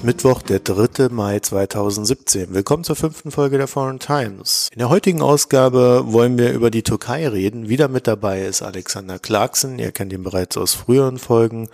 Ist 0.00 0.06
Mittwoch, 0.06 0.40
der 0.40 0.60
3. 0.60 1.10
Mai 1.10 1.40
2017. 1.40 2.54
Willkommen 2.54 2.84
zur 2.84 2.96
fünften 2.96 3.30
Folge 3.30 3.58
der 3.58 3.68
Foreign 3.68 3.98
Times. 3.98 4.70
In 4.72 4.78
der 4.78 4.88
heutigen 4.88 5.20
Ausgabe 5.20 6.04
wollen 6.06 6.38
wir 6.38 6.54
über 6.54 6.70
die 6.70 6.82
Türkei 6.82 7.28
reden. 7.28 7.68
Wieder 7.68 7.88
mit 7.88 8.06
dabei 8.06 8.46
ist 8.46 8.62
Alexander 8.62 9.18
Clarkson. 9.18 9.78
Ihr 9.78 9.92
kennt 9.92 10.14
ihn 10.14 10.22
bereits 10.22 10.56
aus 10.56 10.72
früheren 10.72 11.18
Folgen. 11.18 11.68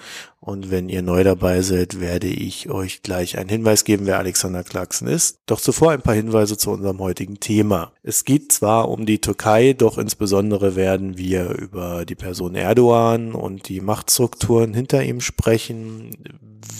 Und 0.46 0.70
wenn 0.70 0.88
ihr 0.88 1.02
neu 1.02 1.24
dabei 1.24 1.60
seid, 1.60 2.00
werde 2.00 2.28
ich 2.28 2.70
euch 2.70 3.02
gleich 3.02 3.36
einen 3.36 3.48
Hinweis 3.48 3.82
geben, 3.82 4.06
wer 4.06 4.20
Alexander 4.20 4.62
Clarkson 4.62 5.08
ist. 5.08 5.38
Doch 5.46 5.60
zuvor 5.60 5.90
ein 5.90 6.02
paar 6.02 6.14
Hinweise 6.14 6.56
zu 6.56 6.70
unserem 6.70 7.00
heutigen 7.00 7.40
Thema. 7.40 7.90
Es 8.04 8.24
geht 8.24 8.52
zwar 8.52 8.88
um 8.88 9.06
die 9.06 9.20
Türkei, 9.20 9.72
doch 9.72 9.98
insbesondere 9.98 10.76
werden 10.76 11.18
wir 11.18 11.50
über 11.50 12.04
die 12.04 12.14
Person 12.14 12.54
Erdogan 12.54 13.32
und 13.32 13.68
die 13.68 13.80
Machtstrukturen 13.80 14.72
hinter 14.72 15.02
ihm 15.02 15.20
sprechen, 15.20 16.10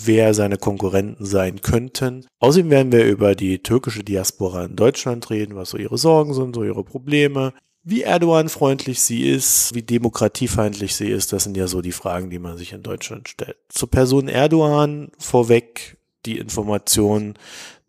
wer 0.05 0.33
seine 0.33 0.55
Konkurrenten 0.55 1.25
sein 1.25 1.61
könnten. 1.61 2.25
Außerdem 2.39 2.69
werden 2.69 2.93
wir 2.93 3.03
über 3.03 3.35
die 3.35 3.59
türkische 3.59 4.05
Diaspora 4.05 4.63
in 4.63 4.77
Deutschland 4.77 5.29
reden, 5.29 5.57
was 5.57 5.71
so 5.71 5.77
ihre 5.77 5.97
Sorgen 5.97 6.33
sind, 6.33 6.55
so 6.55 6.63
ihre 6.63 6.85
Probleme, 6.85 7.51
wie 7.89 8.03
Erdogan-freundlich 8.03 8.99
sie 8.99 9.29
ist, 9.29 9.73
wie 9.73 9.81
demokratiefeindlich 9.81 10.93
sie 10.93 11.07
ist, 11.07 11.31
das 11.31 11.45
sind 11.45 11.55
ja 11.55 11.67
so 11.67 11.81
die 11.81 11.93
Fragen, 11.93 12.29
die 12.29 12.37
man 12.37 12.57
sich 12.57 12.73
in 12.73 12.83
Deutschland 12.83 13.29
stellt. 13.29 13.55
Zur 13.69 13.89
Person 13.89 14.27
Erdogan 14.27 15.09
vorweg 15.17 15.95
die 16.25 16.37
Information, 16.37 17.35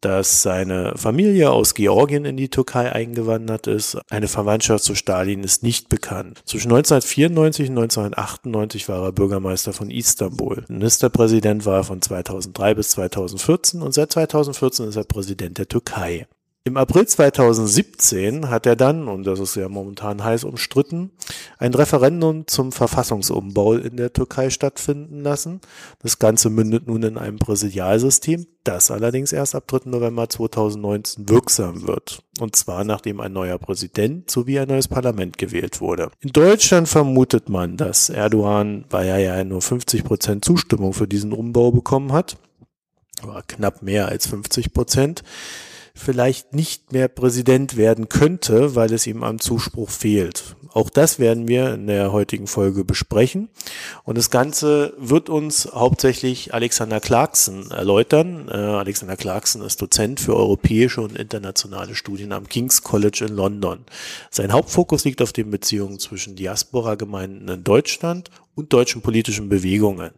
dass 0.01 0.43
seine 0.43 0.93
Familie 0.97 1.51
aus 1.51 1.75
Georgien 1.75 2.25
in 2.25 2.37
die 2.37 2.49
Türkei 2.49 2.93
eingewandert 2.93 3.67
ist. 3.67 3.99
Eine 4.09 4.29
Verwandtschaft 4.29 4.85
zu 4.85 4.95
Stalin 4.95 5.43
ist 5.43 5.65
nicht 5.65 5.89
bekannt. 5.89 6.43
Zwischen 6.45 6.71
1994 6.71 7.71
und 7.71 7.79
1998 7.79 8.89
war 8.89 9.03
er 9.03 9.11
Bürgermeister 9.11 9.73
von 9.73 9.91
Istanbul. 9.91 10.65
Ministerpräsident 10.69 11.67
war 11.67 11.79
er 11.79 11.85
von 11.85 12.01
2003 12.01 12.75
bis 12.75 12.91
2014 12.91 13.83
und 13.83 13.93
seit 13.93 14.13
2014 14.13 14.87
ist 14.87 14.97
er 14.97 15.03
Präsident 15.03 15.59
der 15.59 15.67
Türkei. 15.67 16.29
Im 16.69 16.77
April 16.77 17.07
2017 17.07 18.51
hat 18.51 18.67
er 18.67 18.77
dann, 18.77 19.09
und 19.09 19.27
das 19.27 19.41
ist 19.41 19.57
ja 19.57 19.71
momentan 19.71 20.23
heiß 20.23 20.45
umstritten, 20.45 21.13
ein 21.57 21.73
Referendum 21.73 22.47
zum 22.47 22.73
Verfassungsumbau 22.73 23.77
in 23.77 23.97
der 23.97 24.13
Türkei 24.13 24.51
stattfinden 24.51 25.23
lassen. 25.23 25.63
Das 26.03 26.19
Ganze 26.19 26.51
mündet 26.51 26.87
nun 26.87 27.03
in 27.05 27.17
einem 27.17 27.39
Präsidialsystem, 27.39 28.47
das 28.65 28.91
allerdings 28.91 29.33
erst 29.33 29.55
ab 29.55 29.67
3. 29.67 29.89
November 29.89 30.29
2019 30.29 31.31
wirksam 31.31 31.87
wird. 31.87 32.23
Und 32.39 32.55
zwar 32.55 32.85
nachdem 32.85 33.21
ein 33.21 33.33
neuer 33.33 33.57
Präsident 33.57 34.31
sowie 34.31 34.59
ein 34.59 34.69
neues 34.69 34.89
Parlament 34.89 35.39
gewählt 35.39 35.81
wurde. 35.81 36.11
In 36.21 36.33
Deutschland 36.33 36.87
vermutet 36.87 37.49
man, 37.49 37.79
dass 37.79 38.11
Erdogan, 38.11 38.85
weil 38.91 39.07
er 39.07 39.19
ja 39.21 39.43
nur 39.43 39.63
50 39.63 40.05
Prozent 40.05 40.45
Zustimmung 40.45 40.93
für 40.93 41.09
diesen 41.09 41.33
Umbau 41.33 41.71
bekommen 41.71 42.13
hat, 42.13 42.37
aber 43.23 43.43
knapp 43.47 43.81
mehr 43.81 44.09
als 44.09 44.27
50 44.27 44.75
Prozent, 44.75 45.23
vielleicht 45.99 46.55
nicht 46.55 46.93
mehr 46.93 47.09
Präsident 47.09 47.77
werden 47.77 48.09
könnte, 48.09 48.75
weil 48.75 48.93
es 48.93 49.07
ihm 49.07 49.23
am 49.23 49.41
Zuspruch 49.41 49.91
fehlt. 49.91 50.57
Auch 50.73 50.91
das 50.91 51.19
werden 51.19 51.49
wir 51.49 51.75
in 51.75 51.87
der 51.87 52.13
heutigen 52.13 52.47
Folge 52.47 52.85
besprechen. 52.85 53.49
Und 54.05 54.17
das 54.19 54.31
Ganze 54.31 54.95
wird 54.99 55.29
uns 55.29 55.69
hauptsächlich 55.73 56.55
Alexander 56.55 57.01
Clarkson 57.01 57.71
erläutern. 57.71 58.49
Äh, 58.49 58.55
Alexander 58.55 59.17
Clarkson 59.17 59.63
ist 59.63 59.83
Dozent 59.83 60.21
für 60.21 60.37
europäische 60.37 61.01
und 61.01 61.17
internationale 61.17 61.95
Studien 61.95 62.33
am 62.33 62.49
King's 62.49 62.83
College 62.83 63.27
in 63.29 63.35
London. 63.35 63.81
Sein 64.31 64.53
Hauptfokus 64.53 65.05
liegt 65.05 65.23
auf 65.23 65.33
den 65.33 65.51
Beziehungen 65.51 65.99
zwischen 65.99 66.37
Diaspora-Gemeinden 66.37 67.49
in 67.49 67.65
Deutschland 67.65 68.31
und 68.55 68.73
deutschen 68.73 69.03
politischen 69.03 69.49
Bewegungen. 69.49 70.11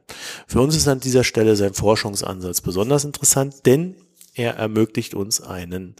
Für 0.46 0.60
uns 0.60 0.76
ist 0.76 0.88
an 0.88 1.00
dieser 1.00 1.24
Stelle 1.24 1.56
sein 1.56 1.74
Forschungsansatz 1.74 2.60
besonders 2.60 3.04
interessant, 3.04 3.66
denn 3.66 3.96
er 4.40 4.56
ermöglicht 4.56 5.14
uns 5.14 5.40
einen 5.40 5.94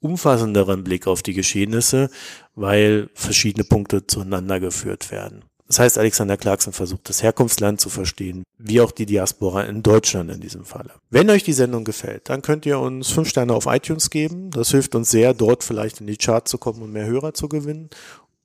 umfassenderen 0.00 0.84
Blick 0.84 1.06
auf 1.06 1.22
die 1.22 1.32
Geschehnisse, 1.32 2.10
weil 2.54 3.08
verschiedene 3.14 3.64
Punkte 3.64 4.06
zueinander 4.06 4.60
geführt 4.60 5.10
werden. 5.10 5.44
Das 5.68 5.78
heißt, 5.78 5.96
Alexander 5.96 6.36
Clarkson 6.36 6.74
versucht, 6.74 7.08
das 7.08 7.22
Herkunftsland 7.22 7.80
zu 7.80 7.88
verstehen, 7.88 8.42
wie 8.58 8.82
auch 8.82 8.90
die 8.90 9.06
Diaspora 9.06 9.62
in 9.62 9.82
Deutschland 9.82 10.30
in 10.30 10.40
diesem 10.40 10.66
Falle. 10.66 10.90
Wenn 11.08 11.30
euch 11.30 11.44
die 11.44 11.54
Sendung 11.54 11.84
gefällt, 11.84 12.28
dann 12.28 12.42
könnt 12.42 12.66
ihr 12.66 12.78
uns 12.78 13.08
fünf 13.10 13.30
Sterne 13.30 13.54
auf 13.54 13.64
iTunes 13.64 14.10
geben. 14.10 14.50
Das 14.50 14.70
hilft 14.70 14.94
uns 14.94 15.10
sehr, 15.10 15.32
dort 15.32 15.64
vielleicht 15.64 16.00
in 16.00 16.06
die 16.06 16.18
Charts 16.18 16.50
zu 16.50 16.58
kommen 16.58 16.82
und 16.82 16.92
mehr 16.92 17.06
Hörer 17.06 17.32
zu 17.32 17.48
gewinnen. 17.48 17.88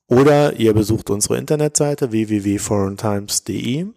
Oder 0.06 0.54
ihr 0.54 0.72
besucht 0.72 1.10
unsere 1.10 1.36
Internetseite 1.36 2.12
www.foreigntimes.de 2.12 3.88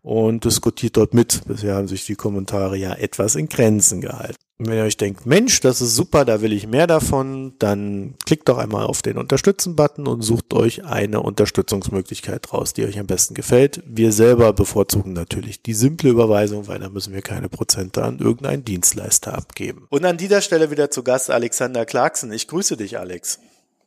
und 0.00 0.44
diskutiert 0.46 0.96
dort 0.96 1.12
mit. 1.12 1.42
Bisher 1.46 1.74
haben 1.74 1.88
sich 1.88 2.06
die 2.06 2.14
Kommentare 2.14 2.78
ja 2.78 2.94
etwas 2.94 3.34
in 3.34 3.50
Grenzen 3.50 4.00
gehalten. 4.00 4.36
Und 4.60 4.68
wenn 4.68 4.76
ihr 4.76 4.84
euch 4.84 4.98
denkt, 4.98 5.24
Mensch, 5.24 5.60
das 5.60 5.80
ist 5.80 5.96
super, 5.96 6.26
da 6.26 6.42
will 6.42 6.52
ich 6.52 6.66
mehr 6.66 6.86
davon, 6.86 7.54
dann 7.58 8.12
klickt 8.26 8.46
doch 8.46 8.58
einmal 8.58 8.84
auf 8.84 9.00
den 9.00 9.16
Unterstützen-Button 9.16 10.06
und 10.06 10.20
sucht 10.20 10.52
euch 10.52 10.84
eine 10.84 11.22
Unterstützungsmöglichkeit 11.22 12.52
raus, 12.52 12.74
die 12.74 12.84
euch 12.84 12.98
am 12.98 13.06
besten 13.06 13.32
gefällt. 13.32 13.82
Wir 13.86 14.12
selber 14.12 14.52
bevorzugen 14.52 15.14
natürlich 15.14 15.62
die 15.62 15.72
simple 15.72 16.10
Überweisung, 16.10 16.68
weil 16.68 16.78
da 16.78 16.90
müssen 16.90 17.14
wir 17.14 17.22
keine 17.22 17.48
Prozente 17.48 18.04
an 18.04 18.18
irgendeinen 18.18 18.62
Dienstleister 18.62 19.32
abgeben. 19.32 19.86
Und 19.88 20.04
an 20.04 20.18
dieser 20.18 20.42
Stelle 20.42 20.70
wieder 20.70 20.90
zu 20.90 21.04
Gast 21.04 21.30
Alexander 21.30 21.86
Clarkson. 21.86 22.30
Ich 22.30 22.46
grüße 22.46 22.76
dich, 22.76 22.98
Alex. 22.98 23.38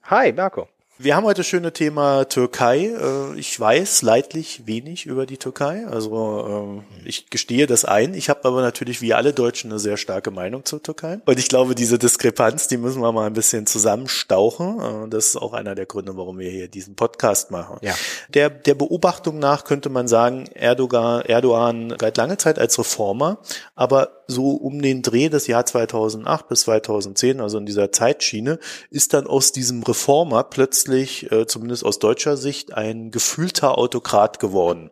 Hi, 0.01 0.33
Marco. 0.33 0.67
Wir 0.99 1.15
haben 1.15 1.25
heute 1.25 1.43
schöne 1.43 1.73
Thema 1.73 2.25
Türkei. 2.25 2.85
Äh, 2.85 3.39
ich 3.39 3.59
weiß 3.59 4.03
leidlich 4.03 4.67
wenig 4.67 5.07
über 5.07 5.25
die 5.25 5.37
Türkei. 5.37 5.87
Also 5.87 6.45
ähm, 6.47 6.83
ich 7.03 7.31
gestehe 7.31 7.65
das 7.65 7.83
ein. 7.83 8.13
Ich 8.13 8.29
habe 8.29 8.45
aber 8.45 8.61
natürlich 8.61 9.01
wie 9.01 9.15
alle 9.15 9.33
Deutschen 9.33 9.71
eine 9.71 9.79
sehr 9.79 9.97
starke 9.97 10.29
Meinung 10.29 10.65
zur 10.65 10.83
Türkei. 10.83 11.19
Und 11.25 11.39
ich 11.39 11.49
glaube, 11.49 11.73
diese 11.73 11.97
Diskrepanz, 11.97 12.67
die 12.67 12.77
müssen 12.77 13.01
wir 13.01 13.11
mal 13.11 13.25
ein 13.25 13.33
bisschen 13.33 13.65
zusammenstauchen. 13.65 15.05
Äh, 15.05 15.09
das 15.09 15.29
ist 15.29 15.35
auch 15.37 15.53
einer 15.53 15.73
der 15.73 15.87
Gründe, 15.87 16.15
warum 16.15 16.37
wir 16.37 16.51
hier 16.51 16.67
diesen 16.67 16.95
Podcast 16.95 17.49
machen. 17.49 17.77
Ja. 17.81 17.95
Der, 18.29 18.51
der 18.51 18.75
Beobachtung 18.75 19.39
nach 19.39 19.63
könnte 19.63 19.89
man 19.89 20.07
sagen, 20.07 20.45
Erdogan, 20.53 21.23
Erdogan 21.23 21.97
galt 21.97 22.17
lange 22.17 22.37
Zeit 22.37 22.59
als 22.59 22.77
Reformer, 22.77 23.39
aber 23.73 24.22
so 24.27 24.51
um 24.51 24.81
den 24.81 25.01
Dreh 25.01 25.29
des 25.29 25.47
Jahr 25.47 25.65
2008 25.65 26.47
bis 26.47 26.61
2010, 26.61 27.41
also 27.41 27.57
in 27.57 27.65
dieser 27.65 27.91
Zeitschiene, 27.91 28.59
ist 28.89 29.13
dann 29.13 29.27
aus 29.27 29.51
diesem 29.51 29.83
Reformer 29.83 30.43
plötzlich, 30.43 31.31
äh, 31.31 31.45
zumindest 31.47 31.85
aus 31.85 31.99
deutscher 31.99 32.37
Sicht, 32.37 32.73
ein 32.73 33.11
gefühlter 33.11 33.77
Autokrat 33.77 34.39
geworden. 34.39 34.89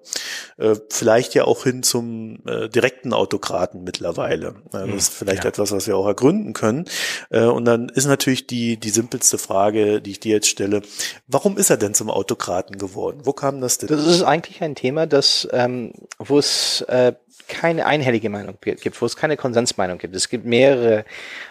Äh, 0.58 0.76
vielleicht 0.90 1.34
ja 1.34 1.46
auch 1.46 1.64
hin 1.64 1.84
zum 1.84 2.40
äh, 2.46 2.70
direkten 2.70 3.14
Autokraten 3.14 3.84
mittlerweile. 3.84 4.56
das 4.72 4.90
ist 4.90 5.14
vielleicht 5.14 5.44
ja. 5.44 5.50
etwas, 5.50 5.72
was 5.72 5.88
wir 5.88 5.98
auch 5.98 6.08
ergründen 6.08 6.54
können. 6.54 6.86
Äh, 7.30 7.46
und 7.46 7.66
dann 7.66 7.90
ist 7.90 8.06
natürlich 8.06 8.48
die, 8.48 8.78
die 8.78 8.90
simpelste 8.90 9.38
Frage, 9.38 10.02
die 10.02 10.12
ich 10.12 10.20
dir 10.20 10.36
jetzt 10.36 10.48
stelle, 10.48 10.82
warum 11.28 11.58
ist 11.58 11.70
er 11.70 11.78
denn 11.78 11.94
zum 11.94 12.10
Autokraten 12.10 12.78
geworden? 12.78 13.22
Wo 13.24 13.34
kam 13.34 13.62
das 13.62 13.78
denn? 13.78 13.90
Das 13.90 14.06
ist 14.06 14.24
eigentlich 14.24 14.62
ein 14.62 14.76
Thema, 14.76 15.08
das, 15.08 15.48
ähm, 15.52 15.94
wo 16.20 16.38
es 16.38 16.82
äh, 16.82 17.14
keine 17.52 17.86
einhellige 17.86 18.30
Meinung 18.30 18.58
gibt, 18.62 19.02
wo 19.02 19.06
es 19.06 19.18
keine 19.18 19.38
Konsensmeinung 19.38 19.98
gibt. 19.98 20.16
Es 20.16 20.30
gibt 20.30 20.46
mehrere 20.46 21.06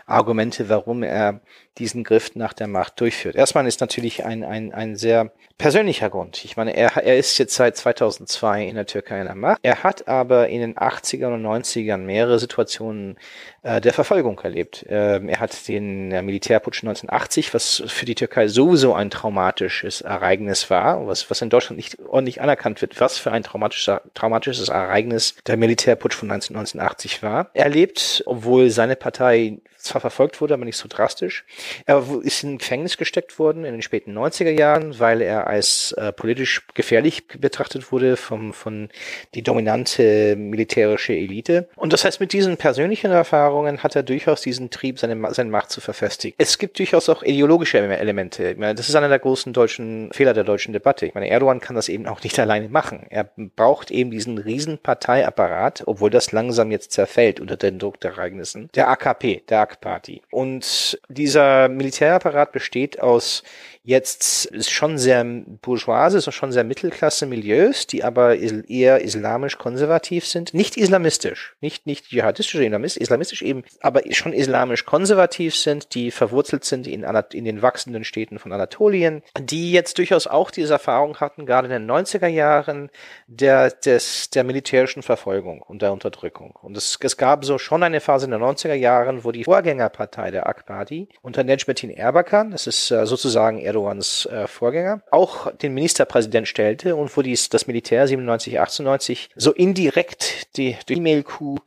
Argumente, 0.06 0.68
warum 0.68 1.02
er 1.02 1.40
diesen 1.80 2.04
Griff 2.04 2.36
nach 2.36 2.52
der 2.52 2.68
Macht 2.68 3.00
durchführt. 3.00 3.34
Erstmal 3.34 3.66
ist 3.66 3.80
natürlich 3.80 4.24
ein, 4.24 4.44
ein, 4.44 4.72
ein 4.72 4.96
sehr 4.96 5.32
persönlicher 5.58 6.08
Grund. 6.08 6.44
Ich 6.44 6.56
meine, 6.56 6.74
er, 6.74 6.96
er 6.96 7.18
ist 7.18 7.36
jetzt 7.38 7.54
seit 7.54 7.76
2002 7.76 8.64
in 8.64 8.76
der 8.76 8.86
Türkei 8.86 9.20
in 9.20 9.26
der 9.26 9.34
Macht. 9.34 9.58
Er 9.62 9.82
hat 9.82 10.08
aber 10.08 10.48
in 10.48 10.60
den 10.60 10.76
80ern 10.76 11.34
und 11.34 11.44
90ern 11.44 11.98
mehrere 11.98 12.38
Situationen 12.38 13.18
äh, 13.62 13.80
der 13.80 13.92
Verfolgung 13.92 14.38
erlebt. 14.40 14.86
Ähm, 14.88 15.28
er 15.28 15.40
hat 15.40 15.68
den 15.68 16.12
äh, 16.12 16.22
Militärputsch 16.22 16.82
1980, 16.82 17.52
was 17.52 17.82
für 17.86 18.06
die 18.06 18.14
Türkei 18.14 18.48
sowieso 18.48 18.94
ein 18.94 19.10
traumatisches 19.10 20.00
Ereignis 20.00 20.70
war, 20.70 21.06
was, 21.06 21.30
was 21.30 21.42
in 21.42 21.50
Deutschland 21.50 21.76
nicht 21.76 21.98
ordentlich 22.08 22.40
anerkannt 22.40 22.80
wird, 22.80 23.00
was 23.00 23.18
für 23.18 23.32
ein 23.32 23.42
traumatischer, 23.42 24.02
traumatisches 24.14 24.68
Ereignis 24.68 25.34
der 25.46 25.56
Militärputsch 25.56 26.14
von 26.14 26.30
1980 26.30 27.22
war. 27.22 27.50
Er 27.52 27.68
lebt, 27.68 28.22
obwohl 28.26 28.70
seine 28.70 28.96
Partei 28.96 29.58
zwar 29.82 30.00
verfolgt 30.00 30.40
wurde, 30.40 30.54
aber 30.54 30.64
nicht 30.64 30.76
so 30.76 30.88
drastisch. 30.88 31.44
Er 31.86 32.04
ist 32.22 32.42
in 32.44 32.58
Gefängnis 32.58 32.96
gesteckt 32.96 33.38
worden 33.38 33.64
in 33.64 33.72
den 33.72 33.82
späten 33.82 34.16
90er 34.16 34.50
Jahren, 34.50 34.98
weil 34.98 35.20
er 35.22 35.46
als 35.46 35.92
äh, 35.92 36.12
politisch 36.12 36.66
gefährlich 36.74 37.26
betrachtet 37.28 37.92
wurde 37.92 38.16
vom, 38.16 38.52
von 38.52 38.88
die 39.34 39.42
dominante 39.42 40.36
militärische 40.36 41.12
Elite. 41.12 41.68
Und 41.76 41.92
das 41.92 42.04
heißt, 42.04 42.20
mit 42.20 42.32
diesen 42.32 42.56
persönlichen 42.56 43.10
Erfahrungen 43.10 43.82
hat 43.82 43.96
er 43.96 44.02
durchaus 44.02 44.40
diesen 44.42 44.70
Trieb, 44.70 44.98
seine, 44.98 45.32
seine 45.34 45.50
Macht 45.50 45.70
zu 45.70 45.80
verfestigen. 45.80 46.34
Es 46.38 46.58
gibt 46.58 46.78
durchaus 46.78 47.08
auch 47.08 47.22
ideologische 47.22 47.78
Elemente. 47.78 48.54
Meine, 48.56 48.74
das 48.74 48.88
ist 48.88 48.94
einer 48.94 49.08
der 49.08 49.18
großen 49.18 49.52
deutschen 49.52 50.12
Fehler 50.12 50.34
der 50.34 50.44
deutschen 50.44 50.72
Debatte. 50.72 51.06
Ich 51.06 51.14
meine, 51.14 51.28
Erdogan 51.28 51.60
kann 51.60 51.76
das 51.76 51.88
eben 51.88 52.06
auch 52.06 52.22
nicht 52.22 52.38
alleine 52.40 52.68
machen. 52.68 53.06
Er 53.08 53.30
braucht 53.56 53.90
eben 53.90 54.10
diesen 54.10 54.38
riesen 54.38 54.78
Parteiapparat, 54.78 55.82
obwohl 55.86 56.10
das 56.10 56.32
langsam 56.32 56.70
jetzt 56.70 56.92
zerfällt 56.92 57.40
unter 57.40 57.56
den 57.56 57.78
Druck 57.78 58.00
der 58.00 58.12
Ereignissen. 58.12 58.70
Der 58.74 58.88
AKP, 58.88 59.42
der 59.48 59.60
Party. 59.76 60.22
Und 60.30 61.00
dieser 61.08 61.68
Militärapparat 61.68 62.52
besteht 62.52 63.00
aus 63.00 63.42
jetzt 63.82 64.46
ist 64.46 64.70
schon 64.70 64.98
sehr 64.98 65.24
bourgeoise, 65.24 66.18
ist 66.18 66.32
schon 66.34 66.52
sehr 66.52 66.64
Mittelklasse-Milieus, 66.64 67.86
die 67.86 68.04
aber 68.04 68.36
eher 68.36 69.00
islamisch-konservativ 69.00 70.26
sind. 70.26 70.52
Nicht 70.52 70.76
islamistisch, 70.76 71.56
nicht, 71.60 71.86
nicht 71.86 72.08
dschihadistisch, 72.08 72.54
islamistisch 72.54 73.42
eben, 73.42 73.64
aber 73.80 74.02
schon 74.10 74.32
islamisch-konservativ 74.32 75.56
sind, 75.56 75.94
die 75.94 76.10
verwurzelt 76.10 76.64
sind 76.64 76.86
in, 76.86 77.04
in 77.32 77.44
den 77.44 77.62
wachsenden 77.62 78.04
Städten 78.04 78.38
von 78.38 78.52
Anatolien, 78.52 79.22
die 79.38 79.72
jetzt 79.72 79.98
durchaus 79.98 80.26
auch 80.26 80.50
diese 80.50 80.74
Erfahrung 80.74 81.16
hatten, 81.18 81.46
gerade 81.46 81.66
in 81.66 81.72
den 81.72 81.90
90er 81.90 82.26
Jahren, 82.26 82.90
der, 83.26 83.70
des, 83.70 84.30
der 84.30 84.44
militärischen 84.44 85.02
Verfolgung 85.02 85.62
und 85.62 85.82
der 85.82 85.92
Unterdrückung. 85.92 86.58
Und 86.62 86.76
es, 86.76 86.98
es 87.00 87.16
gab 87.16 87.44
so 87.44 87.58
schon 87.58 87.82
eine 87.82 88.00
Phase 88.00 88.26
in 88.26 88.32
den 88.32 88.42
90er 88.42 88.74
Jahren, 88.74 89.24
wo 89.24 89.32
die 89.32 89.44
Vorgängerpartei 89.44 90.30
der 90.30 90.46
AK 90.48 90.66
Party 90.66 91.08
unter 91.22 91.44
Necmettin 91.44 91.90
Erbakan, 91.90 92.50
das 92.50 92.66
ist 92.66 92.90
äh, 92.90 93.06
sozusagen 93.06 93.58
Erdogans 93.70 94.26
äh, 94.26 94.46
Vorgänger, 94.46 95.02
auch 95.10 95.50
den 95.52 95.74
Ministerpräsident 95.74 96.48
stellte 96.48 96.96
und 96.96 97.16
wo 97.16 97.22
dies, 97.22 97.48
das 97.48 97.66
Militär 97.66 98.06
97, 98.06 98.60
98 98.60 99.30
so 99.36 99.52
indirekt 99.52 100.56
die, 100.56 100.76
die 100.88 100.94
E-Mail-Coup 100.94 101.60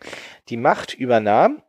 die 0.50 0.58
Macht 0.58 0.94
übernahm 0.94 1.62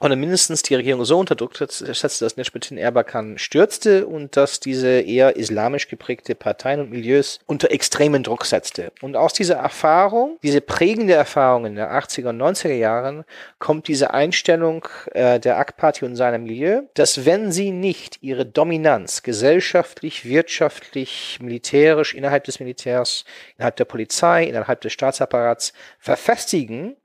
oder 0.00 0.16
mindestens 0.16 0.62
die 0.62 0.74
Regierung 0.74 1.04
so 1.04 1.18
unter 1.18 1.34
Druck 1.34 1.56
setzte, 1.56 2.24
dass 2.24 2.36
Necmettin 2.36 2.78
Erbakan 2.78 3.38
stürzte 3.38 4.06
und 4.06 4.36
dass 4.36 4.60
diese 4.60 5.00
eher 5.00 5.36
islamisch 5.36 5.88
geprägte 5.88 6.34
Parteien 6.34 6.80
und 6.80 6.90
Milieus 6.90 7.40
unter 7.46 7.70
extremen 7.70 8.22
Druck 8.22 8.44
setzte. 8.44 8.92
Und 9.02 9.16
aus 9.16 9.32
dieser 9.32 9.56
Erfahrung, 9.56 10.38
diese 10.42 10.60
prägende 10.60 11.14
Erfahrung 11.14 11.66
in 11.66 11.74
der 11.74 11.92
80er 11.92 12.28
und 12.28 12.40
90er 12.40 12.74
Jahren, 12.74 13.24
kommt 13.58 13.88
diese 13.88 14.14
Einstellung 14.14 14.86
äh, 15.12 15.40
der 15.40 15.58
AK-Party 15.58 16.04
und 16.04 16.16
seiner 16.16 16.38
Milieu, 16.38 16.82
dass 16.94 17.24
wenn 17.24 17.50
sie 17.50 17.72
nicht 17.72 18.18
ihre 18.22 18.46
Dominanz 18.46 19.22
gesellschaftlich, 19.22 20.24
wirtschaftlich, 20.24 21.38
militärisch 21.40 22.14
innerhalb 22.14 22.44
des 22.44 22.60
Militärs, 22.60 23.24
innerhalb 23.56 23.76
der 23.76 23.84
Polizei, 23.84 24.44
innerhalb 24.44 24.80
des 24.80 24.92
Staatsapparats 24.92 25.72
verfestigen, 25.98 26.96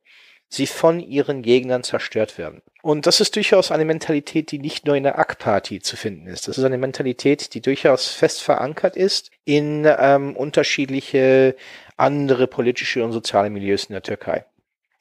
sie 0.54 0.68
von 0.68 1.00
ihren 1.00 1.42
Gegnern 1.42 1.84
zerstört 1.84 2.38
werden. 2.38 2.62
Und 2.82 3.08
das 3.08 3.22
ist 3.22 3.36
durchaus 3.36 3.72
eine 3.72 3.86
Mentalität, 3.86 4.52
die 4.52 4.60
nicht 4.60 4.86
nur 4.86 4.96
in 4.96 5.04
der 5.04 5.18
AK-Party 5.18 5.80
zu 5.80 5.96
finden 5.96 6.28
ist. 6.28 6.48
Das 6.48 6.58
ist 6.58 6.64
eine 6.64 6.78
Mentalität, 6.78 7.54
die 7.54 7.62
durchaus 7.62 8.10
fest 8.10 8.42
verankert 8.42 8.96
ist 8.96 9.32
in 9.46 9.88
ähm, 9.88 10.36
unterschiedliche 10.36 11.56
andere 11.98 12.48
politische 12.48 13.04
und 13.04 13.14
soziale 13.14 13.50
Milieus 13.50 13.86
in 13.86 13.94
der 13.94 14.04
Türkei. 14.04 14.46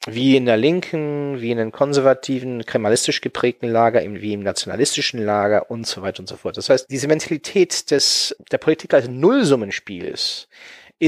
Wie 0.05 0.35
in 0.35 0.45
der 0.45 0.57
linken, 0.57 1.39
wie 1.39 1.51
in 1.51 1.57
den 1.57 1.71
konservativen, 1.71 2.65
kremalistisch 2.65 3.21
geprägten 3.21 3.69
Lager, 3.69 4.01
wie 4.01 4.33
im 4.33 4.43
nationalistischen 4.43 5.23
Lager 5.23 5.69
und 5.71 5.87
so 5.87 6.01
weiter 6.01 6.19
und 6.19 6.27
so 6.27 6.35
fort. 6.35 6.57
Das 6.57 6.69
heißt, 6.69 6.89
diese 6.89 7.07
Mentalität 7.07 7.89
des, 7.91 8.35
der 8.51 8.57
Politik 8.57 8.93
als 8.93 9.07
Nullsummenspiels 9.07 10.49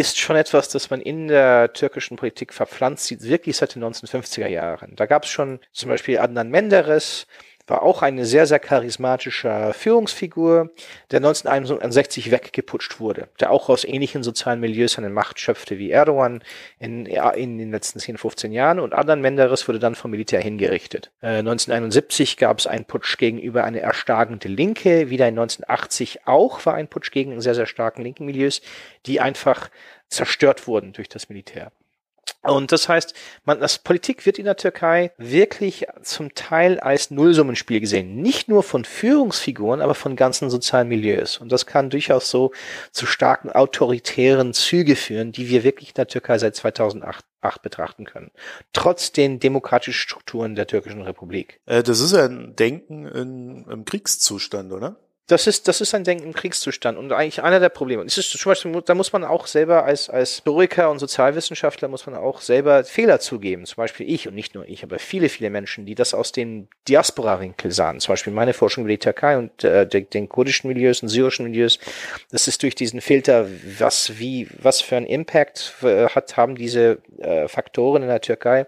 schon 0.04 0.36
etwas, 0.36 0.70
das 0.70 0.90
man 0.90 1.02
in 1.02 1.28
der 1.28 1.72
türkischen 1.74 2.18
Politik 2.18 2.54
verpflanzt 2.54 3.06
sieht, 3.06 3.24
wirklich 3.24 3.58
seit 3.58 3.76
den 3.76 3.84
1950er 3.84 4.48
Jahren. 4.48 4.96
Da 4.96 5.06
gab 5.06 5.24
es 5.24 5.30
schon 5.30 5.60
zum 5.72 5.90
Beispiel 5.90 6.20
Adnan 6.20 6.50
Menderes, 6.50 7.28
war 7.68 7.82
auch 7.82 8.02
eine 8.02 8.26
sehr, 8.26 8.46
sehr 8.46 8.60
charismatische 8.60 9.72
Führungsfigur, 9.74 10.72
der 11.12 11.18
1961 11.18 12.32
weggeputscht 12.32 13.00
wurde, 13.00 13.28
der 13.40 13.52
auch 13.52 13.70
aus 13.70 13.84
ähnlichen 13.84 14.24
sozialen 14.24 14.60
Milieus 14.60 14.98
eine 14.98 15.10
Macht 15.10 15.40
schöpfte 15.40 15.78
wie 15.78 15.92
Erdogan 15.92 16.44
in, 16.80 17.06
in 17.06 17.58
den 17.58 17.72
letzten 17.72 18.00
10, 18.00 18.18
15 18.18 18.52
Jahren 18.52 18.80
und 18.80 18.94
Adnan 18.94 19.22
Menderes 19.22 19.68
wurde 19.68 19.80
dann 19.80 19.96
vom 19.96 20.12
Militär 20.12 20.42
hingerichtet. 20.42 21.12
Äh, 21.22 21.40
1971 21.40 22.38
gab 22.38 22.60
es 22.60 22.68
einen 22.68 22.86
Putsch 22.86 23.18
gegenüber 23.18 23.64
eine 23.64 23.80
erstarkende 23.80 24.48
Linke, 24.48 25.10
wieder 25.10 25.28
in 25.28 25.40
1980 25.40 26.28
auch 26.28 26.66
war 26.66 26.76
ein 26.76 26.88
Putsch 26.88 27.12
gegen 27.12 27.40
sehr, 27.42 27.56
sehr 27.56 27.66
starken 27.66 28.04
linken 28.04 28.26
Milieus, 28.26 28.62
die 29.06 29.20
einfach 29.20 29.70
zerstört 30.08 30.68
wurden 30.68 30.94
durch 30.94 31.10
das 31.10 31.30
Militär. 31.30 31.72
Und 32.42 32.72
das 32.72 32.88
heißt, 32.88 33.14
man, 33.44 33.60
das 33.60 33.80
Politik 33.80 34.26
wird 34.26 34.38
in 34.38 34.46
der 34.46 34.56
Türkei 34.56 35.12
wirklich 35.18 35.88
zum 36.04 36.36
Teil 36.36 36.80
als 36.80 37.10
Nullsummenspiel 37.10 37.80
gesehen. 37.80 38.22
Nicht 38.22 38.48
nur 38.48 38.62
von 38.64 38.86
Führungsfiguren, 38.86 39.82
aber 39.82 39.96
von 39.96 40.16
ganzen 40.16 40.50
sozialen 40.50 40.88
Milieus. 40.88 41.38
Und 41.38 41.52
das 41.52 41.66
kann 41.66 41.90
durchaus 41.90 42.30
so 42.30 42.52
zu 42.92 43.06
starken 43.06 43.50
autoritären 43.52 44.54
Züge 44.54 44.96
führen, 44.96 45.32
die 45.32 45.50
wir 45.50 45.64
wirklich 45.64 45.90
in 45.90 45.96
der 45.96 46.08
Türkei 46.08 46.38
seit 46.38 46.56
2008 46.56 47.26
betrachten 47.62 48.06
können. 48.06 48.32
Trotz 48.74 49.12
den 49.12 49.40
demokratischen 49.40 49.94
Strukturen 49.94 50.56
der 50.56 50.66
türkischen 50.66 51.04
Republik. 51.04 51.60
Äh, 51.68 51.84
das 51.84 52.00
ist 52.00 52.16
ein 52.16 52.56
Denken 52.56 53.06
in, 53.06 53.66
im 53.70 53.86
Kriegszustand, 53.86 54.72
oder? 54.72 54.98
Das 55.28 55.48
ist, 55.48 55.68
das 55.68 55.82
ist 55.82 55.96
ein 55.96 56.04
Denken 56.04 56.24
im 56.24 56.34
Kriegszustand 56.34 57.00
und 57.00 57.12
eigentlich 57.12 57.42
einer 57.42 57.60
der 57.60 57.70
Probleme. 57.70 58.04
Es 58.04 58.16
ist 58.18 58.30
zum 58.30 58.52
Beispiel, 58.52 58.80
da 58.86 58.94
muss 58.94 59.12
man 59.12 59.24
auch 59.24 59.48
selber 59.48 59.84
als, 59.84 60.08
als 60.08 60.36
Historiker 60.36 60.92
und 60.92 61.00
Sozialwissenschaftler 61.00 61.88
muss 61.88 62.06
man 62.06 62.16
auch 62.16 62.42
selber 62.42 62.84
Fehler 62.84 63.20
zugeben. 63.20 63.66
Zum 63.66 63.78
Beispiel 63.78 64.08
ich 64.08 64.28
und 64.28 64.36
nicht 64.36 64.54
nur 64.54 64.70
ich, 64.70 64.84
aber 64.84 65.00
viele, 65.00 65.30
viele 65.30 65.50
Menschen, 65.50 65.88
die 65.88 65.96
das 65.96 66.14
aus 66.14 66.32
dem 66.32 66.68
Diaspora-Winkel 66.88 67.72
sahen. 67.72 68.00
Zum 68.00 68.12
Beispiel 68.12 68.34
meine 68.34 68.54
Forschung 68.54 68.84
über 68.84 68.92
die 68.92 69.00
Türkei 69.00 69.40
und 69.40 69.64
äh, 69.64 69.88
den, 69.88 70.08
den 70.12 70.30
kurdischen 70.30 70.68
Milieus 70.68 71.02
und 71.02 71.10
syrischen 71.10 71.46
Milieus. 71.46 71.80
Das 72.30 72.48
ist 72.48 72.62
durch 72.62 72.76
diesen 72.76 73.02
Filter, 73.02 73.48
was, 73.80 74.20
wie, 74.20 74.48
was 74.62 74.82
für 74.82 74.96
einen 74.98 75.08
Impact 75.08 75.74
äh, 75.82 76.08
hat, 76.08 76.38
haben 76.38 76.56
diese 76.56 77.00
äh, 77.18 77.48
Faktoren 77.48 78.04
in 78.04 78.10
der 78.10 78.22
Türkei 78.22 78.68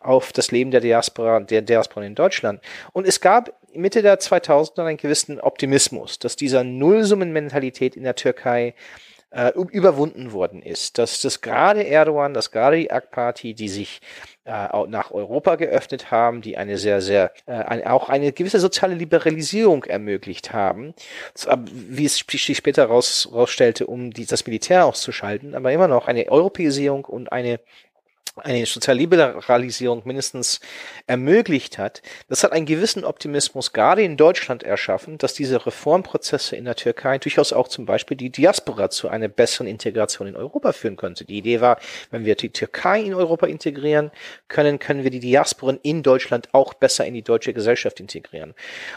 auf 0.00 0.32
das 0.32 0.50
Leben 0.50 0.70
der 0.70 0.82
Diaspora, 0.82 1.40
der 1.40 1.62
Diaspora 1.62 2.04
in 2.04 2.14
Deutschland. 2.14 2.60
Und 2.92 3.06
es 3.06 3.22
gab 3.22 3.54
Mitte 3.74 4.02
der 4.02 4.18
2000er 4.18 4.84
einen 4.84 4.96
gewissen 4.96 5.40
Optimismus, 5.40 6.18
dass 6.18 6.36
dieser 6.36 6.64
Nullsummenmentalität 6.64 7.96
in 7.96 8.04
der 8.04 8.14
Türkei 8.14 8.74
äh, 9.34 9.50
überwunden 9.72 10.32
worden 10.32 10.62
ist, 10.62 10.96
dass 10.98 11.20
das 11.20 11.40
gerade 11.40 11.84
Erdogan, 11.84 12.34
dass 12.34 12.52
gerade 12.52 12.76
die 12.76 12.90
AK-Party, 12.90 13.54
die 13.54 13.68
sich 13.68 14.00
äh, 14.44 14.68
nach 14.86 15.10
Europa 15.10 15.56
geöffnet 15.56 16.12
haben, 16.12 16.40
die 16.40 16.56
eine 16.56 16.78
sehr, 16.78 17.00
sehr, 17.00 17.32
äh, 17.46 17.52
eine, 17.52 17.92
auch 17.92 18.08
eine 18.08 18.32
gewisse 18.32 18.60
soziale 18.60 18.94
Liberalisierung 18.94 19.84
ermöglicht 19.84 20.52
haben, 20.52 20.94
wie 21.64 22.04
es 22.04 22.18
sich 22.18 22.56
später 22.56 22.86
raus, 22.86 23.28
rausstellte, 23.32 23.86
um 23.86 24.12
die, 24.12 24.24
das 24.24 24.46
Militär 24.46 24.86
auszuschalten, 24.86 25.56
aber 25.56 25.72
immer 25.72 25.88
noch 25.88 26.06
eine 26.06 26.30
Europäisierung 26.30 27.04
und 27.04 27.32
eine 27.32 27.58
eine 28.36 28.66
Sozialliberalisierung 28.66 30.02
mindestens 30.04 30.60
ermöglicht 31.06 31.78
hat, 31.78 32.02
das 32.28 32.42
hat 32.42 32.52
einen 32.52 32.66
gewissen 32.66 33.04
Optimismus 33.04 33.72
gerade 33.72 34.02
in 34.02 34.16
Deutschland 34.16 34.64
erschaffen, 34.64 35.18
dass 35.18 35.34
diese 35.34 35.64
Reformprozesse 35.64 36.56
in 36.56 36.64
der 36.64 36.74
Türkei 36.74 37.18
durchaus 37.18 37.52
auch 37.52 37.68
zum 37.68 37.86
Beispiel 37.86 38.16
die 38.16 38.30
Diaspora 38.30 38.90
zu 38.90 39.08
einer 39.08 39.28
besseren 39.28 39.68
Integration 39.68 40.26
in 40.26 40.34
Europa 40.34 40.72
führen 40.72 40.96
könnte. 40.96 41.24
Die 41.24 41.38
Idee 41.38 41.60
war, 41.60 41.78
wenn 42.10 42.24
wir 42.24 42.34
die 42.34 42.50
Türkei 42.50 43.02
in 43.02 43.14
Europa 43.14 43.46
integrieren 43.46 44.10
können, 44.48 44.80
können 44.80 45.04
wir 45.04 45.10
die 45.10 45.20
Diasporen 45.20 45.78
in 45.82 46.02
Deutschland 46.02 46.48
auch 46.52 46.74
besser 46.74 47.06
in 47.06 47.14
die 47.14 47.22
deutsche 47.22 47.54
Gesellschaft 47.54 48.00
integrieren. 48.00 48.54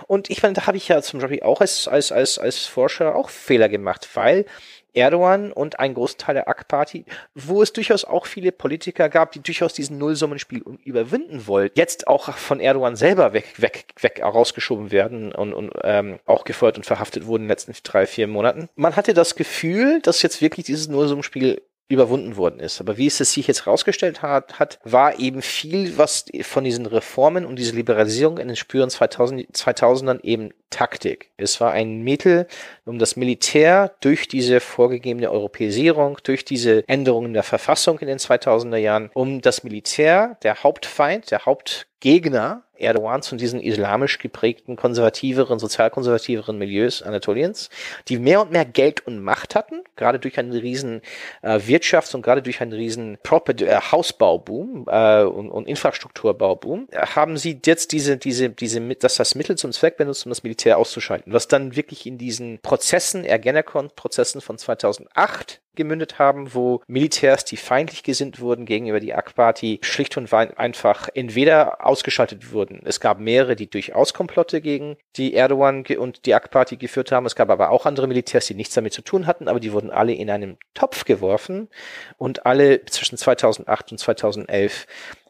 Und 0.08 0.32
ich 0.32 0.42
meine, 0.42 0.56
da 0.56 0.66
habe 0.66 0.78
ich 0.78 0.88
ja 0.88 1.02
zum 1.04 1.20
Beispiel 1.20 1.44
auch 1.44 1.62
als, 1.62 1.88
als, 1.88 2.12
als, 2.12 2.40
als 2.40 2.66
Forscher 2.66 3.16
auch 3.16 3.30
Fehler 3.30 3.70
gemacht, 3.70 4.10
weil 4.16 4.46
Erdogan 4.94 5.52
und 5.52 5.80
ein 5.80 5.94
Großteil 5.94 6.36
der 6.36 6.48
AK-Party, 6.48 7.06
wo 7.36 7.62
es 7.62 7.74
durchaus 7.74 8.06
auch 8.06 8.26
viele 8.26 8.52
Politiker 8.52 9.10
gab, 9.10 9.32
die 9.32 9.42
durchaus 9.42 9.74
diesen 9.74 9.98
Nullsummenspiel 9.98 10.64
überwinden 10.84 11.48
wollten, 11.48 11.78
jetzt 11.78 12.08
auch 12.08 12.34
von 12.34 12.60
Erdogan 12.60 12.96
selber 12.96 13.34
weg, 13.34 13.54
weg, 13.58 13.86
weg 14.02 14.22
rausgeschoben 14.24 14.92
werden 14.92 15.34
und, 15.34 15.54
und 15.54 15.72
ähm, 15.84 16.20
auch 16.26 16.44
gefeuert 16.44 16.78
und 16.78 16.86
verhaftet 16.86 17.26
wurden 17.26 17.44
in 17.44 17.48
den 17.48 17.52
letzten 17.52 17.74
drei, 17.84 18.06
vier 18.06 18.28
Monaten. 18.28 18.70
Man 18.76 18.96
hatte 18.96 19.14
das 19.14 19.36
Gefühl, 19.36 20.02
dass 20.02 20.22
jetzt 20.22 20.42
wirklich 20.42 20.66
dieses 20.66 20.88
Nullsummenspiel 20.88 21.62
überwunden 21.90 22.36
worden 22.36 22.60
ist. 22.60 22.82
Aber 22.82 22.98
wie 22.98 23.08
es 23.08 23.18
sich 23.18 23.48
jetzt 23.48 23.66
herausgestellt 23.66 24.22
hat, 24.22 24.60
hat, 24.60 24.80
war 24.84 25.20
eben 25.20 25.42
viel, 25.42 25.98
was 25.98 26.26
von 26.42 26.64
diesen 26.64 26.86
Reformen 26.86 27.46
und 27.46 27.58
dieser 27.58 27.76
Liberalisierung 27.76 28.40
in 28.40 28.48
den 28.48 28.58
Spüren 28.58 28.90
2000, 28.90 29.50
2000ern 29.56 30.22
eben 30.24 30.52
Taktik. 30.70 31.32
Es 31.38 31.62
war 31.62 31.72
ein 31.72 32.02
Mittel, 32.04 32.48
um 32.86 33.00
das 33.00 33.16
Militär 33.16 33.96
durch 34.02 34.28
diese 34.28 34.60
vorgegebene 34.60 35.32
Europäisierung, 35.32 36.18
durch 36.24 36.46
diese 36.46 36.88
Änderungen 36.88 37.34
der 37.34 37.44
Verfassung 37.44 38.00
in 38.00 38.08
den 38.08 38.20
2000er 38.20 38.78
Jahren, 38.78 39.10
um 39.14 39.42
das 39.42 39.64
Militär, 39.64 40.38
der 40.44 40.64
Hauptfeind, 40.64 41.32
der 41.32 41.46
Hauptgegner 41.46 42.64
Erdogans 42.80 43.32
und 43.32 43.42
diesen 43.42 43.60
islamisch 43.60 44.20
geprägten, 44.20 44.76
konservativeren, 44.76 45.60
sozialkonservativeren 45.60 46.58
Milieus 46.58 47.02
Anatoliens, 47.02 47.70
die 48.08 48.18
mehr 48.18 48.42
und 48.42 48.52
mehr 48.52 48.66
Geld 48.66 49.06
und 49.06 49.20
Macht 49.20 49.56
hatten, 49.56 49.82
gerade 49.96 50.20
durch 50.20 50.38
einen 50.38 50.52
riesen 50.52 51.02
äh, 51.42 51.58
Wirtschafts- 51.58 52.16
und 52.16 52.22
gerade 52.22 52.42
durch 52.42 52.62
einen 52.62 52.74
riesen 52.74 53.18
Property, 53.24 53.66
äh, 53.66 53.80
Hausbauboom 53.92 54.86
äh, 54.88 55.24
und, 55.24 55.50
und 55.50 55.68
Infrastrukturbauboom, 55.68 56.88
haben 57.16 57.38
sie 57.38 57.60
jetzt 57.66 57.92
diese, 57.92 58.18
diese, 58.18 58.50
diese, 58.50 58.82
dass 58.96 59.16
das 59.16 59.36
Mittel 59.36 59.58
zum 59.58 59.72
Zweck 59.72 59.98
benutzt, 59.98 60.26
um 60.26 60.30
das 60.30 60.44
Militär 60.44 60.57
Militär 60.58 60.80
auszuschalten, 60.80 61.34
was 61.34 61.48
dann 61.48 61.76
wirklich 61.76 62.08
in 62.08 62.18
diesen 62.18 62.60
Prozessen, 62.64 63.24
Ergenekon-Prozessen 63.24 64.42
von 64.42 64.58
2008 64.58 65.62
gemündet 65.76 66.18
haben, 66.18 66.56
wo 66.56 66.82
Militärs, 66.88 67.46
die 67.46 67.58
feindlich 67.58 68.02
gesinnt 68.02 68.40
wurden 68.40 68.66
gegenüber 68.66 69.00
die 69.00 69.14
AK-Party, 69.14 69.80
schlicht 69.84 70.18
und 70.18 70.34
einfach 70.34 71.10
entweder 71.14 71.86
ausgeschaltet 71.86 72.52
wurden. 72.52 72.82
Es 72.86 73.00
gab 73.00 73.20
mehrere, 73.20 73.56
die 73.56 73.70
durchaus 73.70 74.16
Komplotte 74.16 74.60
gegen 74.60 74.98
die 75.16 75.36
Erdogan 75.36 75.86
und 76.00 76.26
die 76.26 76.34
AK-Party 76.34 76.78
geführt 76.78 77.12
haben. 77.12 77.28
Es 77.28 77.36
gab 77.36 77.52
aber 77.52 77.70
auch 77.70 77.86
andere 77.86 78.08
Militärs, 78.08 78.48
die 78.48 78.56
nichts 78.56 78.74
damit 78.74 78.94
zu 78.94 79.04
tun 79.04 79.28
hatten, 79.28 79.48
aber 79.48 79.60
die 79.60 79.72
wurden 79.72 79.92
alle 79.92 80.14
in 80.14 80.32
einen 80.32 80.58
Topf 80.74 81.06
geworfen 81.06 81.70
und 82.18 82.48
alle 82.48 82.84
zwischen 82.86 83.20
2008 83.20 83.92
und 83.92 84.00
2011 84.00 84.88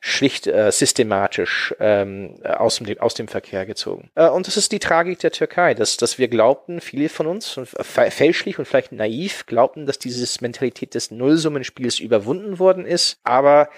schlicht 0.07 0.47
äh, 0.47 0.71
systematisch 0.71 1.75
ähm, 1.79 2.35
aus, 2.43 2.77
dem, 2.77 2.99
aus 2.99 3.13
dem 3.13 3.27
Verkehr 3.27 3.65
gezogen. 3.65 4.09
Äh, 4.15 4.29
und 4.29 4.47
das 4.47 4.55
ist 4.55 4.71
die 4.71 4.79
Tragik 4.79 5.19
der 5.19 5.31
Türkei, 5.31 5.73
dass, 5.73 5.97
dass 5.97 6.17
wir 6.17 6.29
glaubten, 6.29 6.79
viele 6.79 7.09
von 7.09 7.27
uns, 7.27 7.59
fälschlich 7.81 8.57
und 8.57 8.65
vielleicht 8.65 8.93
naiv, 8.93 9.45
glaubten, 9.45 9.85
dass 9.85 9.99
dieses 9.99 10.39
Mentalität 10.39 10.95
des 10.95 11.11
Nullsummenspiels 11.11 11.99
überwunden 11.99 12.57
worden 12.57 12.85
ist, 12.85 13.19
aber 13.23 13.69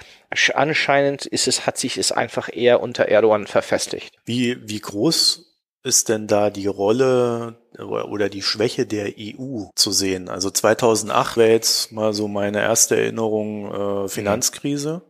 anscheinend 0.54 1.26
ist 1.26 1.48
es, 1.48 1.66
hat 1.66 1.78
sich 1.78 1.98
es 1.98 2.12
einfach 2.12 2.50
eher 2.54 2.82
unter 2.82 3.08
Erdogan 3.08 3.48
verfestigt. 3.48 4.16
Wie, 4.26 4.58
wie 4.70 4.80
groß 4.80 5.46
ist 5.84 6.10
denn 6.10 6.28
da 6.28 6.50
die 6.50 6.68
Rolle 6.68 7.58
oder 7.78 8.30
die 8.30 8.42
Schwäche 8.44 8.86
der 8.86 9.14
EU 9.18 9.64
zu 9.76 9.92
sehen? 9.92 10.30
Also 10.30 10.52
2008 10.52 11.38
wäre 11.38 11.52
jetzt 11.52 11.92
mal 11.92 12.14
so 12.14 12.28
meine 12.28 12.62
erste 12.62 12.98
Erinnerung 12.98 14.06
äh, 14.06 14.10
Finanzkrise. 14.10 15.02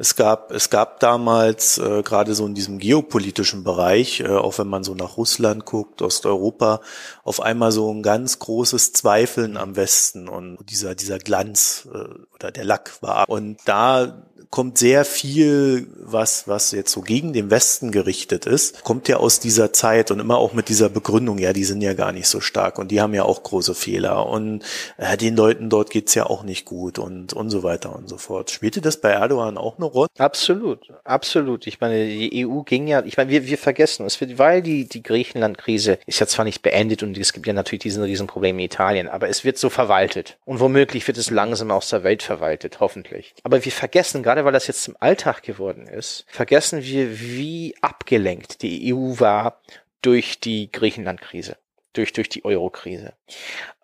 Es 0.00 0.16
gab, 0.16 0.50
es 0.50 0.70
gab 0.70 0.98
damals 1.00 1.76
äh, 1.76 2.02
gerade 2.02 2.34
so 2.34 2.46
in 2.46 2.54
diesem 2.54 2.78
geopolitischen 2.78 3.64
Bereich, 3.64 4.20
äh, 4.20 4.28
auch 4.28 4.56
wenn 4.56 4.66
man 4.66 4.82
so 4.82 4.94
nach 4.94 5.18
Russland 5.18 5.66
guckt, 5.66 6.00
Osteuropa, 6.00 6.80
auf 7.22 7.42
einmal 7.42 7.70
so 7.70 7.92
ein 7.92 8.02
ganz 8.02 8.38
großes 8.38 8.94
Zweifeln 8.94 9.58
am 9.58 9.76
Westen 9.76 10.30
und 10.30 10.56
dieser 10.70 10.94
dieser 10.94 11.18
Glanz 11.18 11.86
äh, 11.92 11.98
oder 12.34 12.50
der 12.50 12.64
Lack 12.64 13.02
war. 13.02 13.28
Und 13.28 13.58
da 13.66 14.26
kommt 14.50 14.78
sehr 14.78 15.04
viel, 15.04 15.86
was, 15.96 16.48
was 16.48 16.72
jetzt 16.72 16.90
so 16.90 17.02
gegen 17.02 17.32
den 17.32 17.50
Westen 17.50 17.92
gerichtet 17.92 18.46
ist, 18.46 18.82
kommt 18.82 19.06
ja 19.06 19.18
aus 19.18 19.38
dieser 19.38 19.72
Zeit 19.72 20.10
und 20.10 20.18
immer 20.18 20.38
auch 20.38 20.52
mit 20.52 20.68
dieser 20.68 20.88
Begründung, 20.88 21.38
ja, 21.38 21.52
die 21.52 21.64
sind 21.64 21.82
ja 21.82 21.94
gar 21.94 22.10
nicht 22.10 22.26
so 22.26 22.40
stark 22.40 22.78
und 22.78 22.90
die 22.90 23.00
haben 23.00 23.14
ja 23.14 23.22
auch 23.22 23.44
große 23.44 23.76
Fehler 23.76 24.26
und 24.26 24.64
äh, 24.96 25.16
den 25.16 25.36
Leuten 25.36 25.70
dort 25.70 25.90
geht's 25.90 26.14
ja 26.14 26.26
auch 26.26 26.42
nicht 26.42 26.64
gut 26.64 26.98
und, 26.98 27.32
und 27.32 27.50
so 27.50 27.62
weiter 27.62 27.94
und 27.94 28.08
so 28.08 28.18
fort. 28.18 28.50
Spielte 28.50 28.80
das 28.80 28.96
bei 28.96 29.10
Erdogan 29.10 29.56
auch 29.56 29.76
eine 29.76 29.86
Rolle? 29.86 30.08
Absolut, 30.18 30.88
absolut. 31.04 31.68
Ich 31.68 31.80
meine, 31.80 32.06
die 32.06 32.44
EU 32.44 32.62
ging 32.62 32.88
ja, 32.88 33.04
ich 33.04 33.16
meine, 33.16 33.30
wir, 33.30 33.46
wir 33.46 33.58
vergessen, 33.58 34.04
es 34.04 34.20
wird, 34.20 34.38
weil 34.38 34.62
die, 34.62 34.88
die 34.88 35.02
Griechenland-Krise 35.02 35.98
ist 36.06 36.18
ja 36.18 36.26
zwar 36.26 36.44
nicht 36.44 36.62
beendet 36.62 37.04
und 37.04 37.16
es 37.16 37.32
gibt 37.32 37.46
ja 37.46 37.52
natürlich 37.52 37.82
diesen 37.82 38.02
Riesenproblem 38.02 38.58
in 38.58 38.64
Italien, 38.64 39.08
aber 39.08 39.28
es 39.28 39.44
wird 39.44 39.58
so 39.58 39.70
verwaltet 39.70 40.38
und 40.44 40.58
womöglich 40.58 41.06
wird 41.06 41.18
es 41.18 41.30
langsam 41.30 41.70
aus 41.70 41.88
der 41.88 42.02
Welt 42.02 42.24
verwaltet, 42.24 42.80
hoffentlich. 42.80 43.34
Aber 43.44 43.64
wir 43.64 43.72
vergessen 43.72 44.24
gerade 44.24 44.39
gerade 44.40 44.46
weil 44.46 44.52
das 44.52 44.66
jetzt 44.66 44.82
zum 44.82 44.96
Alltag 45.00 45.42
geworden 45.42 45.86
ist, 45.86 46.24
vergessen 46.28 46.82
wir, 46.82 47.20
wie 47.20 47.74
abgelenkt 47.82 48.62
die 48.62 48.94
EU 48.94 49.20
war 49.20 49.60
durch 50.02 50.40
die 50.40 50.70
Griechenland-Krise 50.72 51.56
durch, 51.92 52.12
durch 52.12 52.28
die 52.28 52.44
Euro-Krise. 52.44 53.14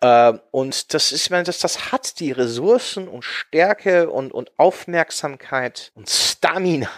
Ähm, 0.01 0.39
und 0.51 0.93
das 0.93 1.11
ist, 1.11 1.29
meine, 1.29 1.43
das, 1.43 1.59
das 1.59 1.91
hat 1.91 2.21
die 2.21 2.31
Ressourcen 2.31 3.09
und 3.09 3.23
Stärke 3.23 4.09
und, 4.09 4.31
und 4.31 4.57
Aufmerksamkeit 4.57 5.91
und 5.93 6.09
Stamina 6.09 6.89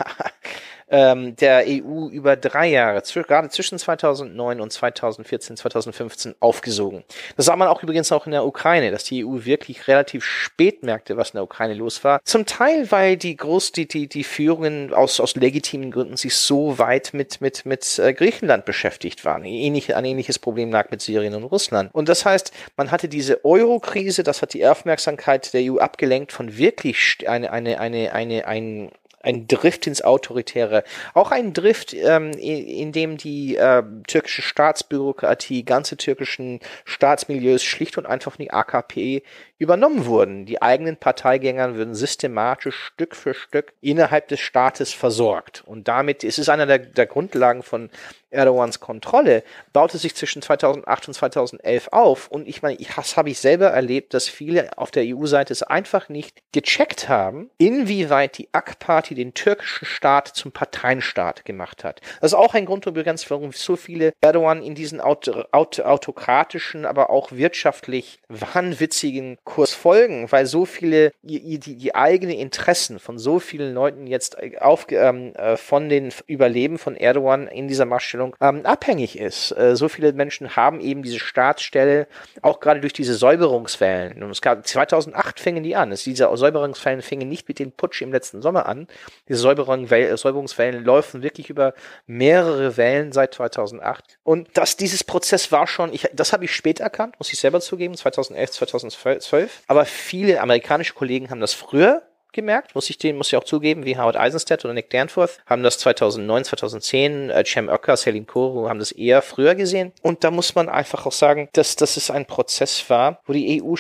ähm, 0.89 1.35
der 1.35 1.65
EU 1.67 2.07
über 2.09 2.35
drei 2.35 2.67
Jahre, 2.67 3.01
gerade 3.01 3.49
zwischen 3.49 3.77
2009 3.77 4.61
und 4.61 4.71
2014, 4.71 5.57
2015 5.57 6.35
aufgesogen. 6.39 7.03
Das 7.37 7.45
sah 7.45 7.55
man 7.55 7.67
auch 7.67 7.83
übrigens 7.83 8.11
auch 8.11 8.25
in 8.25 8.31
der 8.31 8.45
Ukraine, 8.45 8.91
dass 8.91 9.03
die 9.03 9.25
EU 9.25 9.45
wirklich 9.45 9.87
relativ 9.87 10.23
spät 10.23 10.83
merkte, 10.83 11.17
was 11.17 11.29
in 11.29 11.37
der 11.37 11.43
Ukraine 11.43 11.73
los 11.73 12.03
war. 12.03 12.21
Zum 12.23 12.45
Teil, 12.45 12.91
weil 12.91 13.17
die 13.17 13.35
groß, 13.35 13.71
die, 13.71 13.87
die, 13.87 14.07
die 14.07 14.23
Führungen 14.23 14.93
aus, 14.93 15.19
aus 15.19 15.35
legitimen 15.35 15.91
Gründen 15.91 16.17
sich 16.17 16.35
so 16.35 16.79
weit 16.79 17.13
mit, 17.13 17.41
mit, 17.41 17.65
mit 17.65 17.99
äh, 17.99 18.13
Griechenland 18.13 18.65
beschäftigt 18.65 19.25
waren. 19.25 19.43
Ähnlich, 19.45 19.95
ein 19.95 20.05
ähnliches 20.05 20.39
Problem 20.39 20.71
lag 20.71 20.91
mit 20.91 21.01
Syrien 21.01 21.35
und 21.35 21.43
Russland. 21.43 21.93
Und 21.93 22.09
das 22.09 22.25
heißt, 22.25 22.51
man 22.77 22.91
hatte 22.91 23.09
diese 23.09 23.45
Euro-Krise, 23.45 24.23
das 24.23 24.41
hat 24.41 24.53
die 24.53 24.65
Aufmerksamkeit 24.65 25.53
der 25.53 25.71
EU 25.71 25.77
abgelenkt 25.77 26.31
von 26.31 26.57
wirklich 26.57 27.17
eine, 27.27 27.51
eine, 27.51 27.79
eine, 27.79 28.13
eine, 28.13 28.47
ein, 28.47 28.91
ein 29.21 29.47
Drift 29.47 29.87
ins 29.87 30.01
Autoritäre, 30.01 30.83
auch 31.13 31.31
ein 31.31 31.53
Drift, 31.53 31.93
ähm, 31.93 32.31
in, 32.31 32.67
in 32.67 32.91
dem 32.91 33.17
die 33.17 33.55
äh, 33.55 33.83
türkische 34.07 34.41
Staatsbürokratie, 34.41 35.63
ganze 35.63 35.97
türkischen 35.97 36.59
Staatsmilieus 36.85 37.63
schlicht 37.63 37.97
und 37.97 38.05
einfach 38.05 38.31
von 38.31 38.43
die 38.43 38.51
AKP 38.51 39.23
übernommen 39.57 40.05
wurden. 40.05 40.45
Die 40.45 40.61
eigenen 40.61 40.97
Parteigängern 40.97 41.75
würden 41.75 41.95
systematisch 41.95 42.75
Stück 42.93 43.15
für 43.15 43.33
Stück 43.33 43.73
innerhalb 43.81 44.29
des 44.29 44.39
Staates 44.39 44.93
versorgt. 44.93 45.63
Und 45.65 45.87
damit 45.87 46.23
ist 46.23 46.39
es 46.39 46.47
einer 46.47 46.65
der, 46.65 46.79
der 46.79 47.05
Grundlagen 47.05 47.61
von 47.61 47.89
Erdogans 48.31 48.79
Kontrolle, 48.79 49.43
baute 49.73 49.97
sich 49.97 50.15
zwischen 50.15 50.41
2008 50.41 51.07
und 51.07 51.13
2011 51.13 51.89
auf. 51.91 52.27
Und 52.27 52.47
ich 52.47 52.61
meine, 52.61 52.77
das 52.95 53.17
habe 53.17 53.29
ich 53.29 53.39
selber 53.39 53.67
erlebt, 53.67 54.13
dass 54.13 54.27
viele 54.27 54.77
auf 54.77 54.91
der 54.91 55.03
EU-Seite 55.05 55.53
es 55.53 55.63
einfach 55.63 56.09
nicht 56.09 56.41
gecheckt 56.51 57.09
haben, 57.09 57.49
inwieweit 57.57 58.37
die 58.37 58.49
AK-Party 58.51 59.15
den 59.15 59.33
türkischen 59.33 59.85
Staat 59.85 60.27
zum 60.27 60.51
Parteienstaat 60.51 61.45
gemacht 61.45 61.83
hat. 61.83 62.01
Das 62.21 62.31
ist 62.31 62.37
auch 62.37 62.53
ein 62.53 62.65
Grund 62.65 62.85
übrigens, 62.85 63.29
warum 63.29 63.51
so 63.51 63.75
viele 63.75 64.13
Erdogan 64.21 64.63
in 64.63 64.75
diesen 64.75 65.01
aut 65.01 65.29
aut 65.51 65.79
autokratischen, 65.79 66.85
aber 66.85 67.09
auch 67.09 67.31
wirtschaftlich 67.31 68.19
wahnwitzigen 68.27 69.37
Kurs 69.43 69.73
folgen, 69.73 70.31
weil 70.31 70.45
so 70.45 70.65
viele 70.65 71.11
die, 71.21 71.59
die, 71.59 71.75
die 71.75 71.95
eigenen 71.95 72.37
Interessen 72.37 72.99
von 72.99 73.17
so 73.17 73.39
vielen 73.39 73.73
Leuten 73.73 74.07
jetzt 74.07 74.37
auf, 74.61 74.87
ähm, 74.89 75.33
äh, 75.35 75.57
von 75.57 75.89
den 75.89 76.11
Überleben 76.27 76.77
von 76.77 76.95
Erdogan 76.95 77.47
in 77.47 77.67
dieser 77.67 77.85
Machtstellung 78.19 78.35
ähm, 78.41 78.65
abhängig 78.65 79.17
ist. 79.17 79.51
Äh, 79.51 79.75
so 79.75 79.89
viele 79.89 80.13
Menschen 80.13 80.55
haben 80.55 80.79
eben 80.81 81.03
diese 81.03 81.19
Staatsstelle, 81.19 82.07
auch 82.41 82.59
gerade 82.59 82.81
durch 82.81 82.93
diese 82.93 83.15
Säuberungswellen. 83.15 84.21
Und 84.23 84.31
es 84.31 84.41
gab 84.41 84.65
2008 84.65 85.39
fingen 85.39 85.63
die 85.63 85.75
an. 85.75 85.91
Es, 85.91 86.03
diese 86.03 86.29
Säuberungswellen 86.35 87.01
fingen 87.01 87.29
nicht 87.29 87.47
mit 87.47 87.59
dem 87.59 87.71
Putsch 87.71 88.01
im 88.01 88.11
letzten 88.11 88.41
Sommer 88.41 88.67
an. 88.67 88.87
Diese 89.27 89.39
Säuberung, 89.39 89.87
Säuberungswellen 89.87 90.83
laufen 90.83 91.23
wirklich 91.23 91.49
über 91.49 91.73
mehrere 92.05 92.77
Wellen 92.77 93.11
seit 93.11 93.33
2008. 93.33 94.19
Und 94.23 94.49
dass 94.57 94.77
dieses 94.77 95.03
Prozess 95.03 95.51
war 95.51 95.67
schon, 95.67 95.93
ich, 95.93 96.07
das 96.13 96.33
habe 96.33 96.45
ich 96.45 96.53
später 96.53 96.83
erkannt, 96.83 97.15
muss 97.19 97.31
ich 97.31 97.39
selber 97.39 97.61
zugeben, 97.61 97.95
2011, 97.95 98.51
2012 98.51 99.19
12. 99.19 99.63
Aber 99.67 99.85
viele 99.85 100.41
amerikanische 100.41 100.93
Kollegen 100.93 101.29
haben 101.29 101.39
das 101.39 101.53
früher 101.53 102.03
gemerkt, 102.33 102.75
muss 102.75 102.89
ich 102.89 102.97
den, 102.97 103.17
muss 103.17 103.27
ich 103.27 103.37
auch 103.37 103.43
zugeben, 103.43 103.85
wie 103.85 103.97
Howard 103.97 104.15
Eisenstadt 104.15 104.65
oder 104.65 104.73
Nick 104.73 104.89
Danforth, 104.89 105.39
haben 105.45 105.63
das 105.63 105.77
2009, 105.79 106.45
2010, 106.45 107.29
äh, 107.29 107.43
Cem 107.45 107.69
Ocker, 107.69 107.97
Selim 107.97 108.27
Koru 108.27 108.69
haben 108.69 108.79
das 108.79 108.91
eher 108.91 109.21
früher 109.21 109.55
gesehen. 109.55 109.91
Und 110.01 110.23
da 110.23 110.31
muss 110.31 110.55
man 110.55 110.69
einfach 110.69 111.05
auch 111.05 111.11
sagen, 111.11 111.49
dass, 111.53 111.75
dass 111.75 111.97
es 111.97 112.11
ein 112.11 112.25
Prozess 112.25 112.89
war, 112.89 113.21
wo 113.25 113.33
die 113.33 113.61
EU 113.63 113.75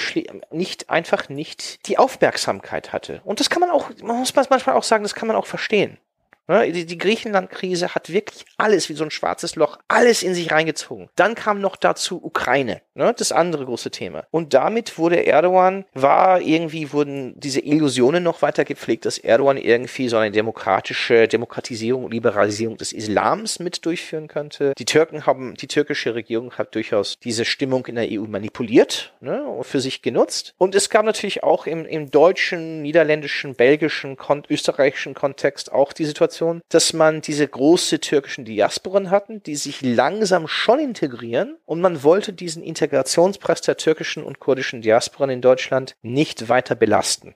nicht, 0.51 0.89
einfach 0.89 1.29
nicht 1.29 1.87
die 1.87 1.97
Aufmerksamkeit 1.97 2.93
hatte. 2.93 3.21
Und 3.23 3.39
das 3.39 3.49
kann 3.49 3.61
man 3.61 3.69
auch, 3.69 3.89
man 4.01 4.17
muss 4.17 4.33
manchmal 4.35 4.75
auch 4.75 4.83
sagen, 4.83 5.03
das 5.03 5.15
kann 5.15 5.27
man 5.27 5.35
auch 5.35 5.45
verstehen. 5.45 5.97
Ne, 6.49 6.71
die, 6.71 6.97
Griechenland-Krise 6.97 7.93
hat 7.93 8.11
wirklich 8.11 8.43
alles 8.57 8.89
wie 8.89 8.95
so 8.95 9.03
ein 9.03 9.11
schwarzes 9.11 9.55
Loch, 9.55 9.77
alles 9.87 10.23
in 10.23 10.33
sich 10.33 10.51
reingezogen. 10.51 11.07
Dann 11.15 11.35
kam 11.35 11.61
noch 11.61 11.75
dazu 11.75 12.19
Ukraine, 12.23 12.81
ne, 12.95 13.13
das 13.15 13.31
andere 13.31 13.65
große 13.65 13.91
Thema. 13.91 14.25
Und 14.31 14.55
damit 14.55 14.97
wurde 14.97 15.27
Erdogan, 15.27 15.85
war 15.93 16.41
irgendwie, 16.41 16.91
wurden 16.91 17.39
diese 17.39 17.59
Illusionen 17.59 18.23
noch 18.23 18.41
weiter 18.41 18.65
gepflegt, 18.65 19.05
dass 19.05 19.19
Erdogan 19.19 19.57
irgendwie 19.57 20.09
so 20.09 20.17
eine 20.17 20.31
demokratische 20.31 21.27
Demokratisierung 21.27 22.05
und 22.05 22.13
Liberalisierung 22.13 22.77
des 22.77 22.93
Islams 22.93 23.59
mit 23.59 23.85
durchführen 23.85 24.27
könnte. 24.27 24.73
Die 24.75 24.85
Türken 24.85 25.27
haben, 25.27 25.53
die 25.53 25.67
türkische 25.67 26.15
Regierung 26.15 26.53
hat 26.53 26.73
durchaus 26.73 27.19
diese 27.19 27.45
Stimmung 27.45 27.85
in 27.85 27.93
der 27.93 28.07
EU 28.09 28.25
manipuliert, 28.25 29.13
ne, 29.21 29.45
für 29.61 29.81
sich 29.81 30.01
genutzt. 30.01 30.55
Und 30.57 30.73
es 30.73 30.89
gab 30.89 31.05
natürlich 31.05 31.43
auch 31.43 31.67
im, 31.67 31.85
im 31.85 32.09
deutschen, 32.09 32.81
niederländischen, 32.81 33.53
belgischen, 33.53 34.17
österreichischen 34.49 35.13
Kontext 35.13 35.71
auch 35.71 35.93
die 35.93 36.05
Situation, 36.05 36.38
Situation, 36.39 36.61
dass 36.69 36.93
man 36.93 37.21
diese 37.21 37.47
große 37.47 37.99
türkischen 37.99 38.45
Diasporen 38.45 39.11
hatten, 39.11 39.43
die 39.43 39.55
sich 39.55 39.81
langsam 39.81 40.47
schon 40.47 40.79
integrieren 40.79 41.57
und 41.65 41.81
man 41.81 42.03
wollte 42.03 42.31
diesen 42.31 42.63
Integrationspress 42.63 43.61
der 43.61 43.75
türkischen 43.75 44.23
und 44.23 44.39
kurdischen 44.39 44.81
Diasporen 44.81 45.29
in 45.29 45.41
Deutschland 45.41 45.95
nicht 46.01 46.47
weiter 46.47 46.75
belasten, 46.75 47.35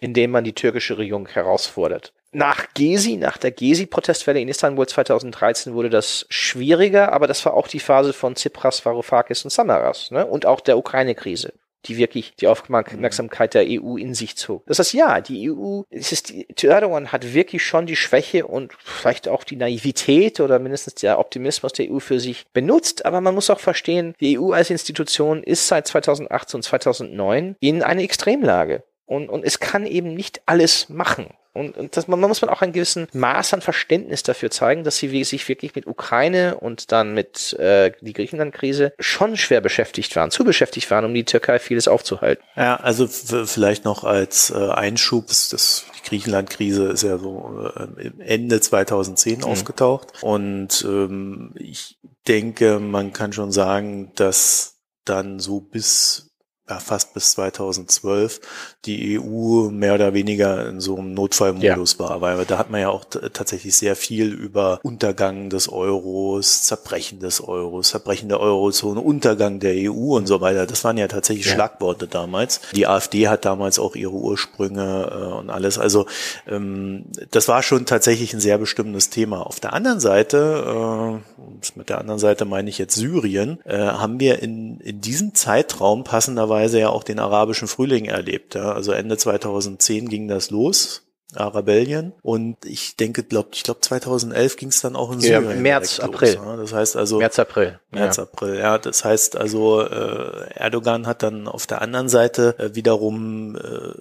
indem 0.00 0.30
man 0.30 0.44
die 0.44 0.52
türkische 0.52 0.98
Regierung 0.98 1.26
herausfordert. 1.26 2.12
Nach 2.32 2.66
Gezi, 2.74 3.16
nach 3.16 3.38
der 3.38 3.52
Gezi-Protestwelle 3.52 4.40
in 4.40 4.48
Istanbul 4.48 4.88
2013 4.88 5.72
wurde 5.72 5.88
das 5.88 6.26
schwieriger, 6.28 7.12
aber 7.12 7.26
das 7.28 7.44
war 7.46 7.54
auch 7.54 7.68
die 7.68 7.80
Phase 7.80 8.12
von 8.12 8.34
Tsipras, 8.34 8.84
Varoufakis 8.84 9.44
und 9.44 9.50
Samaras 9.50 10.10
ne? 10.10 10.26
und 10.26 10.44
auch 10.44 10.60
der 10.60 10.76
Ukraine-Krise. 10.76 11.52
Die 11.86 11.96
wirklich 11.96 12.34
die 12.36 12.48
Aufmerksamkeit 12.48 13.54
der 13.54 13.64
EU 13.68 13.96
in 13.96 14.14
sich 14.14 14.36
zog. 14.36 14.64
Das 14.66 14.78
heißt, 14.78 14.94
ja, 14.94 15.20
die 15.20 15.50
EU, 15.50 15.82
es 15.90 16.12
ist, 16.12 16.30
die, 16.30 16.66
Erdogan 16.66 17.12
hat 17.12 17.34
wirklich 17.34 17.64
schon 17.64 17.86
die 17.86 17.96
Schwäche 17.96 18.46
und 18.46 18.72
vielleicht 18.78 19.28
auch 19.28 19.44
die 19.44 19.56
Naivität 19.56 20.40
oder 20.40 20.58
mindestens 20.58 20.96
der 20.96 21.18
Optimismus 21.18 21.72
der 21.72 21.90
EU 21.90 21.98
für 21.98 22.20
sich 22.20 22.46
benutzt, 22.52 23.04
aber 23.04 23.20
man 23.20 23.34
muss 23.34 23.50
auch 23.50 23.60
verstehen, 23.60 24.14
die 24.20 24.38
EU 24.38 24.52
als 24.52 24.70
Institution 24.70 25.42
ist 25.42 25.68
seit 25.68 25.86
2008 25.86 26.54
und 26.54 26.62
2009 26.62 27.56
in 27.60 27.82
einer 27.82 28.02
Extremlage. 28.02 28.82
Und, 29.06 29.28
und 29.28 29.44
es 29.44 29.60
kann 29.60 29.86
eben 29.86 30.14
nicht 30.14 30.42
alles 30.46 30.88
machen. 30.88 31.26
Und, 31.54 31.76
und 31.76 31.96
das, 31.96 32.08
man, 32.08 32.18
man 32.20 32.28
muss 32.28 32.42
man 32.42 32.50
auch 32.50 32.62
ein 32.62 32.72
gewissen 32.72 33.06
Maß 33.12 33.54
an 33.54 33.60
Verständnis 33.60 34.24
dafür 34.24 34.50
zeigen, 34.50 34.82
dass 34.82 34.98
sie 34.98 35.24
sich 35.24 35.48
wirklich 35.48 35.74
mit 35.74 35.86
Ukraine 35.86 36.56
und 36.56 36.90
dann 36.90 37.14
mit 37.14 37.54
äh, 37.54 37.92
die 38.00 38.12
Griechenland-Krise 38.12 38.92
schon 38.98 39.36
schwer 39.36 39.60
beschäftigt 39.60 40.16
waren, 40.16 40.32
zu 40.32 40.44
beschäftigt 40.44 40.90
waren, 40.90 41.04
um 41.04 41.14
die 41.14 41.24
Türkei 41.24 41.60
vieles 41.60 41.86
aufzuhalten. 41.86 42.42
Ja, 42.56 42.76
also 42.76 43.06
vielleicht 43.06 43.84
noch 43.84 44.02
als 44.02 44.50
äh, 44.50 44.68
Einschub, 44.70 45.28
das, 45.28 45.86
die 45.96 46.08
Griechenland-Krise 46.08 46.86
ist 46.86 47.04
ja 47.04 47.18
so 47.18 47.70
äh, 47.76 48.10
Ende 48.18 48.60
2010 48.60 49.38
mhm. 49.38 49.44
aufgetaucht. 49.44 50.08
Und 50.22 50.84
ähm, 50.86 51.52
ich 51.56 51.98
denke, 52.26 52.80
man 52.80 53.12
kann 53.12 53.32
schon 53.32 53.52
sagen, 53.52 54.10
dass 54.16 54.80
dann 55.04 55.38
so 55.38 55.60
bis 55.60 56.33
ja, 56.68 56.78
fast 56.78 57.12
bis 57.12 57.32
2012 57.32 58.40
die 58.86 59.20
EU 59.20 59.68
mehr 59.70 59.94
oder 59.94 60.14
weniger 60.14 60.66
in 60.68 60.80
so 60.80 60.96
einem 60.96 61.12
Notfallmodus 61.12 61.92
ja. 61.94 61.98
war, 61.98 62.20
weil 62.22 62.44
da 62.46 62.56
hat 62.56 62.70
man 62.70 62.80
ja 62.80 62.88
auch 62.88 63.04
tatsächlich 63.04 63.76
sehr 63.76 63.96
viel 63.96 64.32
über 64.32 64.80
Untergang 64.82 65.50
des 65.50 65.68
Euros, 65.68 66.62
Zerbrechen 66.62 67.20
des 67.20 67.42
Euros, 67.42 67.90
Zerbrechen 67.90 68.30
der 68.30 68.40
Eurozone, 68.40 69.00
Untergang 69.00 69.60
der 69.60 69.74
EU 69.74 70.16
und 70.16 70.26
so 70.26 70.40
weiter. 70.40 70.66
Das 70.66 70.84
waren 70.84 70.96
ja 70.96 71.06
tatsächlich 71.06 71.46
ja. 71.46 71.52
Schlagworte 71.52 72.06
damals. 72.08 72.62
Die 72.74 72.86
AfD 72.86 73.28
hat 73.28 73.44
damals 73.44 73.78
auch 73.78 73.94
ihre 73.94 74.12
Ursprünge 74.12 75.10
äh, 75.12 75.34
und 75.34 75.50
alles. 75.50 75.78
Also 75.78 76.06
ähm, 76.46 77.04
das 77.30 77.46
war 77.46 77.62
schon 77.62 77.84
tatsächlich 77.84 78.32
ein 78.32 78.40
sehr 78.40 78.56
bestimmendes 78.56 79.10
Thema. 79.10 79.46
Auf 79.46 79.60
der 79.60 79.74
anderen 79.74 80.00
Seite, 80.00 81.20
äh, 81.36 81.78
mit 81.78 81.90
der 81.90 81.98
anderen 81.98 82.18
Seite 82.18 82.46
meine 82.46 82.70
ich 82.70 82.78
jetzt 82.78 82.94
Syrien, 82.94 83.60
äh, 83.64 83.76
haben 83.76 84.18
wir 84.18 84.42
in, 84.42 84.80
in 84.80 85.02
diesem 85.02 85.34
Zeitraum 85.34 86.04
passenderweise 86.04 86.53
Weise 86.54 86.78
ja 86.78 86.88
auch 86.88 87.04
den 87.04 87.18
arabischen 87.18 87.68
Frühling 87.68 88.04
erlebt. 88.06 88.54
Ja. 88.54 88.72
Also 88.72 88.92
Ende 88.92 89.16
2010 89.16 90.08
ging 90.08 90.28
das 90.28 90.50
los. 90.50 91.02
Arabellien 91.36 92.12
und 92.22 92.64
ich 92.64 92.96
denke, 92.96 93.24
glaube 93.24 93.48
ich 93.54 93.64
glaube 93.64 93.80
2011 93.80 94.56
ging 94.56 94.68
es 94.68 94.80
dann 94.80 94.94
auch 94.94 95.10
in 95.10 95.20
Syrien. 95.20 95.50
Ja, 95.50 95.56
März, 95.56 95.98
April. 96.00 96.34
Los. 96.34 96.56
Das 96.58 96.72
heißt 96.72 96.96
also 96.96 97.18
März, 97.18 97.38
April. 97.38 97.80
März, 97.90 98.16
ja. 98.18 98.22
April. 98.22 98.56
Ja, 98.56 98.78
das 98.78 99.04
heißt 99.04 99.36
also 99.36 99.82
äh, 99.82 100.50
Erdogan 100.54 101.06
hat 101.06 101.22
dann 101.22 101.48
auf 101.48 101.66
der 101.66 101.82
anderen 101.82 102.08
Seite 102.08 102.56
äh, 102.58 102.74
wiederum 102.74 103.56
äh, 103.56 103.94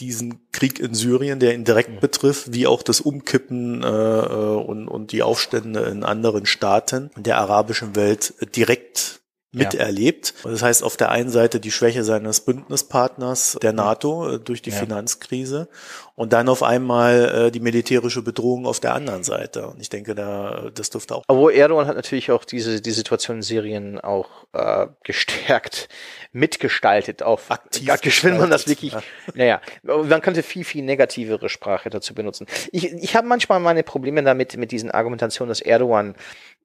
diesen 0.00 0.50
Krieg 0.50 0.80
in 0.80 0.94
Syrien, 0.94 1.38
der 1.38 1.54
ihn 1.54 1.64
direkt 1.64 1.90
mhm. 1.90 2.00
betrifft, 2.00 2.52
wie 2.52 2.66
auch 2.66 2.82
das 2.82 3.00
Umkippen 3.00 3.82
äh, 3.82 3.86
äh 3.86 4.56
und, 4.62 4.88
und 4.88 5.12
die 5.12 5.22
Aufstände 5.22 5.80
in 5.82 6.02
anderen 6.02 6.46
Staaten 6.46 7.10
der 7.16 7.38
arabischen 7.38 7.94
Welt 7.94 8.34
direkt 8.56 9.21
miterlebt. 9.52 10.34
Ja. 10.44 10.50
Das 10.50 10.62
heißt 10.62 10.82
auf 10.82 10.96
der 10.96 11.10
einen 11.10 11.30
Seite 11.30 11.60
die 11.60 11.70
Schwäche 11.70 12.04
seines 12.04 12.40
Bündnispartners 12.40 13.58
der 13.62 13.72
NATO 13.72 14.34
äh, 14.34 14.38
durch 14.38 14.62
die 14.62 14.70
ja. 14.70 14.76
Finanzkrise 14.76 15.68
und 16.14 16.32
dann 16.32 16.48
auf 16.48 16.62
einmal 16.62 17.46
äh, 17.46 17.50
die 17.50 17.60
militärische 17.60 18.22
Bedrohung 18.22 18.66
auf 18.66 18.80
der 18.80 18.94
anderen 18.94 19.24
Seite. 19.24 19.66
Und 19.66 19.80
ich 19.80 19.90
denke, 19.90 20.14
da 20.14 20.70
das 20.74 20.90
dürfte 20.90 21.14
auch. 21.14 21.24
Aber 21.28 21.52
Erdogan 21.52 21.86
hat 21.86 21.96
natürlich 21.96 22.30
auch 22.30 22.44
diese 22.44 22.80
die 22.80 22.90
Situation 22.90 23.38
in 23.38 23.42
Syrien 23.42 24.00
auch 24.00 24.28
äh, 24.52 24.86
gestärkt 25.04 25.88
mitgestaltet 26.32 27.22
auf 27.22 27.50
aktiv. 27.50 27.88
Wenn 28.22 28.38
man 28.38 28.48
das 28.48 28.66
wirklich, 28.66 28.92
ja. 28.92 29.02
naja, 29.34 29.60
man 29.82 30.22
könnte 30.22 30.42
viel 30.42 30.64
viel 30.64 30.82
negativere 30.82 31.50
Sprache 31.50 31.90
dazu 31.90 32.14
benutzen. 32.14 32.46
Ich 32.72 32.90
ich 32.92 33.14
habe 33.14 33.26
manchmal 33.26 33.60
meine 33.60 33.82
Probleme 33.82 34.22
damit 34.22 34.56
mit 34.56 34.72
diesen 34.72 34.90
Argumentationen, 34.90 35.50
dass 35.50 35.60
Erdogan 35.60 36.14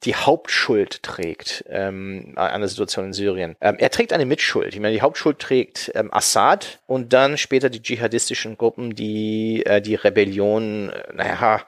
die 0.03 0.15
Hauptschuld 0.15 1.01
trägt 1.03 1.65
ähm, 1.69 2.33
an 2.35 2.61
der 2.61 2.69
Situation 2.69 3.05
in 3.05 3.13
Syrien. 3.13 3.55
Ähm, 3.61 3.77
er 3.79 3.89
trägt 3.89 4.13
eine 4.13 4.25
Mitschuld. 4.25 4.73
Ich 4.73 4.79
meine, 4.79 4.93
die 4.93 5.01
Hauptschuld 5.01 5.39
trägt 5.39 5.91
ähm, 5.95 6.13
Assad 6.13 6.79
und 6.85 7.13
dann 7.13 7.37
später 7.37 7.69
die 7.69 7.81
dschihadistischen 7.81 8.57
Gruppen, 8.57 8.95
die 8.95 9.65
äh, 9.65 9.81
die 9.81 9.95
Rebellion, 9.95 10.89
äh, 10.89 11.13
naja, 11.13 11.61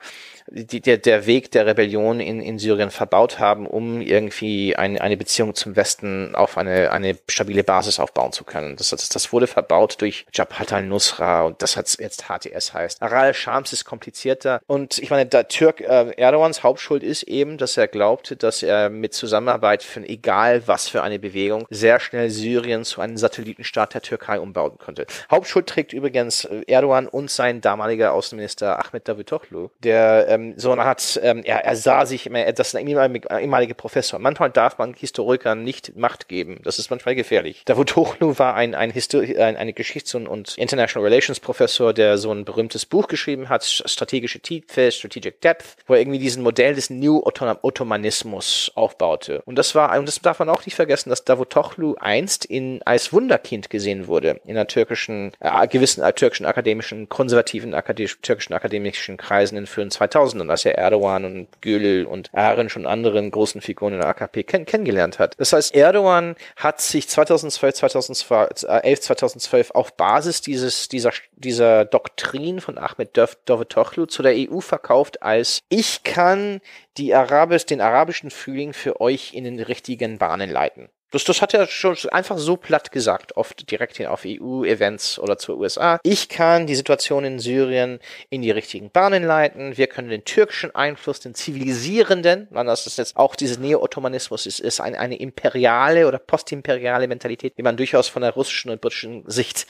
die, 0.52 0.82
der, 0.82 0.98
der 0.98 1.26
Weg 1.26 1.52
der 1.52 1.66
Rebellion 1.66 2.20
in, 2.20 2.42
in 2.42 2.60
Syrien 2.60 2.92
verbaut 2.92 3.40
haben, 3.40 3.68
um 3.68 4.02
irgendwie 4.02 4.76
ein, 4.76 5.00
eine 5.00 5.18
Beziehung 5.18 5.56
zum 5.56 5.76
Westen 5.76 6.36
auf 6.36 6.58
eine, 6.58 6.92
eine 6.92 7.18
stabile 7.28 7.64
Basis 7.64 8.00
aufbauen 8.00 8.32
zu 8.32 8.44
können. 8.44 8.76
Das, 8.76 8.90
das, 8.90 9.10
das 9.10 9.32
wurde 9.32 9.48
verbaut 9.48 10.02
durch 10.02 10.26
Jabhat 10.34 10.74
al-Nusra 10.74 11.44
und 11.44 11.62
das 11.62 11.78
hat 11.78 11.96
jetzt 12.00 12.26
HTS 12.28 12.74
heißt. 12.74 13.02
Aral 13.02 13.34
Shams 13.34 13.74
ist 13.74 13.86
komplizierter 13.86 14.62
und 14.68 14.98
ich 14.98 15.10
meine, 15.10 15.26
der 15.26 15.48
Türk 15.48 15.82
äh, 15.82 16.12
Erdogans 16.18 16.64
Hauptschuld 16.64 17.04
ist 17.04 17.24
eben, 17.24 17.58
dass 17.58 17.78
er 17.78 17.88
glaubte, 17.88 18.36
dass 18.36 18.64
er 18.64 18.90
mit 18.90 19.14
Zusammenarbeit 19.14 19.84
für 19.84 20.00
egal 20.08 20.64
was 20.66 20.88
für 20.88 21.04
eine 21.04 21.20
Bewegung 21.20 21.66
sehr 21.70 22.00
schnell 22.00 22.30
Syrien 22.30 22.84
zu 22.84 23.02
einem 23.02 23.18
Satellitenstaat 23.18 23.94
der 23.94 24.02
Türkei 24.02 24.40
umbauen 24.40 24.78
konnte. 24.78 25.06
Hauptschuld 25.30 25.68
trägt 25.68 25.94
übrigens 25.94 26.46
Erdogan 26.68 27.08
und 27.08 27.30
sein 27.30 27.62
damaliger 27.62 28.14
Außenminister 28.14 28.80
Ahmed 28.80 29.08
Davutoglu, 29.08 29.70
der 29.84 30.28
äh, 30.28 30.39
ähm, 30.40 30.54
so 30.58 30.72
eine 30.72 30.82
Art, 30.84 31.20
ähm, 31.24 31.44
er, 31.44 31.66
er 31.66 31.76
sah 31.76 32.06
sich 32.06 32.26
immer, 32.26 32.52
das 32.52 32.70
ist 32.70 32.76
ein 32.76 32.88
ehemaliger 32.88 33.74
Professor. 33.74 34.20
Manchmal 34.20 34.50
darf 34.50 34.78
man 34.78 34.94
Historikern 34.94 35.64
nicht 35.64 35.96
Macht 35.96 36.28
geben. 36.28 36.60
Das 36.64 36.80
ist 36.80 36.90
manchmal 36.90 37.16
gefährlich. 37.16 37.64
Davutoglu 37.66 38.38
war 38.38 38.56
ein, 38.56 38.76
ein, 38.76 38.92
Histo 38.92 39.20
ein 39.20 39.58
eine 39.58 39.74
Geschichts- 39.74 40.16
und, 40.16 40.28
und 40.28 40.58
International 40.58 41.08
Relations 41.08 41.40
Professor, 41.40 41.94
der 41.94 42.18
so 42.18 42.32
ein 42.32 42.46
berühmtes 42.46 42.86
Buch 42.86 43.08
geschrieben 43.08 43.50
hat, 43.50 43.66
Strategische 43.66 44.40
Tiefe, 44.40 44.92
Strategic 44.92 45.42
Depth, 45.42 45.78
wo 45.88 45.94
er 45.94 46.02
irgendwie 46.02 46.20
diesen 46.20 46.44
Modell 46.44 46.76
des 46.76 46.90
New 46.90 47.22
Ottomanismus 47.24 48.72
aufbaute. 48.76 49.42
Und 49.46 49.58
das 49.58 49.76
war, 49.76 49.98
und 49.98 50.08
das 50.08 50.22
darf 50.22 50.40
man 50.40 50.50
auch 50.50 50.66
nicht 50.66 50.76
vergessen, 50.76 51.10
dass 51.10 51.26
Davutoglu 51.26 51.96
einst 52.00 52.46
in, 52.46 52.82
als 52.86 53.12
Wunderkind 53.14 53.70
gesehen 53.70 54.08
wurde 54.08 54.40
in 54.46 54.52
einer 54.52 54.68
türkischen, 54.68 55.32
äh, 55.40 55.68
gewissen 55.68 56.04
äh, 56.04 56.14
türkischen 56.14 56.46
akademischen, 56.46 57.10
konservativen 57.10 57.74
akademisch, 57.74 58.20
türkischen 58.22 58.54
akademischen 58.54 59.18
Kreisen 59.18 59.58
in 59.58 59.68
frühen 59.68 59.92
2000 59.92 60.29
2000 60.30 60.42
und 60.42 60.50
als 60.50 60.66
er 60.66 60.78
Erdogan 60.78 61.26
und 61.26 61.48
Gül 61.62 62.06
und 62.06 62.30
Arendt 62.34 62.76
und 62.76 62.86
anderen 62.86 63.32
großen 63.32 63.62
Figuren 63.62 63.94
in 63.94 64.00
der 64.00 64.10
AKP 64.10 64.44
kenn 64.44 64.66
kennengelernt 64.66 65.20
hat. 65.20 65.36
Das 65.38 65.54
heißt, 65.54 65.76
Erdogan 65.76 66.36
hat 66.56 66.82
sich 66.82 67.08
2012, 67.08 67.76
2011, 67.76 69.02
2012 69.02 69.72
auf 69.72 69.96
Basis 69.96 70.42
dieses, 70.42 70.88
dieser, 70.90 71.12
dieser 71.36 71.86
Doktrin 71.86 72.62
von 72.62 72.78
Ahmed 72.78 73.18
Davutoglu 73.46 74.06
zu 74.06 74.24
der 74.24 74.34
EU 74.36 74.60
verkauft 74.60 75.22
als 75.22 75.62
ich 75.70 76.04
kann 76.04 76.62
die 76.98 77.14
Arabis, 77.14 77.66
den 77.66 77.82
arabischen 77.82 78.30
Frühling 78.30 78.74
für 78.74 79.02
euch 79.02 79.34
in 79.34 79.44
den 79.44 79.60
richtigen 79.60 80.18
Bahnen 80.18 80.50
leiten. 80.50 80.90
Das, 81.12 81.24
das 81.24 81.42
hat 81.42 81.54
er 81.54 81.66
schon 81.66 81.98
einfach 82.12 82.38
so 82.38 82.56
platt 82.56 82.92
gesagt, 82.92 83.36
oft 83.36 83.70
direkt 83.72 83.98
hin 83.98 84.08
auf 84.08 84.24
EU-Events 84.26 85.18
oder 85.18 85.38
zur 85.38 85.58
USA. 85.58 86.00
Ich 86.04 86.30
kann 86.30 86.68
die 86.68 86.76
Situation 86.76 87.26
in 87.26 87.40
Syrien 87.40 88.00
in 88.30 88.44
die 88.44 88.52
richtigen 88.52 88.92
Bahnen 88.92 89.24
leiten. 89.24 89.76
Wir 89.76 89.88
können 89.88 90.10
den 90.10 90.24
türkischen 90.24 90.74
Einfluss, 90.76 91.20
den 91.20 91.34
zivilisierenden, 91.34 92.48
man, 92.52 92.68
das 92.68 92.86
ist 92.86 93.00
jetzt 93.00 93.18
auch 93.18 93.36
dieses 93.36 93.58
Neo-Ottomanismus, 93.58 94.46
ist, 94.46 94.60
ist 94.60 94.82
eine, 94.82 95.00
eine 95.00 95.18
imperiale 95.18 96.08
oder 96.08 96.20
postimperiale 96.20 97.08
Mentalität, 97.08 97.58
die 97.58 97.64
man 97.64 97.76
durchaus 97.76 98.08
von 98.08 98.22
der 98.22 98.34
russischen 98.34 98.70
und 98.70 98.80
britischen 98.80 99.24
Sicht 99.28 99.66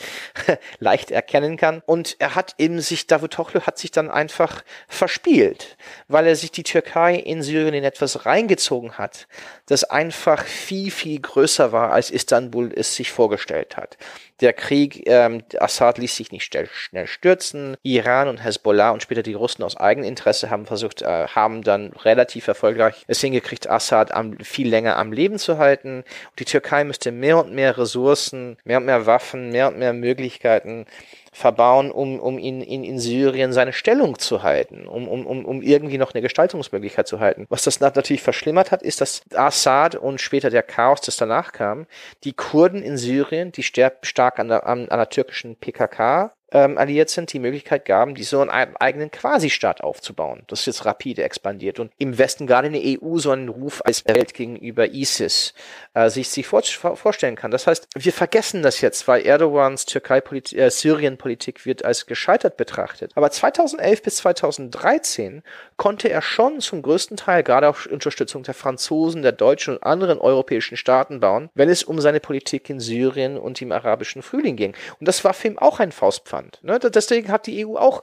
leicht 0.79 1.09
erkennen 1.09 1.55
kann. 1.55 1.81
Und 1.85 2.17
er 2.19 2.35
hat 2.35 2.55
eben 2.57 2.81
sich, 2.81 3.07
Davutoglu 3.07 3.61
hat 3.61 3.77
sich 3.77 3.91
dann 3.91 4.09
einfach 4.09 4.61
verspielt, 4.89 5.77
weil 6.09 6.27
er 6.27 6.35
sich 6.35 6.51
die 6.51 6.63
Türkei 6.63 7.15
in 7.15 7.43
Syrien 7.43 7.73
in 7.73 7.83
etwas 7.85 8.25
reingezogen 8.25 8.97
hat, 8.97 9.27
das 9.67 9.85
einfach 9.85 10.43
viel, 10.43 10.91
viel 10.91 11.21
größer 11.29 11.71
war, 11.71 11.91
als 11.91 12.09
Istanbul 12.09 12.71
es 12.75 12.95
sich 12.95 13.11
vorgestellt 13.11 13.77
hat. 13.77 13.97
Der 14.41 14.53
Krieg, 14.53 15.03
ähm, 15.05 15.43
Assad 15.59 15.97
ließ 15.97 16.15
sich 16.15 16.31
nicht 16.31 16.55
schnell, 16.71 17.07
stürzen. 17.07 17.75
Iran 17.83 18.27
und 18.27 18.43
Hezbollah 18.43 18.91
und 18.91 19.03
später 19.03 19.21
die 19.21 19.33
Russen 19.33 19.63
aus 19.63 19.77
Eigeninteresse 19.77 20.49
haben 20.49 20.65
versucht, 20.65 21.01
äh, 21.01 21.27
haben 21.27 21.61
dann 21.61 21.91
relativ 22.03 22.47
erfolgreich 22.47 23.03
es 23.07 23.21
hingekriegt, 23.21 23.69
Assad 23.69 24.11
am, 24.11 24.39
viel 24.39 24.69
länger 24.69 24.97
am 24.97 25.11
Leben 25.11 25.37
zu 25.37 25.57
halten. 25.57 25.99
Und 26.29 26.39
die 26.39 26.45
Türkei 26.45 26.83
müsste 26.83 27.11
mehr 27.11 27.37
und 27.37 27.53
mehr 27.53 27.77
Ressourcen, 27.77 28.57
mehr 28.63 28.77
und 28.77 28.85
mehr 28.85 29.05
Waffen, 29.05 29.49
mehr 29.49 29.67
und 29.67 29.77
mehr 29.77 29.93
Möglichkeiten 29.93 30.85
verbauen, 31.31 31.91
um, 31.91 32.19
um 32.19 32.37
in, 32.37 32.61
in, 32.61 32.83
in 32.83 32.99
Syrien 32.99 33.53
seine 33.53 33.73
Stellung 33.73 34.19
zu 34.19 34.43
halten, 34.43 34.87
um, 34.87 35.07
um, 35.07 35.25
um, 35.45 35.61
irgendwie 35.61 35.97
noch 35.97 36.13
eine 36.13 36.21
Gestaltungsmöglichkeit 36.21 37.07
zu 37.07 37.19
halten. 37.19 37.45
Was 37.49 37.63
das 37.63 37.79
natürlich 37.79 38.21
verschlimmert 38.21 38.71
hat, 38.71 38.81
ist, 38.81 39.01
dass 39.01 39.21
Assad 39.33 39.95
und 39.95 40.21
später 40.21 40.49
der 40.49 40.63
Chaos, 40.63 41.01
das 41.01 41.17
danach 41.17 41.51
kam, 41.51 41.85
die 42.23 42.33
Kurden 42.33 42.81
in 42.81 42.97
Syrien, 42.97 43.51
die 43.51 43.63
stark 43.63 44.39
an 44.39 44.47
der, 44.47 44.65
an, 44.65 44.89
an 44.89 44.97
der 44.97 45.09
türkischen 45.09 45.55
PKK 45.55 46.33
ähm, 46.51 46.77
alliiert 46.77 47.09
sind, 47.09 47.31
die 47.33 47.39
Möglichkeit 47.39 47.85
gaben, 47.85 48.15
die 48.15 48.23
so 48.23 48.41
einen 48.41 48.49
eigenen 48.49 49.11
Quasi-Staat 49.11 49.81
aufzubauen. 49.81 50.43
Das 50.47 50.61
ist 50.61 50.65
jetzt 50.65 50.85
rapide 50.85 51.23
expandiert 51.23 51.79
und 51.79 51.91
im 51.97 52.17
Westen 52.17 52.47
gerade 52.47 52.67
in 52.67 52.73
der 52.73 53.01
EU 53.01 53.17
so 53.17 53.31
einen 53.31 53.49
Ruf 53.49 53.81
als 53.85 54.05
Welt 54.05 54.33
gegenüber 54.33 54.91
ISIS 54.91 55.53
äh, 55.93 56.09
sich, 56.09 56.29
sich 56.29 56.47
vor, 56.47 56.63
vorstellen 56.63 57.35
kann. 57.35 57.51
Das 57.51 57.67
heißt, 57.67 57.87
wir 57.95 58.13
vergessen 58.13 58.63
das 58.63 58.81
jetzt, 58.81 59.07
weil 59.07 59.25
Erdogans 59.25 59.85
Türkei-Politik, 59.85 60.57
äh, 60.57 60.69
Syrien-Politik 60.69 61.65
wird 61.65 61.85
als 61.85 62.05
gescheitert 62.05 62.57
betrachtet. 62.57 63.11
Aber 63.15 63.31
2011 63.31 64.01
bis 64.01 64.15
2013 64.17 65.43
konnte 65.77 66.09
er 66.09 66.21
schon 66.21 66.59
zum 66.59 66.81
größten 66.81 67.17
Teil 67.17 67.43
gerade 67.43 67.67
auf 67.67 67.85
Unterstützung 67.85 68.43
der 68.43 68.53
Franzosen, 68.53 69.21
der 69.21 69.31
Deutschen 69.31 69.75
und 69.75 69.83
anderen 69.83 70.19
europäischen 70.19 70.77
Staaten 70.77 71.19
bauen, 71.19 71.49
wenn 71.53 71.69
es 71.69 71.83
um 71.83 71.99
seine 71.99 72.19
Politik 72.19 72.69
in 72.69 72.79
Syrien 72.79 73.37
und 73.37 73.61
im 73.61 73.71
arabischen 73.71 74.21
Frühling 74.21 74.55
ging. 74.55 74.75
Und 74.99 75.07
das 75.07 75.23
war 75.23 75.33
für 75.33 75.47
ihn 75.47 75.57
auch 75.57 75.79
ein 75.79 75.91
Faustpfand. 75.91 76.38
Ne? 76.61 76.79
Deswegen 76.79 77.31
hat 77.31 77.47
die 77.47 77.65
EU 77.65 77.77
auch 77.77 78.01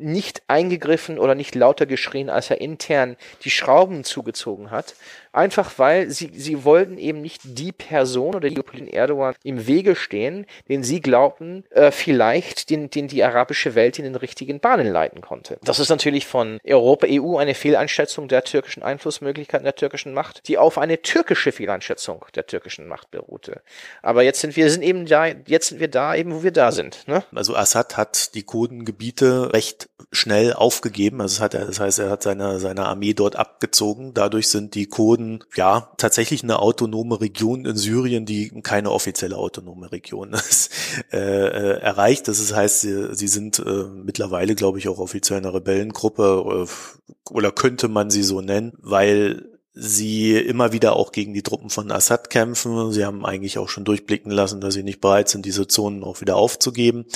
nicht 0.00 0.42
eingegriffen 0.48 1.18
oder 1.18 1.34
nicht 1.34 1.54
lauter 1.54 1.86
geschrien, 1.86 2.30
als 2.30 2.50
er 2.50 2.60
intern 2.60 3.16
die 3.44 3.50
Schrauben 3.50 4.02
zugezogen 4.02 4.70
hat, 4.70 4.94
Einfach 5.32 5.78
weil 5.78 6.10
sie, 6.10 6.30
sie 6.34 6.64
wollten 6.64 6.98
eben 6.98 7.20
nicht 7.20 7.42
die 7.44 7.72
Person 7.72 8.34
oder 8.34 8.48
die 8.48 8.62
Politik 8.62 8.94
Erdogan 8.94 9.34
im 9.44 9.66
Wege 9.66 9.94
stehen, 9.94 10.46
den 10.68 10.82
sie 10.82 11.00
glaubten, 11.00 11.64
äh, 11.70 11.90
vielleicht 11.90 12.70
den, 12.70 12.90
den 12.90 13.08
die 13.08 13.22
arabische 13.22 13.74
Welt 13.74 13.98
in 13.98 14.04
den 14.04 14.16
richtigen 14.16 14.60
Bahnen 14.60 14.88
leiten 14.88 15.20
konnte. 15.20 15.58
Das 15.62 15.78
ist 15.78 15.88
natürlich 15.88 16.26
von 16.26 16.58
Europa, 16.64 17.06
EU 17.08 17.36
eine 17.36 17.54
Fehleinschätzung 17.54 18.28
der 18.28 18.44
türkischen 18.44 18.82
Einflussmöglichkeiten 18.82 19.64
der 19.64 19.76
türkischen 19.76 20.12
Macht, 20.14 20.48
die 20.48 20.58
auf 20.58 20.78
eine 20.78 21.02
türkische 21.02 21.52
Fehleinschätzung 21.52 22.24
der 22.34 22.46
türkischen 22.46 22.88
Macht 22.88 23.10
beruhte. 23.10 23.62
Aber 24.02 24.22
jetzt 24.22 24.40
sind 24.40 24.56
wir 24.56 24.70
sind 24.70 24.82
eben 24.82 25.06
da, 25.06 25.26
jetzt 25.26 25.68
sind 25.68 25.80
wir 25.80 25.88
da 25.88 26.14
eben, 26.14 26.34
wo 26.34 26.42
wir 26.42 26.52
da 26.52 26.72
sind. 26.72 27.06
Ne? 27.06 27.22
Also 27.34 27.54
Assad 27.54 27.96
hat 27.96 28.34
die 28.34 28.42
Kurdengebiete 28.42 29.52
recht 29.52 29.88
schnell 30.12 30.52
aufgegeben. 30.52 31.20
Also 31.20 31.42
hat 31.42 31.54
er, 31.54 31.66
das 31.66 31.80
heißt, 31.80 31.98
er 32.00 32.10
hat 32.10 32.22
seine, 32.22 32.58
seine 32.58 32.86
Armee 32.86 33.14
dort 33.14 33.36
abgezogen. 33.36 34.14
Dadurch 34.14 34.48
sind 34.48 34.74
die 34.74 34.86
Kurden 34.86 35.19
wurden 35.20 35.44
ja 35.54 35.92
tatsächlich 35.96 36.42
eine 36.42 36.58
autonome 36.58 37.20
Region 37.20 37.66
in 37.66 37.76
Syrien, 37.76 38.24
die 38.26 38.50
keine 38.62 38.90
offizielle 38.90 39.36
autonome 39.36 39.92
Region 39.92 40.32
ist, 40.34 40.70
äh, 41.12 41.18
äh, 41.18 41.80
erreicht. 41.80 42.28
Das 42.28 42.54
heißt, 42.54 42.80
sie, 42.80 43.14
sie 43.14 43.28
sind 43.28 43.58
äh, 43.58 43.84
mittlerweile, 43.84 44.54
glaube 44.54 44.78
ich, 44.78 44.88
auch 44.88 44.98
offiziell 44.98 45.38
eine 45.38 45.54
Rebellengruppe 45.54 46.66
äh, 46.66 47.32
oder 47.32 47.52
könnte 47.52 47.88
man 47.88 48.10
sie 48.10 48.22
so 48.22 48.40
nennen, 48.40 48.72
weil 48.80 49.46
sie 49.72 50.36
immer 50.36 50.72
wieder 50.72 50.96
auch 50.96 51.12
gegen 51.12 51.32
die 51.32 51.44
Truppen 51.44 51.70
von 51.70 51.92
Assad 51.92 52.28
kämpfen. 52.28 52.90
Sie 52.90 53.04
haben 53.04 53.24
eigentlich 53.24 53.56
auch 53.56 53.68
schon 53.68 53.84
durchblicken 53.84 54.32
lassen, 54.32 54.60
dass 54.60 54.74
sie 54.74 54.82
nicht 54.82 55.00
bereit 55.00 55.28
sind, 55.28 55.46
diese 55.46 55.68
Zonen 55.68 56.02
auch 56.02 56.20
wieder 56.20 56.36
aufzugeben. 56.36 57.06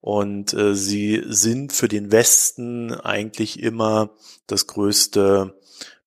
Und 0.00 0.54
äh, 0.54 0.74
sie 0.74 1.22
sind 1.26 1.72
für 1.72 1.88
den 1.88 2.12
Westen 2.12 2.92
eigentlich 2.92 3.60
immer 3.60 4.10
das 4.46 4.68
größte 4.68 5.54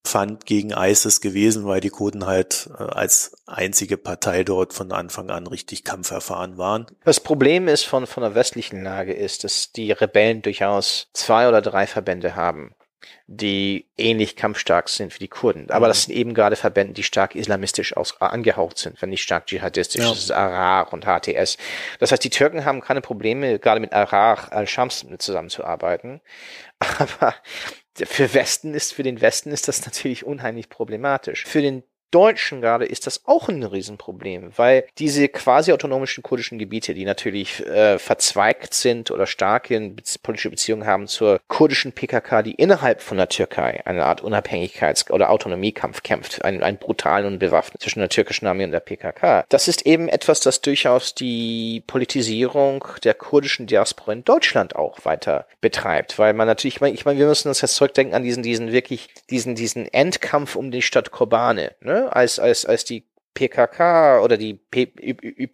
Pfand 0.04 0.46
gegen 0.46 0.70
ISIS 0.70 1.20
gewesen, 1.20 1.66
weil 1.66 1.80
die 1.80 1.90
Kurden 1.90 2.26
halt 2.26 2.70
äh, 2.78 2.82
als 2.82 3.36
einzige 3.46 3.96
Partei 3.96 4.44
dort 4.44 4.72
von 4.72 4.92
Anfang 4.92 5.30
an 5.30 5.46
richtig 5.46 5.84
kampferfahren 5.84 6.56
waren. 6.56 6.86
Das 7.04 7.20
Problem 7.20 7.68
ist 7.68 7.84
von, 7.84 8.06
von 8.06 8.22
der 8.22 8.34
westlichen 8.34 8.82
Lage 8.82 9.12
ist, 9.12 9.44
dass 9.44 9.72
die 9.72 9.92
Rebellen 9.92 10.42
durchaus 10.42 11.08
zwei 11.12 11.48
oder 11.48 11.60
drei 11.60 11.86
Verbände 11.86 12.36
haben 12.36 12.74
die 13.30 13.86
ähnlich 13.98 14.36
kampfstark 14.36 14.88
sind 14.88 15.14
wie 15.14 15.18
die 15.18 15.28
Kurden. 15.28 15.70
Aber 15.70 15.86
mhm. 15.86 15.90
das 15.90 16.04
sind 16.04 16.14
eben 16.14 16.32
gerade 16.32 16.56
Verbände, 16.56 16.94
die 16.94 17.02
stark 17.02 17.34
islamistisch 17.34 17.94
aus, 17.94 18.20
angehaucht 18.22 18.78
sind, 18.78 19.00
wenn 19.02 19.10
nicht 19.10 19.22
stark 19.22 19.46
dschihadistisch. 19.46 20.02
Ja. 20.02 20.08
Das 20.08 20.18
ist 20.18 20.32
Arar 20.32 20.90
und 20.94 21.04
HTS. 21.04 21.58
Das 21.98 22.10
heißt, 22.10 22.24
die 22.24 22.30
Türken 22.30 22.64
haben 22.64 22.80
keine 22.80 23.02
Probleme, 23.02 23.58
gerade 23.58 23.80
mit 23.80 23.92
Arar, 23.92 24.50
Al-Shams 24.50 25.06
zusammenzuarbeiten. 25.18 26.22
Aber 26.98 27.34
für 28.06 28.34
Westen 28.34 28.74
ist, 28.74 28.92
für 28.94 29.02
den 29.02 29.20
Westen 29.20 29.50
ist 29.50 29.68
das 29.68 29.84
natürlich 29.84 30.24
unheimlich 30.24 30.68
problematisch. 30.68 31.44
Für 31.44 31.62
den 31.62 31.82
Deutschen 32.10 32.60
gerade 32.60 32.86
ist 32.86 33.06
das 33.06 33.22
auch 33.26 33.48
ein 33.48 33.62
Riesenproblem, 33.62 34.52
weil 34.56 34.86
diese 34.98 35.28
quasi 35.28 35.72
autonomischen 35.72 36.22
kurdischen 36.22 36.58
Gebiete, 36.58 36.94
die 36.94 37.04
natürlich 37.04 37.64
äh, 37.66 37.98
verzweigt 37.98 38.72
sind 38.74 39.10
oder 39.10 39.26
starke 39.26 39.92
politische 40.22 40.50
Beziehungen 40.50 40.86
haben 40.86 41.06
zur 41.06 41.40
kurdischen 41.48 41.92
PKK, 41.92 42.42
die 42.42 42.54
innerhalb 42.54 43.02
von 43.02 43.18
der 43.18 43.28
Türkei 43.28 43.82
eine 43.84 44.06
Art 44.06 44.22
Unabhängigkeits- 44.22 45.10
oder 45.10 45.30
Autonomiekampf 45.30 46.02
kämpft, 46.02 46.44
einen, 46.44 46.62
einen 46.62 46.78
brutalen 46.78 47.26
und 47.26 47.38
bewaffnet 47.38 47.82
zwischen 47.82 48.00
der 48.00 48.08
türkischen 48.08 48.46
Armee 48.46 48.64
und 48.64 48.72
der 48.72 48.80
PKK. 48.80 49.44
Das 49.48 49.68
ist 49.68 49.84
eben 49.86 50.08
etwas, 50.08 50.40
das 50.40 50.60
durchaus 50.62 51.14
die 51.14 51.82
Politisierung 51.86 52.84
der 53.04 53.14
kurdischen 53.14 53.66
Diaspora 53.66 54.12
in 54.12 54.24
Deutschland 54.24 54.76
auch 54.76 55.04
weiter 55.04 55.46
betreibt, 55.60 56.18
weil 56.18 56.32
man 56.32 56.46
natürlich, 56.46 56.76
ich 56.76 56.80
meine, 56.80 56.94
ich 56.94 57.04
mein, 57.04 57.18
wir 57.18 57.26
müssen 57.26 57.48
uns 57.48 57.60
jetzt 57.60 57.76
zurückdenken 57.76 58.14
an 58.14 58.22
diesen, 58.22 58.42
diesen 58.42 58.72
wirklich, 58.72 59.08
diesen, 59.30 59.54
diesen 59.54 59.92
Endkampf 59.92 60.56
um 60.56 60.70
die 60.70 60.82
Stadt 60.82 61.10
Kobane, 61.10 61.72
ne? 61.80 61.97
Als, 62.06 62.38
als, 62.38 62.64
als 62.66 62.84
die 62.84 63.07
PKK 63.38 64.20
oder 64.20 64.36
die 64.36 64.54
P 64.54 64.88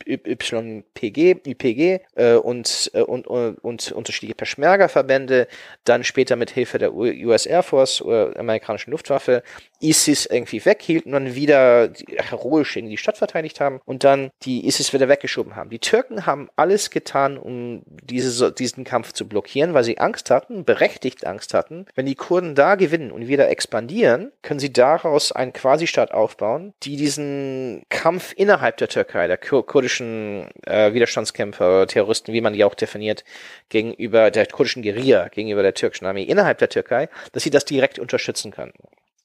YPG, 0.06 1.36
YPG 1.46 2.00
äh, 2.14 2.34
und, 2.34 2.90
äh, 2.94 3.02
und, 3.02 3.26
und, 3.26 3.58
und 3.58 3.92
unterschiedliche 3.92 4.34
Peschmerga-Verbände, 4.34 5.48
dann 5.84 6.02
später 6.02 6.36
mit 6.36 6.50
Hilfe 6.50 6.78
der 6.78 6.94
US 6.94 7.44
Air 7.44 7.62
Force 7.62 8.00
oder 8.00 8.38
amerikanischen 8.38 8.90
Luftwaffe 8.90 9.42
ISIS 9.82 10.24
irgendwie 10.24 10.64
weghielten 10.64 11.14
und 11.14 11.24
dann 11.24 11.34
wieder 11.34 11.90
heroisch 12.16 12.76
in 12.76 12.88
die 12.88 12.96
Stadt 12.96 13.18
verteidigt 13.18 13.60
haben 13.60 13.80
und 13.84 14.02
dann 14.02 14.30
die 14.42 14.66
ISIS 14.66 14.94
wieder 14.94 15.08
weggeschoben 15.08 15.54
haben. 15.54 15.68
Die 15.68 15.78
Türken 15.78 16.24
haben 16.24 16.48
alles 16.56 16.88
getan, 16.88 17.36
um 17.36 17.82
diese, 17.86 18.50
diesen 18.50 18.84
Kampf 18.84 19.12
zu 19.12 19.28
blockieren, 19.28 19.74
weil 19.74 19.84
sie 19.84 19.98
Angst 19.98 20.30
hatten, 20.30 20.64
berechtigt 20.64 21.26
Angst 21.26 21.52
hatten. 21.52 21.84
Wenn 21.94 22.06
die 22.06 22.14
Kurden 22.14 22.54
da 22.54 22.76
gewinnen 22.76 23.10
und 23.10 23.28
wieder 23.28 23.50
expandieren, 23.50 24.32
können 24.40 24.60
sie 24.60 24.72
daraus 24.72 25.32
einen 25.32 25.52
Quasi-Staat 25.52 26.12
aufbauen, 26.12 26.72
die 26.82 26.96
diesen 26.96 27.73
Kampf 27.88 28.32
innerhalb 28.36 28.76
der 28.76 28.88
Türkei, 28.88 29.26
der 29.26 29.36
kurdischen 29.36 30.48
äh, 30.66 30.92
Widerstandskämpfer, 30.92 31.86
Terroristen, 31.86 32.32
wie 32.32 32.40
man 32.40 32.52
die 32.52 32.64
auch 32.64 32.74
definiert, 32.74 33.24
gegenüber 33.68 34.30
der 34.30 34.46
kurdischen 34.46 34.82
Guerilla, 34.82 35.28
gegenüber 35.28 35.62
der 35.62 35.74
türkischen 35.74 36.06
Armee 36.06 36.22
innerhalb 36.24 36.58
der 36.58 36.68
Türkei, 36.68 37.08
dass 37.32 37.42
sie 37.42 37.50
das 37.50 37.64
direkt 37.64 37.98
unterstützen 37.98 38.50
können. 38.50 38.72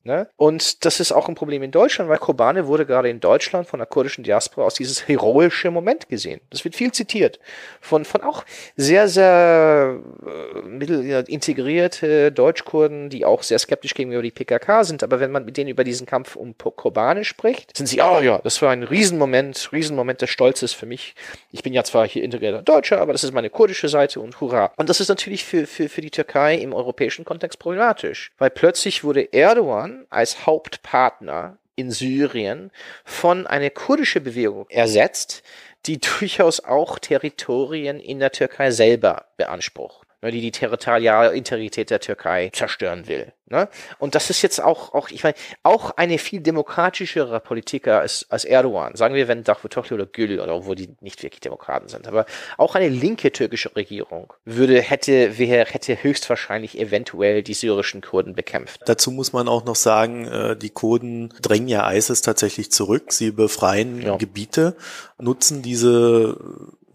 Ne? 0.03 0.29
Und 0.37 0.85
das 0.85 1.01
ist 1.01 1.11
auch 1.11 1.27
ein 1.27 1.35
Problem 1.35 1.61
in 1.61 1.71
Deutschland, 1.71 2.09
weil 2.09 2.19
Kobane 2.19 2.67
wurde 2.67 2.85
gerade 2.85 3.09
in 3.09 3.19
Deutschland 3.19 3.67
von 3.67 3.79
der 3.79 3.85
kurdischen 3.85 4.23
Diaspora 4.23 4.65
aus 4.65 4.75
dieses 4.75 5.09
heroische 5.09 5.71
Moment 5.71 6.07
gesehen. 6.07 6.39
Das 6.51 6.63
wird 6.63 6.73
viel 6.73 6.93
zitiert. 6.93 7.37
Von, 7.81 8.05
von 8.05 8.21
auch 8.21 8.45
sehr, 8.77 9.09
sehr 9.09 9.99
äh, 10.25 11.23
integrierte 11.27 12.31
Deutschkurden, 12.31 13.09
die 13.09 13.25
auch 13.25 13.43
sehr 13.43 13.59
skeptisch 13.59 13.93
gegenüber 13.93 14.21
die 14.21 14.31
PKK 14.31 14.85
sind. 14.85 15.03
Aber 15.03 15.19
wenn 15.19 15.31
man 15.31 15.43
mit 15.43 15.57
denen 15.57 15.69
über 15.69 15.83
diesen 15.83 16.07
Kampf 16.07 16.37
um 16.37 16.57
Kobane 16.57 17.25
spricht, 17.25 17.75
sind 17.75 17.87
sie, 17.87 17.99
oh 17.99 18.21
ja, 18.21 18.39
das 18.41 18.61
war 18.61 18.71
ein 18.71 18.83
Riesenmoment, 18.83 19.69
Riesenmoment 19.73 20.21
des 20.21 20.29
Stolzes 20.29 20.71
für 20.71 20.85
mich. 20.85 21.13
Ich 21.51 21.61
bin 21.61 21.73
ja 21.73 21.83
zwar 21.83 22.07
hier 22.07 22.23
integrierter 22.23 22.61
Deutscher, 22.61 23.01
aber 23.01 23.11
das 23.11 23.25
ist 23.25 23.33
meine 23.33 23.49
kurdische 23.49 23.89
Seite 23.89 24.21
und 24.21 24.39
hurra. 24.39 24.71
Und 24.77 24.87
das 24.87 25.01
ist 25.01 25.09
natürlich 25.09 25.43
für, 25.43 25.67
für, 25.67 25.89
für 25.89 25.99
die 25.99 26.11
Türkei 26.11 26.55
im 26.55 26.71
europäischen 26.71 27.25
Kontext 27.25 27.59
problematisch, 27.59 28.31
weil 28.37 28.49
plötzlich 28.49 29.03
wurde 29.03 29.33
Erdogan 29.33 29.88
Iran 29.89 30.05
als 30.09 30.45
Hauptpartner 30.45 31.57
in 31.75 31.91
Syrien 31.91 32.71
von 33.05 33.47
einer 33.47 33.69
kurdischen 33.69 34.23
Bewegung 34.23 34.69
ersetzt, 34.69 35.43
die 35.85 35.99
durchaus 36.19 36.59
auch 36.59 36.99
Territorien 36.99 37.99
in 37.99 38.19
der 38.19 38.31
Türkei 38.31 38.71
selber 38.71 39.27
beansprucht, 39.37 40.07
ne, 40.21 40.31
die 40.31 40.41
die 40.41 40.51
territoriale 40.51 41.35
Integrität 41.35 41.89
der 41.89 41.99
Türkei 41.99 42.49
zerstören 42.53 43.07
will. 43.07 43.33
Ne? 43.51 43.67
Und 43.97 44.13
das 44.13 44.29
ist 44.29 44.43
jetzt 44.43 44.61
auch, 44.61 44.93
auch 44.93 45.09
ich 45.09 45.23
meine, 45.23 45.35
auch 45.63 45.91
eine 45.97 46.19
viel 46.19 46.39
demokratischere 46.39 47.39
Politiker 47.39 48.01
als, 48.01 48.27
als 48.29 48.45
Erdogan. 48.45 48.95
Sagen 48.95 49.15
wir, 49.15 49.27
wenn 49.27 49.43
Davutoglu 49.43 49.95
oder 49.95 50.05
Gül 50.05 50.39
oder 50.39 50.65
wo 50.67 50.75
die 50.75 50.95
nicht 51.01 51.23
wirklich 51.23 51.39
Demokraten 51.39 51.87
sind, 51.87 52.07
aber 52.07 52.27
auch 52.57 52.75
eine 52.75 52.89
linke 52.89 53.31
türkische 53.31 53.75
Regierung 53.75 54.33
würde, 54.45 54.81
hätte, 54.81 55.39
wäre, 55.39 55.65
hätte 55.65 56.03
höchstwahrscheinlich 56.03 56.77
eventuell 56.77 57.41
die 57.41 57.55
syrischen 57.55 58.01
Kurden 58.01 58.35
bekämpft. 58.35 58.81
Dazu 58.85 59.09
muss 59.09 59.33
man 59.33 59.47
auch 59.47 59.65
noch 59.65 59.75
sagen, 59.75 60.25
äh, 60.27 60.55
die 60.55 60.69
Kurden 60.69 61.33
drängen 61.41 61.67
ja 61.67 61.91
ISIS 61.91 62.21
tatsächlich 62.21 62.71
zurück. 62.71 63.11
Sie 63.11 63.31
befreien 63.31 64.01
ja. 64.01 64.17
Gebiete, 64.17 64.75
nutzen 65.17 65.63
diese 65.63 66.37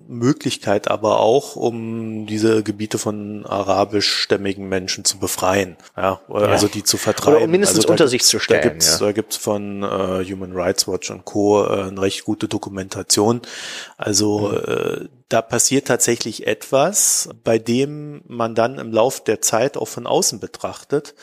Möglichkeit 0.07 0.89
aber 0.89 1.21
auch, 1.21 1.57
um 1.57 2.27
diese 2.27 2.63
Gebiete 2.63 2.99
von 2.99 3.47
arabischstämmigen 3.47 4.69
Menschen 4.69 5.05
zu 5.05 5.19
befreien, 5.19 5.77
ja, 5.97 6.21
also 6.29 6.69
die 6.69 6.85
zu 6.85 6.97
vertreiben. 6.97 7.37
Oder 7.37 7.47
mindestens 7.47 7.81
also 7.81 7.91
unter 7.91 8.09
sich 8.09 8.25
zu 8.25 8.39
stellen. 8.39 8.63
Da 8.63 8.69
gibt's, 8.69 9.01
ja. 9.01 9.07
da 9.07 9.13
gibt's 9.13 9.37
von 9.37 9.83
äh, 9.83 10.25
Human 10.25 10.53
Rights 10.53 10.87
Watch 10.87 11.11
und 11.11 11.25
Co. 11.25 11.65
Äh, 11.65 11.85
eine 11.85 12.01
recht 12.01 12.25
gute 12.25 12.49
Dokumentation. 12.49 13.43
Also 13.97 14.49
mhm. 14.49 14.57
äh, 14.57 15.09
da 15.35 15.43
passiert 15.43 15.89
tatsächlich 15.89 16.47
etwas, 16.47 17.29
bei 17.43 17.59
dem 17.59 18.23
man 18.29 18.55
dann 18.55 18.79
im 18.79 18.93
Lauf 18.93 19.25
der 19.25 19.41
Zeit 19.41 19.77
auch 19.77 19.89
von 19.89 20.07
außen 20.07 20.39
betrachtet 20.39 21.17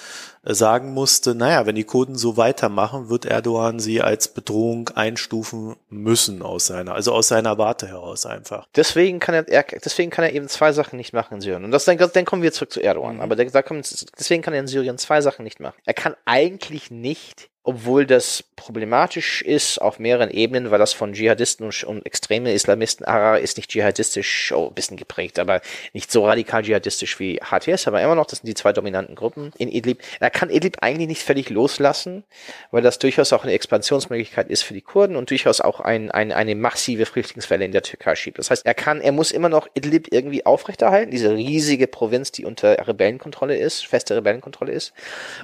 äh, 0.44 0.54
sagen 0.54 0.94
musste, 0.94 1.34
naja, 1.34 1.66
wenn 1.66 1.76
die 1.76 1.86
Kurden 1.86 2.18
so 2.18 2.36
weitermachen, 2.36 3.08
wird 3.08 3.26
Erdogan 3.26 3.80
sie 3.80 4.02
als 4.02 4.28
Bedrohung 4.28 4.90
einstufen 4.90 5.78
müssen 5.88 6.42
aus 6.42 6.66
seiner, 6.66 6.94
also 6.94 7.14
aus 7.14 7.30
seiner 7.30 7.58
Warte 7.58 7.88
heraus 7.88 8.26
einfach. 8.26 8.68
Deswegen 8.76 9.20
kann 9.20 9.34
er, 9.34 9.48
er 9.48 9.64
deswegen 9.64 10.12
kann 10.12 10.26
er 10.26 10.34
eben 10.34 10.50
zwei 10.50 10.74
Sachen 10.74 10.98
nicht 10.98 11.14
machen 11.14 11.36
in 11.36 11.42
Syrien. 11.42 11.64
Und 11.64 11.72
das, 11.72 11.86
dann, 11.86 11.98
dann 11.98 12.26
kommen 12.26 12.42
wir 12.42 12.52
zurück 12.52 12.74
zu 12.74 12.82
Erdogan. 12.82 13.16
Mhm. 13.16 13.22
Aber 13.22 13.38
da 13.38 13.62
kommen, 13.62 13.82
deswegen 14.20 14.42
kann 14.42 14.54
er 14.54 14.60
in 14.60 14.68
Syrien 14.68 14.98
zwei 14.98 15.22
Sachen 15.22 15.44
nicht 15.44 15.62
machen. 15.62 15.80
Er 15.86 15.94
kann 15.94 16.16
eigentlich 16.26 16.92
nicht 16.92 17.51
obwohl 17.64 18.08
das 18.08 18.44
problematisch 18.56 19.42
ist 19.44 19.80
auf 19.80 20.00
mehreren 20.00 20.32
Ebenen, 20.32 20.72
weil 20.72 20.80
das 20.80 20.94
von 20.94 21.14
Dschihadisten 21.14 21.66
und, 21.66 21.84
und 21.84 22.06
extreme 22.06 22.54
Islamisten, 22.54 23.06
Arar 23.06 23.40
ist 23.40 23.58
nicht 23.58 23.70
dschihadistisch, 23.70 24.52
oh, 24.52 24.68
ein 24.68 24.74
bisschen 24.74 24.98
geprägt, 24.98 25.38
aber 25.38 25.62
nicht 25.94 26.12
so 26.12 26.26
radikal 26.26 26.64
dschihadistisch 26.64 27.20
wie 27.20 27.40
HTS, 27.40 27.88
aber 27.88 28.02
immer 28.02 28.16
noch, 28.16 28.26
das 28.26 28.40
sind 28.40 28.48
die 28.48 28.56
zwei 28.56 28.74
dominanten 28.74 29.16
Gruppen 29.16 29.52
in 29.58 29.70
Idlib. 29.70 30.02
Er 30.20 30.32
kann 30.32 30.50
Idlib 30.50 30.78
eigentlich 30.82 31.08
nicht 31.08 31.22
völlig 31.22 31.50
loslassen, 31.50 32.24
weil 32.72 32.82
das 32.82 32.98
durchaus 32.98 33.32
auch 33.32 33.44
eine 33.44 33.54
Expansionsmöglichkeit 33.54 34.50
ist 34.50 34.64
für 34.64 34.74
die 34.74 34.82
Kurden 34.82 35.16
und 35.16 35.30
durchaus 35.30 35.62
auch 35.62 35.80
ein, 35.80 36.10
ein, 36.10 36.32
eine 36.32 36.56
massive 36.56 37.06
Flüchtlingswelle 37.06 37.66
in 37.66 37.72
der 37.72 37.84
Türkei 37.84 38.16
schiebt. 38.16 38.40
Das 38.40 38.50
heißt, 38.50 38.66
er 38.66 38.74
kann, 38.74 39.02
er 39.02 39.12
muss 39.12 39.32
immer 39.32 39.50
noch 39.50 39.68
Idlib 39.76 40.08
irgendwie 40.12 40.48
aufrechterhalten, 40.48 41.12
diese 41.12 41.36
riesige 41.36 41.86
Provinz, 41.86 42.32
die 42.32 42.46
unter 42.46 42.88
Rebellenkontrolle 42.88 43.56
ist, 43.56 43.86
feste 43.86 44.16
Rebellenkontrolle 44.16 44.72
ist. 44.72 44.94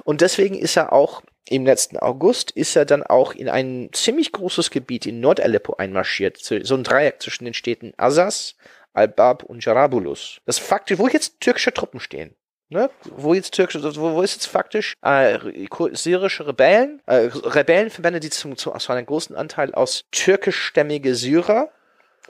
Und 0.02 0.20
deswegen 0.20 0.56
ist 0.56 0.76
er 0.76 0.92
auch 0.92 1.22
im 1.50 1.64
letzten 1.64 1.98
August 1.98 2.50
ist 2.50 2.76
er 2.76 2.84
dann 2.84 3.02
auch 3.02 3.34
in 3.34 3.48
ein 3.48 3.90
ziemlich 3.92 4.32
großes 4.32 4.70
Gebiet 4.70 5.06
in 5.06 5.20
Nordaleppo 5.20 5.74
einmarschiert, 5.76 6.38
so 6.38 6.74
ein 6.74 6.84
Dreieck 6.84 7.22
zwischen 7.22 7.44
den 7.44 7.54
Städten 7.54 7.92
Assas, 7.96 8.56
Al-Bab 8.92 9.44
und 9.44 9.64
Jarabulus. 9.64 10.40
Das 10.44 10.58
faktisch, 10.58 10.98
wo 10.98 11.08
jetzt 11.08 11.40
türkische 11.40 11.72
Truppen 11.72 12.00
stehen. 12.00 12.34
Ne? 12.70 12.90
Wo 13.16 13.32
jetzt 13.32 13.54
türkische, 13.54 13.82
wo, 13.96 14.12
wo 14.12 14.22
ist 14.22 14.34
jetzt 14.34 14.46
faktisch 14.46 14.94
äh, 15.02 15.38
syrische 15.92 16.46
Rebellen, 16.46 17.00
äh, 17.06 17.30
Rebellenverbände, 17.32 18.20
die 18.20 18.28
zum, 18.28 18.58
zum, 18.58 18.78
zu 18.78 18.92
einem 18.92 19.06
großen 19.06 19.34
Anteil 19.34 19.72
aus 19.74 20.04
türkischstämmige 20.12 21.14
Syrer 21.14 21.70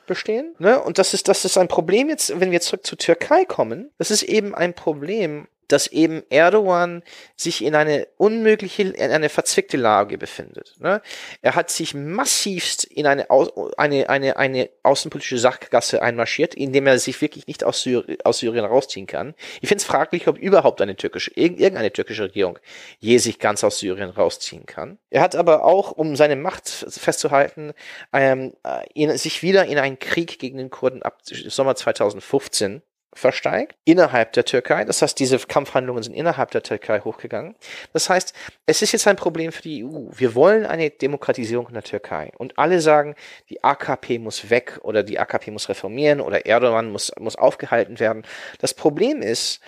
bestehen. 0.06 0.54
Ne? 0.58 0.80
Und 0.80 0.98
das 0.98 1.12
ist, 1.12 1.26
das 1.26 1.44
ist 1.44 1.58
ein 1.58 1.66
Problem 1.66 2.08
jetzt, 2.08 2.38
wenn 2.38 2.52
wir 2.52 2.60
zurück 2.60 2.86
zur 2.86 2.98
Türkei 2.98 3.44
kommen. 3.44 3.90
Das 3.98 4.12
ist 4.12 4.22
eben 4.22 4.54
ein 4.54 4.74
Problem, 4.74 5.48
dass 5.68 5.86
eben 5.86 6.22
Erdogan 6.30 7.02
sich 7.36 7.62
in 7.62 7.74
eine 7.74 8.08
unmögliche, 8.16 8.82
in 8.82 9.10
eine 9.10 9.28
verzwickte 9.28 9.76
Lage 9.76 10.18
befindet. 10.18 10.74
Ne? 10.80 11.02
Er 11.42 11.54
hat 11.54 11.70
sich 11.70 11.94
massivst 11.94 12.84
in 12.84 13.06
eine, 13.06 13.28
eine, 13.76 14.08
eine, 14.08 14.36
eine 14.36 14.70
außenpolitische 14.82 15.38
Sachgasse 15.38 16.02
einmarschiert, 16.02 16.54
indem 16.54 16.86
er 16.86 16.98
sich 16.98 17.20
wirklich 17.20 17.46
nicht 17.46 17.64
aus, 17.64 17.82
Syri 17.82 18.18
aus 18.24 18.38
Syrien 18.38 18.64
rausziehen 18.64 19.06
kann. 19.06 19.34
Ich 19.60 19.68
finde 19.68 19.82
es 19.82 19.84
fraglich, 19.84 20.26
ob 20.26 20.38
überhaupt 20.38 20.80
eine 20.80 20.96
türkische, 20.96 21.30
irgendeine 21.34 21.92
türkische 21.92 22.24
Regierung 22.24 22.58
je 22.98 23.18
sich 23.18 23.38
ganz 23.38 23.62
aus 23.62 23.78
Syrien 23.78 24.10
rausziehen 24.10 24.66
kann. 24.66 24.98
Er 25.10 25.20
hat 25.20 25.36
aber 25.36 25.64
auch, 25.64 25.92
um 25.92 26.16
seine 26.16 26.36
Macht 26.36 26.68
festzuhalten, 26.68 27.72
ähm, 28.12 28.54
in, 28.94 29.16
sich 29.18 29.42
wieder 29.42 29.66
in 29.66 29.78
einen 29.78 29.98
Krieg 29.98 30.38
gegen 30.38 30.58
den 30.58 30.70
Kurden 30.70 31.02
ab 31.02 31.18
Sommer 31.24 31.76
2015 31.76 32.82
versteigt 33.18 33.76
innerhalb 33.84 34.32
der 34.32 34.44
Türkei. 34.44 34.84
Das 34.84 35.02
heißt, 35.02 35.18
diese 35.18 35.38
Kampfhandlungen 35.38 36.02
sind 36.02 36.14
innerhalb 36.14 36.50
der 36.52 36.62
Türkei 36.62 37.00
hochgegangen. 37.00 37.56
Das 37.92 38.08
heißt, 38.08 38.32
es 38.66 38.82
ist 38.82 38.92
jetzt 38.92 39.06
ein 39.08 39.16
Problem 39.16 39.52
für 39.52 39.62
die 39.62 39.84
EU. 39.84 40.06
Wir 40.12 40.34
wollen 40.34 40.64
eine 40.64 40.90
Demokratisierung 40.90 41.68
in 41.68 41.74
der 41.74 41.82
Türkei. 41.82 42.30
Und 42.38 42.58
alle 42.58 42.80
sagen, 42.80 43.14
die 43.50 43.62
AKP 43.62 44.18
muss 44.18 44.50
weg 44.50 44.78
oder 44.82 45.02
die 45.02 45.18
AKP 45.18 45.50
muss 45.50 45.68
reformieren 45.68 46.20
oder 46.20 46.46
Erdogan 46.46 46.90
muss, 46.90 47.12
muss 47.18 47.36
aufgehalten 47.36 47.98
werden. 47.98 48.22
Das 48.60 48.72
Problem 48.72 49.20
ist, 49.20 49.60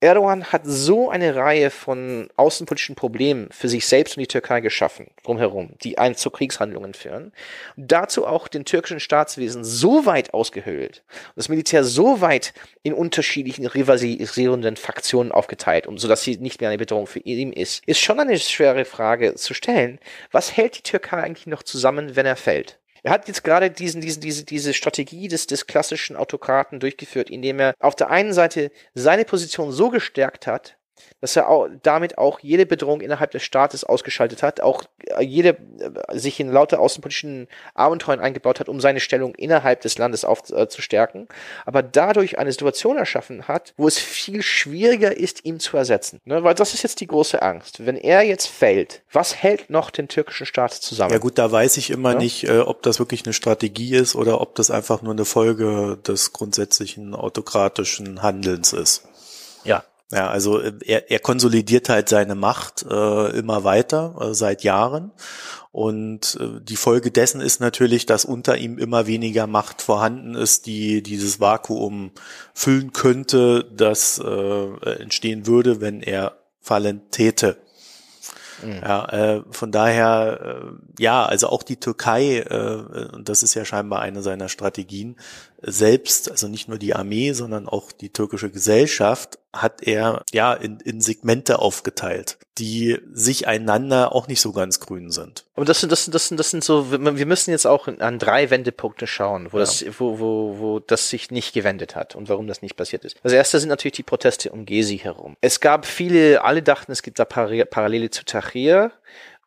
Erdogan 0.00 0.52
hat 0.52 0.62
so 0.64 1.08
eine 1.08 1.36
Reihe 1.36 1.70
von 1.70 2.28
außenpolitischen 2.36 2.96
Problemen 2.96 3.48
für 3.50 3.70
sich 3.70 3.86
selbst 3.86 4.16
und 4.16 4.20
die 4.20 4.26
Türkei 4.26 4.60
geschaffen, 4.60 5.06
drumherum, 5.22 5.70
die 5.82 5.96
einen 5.96 6.14
zu 6.14 6.28
Kriegshandlungen 6.28 6.92
führen. 6.92 7.32
dazu 7.76 8.26
auch 8.26 8.48
den 8.48 8.66
türkischen 8.66 9.00
Staatswesen 9.00 9.64
so 9.64 10.04
weit 10.04 10.34
ausgehöhlt, 10.34 11.02
das 11.34 11.48
Militär 11.48 11.82
so 11.82 12.20
weit 12.20 12.52
in 12.82 12.92
unterschiedlichen 12.92 13.66
rivalisierenden 13.66 14.76
Faktionen 14.76 15.32
aufgeteilt, 15.32 15.86
um, 15.86 15.96
sodass 15.96 16.22
sie 16.22 16.36
nicht 16.36 16.60
mehr 16.60 16.68
eine 16.68 16.78
Bedrohung 16.78 17.06
für 17.06 17.20
ihn 17.20 17.52
ist, 17.52 17.82
ist 17.86 18.00
schon 18.00 18.20
eine 18.20 18.38
schwere 18.38 18.84
Frage 18.84 19.34
zu 19.36 19.54
stellen. 19.54 19.98
Was 20.30 20.56
hält 20.56 20.76
die 20.76 20.82
Türkei 20.82 21.22
eigentlich 21.22 21.46
noch 21.46 21.62
zusammen, 21.62 22.16
wenn 22.16 22.26
er 22.26 22.36
fällt? 22.36 22.78
Er 23.06 23.12
hat 23.12 23.28
jetzt 23.28 23.44
gerade 23.44 23.70
diesen, 23.70 24.00
diesen, 24.00 24.20
diese, 24.20 24.42
diese 24.42 24.74
Strategie 24.74 25.28
des, 25.28 25.46
des 25.46 25.68
klassischen 25.68 26.16
Autokraten 26.16 26.80
durchgeführt, 26.80 27.30
indem 27.30 27.60
er 27.60 27.76
auf 27.78 27.94
der 27.94 28.10
einen 28.10 28.32
Seite 28.32 28.72
seine 28.94 29.24
Position 29.24 29.70
so 29.70 29.90
gestärkt 29.90 30.48
hat, 30.48 30.75
dass 31.20 31.36
er 31.36 31.48
auch, 31.48 31.68
damit 31.82 32.18
auch 32.18 32.40
jede 32.40 32.66
Bedrohung 32.66 33.00
innerhalb 33.00 33.30
des 33.30 33.42
Staates 33.42 33.84
ausgeschaltet 33.84 34.42
hat, 34.42 34.60
auch 34.60 34.84
äh, 35.06 35.22
jede 35.22 35.56
äh, 36.10 36.18
sich 36.18 36.40
in 36.40 36.50
lauter 36.50 36.80
außenpolitischen 36.80 37.48
Abenteuern 37.74 38.20
eingebaut 38.20 38.60
hat, 38.60 38.68
um 38.68 38.80
seine 38.80 39.00
Stellung 39.00 39.34
innerhalb 39.34 39.80
des 39.80 39.98
Landes 39.98 40.24
aufzustärken, 40.24 41.22
äh, 41.22 41.34
aber 41.64 41.82
dadurch 41.82 42.38
eine 42.38 42.52
Situation 42.52 42.96
erschaffen 42.96 43.48
hat, 43.48 43.74
wo 43.76 43.88
es 43.88 43.98
viel 43.98 44.42
schwieriger 44.42 45.16
ist, 45.16 45.44
ihn 45.44 45.60
zu 45.60 45.76
ersetzen. 45.76 46.20
Ne? 46.24 46.42
Weil 46.42 46.54
das 46.54 46.74
ist 46.74 46.82
jetzt 46.82 47.00
die 47.00 47.06
große 47.06 47.40
Angst. 47.42 47.84
Wenn 47.86 47.96
er 47.96 48.22
jetzt 48.22 48.46
fällt, 48.46 49.02
was 49.12 49.34
hält 49.34 49.70
noch 49.70 49.90
den 49.90 50.08
türkischen 50.08 50.46
Staat 50.46 50.74
zusammen? 50.74 51.12
Ja 51.12 51.18
gut, 51.18 51.38
da 51.38 51.50
weiß 51.50 51.76
ich 51.76 51.90
immer 51.90 52.12
ja? 52.12 52.18
nicht, 52.18 52.44
äh, 52.44 52.60
ob 52.60 52.82
das 52.82 52.98
wirklich 52.98 53.24
eine 53.24 53.32
Strategie 53.32 53.94
ist 53.96 54.14
oder 54.14 54.40
ob 54.40 54.54
das 54.54 54.70
einfach 54.70 55.02
nur 55.02 55.12
eine 55.12 55.24
Folge 55.24 55.98
des 56.06 56.32
grundsätzlichen 56.32 57.14
autokratischen 57.14 58.22
Handelns 58.22 58.72
ist. 58.72 59.02
Ja, 59.64 59.82
ja, 60.12 60.28
also 60.28 60.60
äh, 60.60 60.72
er, 60.84 61.10
er 61.10 61.18
konsolidiert 61.18 61.88
halt 61.88 62.08
seine 62.08 62.34
Macht 62.34 62.84
äh, 62.88 63.30
immer 63.36 63.64
weiter 63.64 64.14
äh, 64.20 64.34
seit 64.34 64.62
Jahren. 64.62 65.12
Und 65.72 66.38
äh, 66.40 66.60
die 66.62 66.76
Folge 66.76 67.10
dessen 67.10 67.40
ist 67.40 67.60
natürlich, 67.60 68.06
dass 68.06 68.24
unter 68.24 68.56
ihm 68.56 68.78
immer 68.78 69.06
weniger 69.06 69.46
Macht 69.46 69.82
vorhanden 69.82 70.34
ist, 70.34 70.66
die 70.66 71.02
dieses 71.02 71.40
Vakuum 71.40 72.12
füllen 72.54 72.92
könnte, 72.92 73.70
das 73.76 74.18
äh, 74.18 74.90
entstehen 75.00 75.46
würde, 75.46 75.80
wenn 75.80 76.02
er 76.02 76.38
fallen 76.60 77.10
täte. 77.10 77.58
Mhm. 78.62 78.80
Ja, 78.82 79.04
äh, 79.08 79.42
von 79.50 79.70
daher, 79.70 80.62
äh, 80.62 81.02
ja, 81.02 81.26
also 81.26 81.48
auch 81.48 81.62
die 81.62 81.76
Türkei, 81.76 82.38
äh, 82.38 83.14
und 83.14 83.28
das 83.28 83.42
ist 83.42 83.54
ja 83.54 83.64
scheinbar 83.64 84.00
eine 84.00 84.22
seiner 84.22 84.48
Strategien, 84.48 85.16
selbst, 85.66 86.30
also 86.30 86.48
nicht 86.48 86.68
nur 86.68 86.78
die 86.78 86.94
Armee, 86.94 87.32
sondern 87.32 87.68
auch 87.68 87.92
die 87.92 88.10
türkische 88.10 88.50
Gesellschaft, 88.50 89.38
hat 89.52 89.82
er 89.82 90.22
ja 90.32 90.52
in, 90.52 90.78
in 90.80 91.00
Segmente 91.00 91.58
aufgeteilt, 91.58 92.38
die 92.58 92.98
sich 93.12 93.48
einander 93.48 94.14
auch 94.14 94.28
nicht 94.28 94.40
so 94.40 94.52
ganz 94.52 94.80
grün 94.80 95.10
sind. 95.10 95.44
Aber 95.54 95.64
das 95.64 95.80
sind, 95.80 95.90
das 95.90 96.04
sind, 96.04 96.14
das 96.14 96.28
sind, 96.28 96.38
das 96.38 96.50
sind 96.50 96.62
so, 96.62 96.92
wir 96.92 97.26
müssen 97.26 97.50
jetzt 97.50 97.66
auch 97.66 97.88
an 97.88 98.18
drei 98.18 98.50
Wendepunkte 98.50 99.06
schauen, 99.06 99.48
wo 99.52 99.58
ja. 99.58 99.64
das, 99.64 99.84
wo, 99.98 100.18
wo, 100.18 100.58
wo 100.58 100.78
das 100.78 101.10
sich 101.10 101.30
nicht 101.30 101.52
gewendet 101.52 101.96
hat 101.96 102.14
und 102.14 102.28
warum 102.28 102.46
das 102.46 102.62
nicht 102.62 102.76
passiert 102.76 103.04
ist. 103.04 103.16
Das 103.22 103.32
erste 103.32 103.58
sind 103.58 103.70
natürlich 103.70 103.96
die 103.96 104.02
Proteste 104.02 104.50
um 104.50 104.66
Gezi 104.66 104.98
herum. 104.98 105.36
Es 105.40 105.60
gab 105.60 105.86
viele, 105.86 106.44
alle 106.44 106.62
dachten, 106.62 106.92
es 106.92 107.02
gibt 107.02 107.18
da 107.18 107.24
Parallele 107.24 108.10
zu 108.10 108.24
Tahrir 108.24 108.92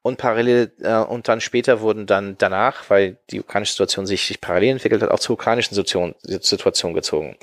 und 0.02 0.18
parallel 0.18 0.72
äh, 0.82 0.98
und 0.98 1.28
dann 1.28 1.42
später 1.42 1.82
wurden 1.82 2.06
dann 2.06 2.38
danach, 2.38 2.90
weil 2.90 3.18
die 3.30 3.42
ukrainische 3.42 3.74
Situation 3.74 4.06
sich, 4.06 4.40
parallel 4.42 4.72
entwickelt 4.72 5.02
hat, 5.02 5.12
auch 5.12 5.20
zur 5.20 5.34
ukrainischen 5.34 5.76
Situation, 5.76 6.16
Situation 6.24 6.94
gezogen. 6.94 7.38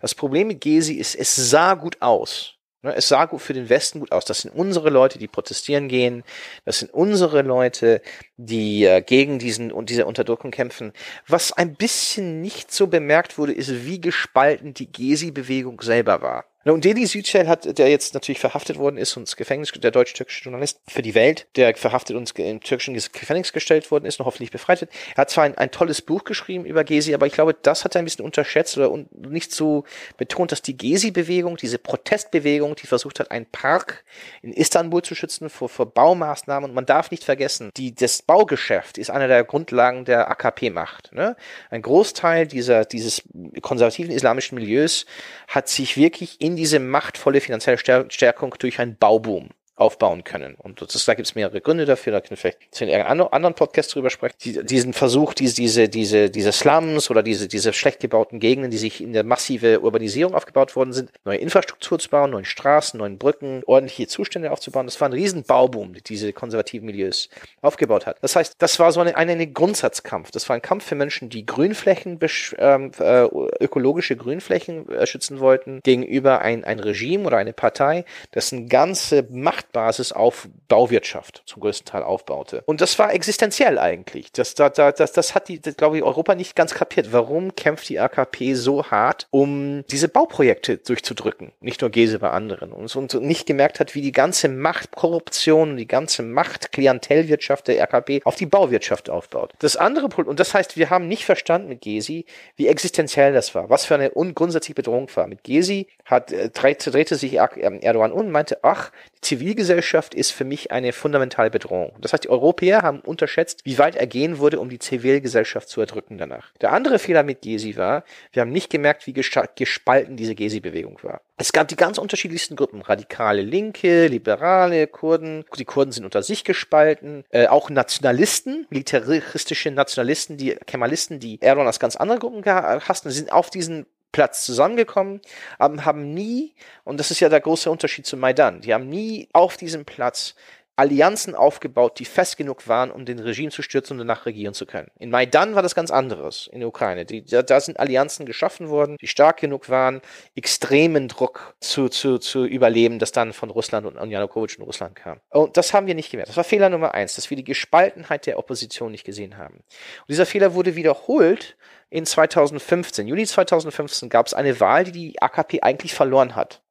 Das 0.00 0.14
Problem 0.14 0.48
mit 0.48 0.60
Gezi 0.60 0.94
ist, 0.94 1.14
es 1.14 1.36
sah 1.36 1.74
gut 1.74 1.96
aus. 2.00 2.54
Ne, 2.82 2.94
es 2.96 3.08
sah 3.08 3.26
gut 3.26 3.42
für 3.42 3.52
den 3.52 3.68
Westen 3.68 4.00
gut 4.00 4.10
aus. 4.10 4.24
Das 4.24 4.40
sind 4.40 4.54
unsere 4.54 4.88
Leute, 4.88 5.18
die 5.18 5.28
protestieren 5.28 5.88
gehen. 5.88 6.24
Das 6.64 6.78
sind 6.78 6.92
unsere 6.94 7.42
Leute, 7.42 8.00
die 8.38 8.84
äh, 8.84 9.02
gegen 9.02 9.38
diesen 9.38 9.70
und 9.70 9.90
diese 9.90 10.06
Unterdrückung 10.06 10.50
kämpfen. 10.50 10.92
Was 11.28 11.52
ein 11.52 11.74
bisschen 11.74 12.40
nicht 12.40 12.72
so 12.72 12.86
bemerkt 12.86 13.36
wurde, 13.36 13.52
ist, 13.52 13.84
wie 13.84 14.00
gespalten 14.00 14.72
die 14.72 14.90
Gezi-Bewegung 14.90 15.82
selber 15.82 16.22
war. 16.22 16.49
Und 16.64 16.84
Deli 16.84 17.06
Südschell 17.06 17.48
hat, 17.48 17.78
der 17.78 17.88
jetzt 17.88 18.12
natürlich 18.12 18.38
verhaftet 18.38 18.76
worden 18.78 18.98
ist 18.98 19.16
und 19.16 19.22
ins 19.22 19.36
Gefängnis, 19.36 19.72
der 19.72 19.90
deutsch-türkische 19.90 20.44
Journalist 20.44 20.80
für 20.86 21.00
die 21.00 21.14
Welt, 21.14 21.46
der 21.56 21.74
verhaftet 21.74 22.16
und 22.16 22.38
im 22.38 22.60
türkischen 22.60 22.94
Gefängnis 22.94 23.54
gestellt 23.54 23.90
worden 23.90 24.04
ist 24.04 24.20
und 24.20 24.26
hoffentlich 24.26 24.50
befreit 24.50 24.82
wird. 24.82 24.90
Er 25.14 25.22
hat 25.22 25.30
zwar 25.30 25.44
ein, 25.44 25.56
ein 25.56 25.70
tolles 25.70 26.02
Buch 26.02 26.24
geschrieben 26.24 26.66
über 26.66 26.84
Gezi, 26.84 27.14
aber 27.14 27.26
ich 27.26 27.32
glaube, 27.32 27.54
das 27.54 27.84
hat 27.84 27.94
er 27.94 28.00
ein 28.00 28.04
bisschen 28.04 28.26
unterschätzt 28.26 28.76
oder 28.76 28.94
nicht 29.10 29.52
so 29.52 29.84
betont, 30.18 30.52
dass 30.52 30.60
die 30.60 30.76
Gezi-Bewegung, 30.76 31.56
diese 31.56 31.78
Protestbewegung, 31.78 32.76
die 32.76 32.86
versucht 32.86 33.20
hat, 33.20 33.30
einen 33.30 33.46
Park 33.46 34.04
in 34.42 34.52
Istanbul 34.52 35.02
zu 35.02 35.14
schützen 35.14 35.48
vor, 35.48 35.70
vor 35.70 35.86
Baumaßnahmen. 35.86 36.68
Und 36.68 36.74
man 36.74 36.84
darf 36.84 37.10
nicht 37.10 37.24
vergessen, 37.24 37.70
die, 37.78 37.94
das 37.94 38.20
Baugeschäft 38.20 38.98
ist 38.98 39.10
einer 39.10 39.28
der 39.28 39.44
Grundlagen 39.44 40.04
der 40.04 40.30
AKP-Macht. 40.30 41.14
Ne? 41.14 41.36
Ein 41.70 41.80
Großteil 41.80 42.46
dieser, 42.46 42.84
dieses 42.84 43.22
konservativen 43.62 44.12
islamischen 44.12 44.56
Milieus 44.56 45.06
hat 45.48 45.70
sich 45.70 45.96
wirklich 45.96 46.40
in 46.40 46.49
diese 46.56 46.78
machtvolle 46.78 47.40
finanzielle 47.40 47.78
Stärkung 47.78 48.54
durch 48.58 48.78
einen 48.78 48.96
Bauboom 48.96 49.50
aufbauen 49.80 50.24
können. 50.24 50.54
Und 50.56 50.82
das, 50.82 51.04
da 51.04 51.14
gibt 51.14 51.26
es 51.26 51.34
mehrere 51.34 51.60
Gründe 51.60 51.86
dafür, 51.86 52.12
da 52.12 52.20
können 52.20 52.30
wir 52.30 52.36
vielleicht 52.36 52.80
in 52.80 52.90
einem 52.90 53.28
anderen 53.30 53.54
Podcast 53.54 53.94
drüber 53.94 54.10
sprechen. 54.10 54.36
Die, 54.42 54.64
diesen 54.64 54.92
Versuch, 54.92 55.34
diese, 55.34 55.54
diese, 55.54 55.88
diese, 55.88 56.30
diese 56.30 56.52
Slums 56.52 57.10
oder 57.10 57.22
diese, 57.22 57.48
diese 57.48 57.72
schlecht 57.72 58.00
gebauten 58.00 58.40
Gegenden, 58.40 58.70
die 58.70 58.78
sich 58.78 59.00
in 59.00 59.12
der 59.12 59.24
massive 59.24 59.80
Urbanisierung 59.80 60.34
aufgebaut 60.34 60.76
worden 60.76 60.92
sind, 60.92 61.10
neue 61.24 61.38
Infrastruktur 61.38 61.98
zu 61.98 62.10
bauen, 62.10 62.30
neue 62.30 62.44
Straßen, 62.44 62.98
neue 62.98 63.10
Brücken, 63.10 63.62
ordentliche 63.66 64.06
Zustände 64.06 64.50
aufzubauen. 64.50 64.86
Das 64.86 65.00
war 65.00 65.08
ein 65.08 65.12
riesen 65.12 65.42
Bauboom, 65.44 65.94
die 65.94 66.02
diese 66.02 66.32
konservativen 66.32 66.86
Milieus 66.86 67.28
aufgebaut 67.62 68.06
hat. 68.06 68.18
Das 68.20 68.36
heißt, 68.36 68.56
das 68.58 68.78
war 68.78 68.92
so 68.92 69.00
eine, 69.00 69.16
eine, 69.16 69.32
eine 69.32 69.46
Grundsatzkampf. 69.46 70.30
Das 70.30 70.48
war 70.48 70.56
ein 70.56 70.62
Kampf 70.62 70.84
für 70.84 70.94
Menschen, 70.94 71.30
die 71.30 71.46
Grünflächen, 71.46 72.18
ähm, 72.58 72.90
äh, 72.98 73.24
ökologische 73.60 74.16
Grünflächen 74.16 74.88
äh, 74.90 75.06
schützen 75.06 75.40
wollten, 75.40 75.80
gegenüber 75.82 76.40
ein, 76.40 76.64
ein 76.64 76.80
Regime 76.80 77.26
oder 77.26 77.38
eine 77.38 77.52
Partei, 77.52 78.04
dessen 78.34 78.68
ganze 78.68 79.26
Machtbasis 79.70 80.12
auf 80.12 80.48
Bauwirtschaft 80.68 81.42
zum 81.46 81.60
größten 81.60 81.86
Teil 81.86 82.02
aufbaute. 82.02 82.62
Und 82.66 82.80
das 82.80 82.98
war 82.98 83.12
existenziell 83.12 83.78
eigentlich. 83.78 84.32
Das, 84.32 84.54
das, 84.54 84.72
das, 84.74 85.12
das 85.12 85.34
hat 85.34 85.48
die, 85.48 85.60
glaube 85.60 85.98
ich, 85.98 86.02
Europa 86.02 86.34
nicht 86.34 86.56
ganz 86.56 86.74
kapiert. 86.74 87.12
Warum 87.12 87.54
kämpft 87.54 87.88
die 87.88 87.98
AKP 87.98 88.54
so 88.54 88.86
hart, 88.86 89.26
um 89.30 89.84
diese 89.90 90.08
Bauprojekte 90.08 90.78
durchzudrücken? 90.78 91.52
Nicht 91.60 91.80
nur 91.80 91.90
Gese 91.90 92.18
bei 92.18 92.30
anderen. 92.30 92.72
Und, 92.72 92.94
und 92.96 93.14
nicht 93.22 93.46
gemerkt 93.46 93.80
hat, 93.80 93.94
wie 93.94 94.02
die 94.02 94.12
ganze 94.12 94.48
Machtkorruption 94.48 95.76
die 95.76 95.88
ganze 95.88 96.22
Macht 96.22 96.72
Klientelwirtschaft 96.72 97.68
der 97.68 97.82
AKP 97.82 98.22
auf 98.24 98.36
die 98.36 98.46
Bauwirtschaft 98.46 99.10
aufbaut. 99.10 99.52
Das 99.58 99.76
andere, 99.76 100.06
und 100.24 100.40
das 100.40 100.54
heißt, 100.54 100.76
wir 100.76 100.90
haben 100.90 101.08
nicht 101.08 101.24
verstanden 101.24 101.68
mit 101.68 101.80
Gesi, 101.80 102.24
wie 102.56 102.68
existenziell 102.68 103.32
das 103.32 103.54
war, 103.54 103.70
was 103.70 103.84
für 103.84 103.94
eine 103.94 104.10
grundsätzliche 104.10 104.74
Bedrohung 104.74 105.08
war. 105.14 105.26
Mit 105.26 105.44
Gesi 105.44 105.86
hat, 106.04 106.32
äh, 106.32 106.50
drehte, 106.50 107.14
sich 107.16 107.34
Erdogan 107.34 108.12
um 108.12 108.20
und 108.20 108.32
meinte, 108.32 108.58
ach, 108.62 108.90
die 109.24 109.40
Zivilgesellschaft 109.60 110.14
ist 110.14 110.30
für 110.30 110.44
mich 110.44 110.70
eine 110.70 110.92
fundamentale 110.92 111.50
Bedrohung. 111.50 111.92
Das 112.00 112.12
heißt, 112.14 112.24
die 112.24 112.30
Europäer 112.30 112.80
haben 112.80 113.00
unterschätzt, 113.00 113.60
wie 113.64 113.76
weit 113.76 113.94
er 113.94 114.06
gehen 114.06 114.38
würde, 114.38 114.58
um 114.58 114.70
die 114.70 114.78
Zivilgesellschaft 114.78 115.68
zu 115.68 115.80
erdrücken 115.80 116.16
danach. 116.16 116.52
Der 116.62 116.72
andere 116.72 116.98
Fehler 116.98 117.22
mit 117.22 117.42
Gesi 117.42 117.76
war, 117.76 118.04
wir 118.32 118.40
haben 118.40 118.52
nicht 118.52 118.70
gemerkt, 118.70 119.06
wie 119.06 119.12
gespalten 119.12 120.16
diese 120.16 120.34
Gesi-Bewegung 120.34 120.98
war. 121.02 121.20
Es 121.36 121.52
gab 121.52 121.68
die 121.68 121.76
ganz 121.76 121.98
unterschiedlichsten 121.98 122.56
Gruppen, 122.56 122.80
radikale 122.80 123.42
Linke, 123.42 124.06
Liberale, 124.06 124.86
Kurden. 124.86 125.44
Die 125.58 125.64
Kurden 125.66 125.92
sind 125.92 126.04
unter 126.04 126.22
sich 126.22 126.44
gespalten. 126.44 127.24
Äh, 127.30 127.48
auch 127.48 127.68
Nationalisten, 127.68 128.66
militaristische 128.70 129.70
Nationalisten, 129.70 130.38
die 130.38 130.54
Kemalisten, 130.66 131.20
die 131.20 131.40
Erdogan 131.42 131.66
als 131.66 131.80
ganz 131.80 131.96
andere 131.96 132.18
Gruppen 132.18 132.44
hassten, 132.44 133.10
sind 133.10 133.32
auf 133.32 133.50
diesen 133.50 133.86
Platz 134.12 134.44
zusammengekommen, 134.44 135.20
haben 135.58 136.14
nie, 136.14 136.54
und 136.84 136.98
das 136.98 137.10
ist 137.10 137.20
ja 137.20 137.28
der 137.28 137.40
große 137.40 137.70
Unterschied 137.70 138.06
zu 138.06 138.16
Maidan, 138.16 138.60
die 138.60 138.74
haben 138.74 138.88
nie 138.88 139.28
auf 139.32 139.56
diesem 139.56 139.84
Platz 139.84 140.34
Allianzen 140.80 141.34
aufgebaut, 141.34 141.98
die 141.98 142.06
fest 142.06 142.38
genug 142.38 142.66
waren, 142.66 142.90
um 142.90 143.04
den 143.04 143.18
Regime 143.18 143.50
zu 143.50 143.60
stürzen 143.60 143.92
und 143.92 143.98
danach 143.98 144.24
regieren 144.24 144.54
zu 144.54 144.64
können. 144.64 144.88
In 144.98 145.10
Maidan 145.10 145.54
war 145.54 145.62
das 145.62 145.74
ganz 145.74 145.90
anderes, 145.90 146.48
in 146.50 146.60
der 146.60 146.68
Ukraine. 146.68 147.04
Die, 147.04 147.22
da, 147.22 147.42
da, 147.42 147.60
sind 147.60 147.78
Allianzen 147.78 148.24
geschaffen 148.24 148.70
worden, 148.70 148.96
die 148.98 149.06
stark 149.06 149.36
genug 149.40 149.68
waren, 149.68 150.00
extremen 150.34 151.06
Druck 151.08 151.54
zu, 151.60 151.90
zu, 151.90 152.16
zu 152.16 152.46
überleben, 152.46 152.98
das 152.98 153.12
dann 153.12 153.34
von 153.34 153.50
Russland 153.50 153.86
und, 153.86 153.98
und 153.98 154.10
Janukowitsch 154.10 154.56
in 154.56 154.64
Russland 154.64 154.96
kam. 154.96 155.20
Und 155.28 155.58
das 155.58 155.74
haben 155.74 155.86
wir 155.86 155.94
nicht 155.94 156.10
gemerkt. 156.10 156.30
Das 156.30 156.38
war 156.38 156.44
Fehler 156.44 156.70
Nummer 156.70 156.94
eins, 156.94 157.14
dass 157.14 157.28
wir 157.28 157.36
die 157.36 157.44
Gespaltenheit 157.44 158.24
der 158.24 158.38
Opposition 158.38 158.90
nicht 158.90 159.04
gesehen 159.04 159.36
haben. 159.36 159.56
Und 159.56 160.08
dieser 160.08 160.24
Fehler 160.24 160.54
wurde 160.54 160.76
wiederholt 160.76 161.58
in 161.90 162.06
2015. 162.06 163.06
Juni 163.06 163.26
2015 163.26 164.08
gab 164.08 164.28
es 164.28 164.32
eine 164.32 164.60
Wahl, 164.60 164.84
die 164.84 164.92
die 164.92 165.20
AKP 165.20 165.60
eigentlich 165.60 165.92
verloren 165.92 166.36
hat. 166.36 166.62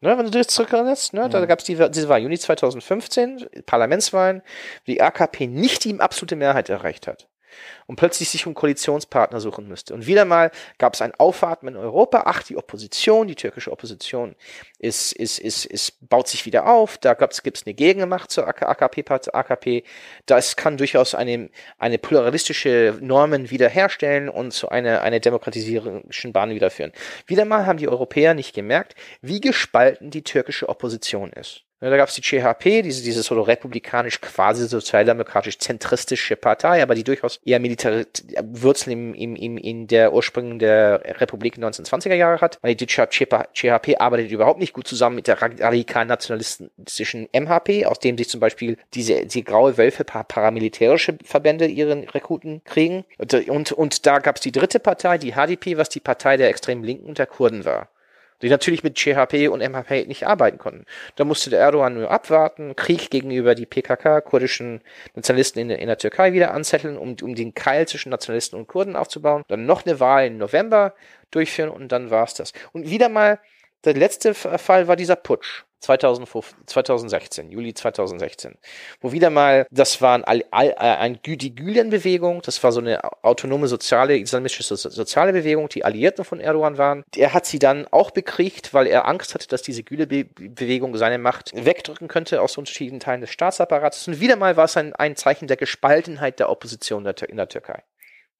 Ne, 0.00 0.16
wenn 0.16 0.24
du 0.26 0.30
dich 0.30 0.48
zurückerinnerst, 0.48 1.14
ne, 1.14 1.24
mhm. 1.24 1.30
da 1.30 1.44
gab 1.46 1.58
es 1.58 1.64
die, 1.64 1.74
diese 1.74 2.08
Wahl, 2.08 2.20
Juni 2.20 2.38
2015, 2.38 3.46
Parlamentswahlen, 3.66 4.42
die 4.86 5.02
AKP 5.02 5.48
nicht 5.48 5.84
die 5.84 5.98
absolute 5.98 6.36
Mehrheit 6.36 6.68
erreicht 6.68 7.06
hat 7.06 7.28
und 7.86 7.96
plötzlich 7.96 8.28
sich 8.28 8.46
um 8.46 8.54
Koalitionspartner 8.54 9.40
suchen 9.40 9.68
müsste. 9.68 9.94
Und 9.94 10.06
wieder 10.06 10.24
mal 10.24 10.50
gab 10.78 10.94
es 10.94 11.02
ein 11.02 11.14
Aufatmen 11.14 11.74
in 11.74 11.80
Europa. 11.80 12.24
Ach, 12.26 12.42
die 12.42 12.56
Opposition, 12.56 13.28
die 13.28 13.34
türkische 13.34 13.72
Opposition 13.72 14.34
ist, 14.78 15.12
ist, 15.12 15.38
ist, 15.38 15.64
ist, 15.64 16.08
baut 16.08 16.28
sich 16.28 16.46
wieder 16.46 16.66
auf. 16.66 16.98
Da 16.98 17.14
gibt 17.14 17.56
es 17.56 17.66
eine 17.66 17.74
Gegenmacht 17.74 18.30
zur 18.30 18.46
AKP, 18.46 19.04
AKP. 19.32 19.84
Das 20.26 20.56
kann 20.56 20.76
durchaus 20.76 21.14
eine, 21.14 21.50
eine 21.78 21.98
pluralistische 21.98 22.98
Normen 23.00 23.50
wiederherstellen 23.50 24.28
und 24.28 24.52
zu 24.52 24.68
einer, 24.68 25.02
einer 25.02 25.20
demokratisierenden 25.20 26.32
Bahn 26.32 26.50
wiederführen. 26.50 26.92
Wieder 27.26 27.44
mal 27.44 27.66
haben 27.66 27.78
die 27.78 27.88
Europäer 27.88 28.34
nicht 28.34 28.54
gemerkt, 28.54 28.94
wie 29.20 29.40
gespalten 29.40 30.10
die 30.10 30.22
türkische 30.22 30.68
Opposition 30.68 31.32
ist. 31.32 31.67
Da 31.80 31.96
gab 31.96 32.08
es 32.08 32.16
die 32.16 32.22
CHP, 32.22 32.82
diese, 32.82 33.04
diese 33.04 33.22
so 33.22 33.40
republikanisch 33.40 34.20
quasi 34.20 34.66
sozialdemokratisch 34.66 35.58
zentristische 35.58 36.34
Partei, 36.34 36.82
aber 36.82 36.96
die 36.96 37.04
durchaus 37.04 37.38
eher 37.44 37.60
militäre 37.60 38.04
Wurzeln 38.42 38.92
im, 38.92 39.14
im, 39.14 39.36
im, 39.36 39.56
in 39.56 39.86
der 39.86 40.12
Ursprüngen 40.12 40.58
der 40.58 41.20
Republik 41.20 41.56
1920er 41.56 42.14
Jahre 42.14 42.40
hat. 42.40 42.58
Die 42.64 42.86
CHP 42.86 43.96
arbeitet 43.98 44.32
überhaupt 44.32 44.58
nicht 44.58 44.72
gut 44.72 44.88
zusammen 44.88 45.16
mit 45.16 45.28
der 45.28 45.40
radikalen 45.40 46.08
nationalistischen 46.08 47.28
MHP, 47.32 47.86
aus 47.86 48.00
dem 48.00 48.18
sich 48.18 48.28
zum 48.28 48.40
Beispiel 48.40 48.76
diese 48.94 49.26
die 49.26 49.44
graue 49.44 49.78
Wölfe 49.78 50.02
paramilitärische 50.02 51.16
Verbände 51.24 51.66
ihren 51.66 52.08
Rekruten 52.08 52.60
kriegen. 52.64 53.04
Und, 53.18 53.34
und, 53.34 53.70
und 53.70 54.04
da 54.04 54.18
gab 54.18 54.36
es 54.36 54.42
die 54.42 54.52
dritte 54.52 54.80
Partei, 54.80 55.18
die 55.18 55.34
HDP, 55.34 55.76
was 55.76 55.88
die 55.90 56.00
Partei 56.00 56.36
der 56.36 56.48
extremen 56.48 56.82
Linken 56.82 57.06
und 57.06 57.18
der 57.18 57.26
Kurden 57.26 57.64
war 57.64 57.88
die 58.42 58.48
natürlich 58.48 58.82
mit 58.82 58.96
CHP 58.96 59.48
und 59.48 59.60
MHP 59.60 60.06
nicht 60.06 60.26
arbeiten 60.26 60.58
konnten. 60.58 60.84
Da 61.16 61.24
musste 61.24 61.50
der 61.50 61.60
Erdogan 61.60 61.94
nur 61.94 62.10
abwarten, 62.10 62.76
Krieg 62.76 63.10
gegenüber 63.10 63.54
die 63.54 63.66
PKK, 63.66 64.20
kurdischen 64.20 64.80
Nationalisten 65.14 65.60
in, 65.60 65.70
in 65.70 65.86
der 65.86 65.98
Türkei 65.98 66.32
wieder 66.32 66.52
anzetteln, 66.52 66.96
um, 66.96 67.16
um 67.22 67.34
den 67.34 67.54
Keil 67.54 67.86
zwischen 67.88 68.10
Nationalisten 68.10 68.58
und 68.58 68.68
Kurden 68.68 68.96
aufzubauen. 68.96 69.42
Dann 69.48 69.66
noch 69.66 69.84
eine 69.84 70.00
Wahl 70.00 70.26
im 70.26 70.38
November 70.38 70.94
durchführen 71.30 71.70
und 71.70 71.92
dann 71.92 72.10
war's 72.10 72.34
das. 72.34 72.52
Und 72.72 72.88
wieder 72.88 73.08
mal, 73.08 73.38
der 73.84 73.94
letzte 73.94 74.34
Fall 74.34 74.88
war 74.88 74.96
dieser 74.96 75.16
Putsch. 75.16 75.64
2015, 75.80 76.66
2016, 76.66 77.50
Juli 77.50 77.72
2016, 77.72 78.56
wo 79.00 79.12
wieder 79.12 79.30
mal, 79.30 79.66
das 79.70 80.02
war 80.02 80.14
ein, 80.26 80.44
ein, 80.50 80.72
ein, 80.76 81.18
die 81.24 81.54
Gülen-Bewegung, 81.54 82.42
das 82.42 82.62
war 82.64 82.72
so 82.72 82.80
eine 82.80 83.00
autonome 83.22 83.68
soziale, 83.68 84.18
islamistische 84.18 84.76
soziale 84.76 85.32
Bewegung, 85.32 85.68
die 85.68 85.84
Alliierten 85.84 86.24
von 86.24 86.40
Erdogan 86.40 86.78
waren. 86.78 87.04
Er 87.14 87.32
hat 87.32 87.46
sie 87.46 87.60
dann 87.60 87.86
auch 87.92 88.10
bekriegt, 88.10 88.74
weil 88.74 88.86
er 88.88 89.06
Angst 89.06 89.34
hatte, 89.34 89.46
dass 89.46 89.62
diese 89.62 89.84
Güle-Bewegung 89.84 90.96
seine 90.96 91.18
Macht 91.18 91.52
wegdrücken 91.54 92.08
könnte 92.08 92.42
aus 92.42 92.58
unterschiedlichen 92.58 93.00
Teilen 93.00 93.20
des 93.20 93.30
Staatsapparates. 93.30 94.08
Und 94.08 94.20
wieder 94.20 94.36
mal 94.36 94.56
war 94.56 94.64
es 94.64 94.76
ein, 94.76 94.94
ein 94.94 95.14
Zeichen 95.14 95.46
der 95.46 95.56
Gespaltenheit 95.56 96.40
der 96.40 96.50
Opposition 96.50 97.06
in 97.06 97.36
der 97.36 97.48
Türkei. 97.48 97.84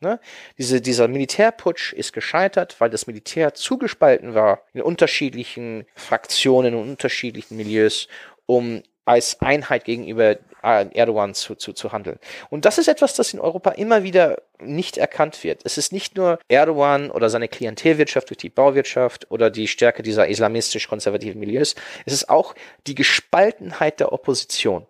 Ne? 0.01 0.21
Diese, 0.59 0.81
dieser 0.81 1.09
Militärputsch 1.09 1.93
ist 1.93 2.13
gescheitert, 2.13 2.77
weil 2.81 2.91
das 2.91 3.07
Militär 3.07 3.55
zugespalten 3.55 4.35
war 4.35 4.63
in 4.73 4.81
unterschiedlichen 4.81 5.87
Fraktionen 5.97 6.75
und 6.75 6.89
unterschiedlichen 6.89 7.57
Milieus, 7.57 8.07
um 8.47 8.83
als 9.09 9.41
Einheit 9.41 9.85
gegenüber 9.85 10.37
äh, 10.63 10.87
Erdogan 10.93 11.35
zu, 11.35 11.55
zu, 11.55 11.73
zu 11.73 11.93
handeln. 11.93 12.19
Und 12.51 12.65
das 12.67 12.79
ist 12.79 12.89
etwas, 12.89 13.15
das 13.15 13.33
in 13.33 13.41
Europa 13.41 13.71
immer 13.71 14.03
wieder 14.03 14.43
nicht 14.61 14.99
erkannt 14.99 15.43
wird. 15.43 15.63
Es 15.65 15.79
ist 15.79 15.93
nicht 15.93 16.17
nur 16.17 16.39
Erdogan 16.49 17.11
oder 17.11 17.31
seine 17.31 17.49
Klientelwirtschaft 17.49 18.29
durch 18.29 18.37
die 18.37 18.51
Bauwirtschaft 18.51 19.31
oder 19.31 19.51
die 19.51 19.67
Stärke 19.67 20.03
dieser 20.03 20.29
islamistisch-konservativen 20.29 21.41
Milieus. 21.41 21.75
Es 22.05 22.13
ist 22.13 22.29
auch 22.29 22.55
die 22.87 22.95
Gespaltenheit 22.95 23.99
der 23.99 24.13
Opposition, 24.13 24.87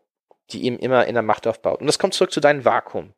die 0.50 0.62
ihm 0.62 0.78
immer 0.78 1.06
in 1.06 1.14
der 1.14 1.22
Macht 1.22 1.46
aufbaut. 1.46 1.80
Und 1.80 1.86
das 1.86 2.00
kommt 2.00 2.14
zurück 2.14 2.32
zu 2.32 2.40
deinem 2.40 2.64
Vakuum. 2.64 3.14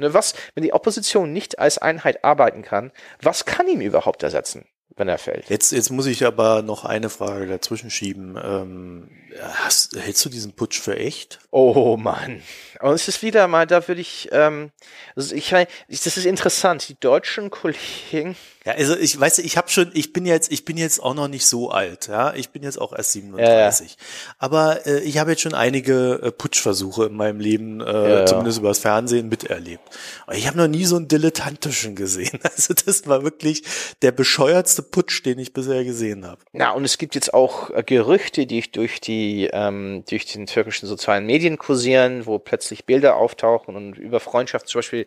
Ne, 0.00 0.14
was, 0.14 0.34
wenn 0.54 0.64
die 0.64 0.72
Opposition 0.72 1.32
nicht 1.32 1.58
als 1.58 1.78
Einheit 1.78 2.24
arbeiten 2.24 2.62
kann, 2.62 2.90
was 3.20 3.44
kann 3.44 3.68
ihm 3.68 3.80
überhaupt 3.80 4.22
ersetzen? 4.22 4.66
wenn 4.96 5.08
er 5.08 5.18
fällt. 5.18 5.48
Jetzt, 5.48 5.72
jetzt 5.72 5.90
muss 5.90 6.06
ich 6.06 6.26
aber 6.26 6.62
noch 6.62 6.84
eine 6.84 7.08
Frage 7.08 7.46
dazwischen 7.46 7.90
schieben. 7.90 8.38
Ähm, 8.42 9.10
hast, 9.40 9.96
hältst 9.96 10.24
du 10.24 10.28
diesen 10.28 10.52
Putsch 10.52 10.78
für 10.78 10.96
echt? 10.96 11.38
Oh 11.50 11.96
Mann. 11.96 12.42
Und 12.80 12.92
es 12.92 13.08
ist 13.08 13.22
wieder 13.22 13.48
mal, 13.48 13.66
da 13.66 13.88
würde 13.88 14.02
ich, 14.02 14.28
ähm, 14.30 14.72
also 15.16 15.34
ich, 15.34 15.50
das 15.50 16.16
ist 16.16 16.26
interessant. 16.26 16.86
Die 16.88 17.00
deutschen 17.00 17.50
Kollegen 17.50 18.36
ja, 18.66 18.72
also 18.72 18.94
ich 18.94 19.18
weiß, 19.18 19.38
ich 19.38 19.56
habe 19.56 19.70
schon, 19.70 19.90
ich 19.94 20.12
bin 20.12 20.26
jetzt, 20.26 20.52
ich 20.52 20.66
bin 20.66 20.76
jetzt 20.76 21.02
auch 21.02 21.14
noch 21.14 21.28
nicht 21.28 21.46
so 21.46 21.70
alt, 21.70 22.08
ja, 22.08 22.34
ich 22.34 22.50
bin 22.50 22.62
jetzt 22.62 22.78
auch 22.78 22.92
erst 22.92 23.12
37. 23.12 23.90
Ja, 23.90 23.96
ja. 23.96 24.34
Aber 24.38 24.86
äh, 24.86 25.00
ich 25.00 25.16
habe 25.16 25.30
jetzt 25.30 25.40
schon 25.40 25.54
einige 25.54 26.20
äh, 26.22 26.30
Putschversuche 26.30 27.06
in 27.06 27.14
meinem 27.14 27.40
Leben, 27.40 27.80
äh, 27.80 28.20
ja, 28.20 28.26
zumindest 28.26 28.58
übers 28.58 28.78
Fernsehen 28.78 29.30
miterlebt. 29.30 29.82
Aber 30.26 30.36
ich 30.36 30.46
habe 30.46 30.58
noch 30.58 30.68
nie 30.68 30.84
so 30.84 30.96
einen 30.96 31.08
dilettantischen 31.08 31.96
gesehen. 31.96 32.38
Also 32.60 32.74
das 32.74 33.06
war 33.06 33.22
wirklich 33.22 33.62
der 34.02 34.12
bescheuertste 34.12 34.82
Putsch, 34.82 35.24
den 35.24 35.38
ich 35.38 35.52
bisher 35.52 35.84
gesehen 35.84 36.26
habe. 36.26 36.42
Na 36.52 36.72
und 36.72 36.84
es 36.84 36.98
gibt 36.98 37.14
jetzt 37.14 37.32
auch 37.32 37.70
äh, 37.70 37.82
Gerüchte, 37.82 38.44
die 38.44 38.60
durch 38.70 39.00
die 39.00 39.48
ähm, 39.52 40.04
durch 40.10 40.26
den 40.26 40.46
türkischen 40.46 40.86
sozialen 40.86 41.26
Medien 41.26 41.58
kursieren, 41.58 42.26
wo 42.26 42.38
plötzlich 42.38 42.84
Bilder 42.84 43.16
auftauchen 43.16 43.76
und 43.76 43.96
über 43.96 44.20
Freundschaft 44.20 44.68
zum 44.68 44.80
Beispiel 44.80 45.06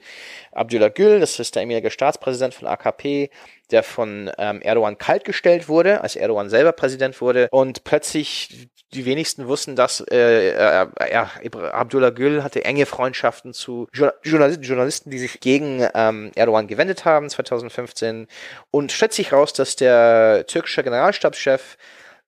Abdullah 0.54 0.90
Gül, 0.90 1.20
das 1.20 1.38
ist 1.38 1.56
der 1.56 1.64
ehemalige 1.64 1.92
Staatspräsident 1.92 2.54
von 2.54 2.68
AKP, 2.68 3.30
der 3.72 3.84
von 3.84 4.30
ähm, 4.38 4.62
Erdogan 4.62 4.98
kaltgestellt 4.98 5.68
wurde, 5.68 6.02
als 6.02 6.16
Erdogan 6.16 6.50
selber 6.50 6.72
Präsident 6.72 7.20
wurde. 7.22 7.48
Und 7.52 7.84
plötzlich 7.84 8.70
die 8.94 9.06
wenigsten 9.06 9.48
wussten, 9.48 9.76
dass 9.76 10.02
äh, 10.12 10.50
äh, 10.50 10.88
ja, 11.12 11.32
Abdullah 11.72 12.12
Gül 12.12 12.44
hatte 12.44 12.64
enge 12.64 12.86
Freundschaften 12.86 13.54
zu 13.54 13.88
Journalisten, 13.92 14.64
Journalisten 14.64 15.10
die 15.10 15.20
sich 15.20 15.40
gegen 15.40 15.88
ähm, 15.96 16.32
Erdogan 16.36 16.68
gewendet 16.68 17.06
haben 17.06 17.30
2015 17.30 18.28
und 18.72 18.92
stellt 18.92 19.14
sich 19.14 19.34
raus, 19.34 19.54
dass 19.54 19.76
der 19.76 20.46
türkische 20.48 20.84
Generalstabschef 20.84 21.78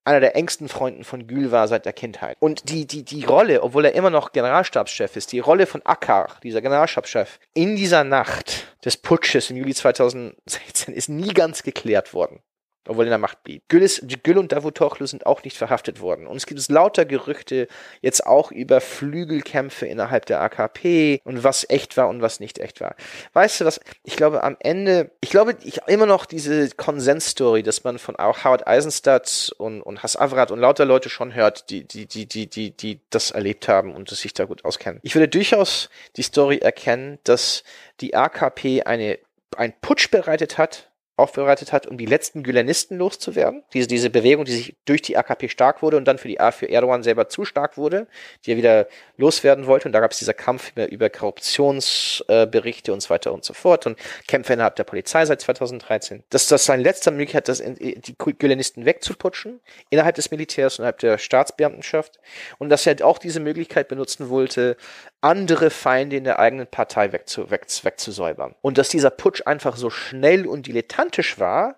einer 0.06 0.20
der 0.20 0.36
engsten 0.36 0.68
Freunden 0.68 1.04
von 1.04 1.26
Gül 1.26 1.50
war 1.50 1.68
seit 1.68 1.84
der 1.84 1.92
Kindheit. 1.92 2.36
Und 2.40 2.68
die, 2.70 2.86
die, 2.86 3.02
die 3.02 3.24
Rolle, 3.24 3.62
obwohl 3.62 3.84
er 3.84 3.94
immer 3.94 4.10
noch 4.10 4.32
Generalstabschef 4.32 5.16
ist, 5.16 5.32
die 5.32 5.40
Rolle 5.40 5.66
von 5.66 5.84
Akkar, 5.84 6.36
dieser 6.42 6.62
Generalstabschef, 6.62 7.40
in 7.54 7.76
dieser 7.76 8.04
Nacht 8.04 8.66
des 8.84 8.96
Putsches 8.96 9.50
im 9.50 9.56
Juli 9.56 9.74
2016 9.74 10.94
ist 10.94 11.08
nie 11.08 11.34
ganz 11.34 11.62
geklärt 11.62 12.14
worden 12.14 12.40
obwohl 12.88 13.04
er 13.04 13.08
in 13.08 13.10
der 13.10 13.18
Macht 13.18 13.42
blieb. 13.44 13.62
Gül, 13.68 13.82
ist, 13.82 14.02
Gül 14.22 14.38
und 14.38 14.52
Davutoglu 14.52 15.06
sind 15.06 15.26
auch 15.26 15.42
nicht 15.42 15.56
verhaftet 15.56 16.00
worden. 16.00 16.26
Und 16.26 16.36
es 16.36 16.46
gibt 16.46 16.66
lauter 16.68 17.04
Gerüchte 17.04 17.68
jetzt 18.00 18.26
auch 18.26 18.50
über 18.50 18.80
Flügelkämpfe 18.80 19.86
innerhalb 19.86 20.26
der 20.26 20.40
AKP 20.40 21.20
und 21.24 21.44
was 21.44 21.68
echt 21.68 21.96
war 21.96 22.08
und 22.08 22.22
was 22.22 22.40
nicht 22.40 22.58
echt 22.58 22.80
war. 22.80 22.96
Weißt 23.32 23.60
du 23.60 23.64
was? 23.64 23.80
Ich 24.04 24.16
glaube 24.16 24.42
am 24.42 24.56
Ende, 24.60 25.10
ich 25.20 25.30
glaube 25.30 25.56
ich 25.62 25.80
immer 25.86 26.06
noch 26.06 26.26
diese 26.26 26.70
Konsensstory, 26.70 27.62
dass 27.62 27.84
man 27.84 27.98
von 27.98 28.16
auch 28.16 28.44
Howard 28.44 28.66
Eisenstadt 28.66 29.52
und, 29.58 29.82
und 29.82 30.02
Hass 30.02 30.16
Avrat 30.16 30.50
und 30.50 30.60
lauter 30.60 30.84
Leute 30.84 31.08
schon 31.08 31.34
hört, 31.34 31.70
die, 31.70 31.84
die, 31.84 32.06
die, 32.06 32.26
die, 32.26 32.46
die, 32.48 32.70
die 32.70 33.00
das 33.10 33.30
erlebt 33.30 33.68
haben 33.68 33.94
und 33.94 34.08
sich 34.10 34.34
da 34.34 34.44
gut 34.44 34.64
auskennen. 34.64 35.00
Ich 35.02 35.14
würde 35.14 35.28
durchaus 35.28 35.90
die 36.16 36.22
Story 36.22 36.58
erkennen, 36.58 37.18
dass 37.24 37.62
die 38.00 38.14
AKP 38.14 38.82
eine, 38.82 39.18
ein 39.56 39.72
Putsch 39.80 40.10
bereitet 40.10 40.58
hat, 40.58 40.90
aufbereitet 41.16 41.72
hat, 41.72 41.86
um 41.86 41.96
die 41.96 42.04
letzten 42.04 42.42
Gülenisten 42.42 42.98
loszuwerden. 42.98 43.62
Diese, 43.72 43.86
diese 43.88 44.10
Bewegung, 44.10 44.44
die 44.44 44.52
sich 44.52 44.76
durch 44.84 45.00
die 45.00 45.16
AKP 45.16 45.48
stark 45.48 45.80
wurde 45.80 45.96
und 45.96 46.04
dann 46.04 46.18
für 46.18 46.28
die 46.28 46.38
für 46.52 46.68
Erdogan 46.68 47.02
selber 47.02 47.28
zu 47.28 47.46
stark 47.46 47.78
wurde, 47.78 48.06
die 48.44 48.52
er 48.52 48.56
wieder 48.58 48.86
loswerden 49.16 49.66
wollte. 49.66 49.88
Und 49.88 49.92
da 49.92 50.00
gab 50.00 50.12
es 50.12 50.18
dieser 50.18 50.34
Kampf 50.34 50.72
über, 50.76 51.08
Korruptionsberichte 51.08 52.90
äh, 52.90 52.94
und 52.94 53.00
so 53.00 53.08
weiter 53.10 53.32
und 53.32 53.44
so 53.44 53.54
fort 53.54 53.86
und 53.86 53.98
Kämpfe 54.28 54.52
innerhalb 54.52 54.76
der 54.76 54.84
Polizei 54.84 55.24
seit 55.24 55.40
2013. 55.40 56.22
Dass 56.28 56.48
das 56.48 56.66
sein 56.66 56.80
letzter 56.80 57.10
Möglichkeit, 57.10 57.48
das 57.48 57.60
in, 57.60 57.76
die 57.76 58.14
Gülenisten 58.16 58.84
wegzuputschen, 58.84 59.60
innerhalb 59.88 60.16
des 60.16 60.30
Militärs, 60.30 60.78
innerhalb 60.78 60.98
der 60.98 61.16
Staatsbeamtenschaft. 61.16 62.18
Und 62.58 62.68
dass 62.68 62.86
er 62.86 63.04
auch 63.06 63.18
diese 63.18 63.40
Möglichkeit 63.40 63.88
benutzen 63.88 64.28
wollte, 64.28 64.76
andere 65.22 65.70
Feinde 65.70 66.16
in 66.16 66.24
der 66.24 66.38
eigenen 66.38 66.66
Partei 66.66 67.12
wegzu, 67.12 67.50
weg, 67.50 67.66
wegzusäubern. 67.82 68.54
Und 68.60 68.76
dass 68.78 68.90
dieser 68.90 69.10
Putsch 69.10 69.42
einfach 69.46 69.76
so 69.76 69.88
schnell 69.88 70.46
und 70.46 70.66
dilettantisch 71.06 71.38
war, 71.38 71.76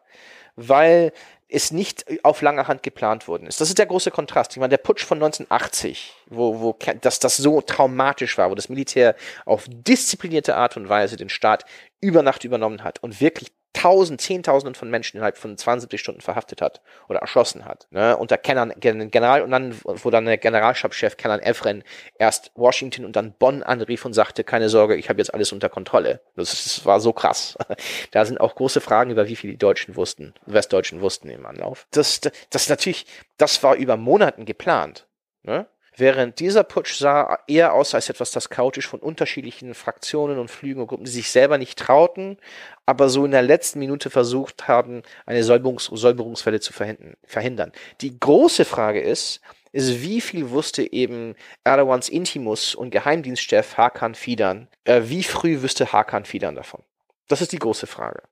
weil 0.56 1.12
es 1.50 1.70
nicht 1.70 2.04
auf 2.24 2.42
lange 2.42 2.68
Hand 2.68 2.82
geplant 2.82 3.26
worden 3.26 3.46
ist. 3.46 3.60
Das 3.60 3.70
ist 3.70 3.78
der 3.78 3.86
große 3.86 4.10
Kontrast. 4.10 4.52
Ich 4.52 4.58
meine, 4.58 4.68
der 4.68 4.76
Putsch 4.76 5.04
von 5.04 5.16
1980, 5.16 6.12
wo, 6.26 6.60
wo 6.60 6.78
dass 7.00 7.20
das 7.20 7.38
so 7.38 7.62
traumatisch 7.62 8.36
war, 8.36 8.50
wo 8.50 8.54
das 8.54 8.68
Militär 8.68 9.14
auf 9.46 9.64
disziplinierte 9.66 10.56
Art 10.56 10.76
und 10.76 10.90
Weise 10.90 11.16
den 11.16 11.30
Staat 11.30 11.64
über 12.02 12.22
Nacht 12.22 12.44
übernommen 12.44 12.84
hat 12.84 13.02
und 13.02 13.22
wirklich 13.22 13.50
tausend, 13.72 14.20
zehntausenden 14.20 14.74
von 14.74 14.90
Menschen 14.90 15.16
innerhalb 15.16 15.38
von 15.38 15.56
72 15.56 16.00
Stunden 16.00 16.20
verhaftet 16.20 16.62
hat 16.62 16.80
oder 17.08 17.20
erschossen 17.20 17.64
hat. 17.64 17.86
Ne? 17.90 18.16
Unter 18.16 18.38
Kenan, 18.38 18.72
General, 18.78 19.42
und 19.42 19.50
dann, 19.50 19.78
wo 19.84 20.10
dann 20.10 20.24
der 20.24 20.38
Generalstabschef 20.38 21.16
Kenan 21.16 21.40
Efren 21.40 21.84
erst 22.18 22.50
Washington 22.54 23.04
und 23.04 23.14
dann 23.16 23.32
Bonn 23.32 23.62
anrief 23.62 24.04
und 24.04 24.14
sagte, 24.14 24.42
keine 24.44 24.68
Sorge, 24.68 24.96
ich 24.96 25.08
habe 25.08 25.18
jetzt 25.20 25.32
alles 25.32 25.52
unter 25.52 25.68
Kontrolle. 25.68 26.20
Das, 26.34 26.50
das 26.50 26.84
war 26.84 27.00
so 27.00 27.12
krass. 27.12 27.56
Da 28.10 28.24
sind 28.24 28.40
auch 28.40 28.54
große 28.54 28.80
Fragen 28.80 29.10
über, 29.10 29.28
wie 29.28 29.36
viel 29.36 29.50
die 29.50 29.58
Deutschen 29.58 29.96
wussten, 29.96 30.34
Westdeutschen 30.46 31.00
wussten 31.00 31.28
im 31.30 31.46
Anlauf. 31.46 31.86
Das, 31.90 32.20
das, 32.20 32.32
das 32.50 32.68
natürlich, 32.68 33.06
das 33.36 33.62
war 33.62 33.76
über 33.76 33.96
Monaten 33.96 34.44
geplant. 34.44 35.06
Ne? 35.42 35.66
Während 35.98 36.38
dieser 36.38 36.62
Putsch 36.62 36.96
sah 36.96 37.40
eher 37.48 37.74
aus 37.74 37.92
als 37.92 38.08
etwas, 38.08 38.30
das 38.30 38.50
chaotisch 38.50 38.86
von 38.86 39.00
unterschiedlichen 39.00 39.74
Fraktionen 39.74 40.38
und 40.38 40.48
Flügen 40.48 40.80
und 40.80 40.86
Gruppen, 40.86 41.04
die 41.04 41.10
sich 41.10 41.32
selber 41.32 41.58
nicht 41.58 41.76
trauten, 41.76 42.38
aber 42.86 43.08
so 43.08 43.24
in 43.24 43.32
der 43.32 43.42
letzten 43.42 43.80
Minute 43.80 44.08
versucht 44.08 44.68
haben, 44.68 45.02
eine 45.26 45.42
Säuberungs 45.42 45.86
Säuberungswelle 45.86 46.60
zu 46.60 46.72
verhindern. 46.72 47.72
Die 48.00 48.18
große 48.18 48.64
Frage 48.64 49.00
ist, 49.00 49.40
ist, 49.72 50.00
wie 50.00 50.20
viel 50.20 50.50
wusste 50.50 50.92
eben 50.92 51.34
Erdogans 51.64 52.08
Intimus 52.08 52.76
und 52.76 52.90
Geheimdienstchef 52.90 53.76
Hakan 53.76 54.14
Fidan, 54.14 54.68
äh, 54.84 55.02
wie 55.04 55.24
früh 55.24 55.62
wüsste 55.62 55.92
Hakan 55.92 56.24
Fidan 56.24 56.54
davon? 56.54 56.82
Das 57.26 57.42
ist 57.42 57.52
die 57.52 57.58
große 57.58 57.88
Frage. 57.88 58.22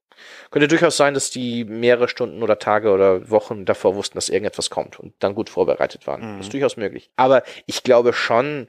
Könnte 0.50 0.68
durchaus 0.68 0.96
sein, 0.96 1.14
dass 1.14 1.30
die 1.30 1.64
mehrere 1.64 2.08
Stunden 2.08 2.42
oder 2.42 2.58
Tage 2.58 2.90
oder 2.90 3.30
Wochen 3.30 3.64
davor 3.64 3.94
wussten, 3.94 4.16
dass 4.16 4.28
irgendetwas 4.28 4.70
kommt 4.70 4.98
und 4.98 5.14
dann 5.18 5.34
gut 5.34 5.50
vorbereitet 5.50 6.06
waren. 6.06 6.34
Mhm. 6.34 6.36
Das 6.38 6.46
ist 6.46 6.52
durchaus 6.52 6.76
möglich. 6.76 7.10
Aber 7.16 7.42
ich 7.66 7.82
glaube 7.82 8.12
schon, 8.12 8.68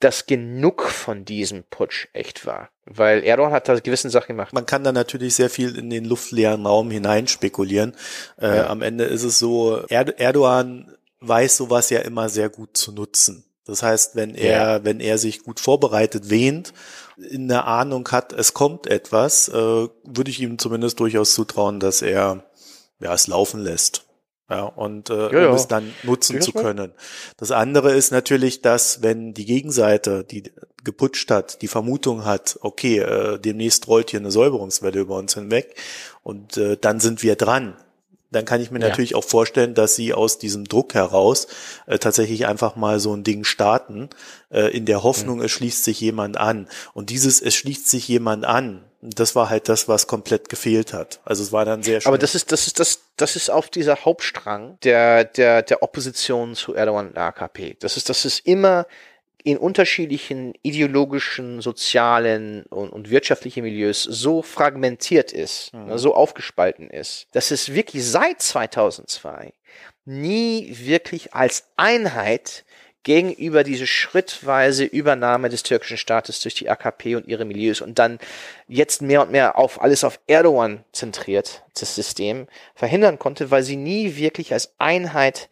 dass 0.00 0.26
genug 0.26 0.82
von 0.82 1.24
diesem 1.24 1.64
Putsch 1.64 2.08
echt 2.12 2.44
war. 2.44 2.70
Weil 2.84 3.24
Erdogan 3.24 3.52
hat 3.52 3.68
da 3.68 3.78
gewissen 3.78 4.10
Sachen 4.10 4.28
gemacht. 4.28 4.52
Man 4.52 4.66
kann 4.66 4.84
da 4.84 4.92
natürlich 4.92 5.34
sehr 5.34 5.50
viel 5.50 5.76
in 5.76 5.90
den 5.90 6.04
luftleeren 6.04 6.66
Raum 6.66 6.90
hinein 6.90 7.26
spekulieren. 7.26 7.96
Äh, 8.40 8.58
ja. 8.58 8.66
Am 8.68 8.82
Ende 8.82 9.04
ist 9.04 9.24
es 9.24 9.38
so, 9.38 9.82
Erdogan 9.88 10.96
weiß 11.20 11.56
sowas 11.56 11.90
ja 11.90 12.00
immer 12.00 12.28
sehr 12.28 12.50
gut 12.50 12.76
zu 12.76 12.92
nutzen. 12.92 13.44
Das 13.66 13.82
heißt, 13.82 14.14
wenn 14.14 14.34
er, 14.34 14.76
ja. 14.78 14.84
wenn 14.84 15.00
er 15.00 15.18
sich 15.18 15.42
gut 15.42 15.60
vorbereitet 15.60 16.30
wähnt, 16.30 16.72
in 17.16 17.48
der 17.48 17.66
Ahnung 17.66 18.08
hat, 18.10 18.32
es 18.32 18.54
kommt 18.54 18.86
etwas, 18.86 19.48
äh, 19.48 19.52
würde 19.52 20.30
ich 20.30 20.40
ihm 20.40 20.58
zumindest 20.58 21.00
durchaus 21.00 21.34
zutrauen, 21.34 21.80
dass 21.80 22.02
er 22.02 22.44
ja, 23.00 23.12
es 23.12 23.26
laufen 23.26 23.60
lässt. 23.60 24.04
Ja, 24.48 24.62
und 24.62 25.10
äh, 25.10 25.32
ja, 25.32 25.48
um 25.48 25.56
es 25.56 25.66
dann 25.66 25.92
nutzen 26.04 26.40
zu 26.40 26.52
können. 26.52 26.92
Das 27.36 27.50
andere 27.50 27.92
ist 27.92 28.12
natürlich, 28.12 28.62
dass 28.62 29.02
wenn 29.02 29.34
die 29.34 29.44
Gegenseite, 29.44 30.22
die 30.22 30.52
geputscht 30.84 31.32
hat, 31.32 31.62
die 31.62 31.68
Vermutung 31.68 32.24
hat, 32.24 32.56
okay, 32.60 32.98
äh, 32.98 33.40
demnächst 33.40 33.88
rollt 33.88 34.10
hier 34.10 34.20
eine 34.20 34.30
Säuberungswelle 34.30 35.00
über 35.00 35.16
uns 35.16 35.34
hinweg 35.34 35.74
und 36.22 36.56
äh, 36.58 36.76
dann 36.80 37.00
sind 37.00 37.24
wir 37.24 37.34
dran 37.34 37.76
dann 38.36 38.44
kann 38.44 38.60
ich 38.60 38.70
mir 38.70 38.80
ja. 38.80 38.88
natürlich 38.88 39.14
auch 39.14 39.24
vorstellen, 39.24 39.74
dass 39.74 39.96
sie 39.96 40.14
aus 40.14 40.38
diesem 40.38 40.64
Druck 40.64 40.94
heraus 40.94 41.48
äh, 41.86 41.98
tatsächlich 41.98 42.46
einfach 42.46 42.76
mal 42.76 43.00
so 43.00 43.14
ein 43.14 43.24
Ding 43.24 43.44
starten, 43.44 44.10
äh, 44.50 44.68
in 44.76 44.84
der 44.84 45.02
Hoffnung, 45.02 45.38
mhm. 45.38 45.44
es 45.44 45.52
schließt 45.52 45.82
sich 45.82 46.00
jemand 46.00 46.36
an. 46.36 46.68
Und 46.94 47.10
dieses, 47.10 47.40
es 47.40 47.54
schließt 47.54 47.88
sich 47.88 48.06
jemand 48.08 48.44
an, 48.44 48.84
das 49.00 49.34
war 49.34 49.50
halt 49.50 49.68
das, 49.68 49.88
was 49.88 50.06
komplett 50.06 50.48
gefehlt 50.48 50.92
hat. 50.92 51.20
Also 51.24 51.42
es 51.42 51.52
war 51.52 51.64
dann 51.64 51.82
sehr 51.82 52.00
schön. 52.00 52.08
Aber 52.08 52.18
das 52.18 52.34
ist, 52.34 52.52
das 52.52 52.66
ist, 52.66 52.80
das, 52.80 53.00
das 53.16 53.36
ist 53.36 53.50
auf 53.50 53.68
dieser 53.70 54.04
Hauptstrang 54.04 54.78
der, 54.82 55.24
der, 55.24 55.62
der 55.62 55.82
Opposition 55.82 56.54
zu 56.54 56.74
Erdogan 56.74 57.08
und 57.08 57.18
AKP. 57.18 57.76
Das 57.80 57.96
ist, 57.96 58.08
das 58.08 58.24
ist 58.24 58.46
immer 58.46 58.86
in 59.46 59.58
unterschiedlichen 59.58 60.54
ideologischen, 60.62 61.60
sozialen 61.60 62.64
und, 62.64 62.90
und 62.90 63.10
wirtschaftlichen 63.10 63.62
Milieus 63.62 64.02
so 64.02 64.42
fragmentiert 64.42 65.32
ist, 65.32 65.72
mhm. 65.72 65.86
Ne, 65.86 65.98
so 66.00 66.16
aufgespalten 66.16 66.90
ist, 66.90 67.28
dass 67.30 67.52
es 67.52 67.72
wirklich 67.72 68.04
seit 68.04 68.42
2002 68.42 69.52
nie 70.04 70.76
wirklich 70.80 71.32
als 71.32 71.68
Einheit 71.76 72.64
gegenüber 73.04 73.62
diese 73.62 73.86
schrittweise 73.86 74.84
Übernahme 74.84 75.48
des 75.48 75.62
türkischen 75.62 75.96
Staates 75.96 76.40
durch 76.40 76.56
die 76.56 76.68
AKP 76.68 77.14
und 77.14 77.28
ihre 77.28 77.44
Milieus 77.44 77.80
und 77.80 78.00
dann 78.00 78.18
jetzt 78.66 79.00
mehr 79.00 79.22
und 79.22 79.30
mehr 79.30 79.56
auf 79.56 79.80
alles 79.80 80.02
auf 80.02 80.18
Erdogan 80.26 80.82
zentriert, 80.90 81.62
das 81.78 81.94
System, 81.94 82.48
verhindern 82.74 83.20
konnte, 83.20 83.52
weil 83.52 83.62
sie 83.62 83.76
nie 83.76 84.16
wirklich 84.16 84.52
als 84.52 84.74
Einheit 84.78 85.48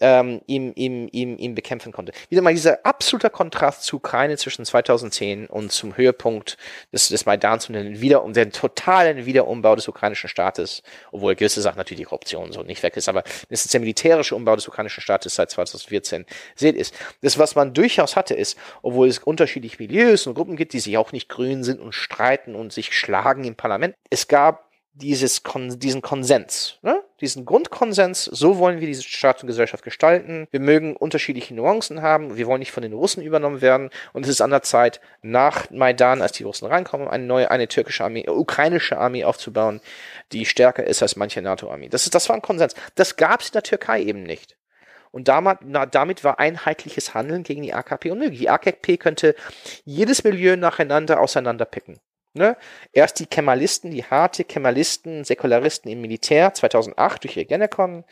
ähm, 0.00 0.40
ihm, 0.46 0.72
ihm, 0.76 1.08
ihm, 1.10 1.36
ihm 1.36 1.54
bekämpfen 1.54 1.92
konnte. 1.92 2.12
Wieder 2.28 2.42
mal 2.42 2.54
dieser 2.54 2.84
absoluter 2.84 3.30
Kontrast 3.30 3.82
zu 3.84 3.96
Ukraine 3.96 4.36
zwischen 4.36 4.64
2010 4.64 5.46
und 5.46 5.72
zum 5.72 5.96
Höhepunkt 5.96 6.56
des, 6.92 7.08
des 7.08 7.26
Maidans 7.26 7.68
und 7.68 7.74
den, 7.74 8.00
Wieder 8.00 8.22
um 8.22 8.32
den 8.32 8.52
totalen 8.52 9.26
Wiederumbau 9.26 9.74
des 9.74 9.88
ukrainischen 9.88 10.28
Staates, 10.28 10.82
obwohl 11.10 11.34
gewisse 11.34 11.60
Sachen 11.60 11.78
natürlich 11.78 12.00
die 12.00 12.04
Korruption 12.04 12.52
so 12.52 12.62
nicht 12.62 12.82
weg 12.82 12.96
ist, 12.96 13.08
aber 13.08 13.24
ist 13.48 13.72
der 13.72 13.80
militärische 13.80 14.34
Umbau 14.34 14.56
des 14.56 14.68
ukrainischen 14.68 15.02
Staates 15.02 15.34
seit 15.34 15.50
2014 15.50 16.24
seht 16.54 16.76
ist. 16.76 16.94
Das, 17.22 17.38
was 17.38 17.54
man 17.54 17.74
durchaus 17.74 18.16
hatte, 18.16 18.34
ist, 18.34 18.56
obwohl 18.82 19.08
es 19.08 19.18
unterschiedliche 19.18 19.76
Milieus 19.78 20.26
und 20.26 20.34
Gruppen 20.34 20.56
gibt, 20.56 20.72
die 20.72 20.80
sich 20.80 20.96
auch 20.96 21.12
nicht 21.12 21.28
grün 21.28 21.64
sind 21.64 21.80
und 21.80 21.92
streiten 21.92 22.54
und 22.54 22.72
sich 22.72 22.96
schlagen 22.96 23.44
im 23.44 23.56
Parlament, 23.56 23.94
es 24.10 24.28
gab 24.28 24.67
dieses 24.98 25.42
Kon 25.42 25.78
diesen 25.78 26.02
Konsens, 26.02 26.78
ne? 26.82 27.02
diesen 27.20 27.44
Grundkonsens, 27.44 28.24
so 28.24 28.58
wollen 28.58 28.80
wir 28.80 28.86
diese 28.86 29.02
Staat 29.02 29.42
und 29.42 29.46
Gesellschaft 29.46 29.84
gestalten. 29.84 30.46
Wir 30.50 30.60
mögen 30.60 30.96
unterschiedliche 30.96 31.54
Nuancen 31.54 32.02
haben. 32.02 32.36
Wir 32.36 32.46
wollen 32.46 32.60
nicht 32.60 32.72
von 32.72 32.82
den 32.82 32.92
Russen 32.92 33.22
übernommen 33.22 33.60
werden. 33.60 33.90
Und 34.12 34.24
es 34.24 34.28
ist 34.28 34.40
an 34.40 34.50
der 34.50 34.62
Zeit, 34.62 35.00
nach 35.22 35.70
Maidan, 35.70 36.22
als 36.22 36.32
die 36.32 36.44
Russen 36.44 36.66
reinkommen, 36.66 37.08
eine 37.08 37.24
neue, 37.24 37.50
eine 37.50 37.68
türkische 37.68 38.04
Armee, 38.04 38.24
äh, 38.26 38.30
ukrainische 38.30 38.98
Armee 38.98 39.24
aufzubauen, 39.24 39.80
die 40.32 40.44
stärker 40.44 40.84
ist 40.84 41.02
als 41.02 41.16
manche 41.16 41.42
NATO-Armee. 41.42 41.88
Das 41.88 42.04
ist, 42.04 42.14
das 42.14 42.28
war 42.28 42.36
ein 42.36 42.42
Konsens. 42.42 42.74
Das 42.94 43.16
gab 43.16 43.40
es 43.40 43.48
in 43.48 43.52
der 43.52 43.62
Türkei 43.62 44.02
eben 44.02 44.22
nicht. 44.22 44.56
Und 45.10 45.28
damit, 45.28 45.58
na, 45.64 45.86
damit 45.86 46.22
war 46.22 46.38
einheitliches 46.38 47.14
Handeln 47.14 47.42
gegen 47.42 47.62
die 47.62 47.72
AKP 47.72 48.10
unmöglich. 48.10 48.40
Die 48.40 48.50
AKP 48.50 48.98
könnte 48.98 49.34
jedes 49.84 50.22
Milieu 50.22 50.56
nacheinander 50.56 51.20
auseinanderpicken. 51.20 51.98
Ne? 52.38 52.56
Erst 52.92 53.18
die 53.18 53.26
Kemalisten, 53.26 53.90
die 53.90 54.04
harte 54.04 54.44
Kemalisten, 54.44 55.24
Säkularisten 55.24 55.90
im 55.90 56.00
Militär 56.00 56.54
2008 56.54 57.24
durch 57.24 57.36
Ergenekon, 57.36 58.04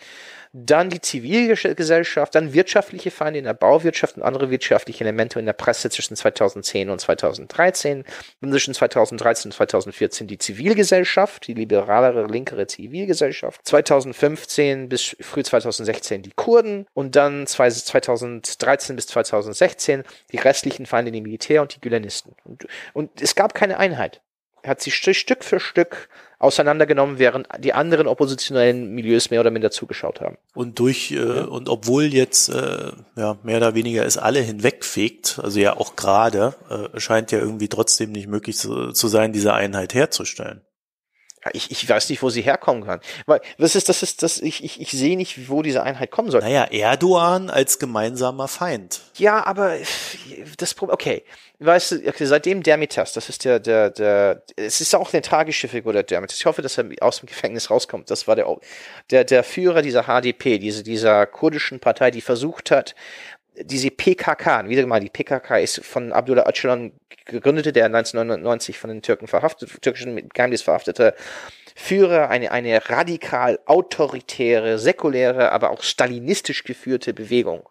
dann 0.58 0.88
die 0.88 1.02
Zivilgesellschaft, 1.02 2.34
dann 2.34 2.54
wirtschaftliche 2.54 3.10
Feinde 3.10 3.38
in 3.38 3.44
der 3.44 3.52
Bauwirtschaft 3.52 4.16
und 4.16 4.22
andere 4.22 4.50
wirtschaftliche 4.50 5.04
Elemente 5.04 5.38
in 5.38 5.44
der 5.44 5.52
Presse 5.52 5.90
zwischen 5.90 6.16
2010 6.16 6.88
und 6.88 6.98
2013, 6.98 8.04
und 8.40 8.50
zwischen 8.50 8.72
2013 8.72 9.50
und 9.50 9.52
2014 9.54 10.26
die 10.26 10.38
Zivilgesellschaft, 10.38 11.46
die 11.46 11.52
liberalere, 11.52 12.26
linkere 12.26 12.66
Zivilgesellschaft, 12.66 13.60
2015 13.64 14.88
bis 14.88 15.14
früh 15.20 15.42
2016 15.42 16.22
die 16.22 16.32
Kurden. 16.34 16.86
Und 16.94 17.16
dann 17.16 17.46
2013 17.46 18.96
bis 18.96 19.08
2016 19.08 20.04
die 20.32 20.38
restlichen 20.38 20.86
Feinde, 20.86 21.12
die 21.12 21.20
Militär 21.20 21.60
und 21.60 21.74
die 21.74 21.80
Gülenisten. 21.80 22.34
Und, 22.44 22.66
und 22.94 23.20
es 23.20 23.34
gab 23.34 23.54
keine 23.54 23.78
Einheit 23.78 24.22
hat 24.66 24.80
sie 24.80 24.90
Stück 24.90 25.44
für 25.44 25.60
Stück 25.60 26.08
auseinandergenommen, 26.38 27.18
während 27.18 27.48
die 27.60 27.72
anderen 27.72 28.06
oppositionellen 28.06 28.94
Milieus 28.94 29.30
mehr 29.30 29.40
oder 29.40 29.50
minder 29.50 29.70
zugeschaut 29.70 30.20
haben. 30.20 30.36
Und 30.54 30.78
durch 30.78 31.12
äh, 31.12 31.16
und 31.18 31.68
obwohl 31.68 32.04
jetzt 32.04 32.48
äh, 32.48 32.92
ja 33.16 33.38
mehr 33.42 33.56
oder 33.56 33.74
weniger 33.74 34.04
es 34.04 34.18
alle 34.18 34.40
hinwegfegt, 34.40 35.40
also 35.42 35.58
ja 35.58 35.76
auch 35.76 35.96
gerade, 35.96 36.54
äh, 36.68 37.00
scheint 37.00 37.32
ja 37.32 37.38
irgendwie 37.38 37.68
trotzdem 37.68 38.12
nicht 38.12 38.28
möglich 38.28 38.58
zu, 38.58 38.92
zu 38.92 39.08
sein, 39.08 39.32
diese 39.32 39.54
Einheit 39.54 39.94
herzustellen. 39.94 40.60
Ich, 41.52 41.70
ich 41.70 41.88
weiß 41.88 42.08
nicht, 42.08 42.22
wo 42.22 42.30
sie 42.30 42.42
herkommen 42.42 42.84
kann. 42.84 43.00
Weil 43.26 43.40
das 43.58 43.74
ist, 43.74 43.88
das 43.88 44.02
ist, 44.02 44.22
das, 44.22 44.38
ich, 44.38 44.64
ich, 44.64 44.80
ich 44.80 44.90
sehe 44.90 45.16
nicht, 45.16 45.48
wo 45.48 45.62
diese 45.62 45.82
Einheit 45.82 46.10
kommen 46.10 46.30
soll. 46.30 46.40
Naja, 46.40 46.64
Erdogan 46.64 47.50
als 47.50 47.78
gemeinsamer 47.78 48.48
Feind. 48.48 49.00
Ja, 49.16 49.46
aber 49.46 49.76
das 50.58 50.74
Problem, 50.74 50.94
okay 50.94 51.22
weißt 51.58 51.92
du, 51.92 52.26
seitdem 52.26 52.62
Dermitas, 52.62 53.12
das 53.12 53.28
ist 53.28 53.44
der, 53.44 53.58
der, 53.60 53.90
der, 53.90 54.42
es 54.56 54.80
ist 54.80 54.94
auch 54.94 55.12
eine 55.12 55.22
tragische 55.22 55.68
Figur, 55.68 55.92
der 55.92 56.02
Dermitas. 56.02 56.38
Ich 56.38 56.46
hoffe, 56.46 56.62
dass 56.62 56.76
er 56.76 56.84
aus 57.00 57.20
dem 57.20 57.26
Gefängnis 57.26 57.70
rauskommt. 57.70 58.10
Das 58.10 58.28
war 58.28 58.36
der, 58.36 58.46
der, 59.10 59.24
der 59.24 59.42
Führer 59.42 59.82
dieser 59.82 60.04
HDP, 60.04 60.58
diese, 60.58 60.82
dieser 60.82 61.26
kurdischen 61.26 61.80
Partei, 61.80 62.10
die 62.10 62.20
versucht 62.20 62.70
hat, 62.70 62.94
diese 63.62 63.90
PKK, 63.90 64.68
wieder 64.68 64.86
mal, 64.86 65.00
die 65.00 65.10
PKK 65.10 65.58
ist 65.58 65.84
von 65.84 66.12
Abdullah 66.12 66.48
Öcalan 66.48 66.92
gegründete, 67.24 67.72
der 67.72 67.86
1999 67.86 68.78
von 68.78 68.88
den 68.88 69.02
Türken 69.02 69.26
verhaftet, 69.26 69.82
türkischen 69.82 70.28
Geheimdienst 70.28 70.64
verhaftete 70.64 71.14
Führer, 71.78 72.30
eine, 72.30 72.52
eine 72.52 72.88
radikal 72.88 73.58
autoritäre, 73.66 74.78
säkuläre, 74.78 75.52
aber 75.52 75.70
auch 75.70 75.82
stalinistisch 75.82 76.64
geführte 76.64 77.12
Bewegung. 77.12 77.68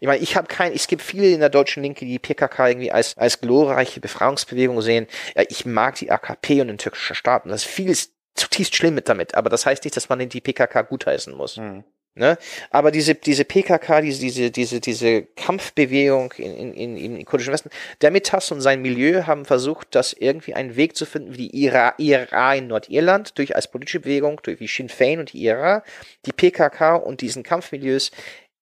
Ich 0.00 0.06
meine, 0.06 0.22
ich 0.22 0.36
habe 0.36 0.46
kein, 0.46 0.72
es 0.72 0.86
gibt 0.86 1.02
viele 1.02 1.28
in 1.28 1.40
der 1.40 1.50
deutschen 1.50 1.82
Linke, 1.82 2.06
die 2.06 2.18
PKK 2.18 2.68
irgendwie 2.68 2.92
als, 2.92 3.16
als 3.18 3.42
glorreiche 3.42 4.00
Befreiungsbewegung 4.00 4.80
sehen. 4.80 5.06
Ja, 5.36 5.42
ich 5.48 5.66
mag 5.66 5.96
die 5.96 6.10
AKP 6.10 6.62
und 6.62 6.68
den 6.68 6.78
türkischen 6.78 7.14
Staat 7.14 7.44
und 7.44 7.50
das 7.50 7.66
ist 7.66 7.70
vieles 7.70 8.14
zutiefst 8.34 8.74
schlimm 8.74 8.94
mit 8.94 9.10
damit, 9.10 9.34
aber 9.34 9.50
das 9.50 9.66
heißt 9.66 9.84
nicht, 9.84 9.96
dass 9.96 10.08
man 10.08 10.26
die 10.26 10.40
PKK 10.40 10.82
gutheißen 10.82 11.34
muss. 11.34 11.58
Mhm. 11.58 11.84
Ne? 12.14 12.36
Aber 12.70 12.90
diese, 12.90 13.14
diese 13.14 13.46
PKK, 13.46 14.02
diese, 14.02 14.20
diese, 14.20 14.50
diese, 14.50 14.80
diese 14.80 15.22
Kampfbewegung 15.22 16.32
in, 16.36 16.74
in, 16.74 16.96
in, 16.96 17.16
im 17.16 17.24
kurdischen 17.24 17.54
Westen, 17.54 17.70
der 18.02 18.10
Mitas 18.10 18.52
und 18.52 18.60
sein 18.60 18.82
Milieu 18.82 19.26
haben 19.26 19.46
versucht, 19.46 19.94
das 19.94 20.12
irgendwie 20.12 20.52
einen 20.52 20.76
Weg 20.76 20.94
zu 20.94 21.06
finden, 21.06 21.32
wie 21.32 21.48
die 21.48 21.64
IRA, 21.64 21.94
IRA 21.96 22.54
in 22.54 22.66
Nordirland, 22.66 23.38
durch 23.38 23.56
als 23.56 23.70
politische 23.70 24.00
Bewegung, 24.00 24.40
durch 24.42 24.60
wie 24.60 24.66
Sinn 24.66 24.90
Fein 24.90 25.20
und 25.20 25.32
die 25.32 25.42
IRA, 25.42 25.82
die 26.26 26.32
PKK 26.32 26.96
und 26.96 27.22
diesen 27.22 27.42
Kampfmilieus 27.42 28.10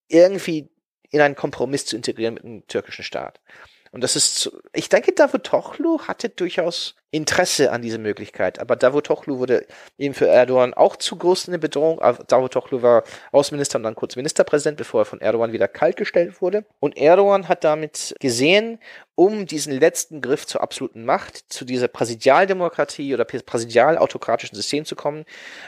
irgendwie 0.07 0.69
in 1.11 1.21
einen 1.21 1.35
Kompromiss 1.35 1.87
zu 1.87 1.97
integrieren 1.97 2.35
mit 2.35 2.45
dem 2.45 2.67
türkischen 2.69 3.03
Staat. 3.03 3.41
Und 3.91 4.05
das 4.05 4.15
ist, 4.15 4.53
ich 4.73 4.89
denke, 4.89 5.11
Davutoglu 5.11 6.03
hatte 6.03 6.29
durchaus 6.29 6.95
Interesse 7.13 7.73
an 7.73 7.83
dieser 7.83 7.99
Möglichkeit. 7.99 8.61
Aber 8.61 8.77
Davutoglu 8.77 9.39
wurde 9.39 9.67
eben 9.99 10.15
für 10.15 10.29
Erdogan 10.29 10.75
auch 10.75 10.97
zu 10.97 11.17
groß 11.17 11.49
eine 11.49 11.59
Bedrohung. 11.59 12.01
Davutoglu 12.29 12.83
war 12.83 13.03
Außenminister 13.33 13.79
und 13.79 13.83
dann 13.83 13.97
kurz 13.97 14.17
Ministerpräsident, 14.17 14.77
bevor 14.77 15.03
er 15.03 15.05
von 15.07 15.21
Erdogan 15.21 15.53
wieder 15.53 15.69
kaltgestellt 15.69 16.41
wurde. 16.41 16.65
Und 16.79 16.97
Erdogan 16.97 17.49
hat 17.49 17.65
damit 17.65 18.15
gesehen, 18.21 18.79
um 19.21 19.45
diesen 19.45 19.79
letzten 19.79 20.23
Griff 20.23 20.47
zur 20.47 20.63
absoluten 20.63 21.05
Macht, 21.05 21.53
zu 21.53 21.67
dieser 21.67 21.89
Präsidialdemokratie 21.89 23.13
oder 23.13 23.25
präsidialautokratischen 23.25 24.57
System 24.57 24.87
zu 24.87 24.97
kommen. 24.97 25.27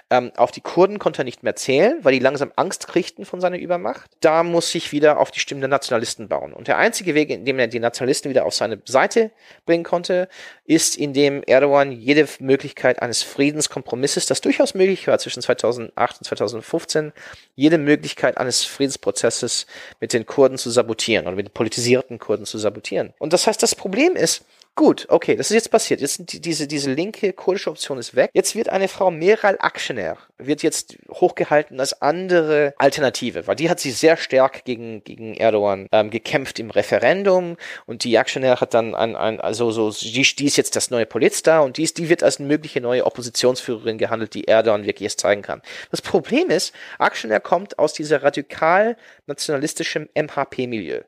Ähm, 0.09 0.33
auf 0.37 0.53
die 0.53 0.63
Kurden 0.63 0.99
konnte 0.99 1.21
er 1.21 1.25
nicht 1.25 1.43
mehr 1.43 1.55
zählen, 1.55 1.99
weil 2.03 2.15
die 2.15 2.19
langsam 2.19 2.51
Angst 2.57 2.89
kriegten 2.89 3.27
von 3.27 3.43
seiner 3.43 3.59
Übermacht. 3.59 4.11
Da 4.21 4.43
muss 4.43 4.71
sich 4.71 4.93
wieder 4.93 5.19
auf 5.19 5.31
die 5.31 5.41
Stimmen 5.41 5.61
der 5.61 5.69
Nationalisten 5.69 6.29
bauen. 6.29 6.55
Und 6.55 6.69
der 6.69 6.79
einzige 6.79 7.15
Weg, 7.15 7.29
in 7.29 7.45
dem 7.45 7.59
er 7.59 7.67
die 7.67 7.79
Nationalisten 7.79 8.31
wieder 8.31 8.47
auf 8.47 8.55
seine 8.55 8.81
Seite 8.87 9.33
bringen 9.67 9.85
konnte, 9.85 10.29
ist, 10.65 10.97
indem 10.97 11.32
Erdogan 11.47 11.93
jede 11.93 12.29
Möglichkeit 12.41 13.01
eines 13.01 13.23
Friedenskompromisses, 13.23 14.27
das 14.27 14.41
durchaus 14.41 14.75
möglich 14.75 15.07
war 15.07 15.19
zwischen 15.19 15.43
2008 15.43 16.19
und 16.19 16.25
2015, 16.25 17.13
jede 17.55 17.79
Möglichkeit 17.79 18.39
eines 18.39 18.65
Friedensprozesses 18.65 19.67
mit 20.01 20.13
den 20.13 20.27
Kurden 20.27 20.59
zu 20.59 20.71
sabotieren 20.71 21.27
oder 21.27 21.37
mit 21.37 21.47
den 21.47 21.55
politisierten 21.55 22.19
Kurden 22.19 22.45
zu 22.45 22.59
sabotieren. 22.59 23.15
Und 23.19 23.33
das 23.33 23.47
heißt, 23.47 23.63
das 23.63 23.75
Problem 23.75 24.17
ist, 24.17 24.45
Gut, 24.75 25.05
okay, 25.11 25.37
das 25.37 25.51
ist 25.51 25.55
jetzt 25.55 25.71
passiert. 25.71 26.01
Jetzt 26.01 26.33
die, 26.33 26.41
diese, 26.41 26.67
diese 26.67 26.91
linke 26.91 27.35
kurdische 27.35 27.69
Option 27.69 27.99
ist 27.99 28.17
weg. 28.17 28.31
Jetzt 28.33 28.55
wird 28.57 28.71
eine 28.71 28.89
Frau 28.89 29.11
Meral 29.11 29.59
Akşener, 29.61 30.17
wird 30.39 30.63
jetzt 30.63 30.97
hochgehalten 31.11 31.79
als 31.79 32.01
andere 32.01 32.73
Alternative, 32.79 33.47
weil 33.47 33.57
die 33.57 33.69
hat 33.69 33.81
sich 33.81 33.99
sehr 33.99 34.17
stark 34.17 34.65
gegen, 34.65 35.05
gegen 35.05 35.35
Erdogan 35.35 35.89
ähm, 35.93 36.09
gekämpft 36.09 36.59
im 36.59 36.71
Referendum 36.71 37.59
und 37.85 38.05
die 38.05 38.17
Akşener 38.17 38.63
hat 38.63 38.73
dann 38.73 38.95
ein, 38.95 39.15
ein 39.15 39.43
also 39.43 39.73
so, 39.73 39.91
die, 39.91 40.23
die 40.23 40.47
ist 40.47 40.57
jetzt 40.57 40.75
das 40.75 40.91
neue 40.91 41.05
Politstar 41.05 41.65
und 41.65 41.77
die, 41.77 41.83
ist, 41.83 41.99
die 41.99 42.09
wird 42.09 42.23
als 42.23 42.39
mögliche 42.39 42.81
neue 42.81 43.05
Oppositionsführerin 43.05 43.99
gehandelt, 43.99 44.33
die 44.33 44.49
Erdogan 44.49 44.87
wirklich 44.87 45.11
jetzt 45.11 45.21
zeigen 45.21 45.43
kann. 45.43 45.61
Das 45.91 46.01
Problem 46.01 46.49
ist, 46.49 46.73
Akşener 46.99 47.41
kommt 47.41 47.79
aus 47.79 47.93
dieser 47.93 48.23
radikal 48.23 48.97
nationalistischen 49.27 50.09
MHP-Milieu 50.15 51.03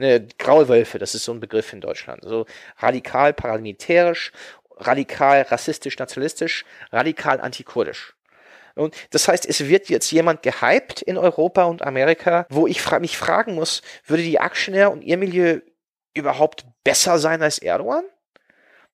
ne, 0.00 0.26
Graue 0.38 0.68
Wölfe, 0.68 0.98
das 0.98 1.14
ist 1.14 1.24
so 1.24 1.32
ein 1.32 1.40
Begriff 1.40 1.72
in 1.72 1.80
Deutschland. 1.80 2.24
So 2.24 2.46
radikal 2.78 3.32
paramilitärisch, 3.32 4.32
radikal 4.76 5.42
rassistisch, 5.42 5.98
nationalistisch, 5.98 6.64
radikal 6.90 7.40
antikurdisch. 7.40 8.14
Und 8.74 8.94
das 9.10 9.28
heißt, 9.28 9.46
es 9.46 9.68
wird 9.68 9.88
jetzt 9.88 10.10
jemand 10.10 10.42
gehypt 10.42 11.02
in 11.02 11.18
Europa 11.18 11.64
und 11.64 11.82
Amerika, 11.82 12.46
wo 12.48 12.66
ich 12.66 12.80
fra 12.80 12.98
mich 12.98 13.18
fragen 13.18 13.54
muss, 13.54 13.82
würde 14.06 14.22
die 14.22 14.40
Aktionär 14.40 14.90
und 14.90 15.02
ihr 15.02 15.18
Milieu 15.18 15.60
überhaupt 16.14 16.64
besser 16.82 17.18
sein 17.18 17.42
als 17.42 17.58
Erdogan? 17.58 18.04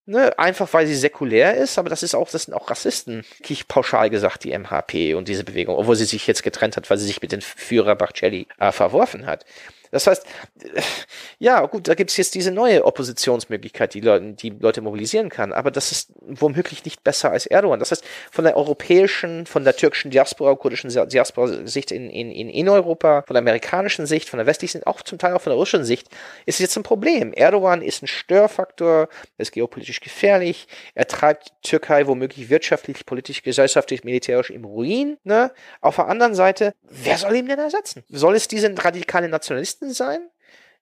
Ne, 0.09 0.39
einfach 0.39 0.73
weil 0.73 0.87
sie 0.87 0.95
säkulär 0.95 1.57
ist, 1.57 1.79
aber 1.79 1.89
das 1.89 2.05
ist 2.05 2.15
auch, 2.15 2.31
das 2.31 2.45
sind 2.45 2.55
auch 2.55 2.71
Rassisten, 2.71 3.25
ich 3.49 3.67
pauschal 3.67 4.09
gesagt, 4.09 4.45
die 4.45 4.57
MHP 4.57 5.17
und 5.17 5.27
diese 5.27 5.43
Bewegung, 5.43 5.75
obwohl 5.75 5.97
sie 5.97 6.05
sich 6.05 6.29
jetzt 6.29 6.45
getrennt 6.45 6.77
hat, 6.77 6.89
weil 6.89 6.97
sie 6.97 7.09
sich 7.09 7.21
mit 7.21 7.33
dem 7.33 7.41
Führer 7.41 7.97
Bachcelli 7.97 8.47
äh, 8.61 8.71
verworfen 8.71 9.27
hat. 9.27 9.45
Das 9.91 10.07
heißt, 10.07 10.25
ja, 11.39 11.65
gut, 11.67 11.89
da 11.89 11.95
gibt 11.95 12.11
es 12.11 12.17
jetzt 12.17 12.35
diese 12.35 12.51
neue 12.51 12.85
Oppositionsmöglichkeit, 12.85 13.95
die 13.95 14.01
Leute, 14.01 14.33
die 14.33 14.51
Leute 14.51 14.81
mobilisieren 14.81 15.29
kann, 15.29 15.53
aber 15.53 15.71
das 15.71 15.93
ist 15.93 16.13
womöglich 16.21 16.85
nicht 16.85 17.05
besser 17.05 17.31
als 17.31 17.47
Erdogan. 17.47 17.79
Das 17.79 17.91
heißt, 17.91 18.05
von 18.31 18.45
der 18.45 18.57
europäischen, 18.57 19.47
von 19.47 19.65
der 19.65 19.77
türkischen 19.77 20.11
Diaspora, 20.11 20.55
kurdischen 20.55 20.91
Diaspora-Sicht 20.91 21.93
in, 21.93 22.11
in, 22.11 22.31
in, 22.31 22.49
in 22.49 22.69
Europa, 22.69 23.23
von 23.27 23.35
der 23.35 23.43
amerikanischen 23.43 24.07
Sicht, 24.07 24.29
von 24.29 24.39
der 24.39 24.47
westlichen, 24.47 24.83
auch 24.85 25.03
zum 25.03 25.19
Teil 25.19 25.35
auch 25.35 25.43
von 25.43 25.51
der 25.51 25.59
russischen 25.59 25.85
Sicht, 25.85 26.09
ist 26.47 26.59
jetzt 26.59 26.77
ein 26.77 26.83
Problem. 26.83 27.33
Erdogan 27.33 27.83
ist 27.83 28.03
ein 28.03 28.07
Störfaktor, 28.07 29.09
ist 29.39 29.53
geopolitisch 29.53 30.01
gefährlich, 30.01 30.67
er 30.95 31.07
treibt 31.07 31.53
Türkei 31.63 32.07
womöglich 32.07 32.49
wirtschaftlich, 32.49 33.05
politisch, 33.05 33.43
gesellschaftlich, 33.43 34.05
militärisch 34.05 34.51
im 34.51 34.65
Ruin. 34.65 35.19
Ne? 35.25 35.53
Auf 35.81 35.97
der 35.97 36.09
anderen 36.09 36.35
Seite, 36.35 36.75
wer 36.89 37.19
soll 37.19 37.37
ihn 37.37 37.47
denn 37.47 37.59
ersetzen? 37.59 38.05
Soll 38.09 38.35
es 38.37 38.49
diesen 38.49 38.79
radikalen 38.79 39.31
Nationalisten 39.31 39.76
Journalisten 39.77 39.93
sein, 39.93 40.31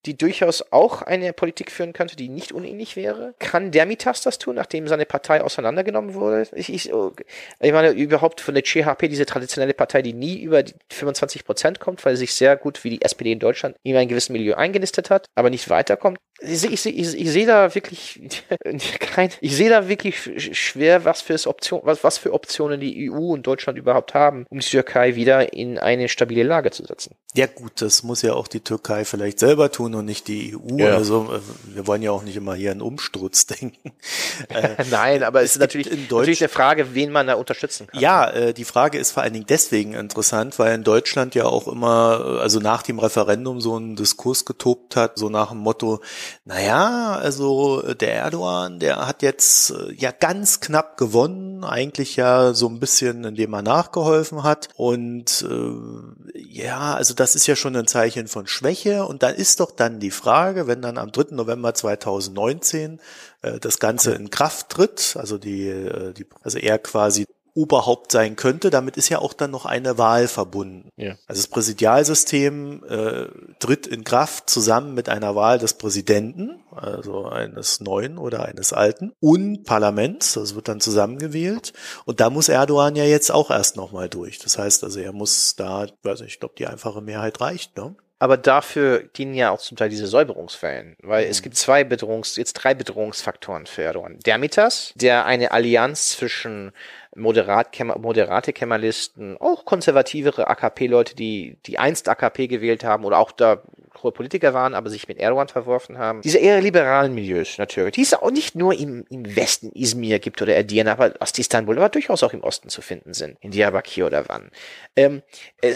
die 0.07 0.17
durchaus 0.17 0.65
auch 0.73 1.03
eine 1.03 1.33
Politik 1.33 1.71
führen 1.71 1.93
könnte, 1.93 2.17
die 2.17 2.29
nicht 2.29 2.53
unähnlich 2.53 2.97
wäre? 2.97 3.35
Kann 3.39 3.71
Dermitas 3.71 4.23
das 4.23 4.39
tun, 4.39 4.57
nachdem 4.57 4.89
seine 4.89 5.07
Partei 5.07 5.43
auseinandergenommen 5.43 6.15
wurde? 6.15 6.47
Ich, 6.55 6.73
ich, 6.73 6.91
ich 6.91 7.73
meine, 7.73 7.91
überhaupt 7.91 8.41
von 8.41 8.55
der 8.55 8.63
CHP, 8.63 9.09
diese 9.09 9.27
traditionelle 9.27 9.75
Partei, 9.75 10.03
die 10.03 10.13
nie 10.13 10.41
über 10.41 10.63
die 10.63 10.75
25 10.93 11.45
Prozent 11.45 11.81
kommt, 11.81 12.05
weil 12.05 12.17
sie 12.17 12.25
sich 12.25 12.35
sehr 12.35 12.57
gut 12.57 12.85
wie 12.85 12.91
die 12.91 13.03
SPD 13.03 13.33
in 13.33 13.39
Deutschland 13.39 13.77
in 13.83 13.97
einem 13.97 14.09
gewissen 14.09 14.33
Milieu 14.33 14.55
eingenistet 14.55 15.11
hat, 15.11 15.27
aber 15.35 15.51
nicht 15.51 15.69
weiterkommt. 15.71 16.19
Ich, 16.41 16.65
ich, 16.65 16.85
ich, 16.85 17.15
ich 17.15 17.31
sehe 17.31 17.47
da 17.47 17.75
wirklich 17.75 18.21
kein, 19.01 19.31
ich 19.41 19.57
sehe 19.57 19.71
da 19.71 19.89
wirklich 19.89 20.59
schwer, 20.59 21.05
was 21.05 21.23
für 21.23 21.35
Option, 21.47 21.81
was, 21.85 22.03
was 22.03 22.19
für 22.19 22.33
Optionen 22.33 22.81
die 22.81 23.11
EU 23.11 23.33
und 23.33 23.47
Deutschland 23.47 23.79
überhaupt 23.79 24.15
haben, 24.15 24.47
um 24.51 24.59
die 24.59 24.67
Türkei 24.67 25.15
wieder 25.15 25.53
in 25.53 25.79
eine 25.79 26.09
stabile 26.09 26.43
Lage 26.43 26.71
zu 26.71 26.85
setzen. 26.85 27.15
Ja 27.35 27.47
gut, 27.47 27.81
das 27.81 28.03
muss 28.03 28.23
ja 28.23 28.35
auch 28.35 28.49
die 28.49 28.61
Türkei 28.61 29.05
vielleicht 29.05 29.39
selber 29.39 29.71
tun 29.71 29.94
Union 29.95 30.01
und 30.01 30.05
nicht 30.05 30.29
die 30.29 30.57
EU. 30.57 30.79
Ja. 30.79 30.95
Also 30.95 31.33
äh, 31.33 31.75
wir 31.75 31.87
wollen 31.87 32.03
ja 32.03 32.11
auch 32.11 32.23
nicht 32.23 32.37
immer 32.37 32.55
hier 32.55 32.73
an 32.73 32.81
Umsturz 32.81 33.47
denken. 33.61 33.93
Äh, 34.49 34.85
Nein, 34.91 35.23
aber 35.23 35.43
es 35.43 35.53
ist 35.53 35.61
natürlich, 35.61 35.91
in 35.91 36.09
Deutsch 36.09 36.23
natürlich 36.23 36.43
eine 36.43 36.49
Frage, 36.49 36.95
wen 36.95 37.13
man 37.13 37.29
da 37.29 37.35
unterstützen 37.35 37.87
kann. 37.87 38.01
Ja, 38.01 38.29
äh, 38.29 38.53
die 38.53 38.65
Frage 38.65 38.99
ist 38.99 39.13
vor 39.13 39.23
allen 39.23 39.33
Dingen 39.33 39.47
deswegen 39.49 39.95
interessant, 39.95 40.59
weil 40.59 40.75
in 40.75 40.83
Deutschland 40.83 41.35
ja 41.35 41.45
auch 41.45 41.69
immer, 41.69 42.41
also 42.41 42.59
nach 42.59 42.83
dem 42.83 42.99
Referendum 42.99 43.61
so 43.61 43.79
ein 43.79 43.95
Diskurs 43.97 44.45
getobt 44.45 44.97
hat, 44.97 45.19
so 45.19 45.29
nach 45.29 45.51
dem 45.51 45.59
Motto, 45.59 46.01
naja, 46.45 47.15
also 47.15 47.95
der 47.95 48.15
Erdogan, 48.15 48.81
der 48.81 49.07
hat 49.07 49.23
jetzt 49.23 49.73
ja 49.97 50.11
ganz 50.11 50.61
knapp 50.61 50.97
gewonnen, 50.97 51.65
eigentlich 51.65 52.17
ja 52.17 52.55
so 52.55 52.69
ein 52.69 52.81
bisschen, 52.81 53.25
indem 53.25 53.55
er 53.55 53.63
nachgeholfen 53.63 54.43
hat 54.43 54.69
und 54.75 55.47
äh, 55.49 56.39
ja, 56.55 56.95
also 56.95 57.15
das 57.15 57.35
ist 57.35 57.47
ja 57.47 57.57
schon 57.57 57.77
ein 57.77 57.87
Zeichen 57.87 58.27
von 58.27 58.47
Schwäche. 58.47 59.05
Und 59.07 59.23
dann 59.23 59.35
ist 59.35 59.61
doch 59.61 59.71
dann 59.85 60.01
die 60.01 60.11
Frage, 60.11 60.67
wenn 60.67 60.83
dann 60.83 60.99
am 60.99 61.13
3. 61.13 61.35
November 61.35 61.75
2019 61.75 63.01
äh, 63.43 63.61
das 63.61 63.79
Ganze 63.79 64.15
in 64.15 64.31
Kraft 64.31 64.71
tritt, 64.71 65.17
also 65.19 65.39
die, 65.39 65.69
äh, 65.69 66.13
die, 66.13 66.27
also 66.43 66.59
er 66.59 66.79
quasi 66.79 67.27
Oberhaupt 67.57 68.11
sein 68.11 68.35
könnte, 68.35 68.71
damit 68.71 68.97
ist 68.97 69.11
ja 69.11 69.21
auch 69.21 69.33
dann 69.33 69.53
noch 69.53 69.65
eine 69.65 69.97
Wahl 69.97 70.27
verbunden. 70.27 70.89
Ja. 70.97 71.13
Also 71.29 71.41
das 71.41 71.47
Präsidialsystem 71.47 72.83
äh, 72.83 73.27
tritt 73.61 73.87
in 73.87 74.03
Kraft 74.03 74.51
zusammen 74.51 74.93
mit 74.95 75.09
einer 75.09 75.37
Wahl 75.37 75.61
des 75.61 75.75
Präsidenten, 75.75 76.65
also 76.75 77.27
eines 77.27 77.79
neuen 77.79 78.19
oder 78.19 78.45
eines 78.45 78.73
alten, 78.73 79.13
und 79.21 79.63
Parlaments, 79.63 80.33
das 80.33 80.57
wird 80.57 80.67
dann 80.67 80.81
zusammengewählt. 80.81 81.75
Und 82.07 82.19
da 82.19 82.29
muss 82.29 82.49
Erdogan 82.49 82.97
ja 82.97 83.05
jetzt 83.05 83.31
auch 83.31 83.53
erst 83.53 83.77
nochmal 83.77 84.09
durch. 84.09 84.41
Das 84.41 84.59
heißt 84.59 84.83
also, 84.83 84.99
er 84.99 85.13
muss 85.13 85.55
da, 85.55 85.87
weiß 86.03 86.23
nicht, 86.23 86.33
ich 86.33 86.41
glaube, 86.41 86.57
die 86.59 86.67
einfache 86.67 87.03
Mehrheit 87.03 87.41
reicht, 87.41 87.77
ne? 87.77 87.95
Aber 88.19 88.37
dafür 88.37 89.03
dienen 89.03 89.35
ja 89.35 89.51
auch 89.51 89.61
zum 89.61 89.77
Teil 89.77 89.89
diese 89.89 90.07
Säuberungswellen, 90.07 90.97
weil 91.03 91.25
mhm. 91.25 91.31
es 91.31 91.43
gibt 91.43 91.57
zwei 91.57 91.83
Bedrohungs-, 91.83 92.39
jetzt 92.39 92.55
drei 92.55 92.75
Bedrohungsfaktoren 92.75 93.67
für 93.67 93.83
Erdogan. 93.83 94.19
Dermitas, 94.21 94.93
der 94.95 95.27
eine 95.27 95.51
Allianz 95.51 96.11
zwischen 96.11 96.73
moderat, 97.17 97.79
moderate 97.81 98.53
Kemalisten, 98.53 99.37
auch 99.39 99.65
konservativere 99.65 100.49
AKP-Leute, 100.49 101.15
die, 101.17 101.59
die 101.67 101.79
einst 101.79 102.09
AKP 102.09 102.47
gewählt 102.47 102.85
haben 102.85 103.05
oder 103.05 103.19
auch 103.19 103.33
da 103.33 103.63
hohe 104.03 104.13
Politiker 104.13 104.55
waren, 104.55 104.75
aber 104.75 104.91
sich 104.91 105.09
mit 105.09 105.19
Erdogan 105.19 105.49
verworfen 105.49 105.99
haben. 105.99 106.23
Diese 106.23 106.39
eher 106.39 106.61
liberalen 106.61 107.15
Milieus 107.15 107.59
natürlich, 107.59 107.93
die 107.93 108.03
es 108.03 108.15
auch 108.15 108.31
nicht 108.31 108.55
nur 108.55 108.75
im, 108.79 109.05
im 109.11 109.37
Westen 109.37 109.71
Izmir 109.73 110.19
gibt 110.19 110.43
oder 110.43 110.57
Edirne, 110.57 110.93
aber 110.93 111.15
Ost-Istanbul, 111.21 111.77
aber 111.79 111.89
durchaus 111.89 112.23
auch 112.23 112.33
im 112.33 112.43
Osten 112.43 112.69
zu 112.69 112.83
finden 112.83 113.15
sind, 113.15 113.37
in 113.41 113.51
Diyarbakir 113.51 114.07
oder 114.07 114.29
wann. 114.29 114.51
Ähm, 114.97 115.23
äh, 115.61 115.75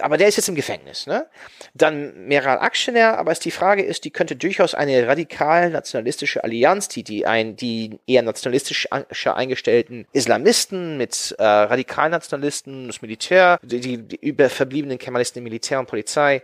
aber 0.00 0.16
der 0.16 0.28
ist 0.28 0.36
jetzt 0.36 0.48
im 0.48 0.54
Gefängnis. 0.54 1.06
Ne? 1.06 1.26
Dann 1.74 2.26
Meral 2.26 2.58
Akşener, 2.58 3.18
aber 3.18 3.32
ist 3.32 3.44
die 3.44 3.50
Frage 3.50 3.82
ist, 3.82 4.04
die 4.04 4.10
könnte 4.10 4.36
durchaus 4.36 4.74
eine 4.74 5.06
radikal 5.06 5.70
nationalistische 5.70 6.44
Allianz, 6.44 6.88
die 6.88 7.02
die 7.02 7.26
ein 7.26 7.56
die 7.56 7.98
eher 8.06 8.22
nationalistisch 8.22 8.88
eingestellten 8.90 10.06
Islamisten 10.12 10.96
mit 10.96 11.34
äh, 11.38 11.44
Radikalnationalisten, 11.44 12.86
das 12.86 13.02
Militär, 13.02 13.58
die, 13.62 13.80
die, 13.80 13.98
die 13.98 14.16
überverbliebenen 14.16 14.98
Kemalisten 14.98 15.40
im 15.40 15.44
Militär 15.44 15.80
und 15.80 15.86
Polizei, 15.86 16.42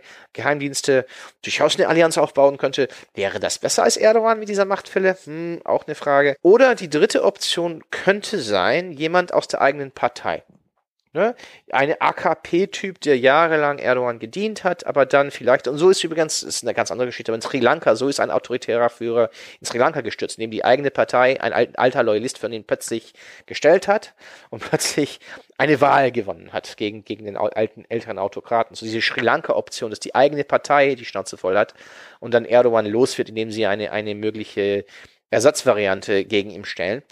Geheimdienste, 0.81 1.05
durchaus 1.43 1.75
eine 1.77 1.87
Allianz 1.87 2.17
aufbauen 2.17 2.57
könnte. 2.57 2.87
Wäre 3.13 3.39
das 3.39 3.59
besser 3.59 3.83
als 3.83 3.97
Erdogan 3.97 4.39
mit 4.39 4.49
dieser 4.49 4.65
Machtfülle? 4.65 5.17
Hm, 5.23 5.61
auch 5.63 5.85
eine 5.85 5.95
Frage. 5.95 6.35
Oder 6.41 6.75
die 6.75 6.89
dritte 6.89 7.23
Option 7.23 7.83
könnte 7.91 8.39
sein, 8.39 8.91
jemand 8.91 9.33
aus 9.33 9.47
der 9.47 9.61
eigenen 9.61 9.91
Partei. 9.91 10.43
Ne? 11.13 11.35
Eine 11.71 11.99
AKP-Typ, 11.99 13.01
der 13.01 13.17
jahrelang 13.17 13.79
Erdogan 13.79 14.17
gedient 14.17 14.63
hat, 14.63 14.85
aber 14.85 15.05
dann 15.05 15.29
vielleicht, 15.29 15.67
und 15.67 15.77
so 15.77 15.89
ist 15.89 16.01
übrigens, 16.05 16.41
ist 16.41 16.63
eine 16.63 16.73
ganz 16.73 16.89
andere 16.89 17.07
Geschichte, 17.07 17.33
aber 17.33 17.35
in 17.35 17.41
Sri 17.41 17.59
Lanka, 17.59 17.97
so 17.97 18.07
ist 18.07 18.21
ein 18.21 18.31
autoritärer 18.31 18.89
Führer 18.89 19.29
in 19.59 19.65
Sri 19.67 19.77
Lanka 19.77 19.99
gestürzt, 19.99 20.37
indem 20.37 20.51
die 20.51 20.63
eigene 20.63 20.89
Partei, 20.89 21.41
ein 21.41 21.75
alter 21.75 22.03
Loyalist 22.03 22.37
von 22.37 22.53
ihnen 22.53 22.63
plötzlich 22.63 23.13
gestellt 23.45 23.89
hat 23.89 24.13
und 24.51 24.59
plötzlich 24.69 25.19
eine 25.57 25.81
Wahl 25.81 26.13
gewonnen 26.13 26.53
hat 26.53 26.77
gegen, 26.77 27.03
gegen 27.03 27.25
den 27.25 27.35
alten, 27.35 27.83
älteren 27.89 28.17
Autokraten. 28.17 28.77
So 28.77 28.85
diese 28.85 29.01
Sri 29.01 29.19
Lanka-Option, 29.19 29.89
dass 29.89 29.99
die 29.99 30.15
eigene 30.15 30.45
Partei 30.45 30.95
die 30.95 31.05
Schnauze 31.05 31.35
voll 31.35 31.57
hat 31.57 31.73
und 32.21 32.33
dann 32.33 32.45
Erdogan 32.45 32.85
los 32.85 33.17
wird, 33.17 33.27
indem 33.27 33.51
sie 33.51 33.65
eine, 33.65 33.91
eine 33.91 34.15
mögliche 34.15 34.85
Ersatzvariante 35.29 36.23
gegen 36.23 36.51
ihn 36.51 36.63
stellen. 36.63 37.03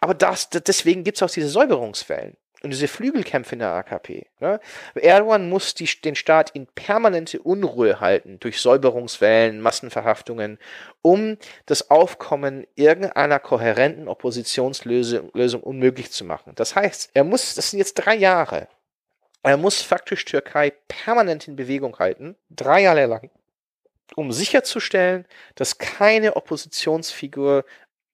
Aber 0.00 0.12
das, 0.12 0.50
deswegen 0.50 1.02
gibt 1.02 1.16
es 1.16 1.22
auch 1.22 1.30
diese 1.30 1.48
Säuberungswellen 1.48 2.36
und 2.62 2.70
diese 2.70 2.88
Flügelkämpfe 2.88 3.54
in 3.54 3.60
der 3.60 3.72
AKP. 3.72 4.26
Ne? 4.40 4.60
Erdogan 4.94 5.48
muss 5.48 5.74
die, 5.74 5.88
den 6.04 6.14
Staat 6.14 6.50
in 6.50 6.66
permanente 6.66 7.40
Unruhe 7.40 8.00
halten 8.00 8.40
durch 8.40 8.60
Säuberungswellen, 8.60 9.60
Massenverhaftungen, 9.60 10.58
um 11.02 11.36
das 11.66 11.90
Aufkommen 11.90 12.66
irgendeiner 12.74 13.38
kohärenten 13.38 14.08
Oppositionslösung 14.08 15.30
Lösung 15.34 15.62
unmöglich 15.62 16.10
zu 16.10 16.24
machen. 16.24 16.52
Das 16.56 16.74
heißt, 16.74 17.10
er 17.14 17.24
muss, 17.24 17.54
das 17.54 17.70
sind 17.70 17.78
jetzt 17.78 17.94
drei 17.94 18.14
Jahre, 18.16 18.68
er 19.42 19.56
muss 19.56 19.80
faktisch 19.80 20.24
Türkei 20.24 20.72
permanent 20.88 21.46
in 21.46 21.56
Bewegung 21.56 21.98
halten, 21.98 22.36
drei 22.50 22.82
Jahre 22.82 23.06
lang, 23.06 23.30
um 24.16 24.32
sicherzustellen, 24.32 25.26
dass 25.54 25.78
keine 25.78 26.36
Oppositionsfigur 26.36 27.64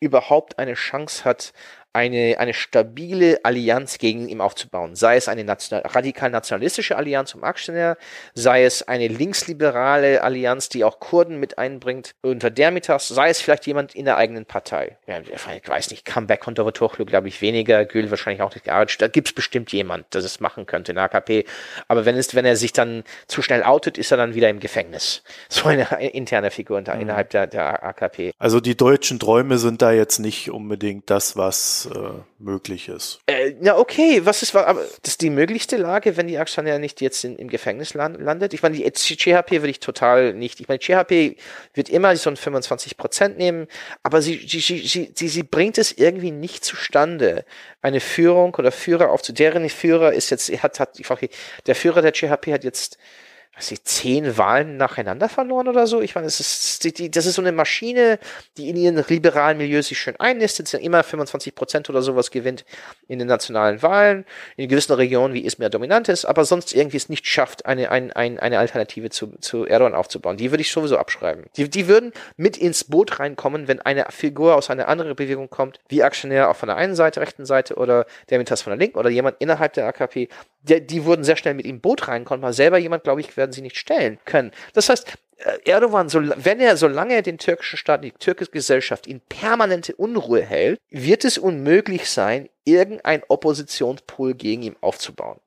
überhaupt 0.01 0.59
eine 0.59 0.75
Chance 0.75 1.25
hat, 1.25 1.53
eine, 1.95 2.37
eine 2.39 2.53
stabile 2.53 3.39
Allianz 3.45 3.99
gegen 3.99 4.29
ihn 4.29 4.41
aufzubauen. 4.41 4.97
Sei 4.97 5.17
es 5.17 5.29
eine 5.29 5.45
national, 5.45 5.87
radikal 5.87 6.29
nationalistische 6.29 6.97
Allianz 6.97 7.35
um 7.35 7.45
Aktionär, 7.45 7.97
sei 8.35 8.65
es 8.65 8.83
eine 8.87 9.07
linksliberale 9.07 10.23
Allianz, 10.23 10.69
die 10.69 10.83
auch 10.83 10.99
Kurden 10.99 11.39
mit 11.39 11.57
einbringt 11.57 12.15
unter 12.23 12.51
Dermitas, 12.51 13.09
sei 13.09 13.31
es 13.31 13.41
vielleicht 13.41 13.67
jemand 13.67 13.95
in 13.95 14.07
der 14.07 14.17
eigenen 14.17 14.45
Partei. 14.45 14.99
Ja, 15.07 15.21
ich 15.21 15.69
weiß 15.69 15.91
nicht, 15.91 16.05
Comeback 16.05 16.45
von 16.45 16.57
Davutoglu 16.57 17.05
glaube 17.05 17.29
ich 17.29 17.41
weniger, 17.41 17.85
Gül 17.85 18.11
wahrscheinlich 18.11 18.43
auch 18.43 18.53
nicht 18.53 18.65
gearbeitet. 18.65 19.01
Da 19.01 19.07
gibt 19.07 19.29
es 19.29 19.35
bestimmt 19.35 19.73
jemand, 19.73 20.13
der 20.15 20.23
das 20.23 20.41
machen 20.41 20.67
könnte 20.67 20.91
in 20.93 20.97
der 20.97 21.05
AKP. 21.05 21.45
Aber 21.87 22.05
wenn 22.05 22.17
es, 22.17 22.35
wenn 22.35 22.45
er 22.45 22.57
sich 22.57 22.73
dann 22.73 23.05
zu 23.29 23.41
schnell 23.41 23.63
outet, 23.63 23.99
ist 23.99 24.11
er 24.11 24.17
dann 24.17 24.35
wieder 24.35 24.49
im 24.51 24.61
Gefängnis. 24.61 25.23
So 25.55 25.69
eine 25.69 25.87
interne 26.13 26.51
Figur 26.51 26.81
mhm. 26.81 27.01
innerhalb 27.01 27.31
der, 27.31 27.47
der 27.47 27.85
AKP. 27.85 28.33
Also 28.39 28.61
die 28.61 28.77
deutschen 28.77 29.21
Träume 29.21 29.59
sind 29.59 29.83
da 29.83 29.93
jetzt 29.93 30.19
nicht 30.19 30.51
unbedingt 30.51 31.09
das, 31.09 31.37
was 31.37 31.84
äh, 31.87 32.23
möglich 32.39 32.89
ist. 32.89 33.21
Äh, 33.27 33.55
na 33.61 33.77
okay, 33.77 34.21
was 34.25 34.43
ist 34.43 34.55
aber 34.55 34.81
das 35.03 35.13
ist 35.13 35.21
die 35.23 35.31
möglichste 35.31 35.77
Lage, 35.77 36.17
wenn 36.17 36.27
die 36.27 36.39
Akshan 36.39 36.67
ja 36.67 36.79
nicht 36.79 37.01
jetzt 37.01 37.25
in, 37.25 37.37
im 37.37 37.49
Gefängnis 37.49 37.95
land, 37.95 38.21
landet? 38.21 38.55
Ich 38.55 38.63
meine, 38.63 38.77
die 38.77 38.91
CHP 38.91 39.53
würde 39.53 39.71
ich 39.71 39.81
total 39.81 40.35
nicht. 40.35 40.61
Ich 40.61 40.69
meine, 40.69 40.79
CHP 40.79 41.37
wird 41.75 41.89
immer 41.89 42.15
so 42.17 42.31
ein 42.31 42.37
25 42.37 42.97
Prozent 42.97 43.39
nehmen, 43.39 43.67
aber 44.03 44.23
sie, 44.23 44.47
sie, 44.47 44.61
sie, 44.61 45.13
sie, 45.15 45.29
sie 45.29 45.43
bringt 45.43 45.79
es 45.79 45.93
irgendwie 45.93 46.31
nicht 46.31 46.65
zustande, 46.65 47.45
eine 47.83 48.01
Führung 48.01 48.55
oder 48.55 48.73
Führer 48.73 49.11
aufzu. 49.11 49.33
Deren 49.33 49.69
Führer 49.69 50.13
ist 50.13 50.31
jetzt, 50.31 50.51
hat, 50.63 50.81
hat, 50.81 50.99
der 51.67 51.75
Führer 51.75 52.03
der 52.03 52.13
CHP 52.13 52.53
hat 52.53 52.65
jetzt 52.65 52.99
weiß 53.57 53.71
ich, 53.71 53.85
zehn 53.85 54.37
Wahlen 54.37 54.77
nacheinander 54.77 55.29
verloren 55.29 55.69
oder 55.69 55.87
so. 55.87 56.01
Ich 56.01 56.15
meine, 56.15 56.27
das 56.27 56.41
ist, 56.41 56.99
die, 56.99 57.11
das 57.11 57.25
ist 57.25 57.37
so 57.37 57.43
eine 57.43 57.53
Maschine, 57.53 58.19
die 58.57 58.69
in 58.69 58.77
ihren 58.77 59.05
liberalen 59.09 59.59
Milieus 59.59 59.89
sich 59.89 59.99
schön 59.99 60.17
einnistet, 60.19 60.67
sie 60.67 60.79
immer 60.79 61.05
25 61.05 61.55
Prozent 61.55 61.89
oder 61.89 62.03
sowas 62.03 62.33
gewinnt 62.33 62.65
in 63.07 63.21
den 63.21 63.29
nationalen 63.29 63.81
Wahlen, 63.83 64.25
in 64.57 64.69
gewissen 64.69 64.95
Regionen 64.95 65.35
wie 65.35 65.45
Izmir 65.45 65.71
dominant 65.71 66.09
ist, 66.09 66.25
aber 66.25 66.45
sonst 66.45 66.75
irgendwie 66.75 66.97
es 66.97 67.09
nicht 67.09 67.27
schafft, 67.27 67.67
eine, 67.67 67.91
eine, 67.91 68.15
eine, 68.17 68.43
eine 68.43 68.59
Alternative 68.59 69.11
zu, 69.11 69.29
zu 69.41 69.67
Erdogan 69.67 69.95
aufzubauen. 69.95 70.37
Die 70.37 70.51
würde 70.51 70.63
ich 70.63 70.73
sowieso 70.73 70.99
abschreiben. 70.99 71.45
Die, 71.57 71.71
die 71.71 71.87
würden 71.87 72.13
mit 72.37 72.57
ins 72.57 72.85
Boot 72.85 73.21
reinkommen, 73.21 73.69
wenn 73.69 73.81
eine 73.81 74.07
Figur 74.11 74.57
aus 74.57 74.69
einer 74.69 74.89
anderen 74.89 75.15
Bewegung 75.15 75.49
kommt, 75.49 75.79
wie 75.89 76.03
Aktionär 76.03 76.51
auch 76.51 76.57
von 76.57 76.67
der 76.67 76.77
einen 76.77 76.97
Seite, 76.97 77.21
rechten 77.21 77.47
Seite 77.47 77.77
oder 77.77 78.07
der 78.31 78.39
Mitas 78.39 78.63
von 78.63 78.73
der 78.73 78.79
linken 78.79 78.99
oder 78.99 79.11
jemand 79.11 79.37
innerhalb 79.39 79.75
der 79.75 79.87
AKP, 79.87 80.29
die, 80.63 80.85
die 80.85 81.05
würden 81.05 81.25
sehr 81.25 81.37
schnell 81.37 81.55
mit 81.55 81.67
im 81.67 81.81
Boot 81.81 82.09
reinkommen, 82.09 82.43
weil 82.43 82.53
selber 82.53 82.79
jemand, 82.79 83.05
glaube 83.05 83.21
ich, 83.21 83.37
werden 83.45 83.53
sie 83.53 83.63
nicht 83.63 83.77
stellen 83.77 84.19
können. 84.25 84.53
Das 84.73 84.89
heißt, 84.89 85.07
äh, 85.39 85.71
Erdogan, 85.71 86.09
so, 86.09 86.21
wenn 86.23 86.61
er, 86.61 86.77
solange 86.77 87.15
er 87.15 87.23
den 87.23 87.39
türkischen 87.39 87.77
Staat, 87.77 88.03
die 88.03 88.13
türkische 88.13 88.51
Gesellschaft 88.51 89.07
in 89.07 89.21
permanente 89.21 89.95
Unruhe 89.95 90.43
hält, 90.43 90.79
wird 90.91 91.25
es 91.25 91.37
unmöglich 91.37 92.09
sein, 92.09 92.49
irgendein 92.65 93.23
Oppositionspool 93.29 94.35
gegen 94.35 94.63
ihn 94.63 94.77
aufzubauen. 94.81 95.39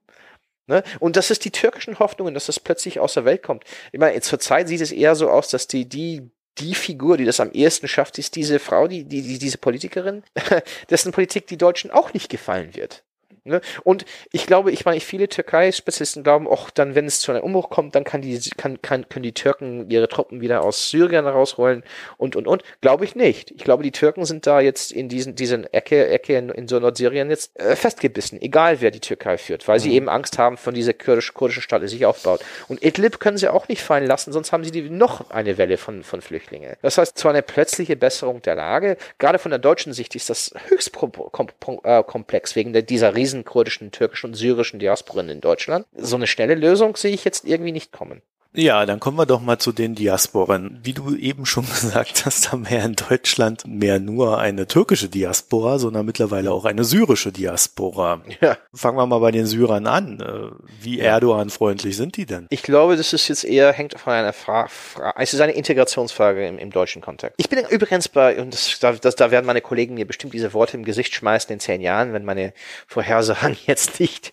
Ne? 0.67 0.83
Und 0.99 1.15
das 1.15 1.31
ist 1.31 1.45
die 1.45 1.51
türkischen 1.51 1.97
Hoffnungen, 1.99 2.33
dass 2.33 2.45
das 2.45 2.59
plötzlich 2.59 2.99
aus 2.99 3.13
der 3.13 3.25
Welt 3.25 3.41
kommt. 3.41 3.63
Ich 3.91 3.99
meine, 3.99 4.19
zurzeit 4.21 4.67
sieht 4.67 4.81
es 4.81 4.91
eher 4.91 5.15
so 5.15 5.29
aus, 5.29 5.49
dass 5.49 5.67
die, 5.67 5.87
die, 5.87 6.29
die 6.59 6.75
Figur, 6.75 7.17
die 7.17 7.25
das 7.25 7.39
am 7.39 7.51
ehesten 7.51 7.87
schafft, 7.87 8.19
ist 8.19 8.35
diese 8.35 8.59
Frau, 8.59 8.87
die, 8.87 9.05
die, 9.05 9.21
die 9.21 9.39
diese 9.39 9.57
Politikerin, 9.57 10.23
dessen 10.89 11.11
Politik 11.11 11.47
die 11.47 11.57
Deutschen 11.57 11.89
auch 11.89 12.13
nicht 12.13 12.29
gefallen 12.29 12.75
wird. 12.75 13.03
Ne? 13.47 13.61
Und 13.83 14.05
ich 14.31 14.45
glaube, 14.45 14.71
ich 14.71 14.85
meine, 14.85 14.99
viele 14.99 15.27
Türkei-Spezialisten 15.27 16.23
glauben, 16.23 16.47
auch 16.47 16.69
dann, 16.69 16.95
wenn 16.95 17.05
es 17.05 17.19
zu 17.19 17.31
einem 17.31 17.43
Umbruch 17.43 17.69
kommt, 17.69 17.95
dann 17.95 18.03
kann 18.03 18.21
die, 18.21 18.39
kann, 18.57 18.81
kann, 18.81 19.07
können 19.09 19.23
die 19.23 19.33
Türken 19.33 19.89
ihre 19.89 20.07
Truppen 20.07 20.41
wieder 20.41 20.63
aus 20.63 20.89
Syrien 20.89 21.27
rausholen 21.27 21.83
und, 22.17 22.35
und, 22.35 22.47
und. 22.47 22.63
Glaube 22.81 23.05
ich 23.05 23.15
nicht. 23.15 23.51
Ich 23.51 23.63
glaube, 23.63 23.83
die 23.83 23.91
Türken 23.91 24.25
sind 24.25 24.47
da 24.47 24.59
jetzt 24.59 24.91
in 24.91 25.09
diesen, 25.09 25.35
diesen 25.35 25.71
Ecke, 25.73 26.07
Ecke 26.07 26.37
in, 26.37 26.49
in 26.49 26.67
so 26.67 26.79
Nordsyrien 26.79 27.29
jetzt 27.29 27.59
äh, 27.59 27.75
festgebissen, 27.75 28.41
egal 28.41 28.81
wer 28.81 28.91
die 28.91 28.99
Türkei 28.99 29.37
führt, 29.37 29.67
weil 29.67 29.79
mhm. 29.79 29.83
sie 29.83 29.93
eben 29.93 30.09
Angst 30.09 30.37
haben 30.37 30.57
von 30.57 30.73
dieser 30.73 30.93
kurdisch, 30.93 31.33
kurdischen 31.33 31.63
Stadt, 31.63 31.81
die 31.81 31.87
sich 31.87 32.05
aufbaut. 32.05 32.41
Und 32.67 32.83
Idlib 32.83 33.19
können 33.19 33.37
sie 33.37 33.47
auch 33.47 33.67
nicht 33.67 33.81
fallen 33.81 34.05
lassen, 34.05 34.31
sonst 34.31 34.51
haben 34.51 34.63
sie 34.63 34.71
die, 34.71 34.89
noch 34.89 35.29
eine 35.31 35.57
Welle 35.57 35.77
von, 35.77 36.03
von 36.03 36.21
Flüchtlingen. 36.21 36.75
Das 36.81 36.97
heißt, 36.97 37.17
zwar 37.17 37.31
eine 37.31 37.41
plötzliche 37.41 37.95
Besserung 37.95 38.41
der 38.41 38.55
Lage, 38.55 38.97
gerade 39.17 39.39
von 39.39 39.51
der 39.51 39.59
deutschen 39.59 39.93
Sicht 39.93 40.15
ist 40.15 40.29
das 40.29 40.53
höchst 40.67 40.91
äh, 40.97 42.03
komplex 42.03 42.55
wegen 42.55 42.73
der, 42.73 42.81
dieser 42.81 43.15
riesen 43.15 43.36
kurdischen, 43.45 43.91
türkischen 43.91 44.27
und 44.27 44.33
syrischen 44.33 44.79
Diasporen 44.79 45.29
in 45.29 45.41
Deutschland. 45.41 45.85
So 45.95 46.15
eine 46.15 46.27
schnelle 46.27 46.55
Lösung 46.55 46.95
sehe 46.95 47.13
ich 47.13 47.25
jetzt 47.25 47.45
irgendwie 47.45 47.71
nicht 47.71 47.91
kommen. 47.91 48.21
Ja, 48.59 48.87
dann 48.87 48.99
kommen 48.99 49.19
wir 49.19 49.27
doch 49.27 49.39
mal 49.39 49.59
zu 49.59 49.71
den 49.71 49.93
Diasporen. 49.93 50.79
Wie 50.81 50.93
du 50.93 51.15
eben 51.15 51.45
schon 51.45 51.65
gesagt 51.69 52.25
hast, 52.25 52.51
haben 52.51 52.67
wir 52.67 52.83
in 52.83 52.95
Deutschland 52.95 53.67
mehr 53.67 53.99
nur 53.99 54.39
eine 54.39 54.65
türkische 54.65 55.09
Diaspora, 55.09 55.77
sondern 55.77 56.07
mittlerweile 56.07 56.51
auch 56.51 56.65
eine 56.65 56.83
syrische 56.83 57.31
Diaspora. 57.31 58.23
Ja. 58.41 58.57
Fangen 58.73 58.97
wir 58.97 59.05
mal 59.05 59.19
bei 59.19 59.29
den 59.29 59.45
Syrern 59.45 59.85
an. 59.85 60.19
Äh, 60.21 60.49
wie 60.81 60.99
Erdogan-freundlich 60.99 61.95
sind 61.95 62.17
die 62.17 62.25
denn? 62.25 62.47
Ich 62.49 62.63
glaube, 62.63 62.97
das 62.97 63.13
ist 63.13 63.27
jetzt 63.27 63.43
eher, 63.43 63.71
hängt 63.73 63.99
von 63.99 64.13
einer 64.13 64.33
Frage, 64.33 64.71
es 65.17 65.35
ist 65.35 65.39
eine 65.39 65.51
Integrationsfrage 65.51 66.47
im, 66.47 66.57
im 66.57 66.71
deutschen 66.71 67.03
Kontext. 67.03 67.35
Ich 67.37 67.49
bin 67.49 67.63
übrigens 67.69 68.09
bei, 68.09 68.41
und 68.41 68.55
das, 68.55 68.79
das, 68.79 69.15
da 69.15 69.29
werden 69.29 69.45
meine 69.45 69.61
Kollegen 69.61 69.93
mir 69.93 70.07
bestimmt 70.07 70.33
diese 70.33 70.53
Worte 70.53 70.77
im 70.77 70.83
Gesicht 70.83 71.13
schmeißen 71.13 71.53
in 71.53 71.59
zehn 71.59 71.79
Jahren, 71.79 72.11
wenn 72.11 72.25
meine 72.25 72.53
Vorhersagen 72.87 73.55
jetzt 73.67 73.99
nicht 73.99 74.31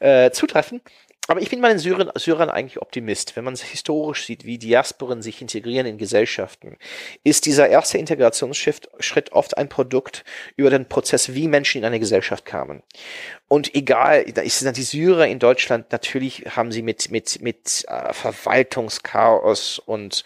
äh, 0.00 0.30
zutreffen 0.32 0.82
aber 1.26 1.40
ich 1.40 1.48
bin 1.48 1.62
bei 1.62 1.68
den 1.68 1.78
Syrern, 1.78 2.10
Syrern 2.16 2.50
eigentlich 2.50 2.82
Optimist. 2.82 3.34
Wenn 3.34 3.44
man 3.44 3.56
sich 3.56 3.70
historisch 3.70 4.26
sieht, 4.26 4.44
wie 4.44 4.58
Diasporen 4.58 5.22
sich 5.22 5.40
integrieren 5.40 5.86
in 5.86 5.96
Gesellschaften, 5.96 6.76
ist 7.22 7.46
dieser 7.46 7.68
erste 7.68 7.96
Integrationsschritt 7.96 9.32
oft 9.32 9.56
ein 9.56 9.68
Produkt 9.68 10.24
über 10.56 10.70
den 10.70 10.86
Prozess, 10.86 11.32
wie 11.34 11.48
Menschen 11.48 11.78
in 11.78 11.84
eine 11.86 12.00
Gesellschaft 12.00 12.44
kamen. 12.44 12.82
Und 13.48 13.74
egal, 13.74 14.24
da 14.32 14.42
ist 14.42 14.64
dann 14.64 14.74
die 14.74 14.82
Syrer 14.82 15.26
in 15.26 15.38
Deutschland, 15.38 15.92
natürlich 15.92 16.44
haben 16.56 16.72
sie 16.72 16.82
mit, 16.82 17.10
mit, 17.10 17.40
mit 17.40 17.84
äh, 17.88 18.12
Verwaltungschaos 18.12 19.78
und 19.78 20.24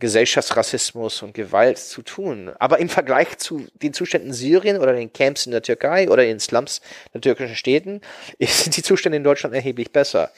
Gesellschaftsrassismus 0.00 1.22
und 1.22 1.34
Gewalt 1.34 1.78
zu 1.78 2.02
tun. 2.02 2.50
Aber 2.58 2.78
im 2.78 2.88
Vergleich 2.88 3.38
zu 3.38 3.66
den 3.74 3.92
Zuständen 3.92 4.32
Syrien 4.32 4.78
oder 4.78 4.92
den 4.92 5.12
Camps 5.12 5.46
in 5.46 5.52
der 5.52 5.62
Türkei 5.62 6.10
oder 6.10 6.26
in 6.26 6.40
Slums 6.40 6.80
der 7.14 7.20
türkischen 7.20 7.54
Städten 7.54 8.00
sind 8.40 8.76
die 8.76 8.82
Zustände 8.82 9.16
in 9.16 9.24
Deutschland 9.24 9.54
erheblich 9.54 9.92
besser. 9.92 10.30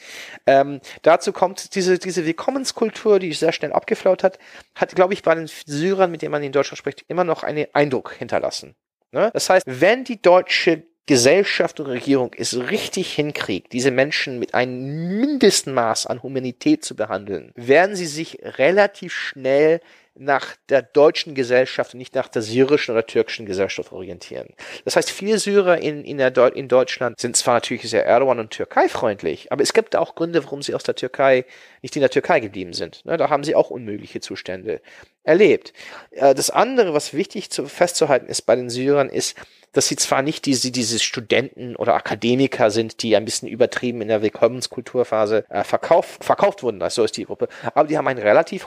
Ähm, 0.47 0.81
dazu 1.03 1.33
kommt 1.33 1.75
diese, 1.75 1.99
diese 1.99 2.27
Willkommenskultur, 2.27 3.19
die 3.19 3.33
sehr 3.33 3.53
schnell 3.53 3.73
abgeflaut 3.73 4.23
hat, 4.23 4.39
hat, 4.75 4.95
glaube 4.95 5.15
ich, 5.15 5.23
bei 5.23 5.35
den 5.35 5.49
Syrern, 5.67 6.11
mit 6.11 6.23
denen 6.23 6.33
man 6.33 6.43
in 6.43 6.53
Deutschland 6.53 6.79
spricht, 6.79 7.05
immer 7.09 7.25
noch 7.25 7.43
einen 7.43 7.67
Eindruck 7.73 8.13
hinterlassen. 8.13 8.75
Ne? 9.13 9.31
Das 9.33 9.49
heißt, 9.49 9.65
wenn 9.67 10.05
die 10.05 10.21
deutsche 10.21 10.85
Gesellschaft 11.07 11.81
und 11.81 11.87
Regierung 11.87 12.33
es 12.37 12.57
richtig 12.57 13.13
hinkriegt, 13.13 13.73
diese 13.73 13.91
Menschen 13.91 14.39
mit 14.39 14.55
einem 14.55 15.19
Mindestmaß 15.21 16.07
an 16.07 16.23
Humanität 16.23 16.85
zu 16.85 16.95
behandeln, 16.95 17.53
werden 17.57 17.97
sie 17.97 18.07
sich 18.07 18.39
relativ 18.43 19.13
schnell 19.13 19.81
nach 20.15 20.57
der 20.69 20.83
deutschen 20.83 21.35
Gesellschaft 21.35 21.95
und 21.95 21.99
nicht 21.99 22.15
nach 22.15 22.29
der 22.29 22.43
syrischen 22.43 22.93
oder 22.93 23.07
türkischen 23.07 23.47
Gesellschaft 23.47 23.93
orientieren. 23.93 24.49
Das 24.85 24.97
heißt, 24.97 25.11
viele 25.11 25.39
Syrer 25.39 25.79
in, 25.79 26.05
in, 26.05 26.19
Deu 26.35 26.49
in 26.49 26.69
Deutschland 26.69 27.19
sind 27.19 27.37
zwar 27.37 27.55
natürlich 27.55 27.89
sehr 27.89 28.05
Erdogan 28.05 28.39
und 28.39 28.51
Türkei 28.51 28.89
freundlich, 28.89 29.51
aber 29.51 29.63
es 29.63 29.73
gibt 29.73 29.97
auch 29.97 30.15
Gründe, 30.15 30.45
warum 30.45 30.63
sie 30.63 30.75
aus 30.75 30.83
der 30.83 30.95
Türkei 30.95 31.47
nicht 31.81 31.97
in 31.97 32.01
der 32.01 32.11
Türkei 32.11 32.41
geblieben 32.41 32.75
sind. 32.75 33.05
Ne, 33.05 33.17
da 33.17 33.31
haben 33.31 33.45
sie 33.45 33.55
auch 33.55 33.71
unmögliche 33.71 34.21
Zustände 34.21 34.83
erlebt. 35.23 35.73
Äh, 36.11 36.35
das 36.35 36.51
andere, 36.51 36.93
was 36.93 37.15
wichtig 37.15 37.51
zu, 37.51 37.67
festzuhalten 37.67 38.27
ist 38.27 38.43
bei 38.43 38.57
den 38.57 38.69
Syrern, 38.69 39.09
ist, 39.09 39.37
dass 39.73 39.89
sie 39.89 39.97
zwar 39.97 40.23
nicht 40.23 40.45
diese, 40.45 40.71
diese 40.71 40.99
Studenten 40.99 41.77
oder 41.77 41.95
Akademiker 41.95 42.71
sind, 42.71 43.03
die 43.03 43.17
ein 43.17 43.25
bisschen 43.25 43.49
übertrieben 43.49 44.03
in 44.03 44.09
der 44.09 44.23
Willkommenskulturphase 44.23 45.47
äh, 45.49 45.65
verkauft, 45.65 46.23
verkauft 46.25 46.63
wurden, 46.63 46.83
also 46.83 47.03
so 47.03 47.05
ist 47.05 47.17
die 47.17 47.25
Gruppe, 47.25 47.49
aber 47.75 47.89
die 47.89 47.97
haben 47.97 48.07
einen 48.07 48.21
relativ 48.21 48.67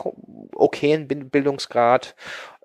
okayen 0.56 1.08
Bildungsgrad 1.36 2.16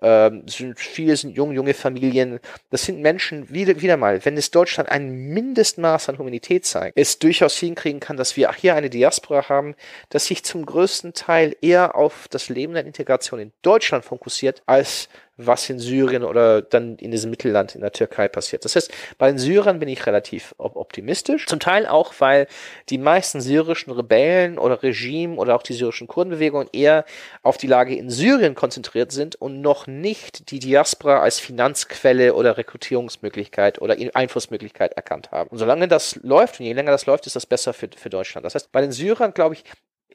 ähm, 0.01 0.43
sind, 0.47 0.79
viele 0.79 1.15
sind 1.15 1.35
jung, 1.35 1.51
junge 1.51 1.73
Familien. 1.73 2.39
Das 2.69 2.83
sind 2.83 3.01
Menschen, 3.01 3.49
wieder, 3.49 3.81
wieder 3.81 3.97
mal, 3.97 4.23
wenn 4.25 4.37
es 4.37 4.51
Deutschland 4.51 4.89
ein 4.89 5.11
Mindestmaß 5.11 6.09
an 6.09 6.17
Humanität 6.17 6.65
zeigt, 6.65 6.97
es 6.97 7.19
durchaus 7.19 7.55
hinkriegen 7.57 7.99
kann, 7.99 8.17
dass 8.17 8.35
wir 8.35 8.51
hier 8.53 8.75
eine 8.75 8.89
Diaspora 8.89 9.49
haben, 9.49 9.75
das 10.09 10.25
sich 10.25 10.43
zum 10.43 10.65
größten 10.65 11.13
Teil 11.13 11.55
eher 11.61 11.95
auf 11.95 12.27
das 12.29 12.49
Leben 12.49 12.73
der 12.73 12.85
Integration 12.85 13.39
in 13.39 13.51
Deutschland 13.61 14.03
fokussiert, 14.05 14.61
als 14.65 15.07
was 15.47 15.69
in 15.69 15.79
Syrien 15.79 16.23
oder 16.23 16.61
dann 16.61 16.97
in 16.97 17.11
diesem 17.11 17.29
Mittelland 17.29 17.75
in 17.75 17.81
der 17.81 17.91
Türkei 17.91 18.27
passiert. 18.27 18.65
Das 18.65 18.75
heißt, 18.75 18.91
bei 19.17 19.27
den 19.27 19.37
Syrern 19.37 19.79
bin 19.79 19.89
ich 19.89 20.05
relativ 20.05 20.53
optimistisch. 20.57 21.45
Zum 21.47 21.59
Teil 21.59 21.87
auch, 21.87 22.13
weil 22.19 22.47
die 22.89 22.97
meisten 22.97 23.41
syrischen 23.41 23.93
Rebellen 23.93 24.57
oder 24.57 24.83
Regime 24.83 25.35
oder 25.37 25.55
auch 25.55 25.63
die 25.63 25.73
syrischen 25.73 26.07
Kurdenbewegungen 26.07 26.69
eher 26.73 27.05
auf 27.43 27.57
die 27.57 27.67
Lage 27.67 27.95
in 27.95 28.09
Syrien 28.09 28.55
konzentriert 28.55 29.11
sind 29.11 29.35
und 29.35 29.61
noch 29.61 29.87
nicht 29.99 30.51
die 30.51 30.59
Diaspora 30.59 31.19
als 31.19 31.39
Finanzquelle 31.39 32.33
oder 32.33 32.57
Rekrutierungsmöglichkeit 32.57 33.81
oder 33.81 33.97
Einflussmöglichkeit 34.13 34.93
erkannt 34.93 35.31
haben. 35.31 35.49
Und 35.49 35.57
solange 35.57 35.87
das 35.87 36.15
läuft 36.23 36.59
und 36.59 36.65
je 36.65 36.73
länger 36.73 36.91
das 36.91 37.05
läuft, 37.05 37.27
ist 37.27 37.35
das 37.35 37.45
besser 37.45 37.73
für, 37.73 37.89
für 37.95 38.09
Deutschland. 38.09 38.45
Das 38.45 38.55
heißt, 38.55 38.71
bei 38.71 38.81
den 38.81 38.91
Syrern, 38.91 39.33
glaube 39.33 39.55
ich, 39.55 39.63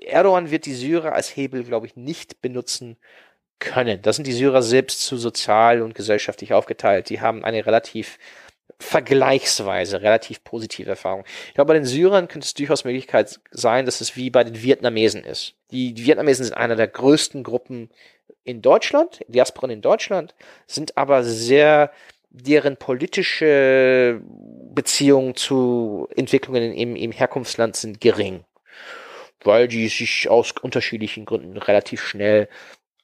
Erdogan 0.00 0.50
wird 0.50 0.66
die 0.66 0.74
Syrer 0.74 1.12
als 1.12 1.34
Hebel, 1.36 1.64
glaube 1.64 1.86
ich, 1.86 1.96
nicht 1.96 2.42
benutzen 2.42 2.96
können. 3.58 4.02
Das 4.02 4.16
sind 4.16 4.26
die 4.26 4.32
Syrer 4.32 4.62
selbst 4.62 5.02
zu 5.02 5.16
sozial 5.16 5.82
und 5.82 5.94
gesellschaftlich 5.94 6.52
aufgeteilt. 6.52 7.08
Die 7.08 7.20
haben 7.20 7.44
eine 7.44 7.64
relativ 7.64 8.18
vergleichsweise 8.78 10.02
relativ 10.02 10.44
positive 10.44 10.90
Erfahrung. 10.90 11.24
Ich 11.48 11.54
glaube, 11.54 11.68
bei 11.68 11.74
den 11.74 11.86
Syrern 11.86 12.28
könnte 12.28 12.44
es 12.44 12.54
durchaus 12.54 12.84
Möglichkeit 12.84 13.40
sein, 13.50 13.86
dass 13.86 14.00
es 14.00 14.16
wie 14.16 14.28
bei 14.28 14.44
den 14.44 14.62
Vietnamesen 14.62 15.24
ist. 15.24 15.54
Die 15.70 15.96
Vietnamesen 15.96 16.44
sind 16.44 16.54
einer 16.54 16.76
der 16.76 16.88
größten 16.88 17.42
Gruppen 17.42 17.90
in 18.46 18.62
Deutschland, 18.62 19.20
Diasporen 19.28 19.70
in 19.70 19.82
Deutschland, 19.82 20.34
sind 20.66 20.96
aber 20.96 21.24
sehr 21.24 21.90
deren 22.30 22.76
politische 22.76 24.20
Beziehungen 24.74 25.34
zu 25.34 26.08
Entwicklungen 26.16 26.72
im, 26.72 26.96
im 26.96 27.12
Herkunftsland 27.12 27.76
sind 27.76 28.00
gering, 28.00 28.44
weil 29.42 29.68
die 29.68 29.88
sich 29.88 30.28
aus 30.28 30.52
unterschiedlichen 30.60 31.24
Gründen 31.24 31.56
relativ 31.56 32.02
schnell 32.02 32.48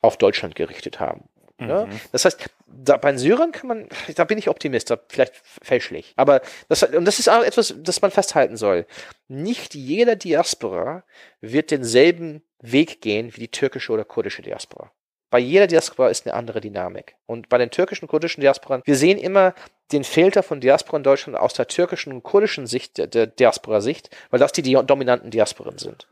auf 0.03 0.19
Deutschland 0.19 0.55
gerichtet 0.55 1.01
haben. 1.01 1.29
Mhm. 1.59 1.69
Ja? 1.69 1.89
Das 2.13 2.25
heißt, 2.25 2.51
da, 2.67 2.97
bei 2.97 3.11
den 3.11 3.19
Syrern 3.19 3.53
kann 3.53 3.69
man, 3.69 3.89
da 4.15 4.25
bin 4.25 4.39
ich 4.39 4.49
Optimist, 4.49 4.91
da 4.91 4.99
vielleicht 5.09 5.35
fälschlich. 5.45 6.13
Aber 6.17 6.43
das, 6.69 6.83
und 6.83 7.05
das 7.05 7.19
ist 7.19 7.29
auch 7.29 7.43
etwas, 7.43 7.75
das 7.79 8.03
man 8.03 8.11
festhalten 8.11 8.57
soll. 8.57 8.87
Nicht 9.29 9.75
jeder 9.75 10.17
Diaspora 10.17 11.05
wird 11.41 11.71
denselben 11.71 12.43
Weg 12.61 13.01
gehen 13.01 13.35
wie 13.35 13.41
die 13.41 13.51
türkische 13.51 13.93
oder 13.93 14.05
kurdische 14.05 14.43
Diaspora. 14.43 14.93
Bei 15.33 15.39
jeder 15.39 15.67
Diaspora 15.67 16.11
ist 16.11 16.27
eine 16.27 16.35
andere 16.35 16.61
Dynamik. 16.61 17.17
Und 17.25 17.49
bei 17.49 17.57
den 17.57 17.71
türkischen, 17.71 18.07
kurdischen 18.07 18.43
Diasporen, 18.43 18.83
wir 18.85 18.97
sehen 18.97 19.17
immer 19.17 19.55
den 19.91 20.05
Filter 20.05 20.43
von 20.43 20.61
Diaspora 20.61 20.99
in 20.99 21.05
Deutschland 21.05 21.39
aus 21.39 21.55
der 21.55 21.69
türkischen 21.69 22.13
und 22.13 22.23
kurdischen 22.23 22.67
Sicht, 22.67 22.99
der, 22.99 23.07
der 23.07 23.29
Diaspora-Sicht, 23.29 24.15
weil 24.29 24.41
das 24.41 24.53
die, 24.53 24.63
dominanten 24.63 25.31
Diasporen 25.31 25.79
sind 25.79 26.07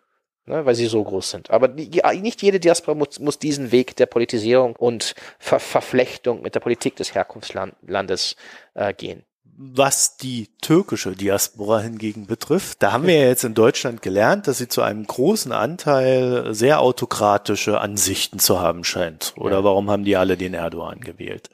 ne, 0.47 0.64
weil 0.64 0.75
sie 0.75 0.87
so 0.87 1.05
groß 1.05 1.31
sind. 1.31 1.51
Aber 1.51 1.68
die, 1.68 2.01
nicht 2.23 2.41
jede 2.41 2.61
Diaspora 2.61 2.95
muss, 2.95 3.18
muss 3.18 3.39
diesen 3.39 3.73
Weg 3.73 3.95
der 3.97 4.07
Politisierung 4.07 4.75
und 4.75 5.14
Ver 5.39 5.61
Verflechtung 5.61 6.41
mit 6.41 6.55
der 6.55 6.61
Politik 6.61 6.97
des 6.97 7.14
Herkunftslandes 7.14 8.37
äh, 8.73 8.95
gehen. 8.95 9.23
Was 9.62 10.16
die 10.16 10.48
türkische 10.62 11.12
Diaspora 11.12 11.80
hingegen 11.80 12.26
betrifft, 12.26 12.82
da 12.82 12.92
haben 12.92 13.06
wir 13.06 13.18
ja 13.18 13.28
jetzt 13.28 13.44
in 13.44 13.52
Deutschland 13.52 14.00
gelernt, 14.00 14.48
dass 14.48 14.56
sie 14.56 14.68
zu 14.68 14.80
einem 14.80 15.06
großen 15.06 15.52
Anteil 15.52 16.54
sehr 16.54 16.80
autokratische 16.80 17.78
Ansichten 17.78 18.38
zu 18.38 18.58
haben 18.58 18.84
scheint. 18.84 19.34
Oder 19.36 19.58
ja. 19.58 19.64
warum 19.64 19.90
haben 19.90 20.04
die 20.04 20.16
alle 20.16 20.38
den 20.38 20.54
Erdogan 20.54 21.00
gewählt? 21.00 21.50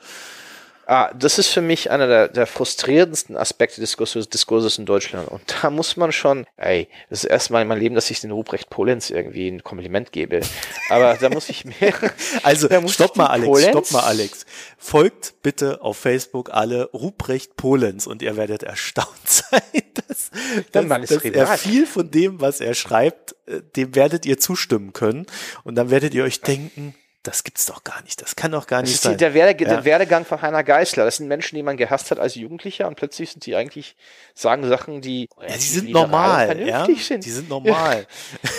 Ah, 0.89 1.13
das 1.19 1.41
ist 1.41 1.49
für 1.49 1.63
mich 1.63 1.91
einer 1.91 2.07
der, 2.07 2.29
der 2.29 2.47
frustrierendsten 2.47 3.37
Aspekte 3.37 3.81
des 3.81 3.91
Diskurses, 3.91 4.29
Diskurses 4.29 4.79
in 4.79 4.87
Deutschland. 4.87 5.29
Und 5.29 5.43
da 5.61 5.69
muss 5.69 5.97
man 5.97 6.13
schon, 6.13 6.47
ey, 6.57 6.87
das 7.11 7.25
ist 7.25 7.31
erstmal 7.31 7.63
in 7.63 7.69
meinem 7.69 7.81
Leben, 7.81 7.97
dass 7.97 8.09
ich 8.09 8.21
den 8.21 8.31
Ruprecht 8.31 8.71
Polenz 8.71 9.11
irgendwie 9.11 9.49
ein 9.49 9.65
Kompliment 9.65 10.13
gebe. 10.13 10.43
Aber 10.89 11.15
da 11.15 11.29
muss 11.29 11.49
ich 11.49 11.65
mir. 11.65 11.75
also, 12.45 12.69
stopp 12.89 13.17
mal, 13.17 13.27
Alex, 13.27 13.49
Polenz? 13.49 13.71
stopp 13.71 13.91
mal, 13.91 14.07
Alex. 14.07 14.47
Folgt 14.79 15.35
bitte 15.43 15.83
auf 15.83 15.97
Facebook 15.97 16.51
alle 16.53 16.85
Ruprecht 16.93 17.57
Polenz 17.57 18.07
und 18.07 18.23
ihr 18.23 18.37
werdet 18.37 18.63
erstaunt 18.63 19.09
sein, 19.25 19.61
dass, 20.07 20.31
dass, 20.71 21.09
dass 21.09 21.25
er 21.25 21.59
viel 21.59 21.87
von 21.89 22.13
dem, 22.13 22.41
was 22.41 22.61
er 22.61 22.75
schreibt, 22.75 23.35
äh, 23.47 23.61
dem 23.75 23.97
werdet 23.97 24.25
ihr 24.25 24.39
zustimmen 24.39 24.93
können. 24.93 25.27
Und 25.65 25.75
dann 25.75 25.91
werdet 25.91 26.15
ihr 26.15 26.23
euch 26.23 26.43
denken, 26.43 26.95
das 27.27 27.45
gibt's 27.45 27.67
doch 27.67 27.83
gar 27.83 28.03
nicht. 28.03 28.23
Das 28.23 28.37
kann 28.37 28.53
doch 28.53 28.67
gar 28.67 28.83
Das 28.83 28.91
nicht 28.91 29.03
sein. 29.03 29.17
der, 29.19 29.35
Werde, 29.35 29.63
Ja. 29.63 29.69
der 29.69 29.85
Werdegang 29.85 30.25
von 30.25 30.41
Heiner 30.43 30.63
Geißler. 30.63 31.05
Das 31.05 31.17
sind 31.17 31.29
Menschen, 31.29 31.57
die 31.57 31.63
man 31.63 31.77
gehasst 31.77 32.11
hat 32.11 32.19
als 32.19 32.35
Jugendlicher 32.35 32.87
und 32.87 32.95
plötzlich 32.97 33.31
sind 33.31 33.45
die 33.47 33.57
eigentlich, 33.57 33.97
sagen 34.35 34.67
Sachen, 34.69 35.01
die, 35.01 35.29
ja, 35.41 35.55
die 35.55 35.61
sind 35.61 35.91
normal, 35.91 36.61
ja. 36.61 36.85
vernünftig 36.85 37.07
sind. 37.07 37.25
Die 37.25 37.31
sind 37.31 37.49
normal. 37.49 38.07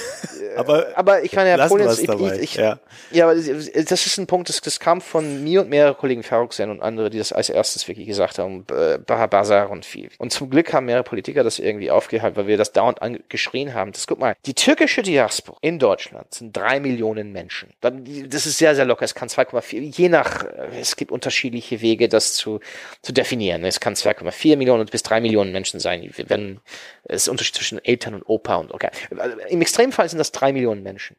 aber 0.58 0.88
aber 0.96 1.24
ich 1.24 1.34
meine, 1.34 1.50
Herr 1.50 1.68
Polens, 1.68 2.00
ich, 2.00 2.10
ich, 2.10 2.32
ich, 2.42 2.56
ja. 2.56 2.80
Ja, 3.12 3.26
aber 3.26 3.36
das 3.36 4.06
ist 4.06 4.18
ein 4.18 4.28
Punkt, 4.28 4.50
das, 4.50 4.62
das 4.62 4.80
kam 4.80 5.02
von 5.02 5.44
mir 5.44 5.62
und 5.62 5.70
mehreren 5.70 5.96
Kollegen 5.98 6.24
Ferruxen 6.24 6.70
und 6.70 6.82
andere, 6.82 7.10
die 7.10 7.18
das 7.18 7.32
als 7.32 7.50
erstes 7.50 7.88
wirklich 7.88 8.08
gesagt 8.08 8.40
haben, 8.40 8.66
äh, 8.72 8.98
Bazar 8.98 9.70
und 9.70 9.86
viel. 9.86 10.10
Und 10.18 10.32
zum 10.32 10.50
Glück 10.50 10.74
haben 10.74 10.86
mehrere 10.86 11.04
Politiker 11.04 11.44
das 11.44 11.60
irgendwie 11.60 11.92
aufgehalten, 11.92 12.38
weil 12.38 12.48
wir 12.48 12.58
das 12.58 12.72
dauernd 12.72 13.02
angeschrien 13.02 13.74
haben. 13.74 13.92
Das 13.92 14.08
guck 14.08 14.20
mal, 14.20 14.36
die 14.46 14.54
türkische 14.54 15.02
Diaspora 15.02 15.58
in 15.62 15.80
Deutschland 15.80 16.34
sind 16.34 16.56
drei 16.56 16.80
Millionen 16.80 17.32
Menschen. 17.32 17.70
Das 17.82 18.46
ist 18.46 18.57
sehr, 18.58 18.76
sehr 18.76 18.86
locker. 18.86 19.06
Es 19.06 19.16
kann 19.16 19.30
2,4, 19.30 19.80
je 19.80 20.10
nach, 20.10 20.44
äh, 20.44 20.80
es 20.80 20.96
gibt 20.96 21.12
unterschiedliche 21.12 21.82
Wege, 21.82 22.10
das 22.10 22.34
zu, 22.34 22.60
zu 23.02 23.12
definieren. 23.12 23.64
Es 23.64 23.80
kann 23.80 23.94
2,4 23.94 24.58
Millionen 24.58 24.86
bis 24.86 25.04
drei 25.04 25.22
Millionen 25.22 25.52
Menschen 25.52 25.80
sein, 25.80 26.10
wenn 26.28 26.60
es 27.04 27.24
ist 27.24 27.28
Unterschied 27.30 27.56
zwischen 27.56 27.84
Eltern 27.84 28.14
und 28.14 28.24
Opa 28.24 28.56
und 28.56 28.74
okay. 28.74 28.90
Also 29.18 29.38
Im 29.50 29.62
Extremfall 29.62 30.10
sind 30.10 30.20
das 30.20 30.32
drei 30.32 30.52
Millionen 30.52 30.84
Menschen. 30.84 31.18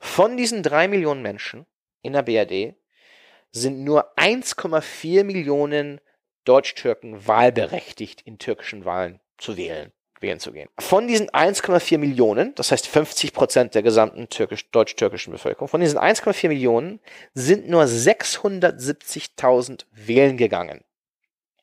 Von 0.00 0.38
diesen 0.38 0.62
drei 0.62 0.88
Millionen 0.88 1.20
Menschen 1.20 1.66
in 2.00 2.14
der 2.14 2.22
BRD 2.22 2.74
sind 3.50 3.84
nur 3.84 4.16
1,4 4.16 5.24
Millionen 5.24 6.00
Deutsch-Türken 6.44 7.26
wahlberechtigt, 7.26 8.22
in 8.22 8.38
türkischen 8.38 8.86
Wahlen 8.86 9.20
zu 9.36 9.58
wählen, 9.58 9.92
wählen 10.20 10.40
zu 10.40 10.52
gehen. 10.52 10.68
Von 10.78 11.08
diesen 11.08 11.30
1,4 11.30 11.96
Millionen, 11.98 12.54
das 12.54 12.70
heißt 12.72 12.86
50 12.86 13.32
Prozent 13.32 13.74
der 13.74 13.82
gesamten 13.82 14.28
türkisch, 14.28 14.70
deutsch-türkischen 14.70 15.32
Bevölkerung, 15.32 15.68
von 15.68 15.80
diesen 15.80 15.98
1,4 15.98 16.48
Millionen 16.48 17.00
sind 17.34 17.66
nur 17.68 17.84
670.000 17.84 19.86
wählen 19.92 20.36
gegangen. 20.36 20.84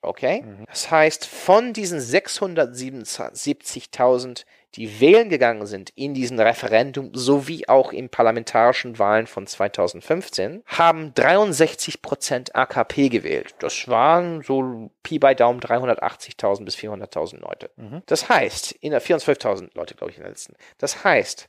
Okay? 0.02 0.44
Das 0.68 0.90
heißt, 0.92 1.26
von 1.26 1.72
diesen 1.74 2.00
677.000, 2.00 4.46
die 4.76 5.00
wählen 5.00 5.30
gegangen 5.30 5.66
sind 5.66 5.92
in 5.96 6.14
diesen 6.14 6.40
Referendum 6.40 7.12
sowie 7.14 7.68
auch 7.68 7.92
in 7.92 8.10
parlamentarischen 8.10 9.00
Wahlen 9.00 9.28
von 9.28 9.48
2015, 9.48 10.64
haben 10.66 11.14
63 11.14 12.02
Prozent 12.02 12.56
AKP 12.56 13.10
gewählt. 13.10 13.56
Das 13.60 13.88
waren 13.88 14.42
so 14.42 14.92
Pi 15.04 15.20
bei 15.20 15.34
Daumen 15.34 15.60
380.000 15.60 16.66
bis 16.66 16.76
400.000 16.76 17.40
Leute. 17.40 17.70
Das 18.06 18.30
heißt, 18.30 18.74
in 18.74 18.92
der 18.92 19.02
412.000 19.02 19.70
Leute, 19.74 19.96
glaube 19.96 20.12
ich, 20.12 20.18
in 20.18 20.24
der 20.24 20.32
letzten. 20.32 20.56
Das 20.78 21.04
heißt, 21.04 21.48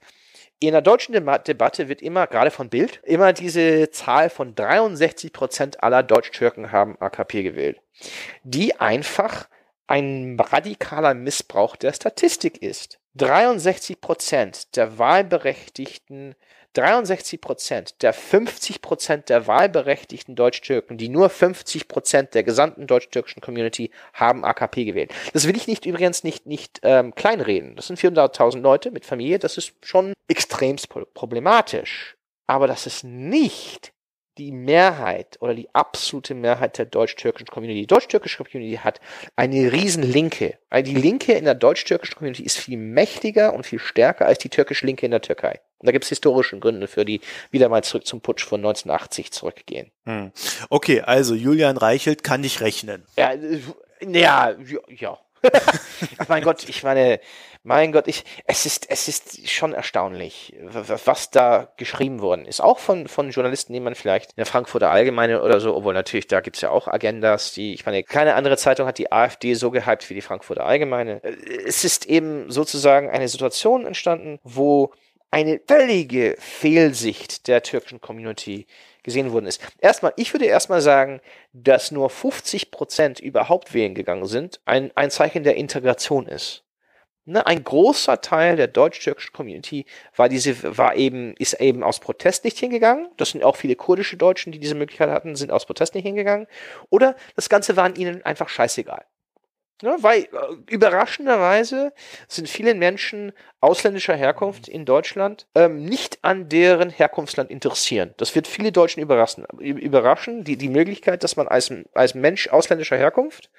in 0.58 0.72
der 0.72 0.80
deutschen 0.80 1.14
Dema- 1.14 1.38
Debatte 1.38 1.88
wird 1.88 2.00
immer, 2.00 2.26
gerade 2.26 2.50
von 2.50 2.70
Bild, 2.70 3.00
immer 3.04 3.32
diese 3.34 3.90
Zahl 3.90 4.30
von 4.30 4.54
63 4.54 5.32
Prozent 5.32 5.82
aller 5.82 6.02
Deutsch-Türken 6.02 6.72
haben 6.72 6.96
AKP 6.98 7.42
gewählt, 7.42 7.80
die 8.42 8.80
einfach 8.80 9.48
ein 9.86 10.38
radikaler 10.40 11.14
Missbrauch 11.14 11.76
der 11.76 11.92
Statistik 11.92 12.62
ist. 12.62 12.98
63 13.16 14.00
Prozent 14.00 14.76
der 14.76 14.98
Wahlberechtigten, 14.98 16.34
63 16.74 17.40
Prozent 17.40 18.02
der 18.02 18.12
50 18.12 18.82
Prozent 18.82 19.28
der 19.30 19.46
wahlberechtigten 19.46 20.36
Deutsch-Türken, 20.36 20.98
die 20.98 21.08
nur 21.08 21.30
50 21.30 21.88
Prozent 21.88 22.34
der 22.34 22.42
gesamten 22.42 22.86
deutsch-türkischen 22.86 23.40
Community 23.40 23.90
haben 24.12 24.44
AKP 24.44 24.84
gewählt. 24.84 25.14
Das 25.32 25.48
will 25.48 25.56
ich 25.56 25.66
nicht 25.66 25.86
übrigens 25.86 26.22
nicht, 26.22 26.44
nicht 26.44 26.80
ähm, 26.82 27.14
kleinreden. 27.14 27.76
Das 27.76 27.86
sind 27.86 27.98
400.000 27.98 28.60
Leute 28.60 28.90
mit 28.90 29.06
Familie, 29.06 29.38
das 29.38 29.56
ist 29.56 29.72
schon 29.82 30.12
extremst 30.28 30.90
pro- 30.90 31.06
problematisch. 31.14 32.16
Aber 32.46 32.66
das 32.66 32.86
ist 32.86 33.04
nicht 33.04 33.92
die 34.38 34.52
Mehrheit 34.52 35.38
oder 35.40 35.54
die 35.54 35.68
absolute 35.74 36.34
Mehrheit 36.34 36.78
der 36.78 36.84
deutsch-türkischen 36.84 37.46
Community. 37.46 37.80
Die 37.80 37.86
deutsch-türkische 37.86 38.44
Community 38.44 38.76
hat 38.76 39.00
eine 39.34 39.72
riesen 39.72 40.02
Linke. 40.02 40.58
Die 40.74 40.94
Linke 40.94 41.32
in 41.32 41.44
der 41.44 41.54
deutsch-türkischen 41.54 42.16
Community 42.16 42.42
ist 42.42 42.58
viel 42.58 42.76
mächtiger 42.76 43.54
und 43.54 43.64
viel 43.64 43.78
stärker 43.78 44.26
als 44.26 44.38
die 44.38 44.50
türkische 44.50 44.86
Linke 44.86 45.06
in 45.06 45.12
der 45.12 45.22
Türkei. 45.22 45.60
Und 45.78 45.86
da 45.86 45.92
gibt 45.92 46.04
es 46.04 46.10
historische 46.10 46.58
Gründe 46.58 46.86
für 46.86 47.04
die 47.04 47.20
wieder 47.50 47.68
mal 47.68 47.82
zurück 47.82 48.06
zum 48.06 48.20
Putsch 48.20 48.44
von 48.44 48.60
1980 48.60 49.32
zurückgehen. 49.32 49.90
Hm. 50.04 50.32
Okay, 50.70 51.00
also 51.00 51.34
Julian 51.34 51.76
Reichelt 51.76 52.24
kann 52.24 52.40
nicht 52.40 52.60
rechnen. 52.60 53.04
Ja, 53.16 53.32
äh, 53.32 53.60
ja, 54.02 54.54
ja. 54.88 55.18
mein 56.28 56.42
Gott, 56.42 56.68
ich 56.68 56.82
meine, 56.82 57.20
mein 57.62 57.90
Gott, 57.90 58.06
ich, 58.06 58.24
es 58.46 58.64
ist, 58.64 58.88
es 58.90 59.08
ist 59.08 59.50
schon 59.50 59.72
erstaunlich, 59.72 60.54
was 60.62 61.30
da 61.30 61.72
geschrieben 61.76 62.20
worden 62.20 62.46
ist. 62.46 62.60
Auch 62.60 62.78
von, 62.78 63.08
von 63.08 63.30
Journalisten, 63.30 63.72
die 63.72 63.80
man 63.80 63.96
vielleicht 63.96 64.30
in 64.30 64.36
der 64.36 64.46
Frankfurter 64.46 64.90
Allgemeine 64.90 65.42
oder 65.42 65.58
so, 65.58 65.74
obwohl 65.74 65.92
natürlich, 65.94 66.28
da 66.28 66.40
gibt's 66.40 66.60
ja 66.60 66.70
auch 66.70 66.86
Agendas, 66.86 67.52
die, 67.52 67.74
ich 67.74 67.84
meine, 67.84 68.04
keine 68.04 68.34
andere 68.34 68.56
Zeitung 68.56 68.86
hat 68.86 68.98
die 68.98 69.10
AfD 69.10 69.54
so 69.54 69.72
gehypt 69.72 70.08
wie 70.08 70.14
die 70.14 70.22
Frankfurter 70.22 70.64
Allgemeine. 70.64 71.22
Äh, 71.24 71.34
Es 71.66 71.84
ist 71.84 72.06
eben 72.06 72.50
sozusagen 72.50 73.10
eine 73.10 73.28
Situation 73.28 73.84
entstanden, 73.84 74.38
wo 74.44 74.92
eine 75.32 75.60
völlige 75.66 76.36
Fehlsicht 76.38 77.48
der 77.48 77.62
türkischen 77.62 78.00
Community 78.00 78.66
gesehen 79.06 79.32
worden 79.32 79.46
ist. 79.46 79.62
Erstmal, 79.78 80.12
ich 80.16 80.34
würde 80.34 80.44
erstmal 80.44 80.82
sagen, 80.82 81.22
dass 81.54 81.90
nur 81.90 82.10
50 82.10 82.70
Prozent 82.70 83.20
überhaupt 83.20 83.72
wählen 83.72 83.94
gegangen 83.94 84.26
sind, 84.26 84.60
ein, 84.66 84.90
ein 84.94 85.10
Zeichen 85.10 85.44
der 85.44 85.56
Integration 85.56 86.26
ist. 86.26 86.64
Ne, 87.28 87.44
ein 87.44 87.64
großer 87.64 88.20
Teil 88.20 88.54
der 88.54 88.68
deutsch-türkischen 88.68 89.32
Community 89.32 89.84
war 90.14 90.28
diese, 90.28 90.78
war 90.78 90.94
eben, 90.94 91.34
ist 91.38 91.54
eben 91.54 91.82
aus 91.82 91.98
Protest 91.98 92.44
nicht 92.44 92.58
hingegangen. 92.58 93.08
Das 93.16 93.30
sind 93.30 93.42
auch 93.42 93.56
viele 93.56 93.74
kurdische 93.74 94.16
Deutschen, 94.16 94.52
die 94.52 94.60
diese 94.60 94.76
Möglichkeit 94.76 95.10
hatten, 95.10 95.34
sind 95.34 95.50
aus 95.50 95.66
Protest 95.66 95.96
nicht 95.96 96.04
hingegangen. 96.04 96.46
Oder 96.88 97.16
das 97.34 97.48
Ganze 97.48 97.76
war 97.76 97.96
ihnen 97.96 98.24
einfach 98.24 98.48
scheißegal. 98.48 99.04
Ne, 99.82 99.94
weil 100.00 100.22
äh, 100.22 100.26
überraschenderweise 100.70 101.92
sind 102.28 102.48
viele 102.48 102.74
Menschen 102.74 103.32
ausländischer 103.60 104.16
Herkunft 104.16 104.68
in 104.68 104.86
Deutschland 104.86 105.46
ähm, 105.54 105.84
nicht 105.84 106.18
an 106.22 106.48
deren 106.48 106.88
Herkunftsland 106.88 107.50
interessieren. 107.50 108.14
Das 108.16 108.34
wird 108.34 108.46
viele 108.46 108.72
Deutschen 108.72 109.02
überraschen. 109.02 109.44
Überraschen 109.58 110.44
die, 110.44 110.56
die 110.56 110.70
Möglichkeit, 110.70 111.22
dass 111.22 111.36
man 111.36 111.46
als, 111.46 111.70
als 111.92 112.14
Mensch 112.14 112.48
ausländischer 112.48 112.96
Herkunft 112.96 113.50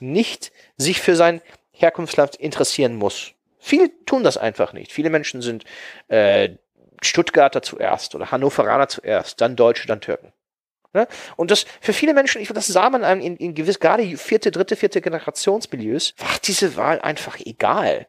nicht 0.00 0.52
sich 0.76 1.00
für 1.00 1.16
sein 1.16 1.40
Herkunftsland 1.72 2.36
interessieren 2.36 2.96
muss. 2.96 3.32
Viele 3.58 3.90
tun 4.04 4.22
das 4.22 4.36
einfach 4.36 4.74
nicht. 4.74 4.92
Viele 4.92 5.08
Menschen 5.08 5.40
sind 5.40 5.64
äh, 6.08 6.50
Stuttgarter 7.00 7.62
zuerst 7.62 8.14
oder 8.14 8.30
Hannoveraner 8.30 8.88
zuerst, 8.88 9.40
dann 9.40 9.56
Deutsche, 9.56 9.86
dann 9.86 10.02
Türken. 10.02 10.34
Ne? 10.94 11.08
Und 11.36 11.50
das 11.50 11.66
für 11.80 11.92
viele 11.92 12.14
Menschen, 12.14 12.40
ich 12.40 12.48
das 12.48 12.68
sah 12.68 12.88
man 12.88 13.20
in, 13.20 13.36
in, 13.36 13.54
gewiss, 13.54 13.80
gerade 13.80 14.16
vierte, 14.16 14.50
dritte, 14.50 14.76
vierte 14.76 15.00
Generationsmilieus, 15.00 16.14
war 16.18 16.36
diese 16.44 16.76
Wahl 16.76 17.00
einfach 17.00 17.38
egal. 17.40 18.06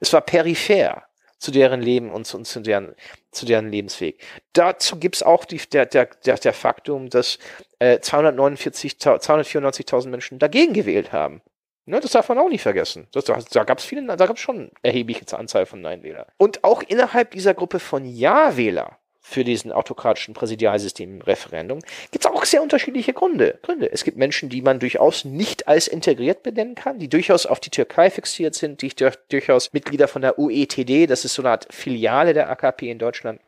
Es 0.00 0.12
war 0.12 0.22
peripher 0.22 1.04
zu 1.38 1.50
deren 1.50 1.82
Leben 1.82 2.10
und 2.10 2.26
zu, 2.26 2.38
und 2.38 2.46
zu, 2.46 2.60
deren, 2.60 2.94
zu 3.30 3.44
deren 3.44 3.70
Lebensweg. 3.70 4.22
Dazu 4.54 4.98
gibt's 4.98 5.22
auch 5.22 5.44
die, 5.44 5.58
der, 5.58 5.84
der, 5.84 6.06
der, 6.24 6.38
der 6.38 6.52
Faktum, 6.54 7.10
dass 7.10 7.38
äh, 7.78 8.00
249, 8.00 8.94
294.000 8.94 10.08
Menschen 10.08 10.38
dagegen 10.38 10.72
gewählt 10.72 11.12
haben. 11.12 11.42
Ne, 11.86 12.00
das 12.00 12.12
darf 12.12 12.30
man 12.30 12.38
auch 12.38 12.48
nicht 12.48 12.62
vergessen. 12.62 13.08
Das, 13.12 13.24
da 13.26 13.38
da 13.50 13.64
gab 13.64 13.78
es 13.78 13.84
viele, 13.84 14.06
da 14.06 14.26
gab 14.26 14.38
schon 14.38 14.70
erhebliche 14.82 15.36
Anzahl 15.36 15.66
von 15.66 15.82
Nein-Wählern. 15.82 16.24
Und 16.38 16.64
auch 16.64 16.82
innerhalb 16.82 17.32
dieser 17.32 17.52
Gruppe 17.52 17.78
von 17.78 18.06
Ja-Wähler 18.06 18.98
für 19.26 19.42
diesen 19.42 19.72
autokratischen 19.72 20.34
Präsidialsystem 20.34 21.22
Referendum 21.22 21.78
gibt 22.10 22.26
es 22.26 22.30
auch 22.30 22.44
sehr 22.44 22.62
unterschiedliche 22.62 23.14
Gründe. 23.14 23.58
Gründe. 23.62 23.90
Es 23.90 24.04
gibt 24.04 24.18
Menschen, 24.18 24.50
die 24.50 24.60
man 24.60 24.80
durchaus 24.80 25.24
nicht 25.24 25.66
als 25.66 25.88
integriert 25.88 26.42
benennen 26.42 26.74
kann, 26.74 26.98
die 26.98 27.08
durchaus 27.08 27.46
auf 27.46 27.58
die 27.58 27.70
Türkei 27.70 28.10
fixiert 28.10 28.54
sind, 28.54 28.82
die 28.82 28.90
durch, 28.90 29.16
durchaus 29.30 29.72
Mitglieder 29.72 30.08
von 30.08 30.20
der 30.20 30.38
UETD, 30.38 31.06
das 31.06 31.24
ist 31.24 31.32
so 31.32 31.42
eine 31.42 31.52
Art 31.52 31.66
Filiale 31.72 32.34
der 32.34 32.50
AKP 32.50 32.90
in 32.90 32.98
Deutschland, 32.98 33.40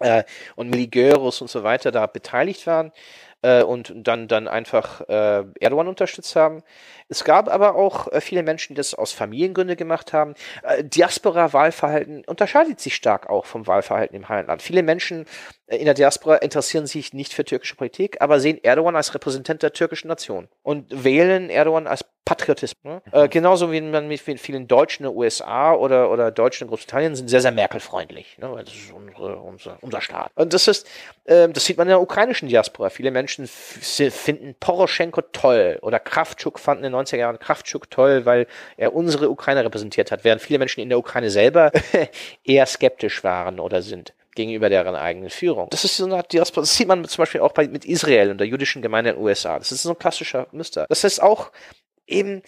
äh, 0.00 0.22
und 0.54 0.68
Miligöros 0.68 1.40
und 1.40 1.48
so 1.48 1.62
weiter 1.62 1.90
da 1.90 2.06
beteiligt 2.06 2.66
waren 2.66 2.92
äh, 3.46 3.62
und 3.62 3.92
dann, 3.94 4.26
dann 4.26 4.48
einfach 4.48 5.02
äh, 5.08 5.44
Erdogan 5.60 5.86
unterstützt 5.86 6.34
haben. 6.34 6.62
Es 7.08 7.22
gab 7.22 7.48
aber 7.48 7.76
auch 7.76 8.10
äh, 8.10 8.20
viele 8.20 8.42
Menschen, 8.42 8.74
die 8.74 8.78
das 8.78 8.94
aus 8.94 9.12
Familiengründen 9.12 9.76
gemacht 9.76 10.12
haben. 10.12 10.34
Äh, 10.64 10.82
Diaspora-Wahlverhalten 10.82 12.24
unterscheidet 12.26 12.80
sich 12.80 12.96
stark 12.96 13.30
auch 13.30 13.46
vom 13.46 13.66
Wahlverhalten 13.68 14.16
im 14.16 14.28
Heimatland. 14.28 14.62
Viele 14.62 14.82
Menschen 14.82 15.26
äh, 15.66 15.76
in 15.76 15.84
der 15.84 15.94
Diaspora 15.94 16.36
interessieren 16.36 16.86
sich 16.86 17.12
nicht 17.12 17.32
für 17.32 17.44
türkische 17.44 17.76
Politik, 17.76 18.20
aber 18.20 18.40
sehen 18.40 18.58
Erdogan 18.62 18.96
als 18.96 19.14
Repräsentant 19.14 19.62
der 19.62 19.72
türkischen 19.72 20.08
Nation 20.08 20.48
und 20.62 21.04
wählen 21.04 21.48
Erdogan 21.48 21.86
als 21.86 22.04
Patriotismus. 22.26 22.82
Ne? 22.82 23.02
Äh, 23.12 23.28
genauso 23.28 23.70
wie 23.70 23.80
man 23.80 24.08
mit 24.08 24.20
vielen 24.20 24.66
Deutschen 24.66 25.04
in 25.04 25.12
den 25.12 25.16
USA 25.16 25.72
oder, 25.72 26.10
oder 26.10 26.32
Deutschen 26.32 26.64
in 26.64 26.68
Großbritannien 26.68 27.14
sind 27.14 27.28
sehr, 27.28 27.40
sehr 27.40 27.52
Merkel-freundlich. 27.52 28.36
Ne? 28.38 28.52
Das 28.64 28.74
ist 28.74 28.92
unsere, 28.92 29.36
unser, 29.36 29.78
unser 29.80 30.00
Staat. 30.00 30.32
Und 30.34 30.52
das 30.52 30.66
ist, 30.66 30.88
ähm, 31.26 31.52
das 31.52 31.64
sieht 31.64 31.78
man 31.78 31.86
in 31.86 31.90
der 31.90 32.00
ukrainischen 32.00 32.48
Diaspora. 32.48 32.90
Viele 32.90 33.12
Menschen 33.12 33.35
f- 33.44 34.12
finden 34.14 34.54
Poroschenko 34.58 35.22
toll 35.32 35.78
oder 35.82 35.98
Kraftschuk 35.98 36.58
fanden 36.58 36.84
in 36.84 36.92
den 36.92 37.00
90er 37.00 37.16
Jahren 37.16 37.38
Kraftschuk 37.38 37.90
toll, 37.90 38.24
weil 38.24 38.46
er 38.76 38.94
unsere 38.94 39.30
Ukraine 39.30 39.64
repräsentiert 39.64 40.10
hat, 40.10 40.24
während 40.24 40.42
viele 40.42 40.58
Menschen 40.58 40.80
in 40.80 40.88
der 40.88 40.98
Ukraine 40.98 41.30
selber 41.30 41.70
eher 42.44 42.66
skeptisch 42.66 43.22
waren 43.24 43.60
oder 43.60 43.82
sind 43.82 44.14
gegenüber 44.34 44.68
deren 44.68 44.94
eigenen 44.94 45.30
Führung. 45.30 45.68
Das 45.70 45.84
ist 45.84 45.96
so 45.96 46.04
eine 46.04 46.16
Art 46.16 46.32
Diaspora. 46.32 46.62
Das 46.62 46.74
sieht 46.76 46.88
man 46.88 47.04
zum 47.06 47.22
Beispiel 47.22 47.40
auch 47.40 47.52
bei, 47.52 47.68
mit 47.68 47.84
Israel 47.84 48.30
und 48.30 48.38
der 48.38 48.46
jüdischen 48.46 48.82
Gemeinde 48.82 49.10
in 49.10 49.16
den 49.16 49.24
USA. 49.24 49.58
Das 49.58 49.72
ist 49.72 49.82
so 49.82 49.90
ein 49.90 49.98
klassischer 49.98 50.46
Muster. 50.52 50.86
Das 50.88 51.04
heißt 51.04 51.22
auch 51.22 51.50
eben 52.06 52.42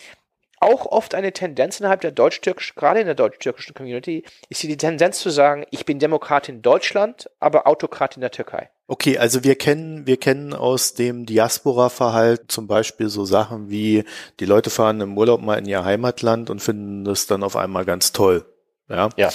auch 0.61 0.87
oft 0.87 1.15
eine 1.15 1.33
Tendenz 1.33 1.81
innerhalb 1.81 2.01
der 2.01 2.11
deutsch-türkischen, 2.11 2.75
gerade 2.77 3.01
in 3.01 3.07
der 3.07 3.15
deutsch-türkischen 3.15 3.75
Community, 3.75 4.25
ist 4.49 4.63
die 4.63 4.77
Tendenz 4.77 5.21
zu 5.21 5.31
sagen, 5.31 5.65
ich 5.71 5.85
bin 5.87 5.99
Demokrat 5.99 6.49
in 6.49 6.63
Deutschland, 6.63 7.31
aber 7.41 7.67
Autokrat 7.67 8.17
in 8.17 8.21
der 8.21 8.33
Türkei. 8.33 8.69
Okay, 8.91 9.19
also 9.19 9.45
wir 9.45 9.55
kennen, 9.55 10.07
wir 10.07 10.17
kennen 10.17 10.55
aus 10.55 10.95
dem 10.95 11.27
Diaspora-Verhalten 11.27 12.49
zum 12.49 12.67
Beispiel 12.67 13.11
so 13.11 13.27
Sachen 13.27 13.69
wie, 13.69 14.05
die 14.41 14.47
Leute 14.47 14.71
fahren 14.71 15.03
im 15.03 15.19
Urlaub 15.19 15.43
mal 15.43 15.59
in 15.59 15.67
ihr 15.67 15.85
Heimatland 15.85 16.49
und 16.49 16.61
finden 16.61 17.05
das 17.05 17.27
dann 17.27 17.43
auf 17.43 17.55
einmal 17.55 17.85
ganz 17.85 18.13
toll. 18.13 18.47
Ja. 18.89 19.11
ja. 19.19 19.31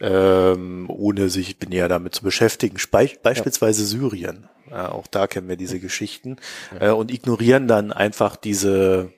Ähm, 0.00 0.90
ohne 0.90 1.28
sich 1.28 1.56
ja 1.70 1.86
damit 1.86 2.16
zu 2.16 2.24
beschäftigen. 2.24 2.78
Spe 2.78 3.12
beispielsweise 3.22 3.82
ja. 3.82 3.86
Syrien. 3.86 4.48
Ja, 4.68 4.90
auch 4.90 5.06
da 5.06 5.28
kennen 5.28 5.48
wir 5.48 5.56
diese 5.56 5.78
Geschichten. 5.78 6.38
Äh, 6.80 6.90
und 6.90 7.12
ignorieren 7.12 7.68
dann 7.68 7.92
einfach 7.92 8.34
diese, 8.34 9.12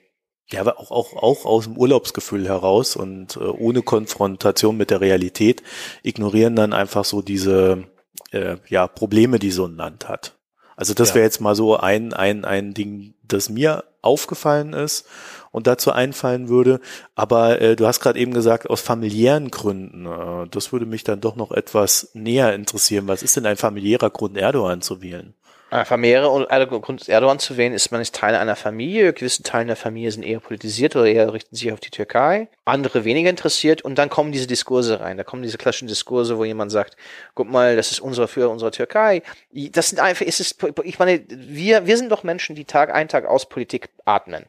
ja, 0.50 0.60
aber 0.60 0.78
auch, 0.78 0.90
auch, 0.90 1.14
auch 1.16 1.46
aus 1.46 1.64
dem 1.64 1.78
Urlaubsgefühl 1.78 2.46
heraus 2.46 2.94
und 2.94 3.36
äh, 3.36 3.40
ohne 3.40 3.80
Konfrontation 3.80 4.76
mit 4.76 4.90
der 4.90 5.00
Realität 5.00 5.62
ignorieren 6.02 6.56
dann 6.56 6.74
einfach 6.74 7.06
so 7.06 7.22
diese 7.22 7.88
äh, 8.30 8.56
ja, 8.68 8.86
Probleme, 8.86 9.38
die 9.38 9.50
so 9.50 9.66
ein 9.66 9.76
Land 9.76 10.08
hat. 10.08 10.34
Also 10.76 10.94
das 10.94 11.10
ja. 11.10 11.16
wäre 11.16 11.24
jetzt 11.24 11.40
mal 11.40 11.54
so 11.54 11.76
ein, 11.76 12.12
ein, 12.12 12.44
ein 12.44 12.72
Ding, 12.72 13.14
das 13.24 13.48
mir 13.48 13.84
aufgefallen 14.00 14.74
ist 14.74 15.06
und 15.50 15.66
dazu 15.66 15.90
einfallen 15.90 16.48
würde. 16.48 16.80
Aber 17.14 17.60
äh, 17.60 17.74
du 17.74 17.86
hast 17.86 18.00
gerade 18.00 18.18
eben 18.18 18.32
gesagt, 18.32 18.70
aus 18.70 18.80
familiären 18.80 19.50
Gründen. 19.50 20.06
Äh, 20.06 20.46
das 20.50 20.72
würde 20.72 20.86
mich 20.86 21.04
dann 21.04 21.20
doch 21.20 21.36
noch 21.36 21.50
etwas 21.50 22.10
näher 22.14 22.54
interessieren. 22.54 23.08
Was 23.08 23.22
ist 23.22 23.36
denn 23.36 23.46
ein 23.46 23.56
familiärer 23.56 24.10
Grund, 24.10 24.36
Erdogan 24.36 24.80
zu 24.80 25.02
wählen? 25.02 25.34
Familiäre 25.70 26.30
und 26.30 26.48
Grund 26.82 27.08
Erdogan 27.08 27.38
zu 27.38 27.56
wählen, 27.56 27.74
ist 27.74 27.92
man 27.92 28.00
ist 28.00 28.14
Teil 28.14 28.34
einer 28.34 28.56
Familie. 28.56 29.12
Gewisse 29.12 29.42
Teile 29.42 29.66
der 29.66 29.76
Familie 29.76 30.10
sind 30.10 30.22
eher 30.22 30.40
politisiert 30.40 30.96
oder 30.96 31.06
eher 31.06 31.32
richten 31.32 31.54
sich 31.54 31.70
auf 31.72 31.80
die 31.80 31.90
Türkei. 31.90 32.48
Andere 32.64 33.04
weniger 33.04 33.28
interessiert 33.28 33.82
und 33.82 33.96
dann 33.96 34.08
kommen 34.08 34.32
diese 34.32 34.46
Diskurse 34.46 35.00
rein. 35.00 35.18
Da 35.18 35.24
kommen 35.24 35.42
diese 35.42 35.58
klassischen 35.58 35.88
Diskurse, 35.88 36.38
wo 36.38 36.44
jemand 36.44 36.72
sagt, 36.72 36.96
guck 37.34 37.50
mal, 37.50 37.76
das 37.76 37.90
ist 37.90 38.00
unsere 38.00 38.28
für 38.28 38.48
unsere 38.48 38.70
Türkei. 38.70 39.22
Das 39.52 39.90
sind 39.90 40.00
einfach, 40.00 40.24
ist 40.24 40.40
es, 40.40 40.56
ich 40.84 40.98
meine, 40.98 41.22
wir, 41.28 41.86
wir 41.86 41.96
sind 41.98 42.10
doch 42.10 42.22
Menschen, 42.22 42.56
die 42.56 42.64
Tag 42.64 42.94
ein, 42.94 43.08
Tag 43.08 43.26
aus 43.26 43.48
Politik 43.48 43.90
atmen. 44.06 44.46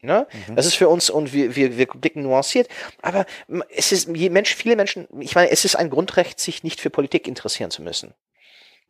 Ne? 0.00 0.26
Mhm. 0.48 0.56
Das 0.56 0.66
ist 0.66 0.74
für 0.74 0.88
uns 0.88 1.10
und 1.10 1.32
wir, 1.32 1.56
wir, 1.56 1.76
wir 1.76 1.86
blicken 1.86 2.22
nuanciert. 2.22 2.68
Aber 3.02 3.26
es 3.74 3.90
ist, 3.90 4.08
Mensch, 4.08 4.54
viele 4.54 4.76
Menschen, 4.76 5.08
ich 5.18 5.34
meine, 5.34 5.50
es 5.50 5.64
ist 5.64 5.76
ein 5.76 5.90
Grundrecht, 5.90 6.38
sich 6.38 6.62
nicht 6.62 6.80
für 6.80 6.90
Politik 6.90 7.26
interessieren 7.26 7.70
zu 7.70 7.82
müssen. 7.82 8.14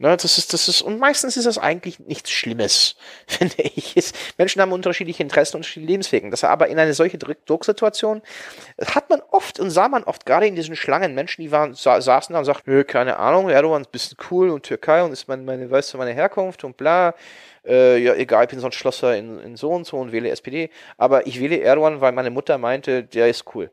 Ne, 0.00 0.16
das 0.16 0.38
ist, 0.38 0.52
das 0.52 0.68
ist, 0.68 0.80
und 0.80 1.00
meistens 1.00 1.36
ist 1.36 1.46
das 1.46 1.58
eigentlich 1.58 1.98
nichts 1.98 2.30
Schlimmes, 2.30 2.94
finde 3.26 3.62
ich. 3.62 4.12
Menschen 4.36 4.62
haben 4.62 4.70
unterschiedliche 4.70 5.24
Interessen 5.24 5.56
und 5.56 5.60
unterschiedliche 5.60 5.90
Lebenswegen. 5.90 6.30
Das 6.30 6.44
aber 6.44 6.68
in 6.68 6.78
eine 6.78 6.94
solche 6.94 7.18
Drucksituation 7.18 8.22
hat 8.94 9.10
man 9.10 9.20
oft 9.32 9.58
und 9.58 9.70
sah 9.70 9.88
man 9.88 10.04
oft 10.04 10.24
gerade 10.24 10.46
in 10.46 10.54
diesen 10.54 10.76
Schlangen 10.76 11.16
Menschen, 11.16 11.42
die 11.42 11.50
waren, 11.50 11.74
sa 11.74 12.00
saßen 12.00 12.32
da 12.32 12.38
und 12.38 12.44
sagten, 12.44 12.70
nö, 12.70 12.84
keine 12.84 13.16
Ahnung, 13.16 13.48
Erdogan 13.48 13.82
ist 13.82 13.88
ein 13.88 13.90
bisschen 13.90 14.18
cool 14.30 14.50
und 14.50 14.62
Türkei 14.62 15.02
und 15.02 15.10
ist 15.10 15.26
meine, 15.26 15.42
meine, 15.42 15.68
weißt 15.68 15.92
du, 15.92 15.98
meine 15.98 16.12
Herkunft 16.12 16.62
und 16.62 16.76
bla. 16.76 17.14
Äh, 17.66 17.98
ja, 17.98 18.14
egal, 18.14 18.44
ich 18.44 18.50
bin 18.50 18.60
so 18.60 18.66
ein 18.66 18.72
Schlosser 18.72 19.16
in, 19.16 19.40
in 19.40 19.56
so 19.56 19.72
und 19.72 19.84
so 19.84 19.96
und 19.98 20.12
wähle 20.12 20.30
SPD. 20.30 20.70
Aber 20.96 21.26
ich 21.26 21.40
wähle 21.40 21.58
Erdogan, 21.58 22.00
weil 22.00 22.12
meine 22.12 22.30
Mutter 22.30 22.56
meinte, 22.56 23.02
der 23.02 23.28
ist 23.28 23.46
cool. 23.52 23.72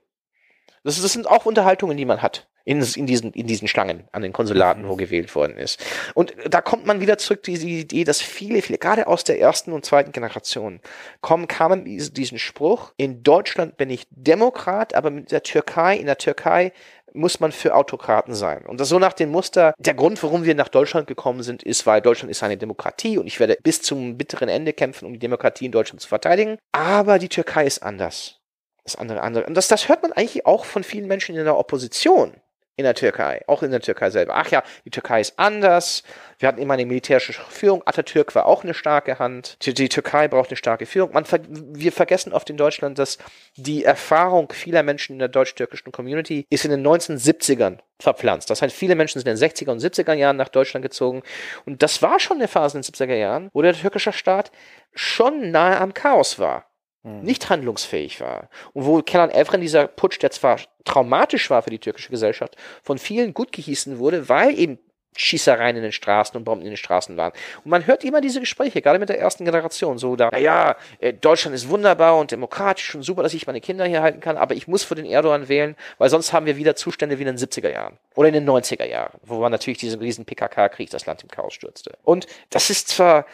Das, 0.84 1.00
das 1.00 1.14
sind 1.14 1.28
auch 1.28 1.46
Unterhaltungen, 1.46 1.98
die 1.98 2.06
man 2.06 2.24
hat 2.24 2.48
in, 2.66 2.82
in, 2.82 3.06
diesen, 3.06 3.32
in 3.32 3.48
diesen 3.48 3.68
Schlangen 3.68 4.04
an 4.12 4.24
den 4.24 4.34
Konsulaten, 4.34 4.84
mhm. 4.84 4.90
wo 4.90 4.96
gewählt 4.96 5.34
worden 5.36 5.58
ist. 5.58 5.84
Und 6.16 6.36
da 6.50 6.62
kommt 6.62 6.86
man 6.86 7.00
wieder 7.00 7.18
zurück 7.18 7.46
zu 7.46 7.52
dieser 7.52 7.68
Idee, 7.68 8.04
dass 8.04 8.22
viele, 8.22 8.62
viele, 8.62 8.80
gerade 8.80 9.08
aus 9.08 9.24
der 9.24 9.40
ersten 9.40 9.72
und 9.72 9.86
zweiten 9.86 10.12
Generation, 10.12 10.82
kommen, 11.22 11.48
kamen 11.48 11.86
diesen 11.86 12.40
Spruch, 12.40 12.92
in 12.98 13.24
Deutschland 13.24 13.78
bin 13.78 13.90
ich 13.90 14.08
Demokrat, 14.10 14.96
aber 14.96 15.12
mit 15.12 15.32
der 15.32 15.44
Türkei, 15.44 15.96
in 15.96 16.08
der 16.08 16.18
Türkei 16.18 16.74
muss 17.14 17.40
man 17.40 17.52
für 17.52 17.76
Autokraten 17.76 18.34
sein. 18.34 18.66
Und 18.66 18.80
das 18.80 18.90
so 18.90 19.00
nach 19.00 19.14
dem 19.14 19.30
Muster, 19.30 19.74
der 19.78 19.94
Grund, 19.94 20.22
warum 20.22 20.44
wir 20.44 20.56
nach 20.56 20.68
Deutschland 20.68 21.08
gekommen 21.08 21.44
sind, 21.44 21.64
ist, 21.64 21.86
weil 21.86 22.02
Deutschland 22.02 22.30
ist 22.30 22.44
eine 22.44 22.58
Demokratie 22.58 23.18
und 23.18 23.28
ich 23.28 23.40
werde 23.40 23.58
bis 23.64 23.82
zum 23.82 24.18
bitteren 24.18 24.50
Ende 24.50 24.74
kämpfen, 24.74 25.06
um 25.06 25.14
die 25.14 25.20
Demokratie 25.20 25.68
in 25.68 25.72
Deutschland 25.72 26.02
zu 26.02 26.10
verteidigen. 26.10 26.58
Aber 26.74 27.20
die 27.20 27.30
Türkei 27.30 27.66
ist 27.66 27.84
anders. 27.84 28.42
Das 28.84 28.96
andere, 28.98 29.22
andere. 29.22 29.46
Und 29.46 29.56
das, 29.56 29.68
das 29.68 29.88
hört 29.88 30.04
man 30.04 30.12
eigentlich 30.12 30.46
auch 30.46 30.66
von 30.66 30.84
vielen 30.84 31.08
Menschen 31.08 31.36
in 31.36 31.44
der 31.44 31.58
Opposition 31.58 32.34
in 32.78 32.84
der 32.84 32.94
Türkei, 32.94 33.42
auch 33.48 33.64
in 33.64 33.72
der 33.72 33.80
Türkei 33.80 34.10
selber. 34.10 34.36
Ach 34.36 34.50
ja, 34.52 34.64
die 34.84 34.90
Türkei 34.90 35.22
ist 35.22 35.40
anders. 35.40 36.04
Wir 36.40 36.50
hatten 36.50 36.62
immer 36.62 36.74
eine 36.74 36.86
militärische 36.86 37.34
Führung. 37.34 37.82
Atatürk 37.86 38.36
war 38.36 38.46
auch 38.46 38.64
eine 38.64 38.74
starke 38.74 39.18
Hand. 39.18 39.58
Die, 39.66 39.74
die 39.74 39.88
Türkei 39.88 40.28
braucht 40.28 40.50
eine 40.50 40.58
starke 40.58 40.86
Führung. 40.86 41.14
Man, 41.14 41.26
wir 41.50 41.94
vergessen 41.94 42.34
oft 42.34 42.50
in 42.50 42.58
Deutschland, 42.58 43.00
dass 43.00 43.18
die 43.56 43.86
Erfahrung 43.86 44.52
vieler 44.52 44.84
Menschen 44.84 45.14
in 45.14 45.20
der 45.20 45.30
deutsch-türkischen 45.30 45.94
Community 45.94 46.46
ist 46.50 46.66
in 46.66 46.72
den 46.72 46.86
1970ern 46.86 47.78
verpflanzt. 48.00 48.50
Das 48.50 48.62
heißt, 48.62 48.76
viele 48.76 48.96
Menschen 48.96 49.22
sind 49.22 49.30
in 49.30 49.38
den 49.38 49.50
60er 49.50 49.72
und 49.72 49.82
70er 49.82 50.14
Jahren 50.14 50.36
nach 50.36 50.50
Deutschland 50.50 50.84
gezogen. 50.84 51.24
Und 51.66 51.82
das 51.82 52.02
war 52.02 52.20
schon 52.20 52.38
eine 52.38 52.50
Phase 52.50 52.78
in 52.78 52.82
den 52.82 52.94
70er 52.94 53.16
Jahren, 53.16 53.50
wo 53.54 53.62
der 53.62 53.74
türkische 53.74 54.12
Staat 54.12 54.52
schon 54.94 55.52
nahe 55.52 55.80
am 55.80 55.94
Chaos 55.94 56.40
war. 56.40 56.66
Hm. 57.06 57.22
nicht 57.22 57.52
handlungsfähig 57.52 58.20
war. 58.20 58.50
Und 58.74 58.86
wo 58.86 59.00
Kenan 59.04 59.30
Evren, 59.30 59.62
dieser 59.62 59.88
Putsch, 59.88 60.20
der 60.24 60.32
zwar 60.32 60.60
traumatisch 60.86 61.52
war 61.52 61.62
für 61.62 61.70
die 61.70 61.78
türkische 61.78 62.10
Gesellschaft, 62.10 62.58
von 62.82 62.98
vielen 62.98 63.36
gut 63.36 63.52
gehießen 63.52 64.00
wurde, 64.00 64.28
weil 64.28 64.58
eben 64.58 64.80
Schießereien 65.16 65.78
in 65.78 65.84
den 65.84 65.92
Straßen 65.92 66.36
und 66.36 66.44
Bomben 66.44 66.64
in 66.64 66.72
den 66.72 66.78
Straßen 66.78 67.16
waren. 67.16 67.32
Und 67.64 67.70
man 67.70 67.86
hört 67.86 68.04
immer 68.04 68.22
diese 68.22 68.40
Gespräche, 68.40 68.82
gerade 68.82 68.98
mit 68.98 69.10
der 69.10 69.20
ersten 69.20 69.46
Generation, 69.46 70.00
so 70.00 70.16
da, 70.16 70.30
naja, 70.32 70.76
äh, 71.00 71.14
Deutschland 71.14 71.56
ist 71.56 71.70
wunderbar 71.70 72.18
und 72.18 72.32
demokratisch 72.32 72.96
und 72.96 73.04
super, 73.04 73.22
dass 73.24 73.36
ich 73.36 73.46
meine 73.46 73.62
Kinder 73.62 73.86
hier 73.86 74.02
halten 74.02 74.20
kann, 74.20 74.36
aber 74.36 74.56
ich 74.56 74.68
muss 74.68 74.84
für 74.84 74.96
den 74.96 75.06
Erdogan 75.06 75.48
wählen, 75.48 75.76
weil 76.00 76.10
sonst 76.10 76.34
haben 76.34 76.48
wir 76.48 76.58
wieder 76.58 76.76
Zustände 76.76 77.20
wie 77.20 77.24
in 77.24 77.28
den 77.28 77.38
70er 77.38 77.72
Jahren 77.72 77.98
oder 78.16 78.28
in 78.30 78.34
den 78.34 78.50
90er 78.50 78.86
Jahren, 78.86 79.20
wo 79.24 79.40
man 79.40 79.52
natürlich 79.52 79.78
diesen 79.78 80.00
riesen 80.00 80.26
PKK-Krieg 80.26 80.90
das 80.90 81.06
Land 81.06 81.22
im 81.22 81.30
Chaos 81.30 81.54
stürzte. 81.54 81.98
Und 82.04 82.26
das 82.50 82.70
ist 82.70 82.90
zwar 82.90 83.26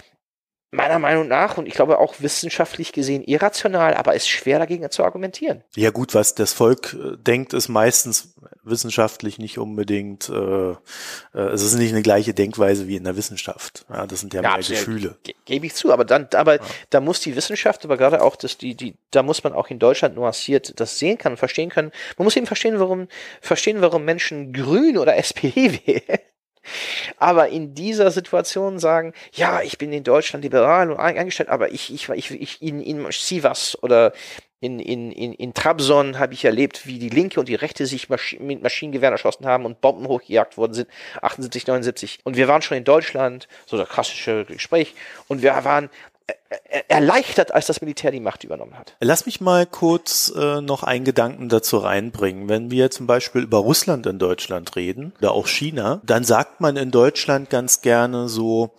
meiner 0.71 0.99
Meinung 0.99 1.27
nach 1.27 1.57
und 1.57 1.65
ich 1.67 1.73
glaube 1.73 1.99
auch 1.99 2.15
wissenschaftlich 2.19 2.93
gesehen 2.93 3.23
irrational, 3.23 3.93
aber 3.93 4.15
ist 4.15 4.29
schwer 4.29 4.57
dagegen 4.57 4.89
zu 4.89 5.03
argumentieren. 5.03 5.63
Ja 5.75 5.91
gut, 5.91 6.15
was 6.15 6.33
das 6.33 6.53
Volk 6.53 6.93
äh, 6.93 7.17
denkt, 7.17 7.53
ist 7.53 7.67
meistens 7.67 8.33
wissenschaftlich 8.63 9.37
nicht 9.37 9.57
unbedingt, 9.57 10.29
äh, 10.29 10.71
äh, 10.71 10.77
es 11.33 11.61
ist 11.61 11.75
nicht 11.75 11.91
eine 11.91 12.01
gleiche 12.01 12.33
Denkweise 12.33 12.87
wie 12.87 12.95
in 12.95 13.03
der 13.03 13.17
Wissenschaft. 13.17 13.85
Ja, 13.89 14.07
das 14.07 14.21
sind 14.21 14.33
ja, 14.33 14.41
ja 14.41 14.53
mehr 14.53 14.59
Gefühle. 14.59 15.17
Ge 15.23 15.35
Gebe 15.45 15.65
ich 15.65 15.75
zu, 15.75 15.91
aber 15.91 16.05
dann, 16.05 16.29
aber 16.33 16.55
ja. 16.55 16.61
da 16.89 17.01
muss 17.01 17.19
die 17.19 17.35
Wissenschaft, 17.35 17.83
aber 17.83 17.97
gerade 17.97 18.21
auch 18.21 18.37
dass 18.37 18.57
die, 18.57 18.75
die, 18.75 18.95
da 19.11 19.23
muss 19.23 19.43
man 19.43 19.51
auch 19.51 19.69
in 19.69 19.79
Deutschland 19.79 20.15
nuanciert 20.15 20.79
das 20.79 20.97
sehen 20.97 21.17
kann 21.17 21.33
und 21.33 21.37
verstehen 21.37 21.69
können. 21.69 21.91
Man 22.17 22.23
muss 22.23 22.37
eben 22.37 22.47
verstehen, 22.47 22.79
warum, 22.79 23.09
verstehen, 23.41 23.81
warum 23.81 24.05
Menschen 24.05 24.53
Grün 24.53 24.97
oder 24.97 25.17
SPD 25.17 25.79
wählen 25.85 26.19
aber 27.17 27.49
in 27.49 27.73
dieser 27.73 28.11
Situation 28.11 28.79
sagen, 28.79 29.13
ja, 29.33 29.61
ich 29.61 29.77
bin 29.77 29.91
in 29.93 30.03
Deutschland 30.03 30.43
liberal 30.43 30.91
und 30.91 30.99
eingestellt, 30.99 31.49
aber 31.49 31.71
ich, 31.71 31.93
ich, 31.93 32.09
ich, 32.09 32.31
ich 32.31 32.61
in, 32.61 32.81
in 32.81 33.07
Sivas 33.11 33.77
oder 33.81 34.13
in, 34.61 34.79
in, 34.79 35.11
in, 35.11 35.33
in 35.33 35.53
Trabzon 35.55 36.19
habe 36.19 36.35
ich 36.35 36.45
erlebt, 36.45 36.85
wie 36.85 36.99
die 36.99 37.09
Linke 37.09 37.39
und 37.39 37.49
die 37.49 37.55
Rechte 37.55 37.87
sich 37.87 38.09
Masch 38.09 38.37
mit 38.39 38.61
Maschinengewehren 38.61 39.13
erschossen 39.13 39.47
haben 39.47 39.65
und 39.65 39.81
Bomben 39.81 40.07
hochgejagt 40.07 40.55
worden 40.55 40.75
sind, 40.75 40.89
78, 41.21 41.65
79. 41.65 42.19
Und 42.23 42.37
wir 42.37 42.47
waren 42.47 42.61
schon 42.61 42.77
in 42.77 42.83
Deutschland, 42.83 43.47
so 43.65 43.75
das 43.75 43.89
klassische 43.89 44.45
Gespräch, 44.45 44.93
und 45.27 45.41
wir 45.41 45.51
waren 45.65 45.89
erleichtert, 46.87 47.53
als 47.53 47.67
das 47.67 47.81
Militär 47.81 48.11
die 48.11 48.19
Macht 48.19 48.43
übernommen 48.43 48.77
hat. 48.77 48.95
Lass 48.99 49.25
mich 49.25 49.41
mal 49.41 49.65
kurz 49.65 50.31
äh, 50.35 50.61
noch 50.61 50.83
einen 50.83 51.05
Gedanken 51.05 51.49
dazu 51.49 51.77
reinbringen. 51.77 52.49
Wenn 52.49 52.71
wir 52.71 52.91
zum 52.91 53.07
Beispiel 53.07 53.41
über 53.43 53.59
Russland 53.59 54.05
in 54.05 54.19
Deutschland 54.19 54.75
reden 54.75 55.13
oder 55.19 55.31
auch 55.31 55.47
China, 55.47 56.01
dann 56.03 56.23
sagt 56.23 56.61
man 56.61 56.77
in 56.77 56.91
Deutschland 56.91 57.49
ganz 57.49 57.81
gerne 57.81 58.29
so, 58.29 58.71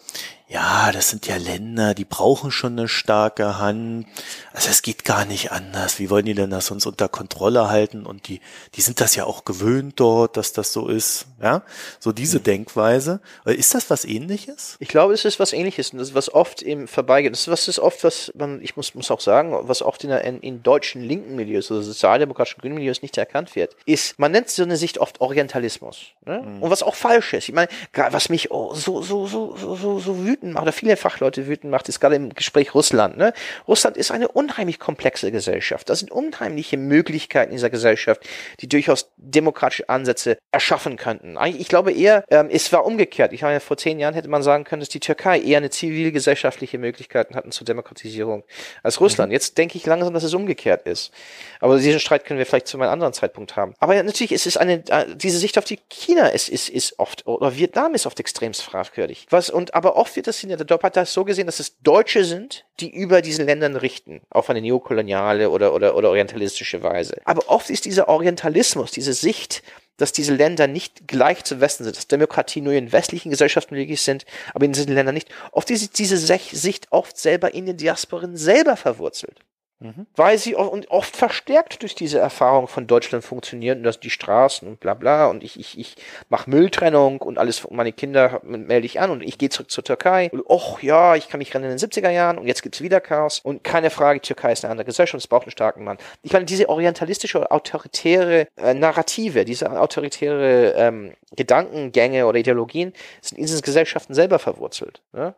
ja, 0.48 0.92
das 0.92 1.08
sind 1.08 1.26
ja 1.26 1.36
Länder, 1.36 1.94
die 1.94 2.04
brauchen 2.04 2.50
schon 2.50 2.78
eine 2.78 2.88
starke 2.88 3.58
Hand. 3.58 4.06
Also 4.52 4.70
es 4.70 4.82
geht 4.82 5.04
gar 5.04 5.24
nicht 5.24 5.52
anders. 5.52 5.98
Wie 5.98 6.10
wollen 6.10 6.26
die 6.26 6.34
denn 6.34 6.50
das 6.50 6.70
uns 6.70 6.84
unter 6.84 7.08
Kontrolle 7.08 7.68
halten? 7.68 8.04
Und 8.04 8.28
die, 8.28 8.40
die 8.74 8.80
sind 8.80 9.00
das 9.00 9.14
ja 9.14 9.24
auch 9.24 9.44
gewöhnt 9.44 9.94
dort, 10.00 10.36
dass 10.36 10.52
das 10.52 10.72
so 10.72 10.88
ist. 10.88 11.26
Ja, 11.40 11.62
so 11.98 12.12
diese. 12.12 12.40
Denkweise. 12.42 13.20
Ist 13.44 13.74
das 13.74 13.88
was 13.88 14.04
ähnliches? 14.04 14.76
Ich 14.80 14.88
glaube, 14.88 15.14
es 15.14 15.24
ist 15.24 15.38
was 15.38 15.52
ähnliches. 15.52 15.90
Und 15.90 15.98
das 15.98 16.08
ist 16.08 16.14
was 16.14 16.32
oft 16.32 16.60
im 16.60 16.88
Vorbeigeht. 16.88 17.32
Das 17.32 17.42
ist 17.42 17.48
was 17.48 17.68
ist 17.68 17.78
oft, 17.78 18.02
was 18.04 18.32
man, 18.34 18.60
ich 18.62 18.76
muss, 18.76 18.94
muss 18.94 19.10
auch 19.10 19.20
sagen, 19.20 19.56
was 19.62 19.80
oft 19.80 20.02
in, 20.02 20.10
der, 20.10 20.24
in, 20.24 20.40
in 20.40 20.62
deutschen 20.62 21.02
linken 21.02 21.36
Milieus, 21.36 21.70
also 21.70 21.82
sozialdemokratischen 21.82 22.60
grünen 22.60 22.74
Milieus 22.74 23.02
nicht 23.02 23.16
erkannt 23.16 23.54
wird, 23.54 23.76
ist, 23.86 24.18
man 24.18 24.32
nennt 24.32 24.50
so 24.50 24.62
eine 24.62 24.76
Sicht 24.76 24.98
oft 24.98 25.20
Orientalismus. 25.20 26.06
Ne? 26.26 26.42
Mhm. 26.42 26.62
Und 26.62 26.70
was 26.70 26.82
auch 26.82 26.94
falsch 26.94 27.32
ist. 27.32 27.48
Ich 27.48 27.54
meine, 27.54 27.68
was 27.92 28.28
mich 28.28 28.50
oh, 28.50 28.74
so, 28.74 29.02
so, 29.02 29.26
so, 29.26 29.56
so, 29.56 29.76
so, 29.76 29.98
so 30.00 30.18
wütend 30.24 30.32
wütend 30.42 30.54
macht, 30.54 30.62
oder 30.62 30.72
viele 30.72 30.96
Fachleute 30.96 31.46
wütend 31.46 31.70
macht, 31.70 31.88
ist 31.88 32.00
gerade 32.00 32.16
im 32.16 32.34
Gespräch 32.34 32.74
Russland. 32.74 33.16
Ne? 33.16 33.32
Russland 33.68 33.96
ist 33.96 34.10
eine 34.10 34.28
unheimlich 34.42 34.78
komplexe 34.78 35.30
Gesellschaft. 35.30 35.88
Da 35.88 35.94
sind 35.94 36.10
unheimliche 36.10 36.76
Möglichkeiten 36.76 37.52
in 37.52 37.56
dieser 37.56 37.70
Gesellschaft, 37.70 38.26
die 38.60 38.68
durchaus 38.68 39.12
demokratische 39.16 39.88
Ansätze 39.88 40.38
erschaffen 40.50 40.96
könnten. 40.96 41.36
Ich 41.56 41.68
glaube 41.68 41.92
eher, 41.92 42.24
ähm, 42.30 42.48
es 42.50 42.72
war 42.72 42.84
umgekehrt. 42.84 43.32
Ich 43.32 43.42
meine, 43.42 43.60
vor 43.60 43.76
zehn 43.76 43.98
Jahren 43.98 44.14
hätte 44.14 44.28
man 44.28 44.42
sagen 44.42 44.64
können, 44.64 44.80
dass 44.80 44.88
die 44.88 45.00
Türkei 45.00 45.40
eher 45.40 45.58
eine 45.58 45.70
zivilgesellschaftliche 45.70 46.78
Möglichkeiten 46.78 47.36
hatten 47.36 47.52
zur 47.52 47.64
Demokratisierung 47.64 48.44
als 48.82 49.00
Russland. 49.00 49.30
Mhm. 49.30 49.34
Jetzt 49.34 49.58
denke 49.58 49.78
ich 49.78 49.86
langsam, 49.86 50.12
dass 50.12 50.24
es 50.24 50.34
umgekehrt 50.34 50.86
ist. 50.86 51.12
Aber 51.60 51.78
diesen 51.78 52.00
Streit 52.00 52.24
können 52.24 52.38
wir 52.38 52.46
vielleicht 52.46 52.66
zu 52.66 52.78
einem 52.78 52.90
anderen 52.90 53.12
Zeitpunkt 53.12 53.56
haben. 53.56 53.74
Aber 53.78 54.00
natürlich 54.02 54.32
ist 54.32 54.46
es 54.46 54.56
eine, 54.56 54.82
äh, 54.88 55.06
diese 55.14 55.38
Sicht 55.38 55.56
auf 55.58 55.64
die 55.64 55.78
China 55.88 56.28
ist, 56.28 56.48
ist, 56.48 56.68
ist 56.68 56.98
oft, 56.98 57.26
oder 57.26 57.56
Vietnam 57.56 57.94
ist 57.94 58.06
oft 58.06 58.18
extrem 58.18 58.52
fragwürdig. 58.54 59.26
Was, 59.30 59.50
und, 59.50 59.74
aber 59.74 59.96
oft 59.96 60.16
wird 60.16 60.26
das 60.26 60.42
in 60.42 60.48
der 60.48 60.58
Doppelpartei 60.58 61.04
so 61.04 61.24
gesehen, 61.24 61.46
dass 61.46 61.60
es 61.60 61.78
Deutsche 61.80 62.24
sind, 62.24 62.64
die 62.80 62.90
über 62.90 63.22
diesen 63.22 63.46
Ländern 63.46 63.76
richten. 63.76 64.20
Auf 64.32 64.48
eine 64.50 64.60
neokoloniale 64.60 65.50
oder, 65.50 65.74
oder, 65.74 65.94
oder 65.94 66.08
orientalistische 66.08 66.82
Weise. 66.82 67.20
Aber 67.24 67.48
oft 67.48 67.70
ist 67.70 67.84
dieser 67.84 68.08
Orientalismus, 68.08 68.90
diese 68.90 69.12
Sicht, 69.12 69.62
dass 69.98 70.12
diese 70.12 70.34
Länder 70.34 70.66
nicht 70.66 71.06
gleich 71.06 71.44
zu 71.44 71.60
Westen 71.60 71.84
sind, 71.84 71.96
dass 71.96 72.08
Demokratie 72.08 72.60
nur 72.60 72.72
in 72.72 72.92
westlichen 72.92 73.30
Gesellschaften 73.30 73.74
möglich 73.74 74.00
sind, 74.02 74.24
aber 74.54 74.64
in 74.64 74.72
diesen 74.72 74.94
Ländern 74.94 75.14
nicht. 75.14 75.28
Oft 75.52 75.70
ist 75.70 75.98
diese 75.98 76.16
Sicht 76.16 76.86
oft 76.90 77.18
selber 77.18 77.54
in 77.54 77.66
den 77.66 77.76
Diasporen 77.76 78.36
selber 78.36 78.76
verwurzelt. 78.76 79.40
Mhm. 79.82 80.06
Weil 80.16 80.38
sie 80.38 80.54
und 80.54 80.90
oft 80.90 81.16
verstärkt 81.16 81.82
durch 81.82 81.94
diese 81.94 82.18
Erfahrung 82.18 82.68
von 82.68 82.86
Deutschland 82.86 83.24
funktionieren 83.24 83.82
dass 83.82 84.00
die 84.00 84.10
Straßen 84.10 84.66
und 84.68 84.80
bla 84.80 84.94
bla 84.94 85.26
und 85.26 85.42
ich, 85.42 85.58
ich, 85.58 85.78
ich 85.78 85.96
mache 86.28 86.48
Mülltrennung 86.48 87.20
und 87.20 87.38
alles, 87.38 87.68
meine 87.70 87.92
Kinder 87.92 88.40
melde 88.42 88.86
ich 88.86 89.00
an 89.00 89.10
und 89.10 89.22
ich 89.22 89.38
gehe 89.38 89.48
zurück 89.48 89.70
zur 89.70 89.84
Türkei. 89.84 90.30
Und 90.32 90.48
och 90.48 90.82
ja, 90.82 91.16
ich 91.16 91.28
kann 91.28 91.38
mich 91.38 91.54
rennen 91.54 91.70
in 91.70 91.76
den 91.76 91.78
70er 91.78 92.10
Jahren 92.10 92.38
und 92.38 92.46
jetzt 92.46 92.62
gibt's 92.62 92.80
wieder 92.80 93.00
Chaos. 93.00 93.40
Und 93.42 93.64
keine 93.64 93.90
Frage, 93.90 94.20
Türkei 94.20 94.52
ist 94.52 94.64
eine 94.64 94.72
andere 94.72 94.86
Gesellschaft, 94.86 95.22
es 95.22 95.28
braucht 95.28 95.44
einen 95.44 95.52
starken 95.52 95.84
Mann. 95.84 95.98
Ich 96.22 96.32
meine, 96.32 96.44
diese 96.44 96.68
orientalistische, 96.68 97.50
autoritäre 97.50 98.46
äh, 98.56 98.74
Narrative, 98.74 99.44
diese 99.44 99.70
autoritäre 99.70 100.74
ähm, 100.76 101.12
Gedankengänge 101.34 102.26
oder 102.26 102.38
Ideologien 102.38 102.92
sind 103.20 103.38
in 103.38 103.44
diesen 103.44 103.62
Gesellschaften 103.62 104.14
selber 104.14 104.38
verwurzelt. 104.38 105.02
Ne? 105.12 105.34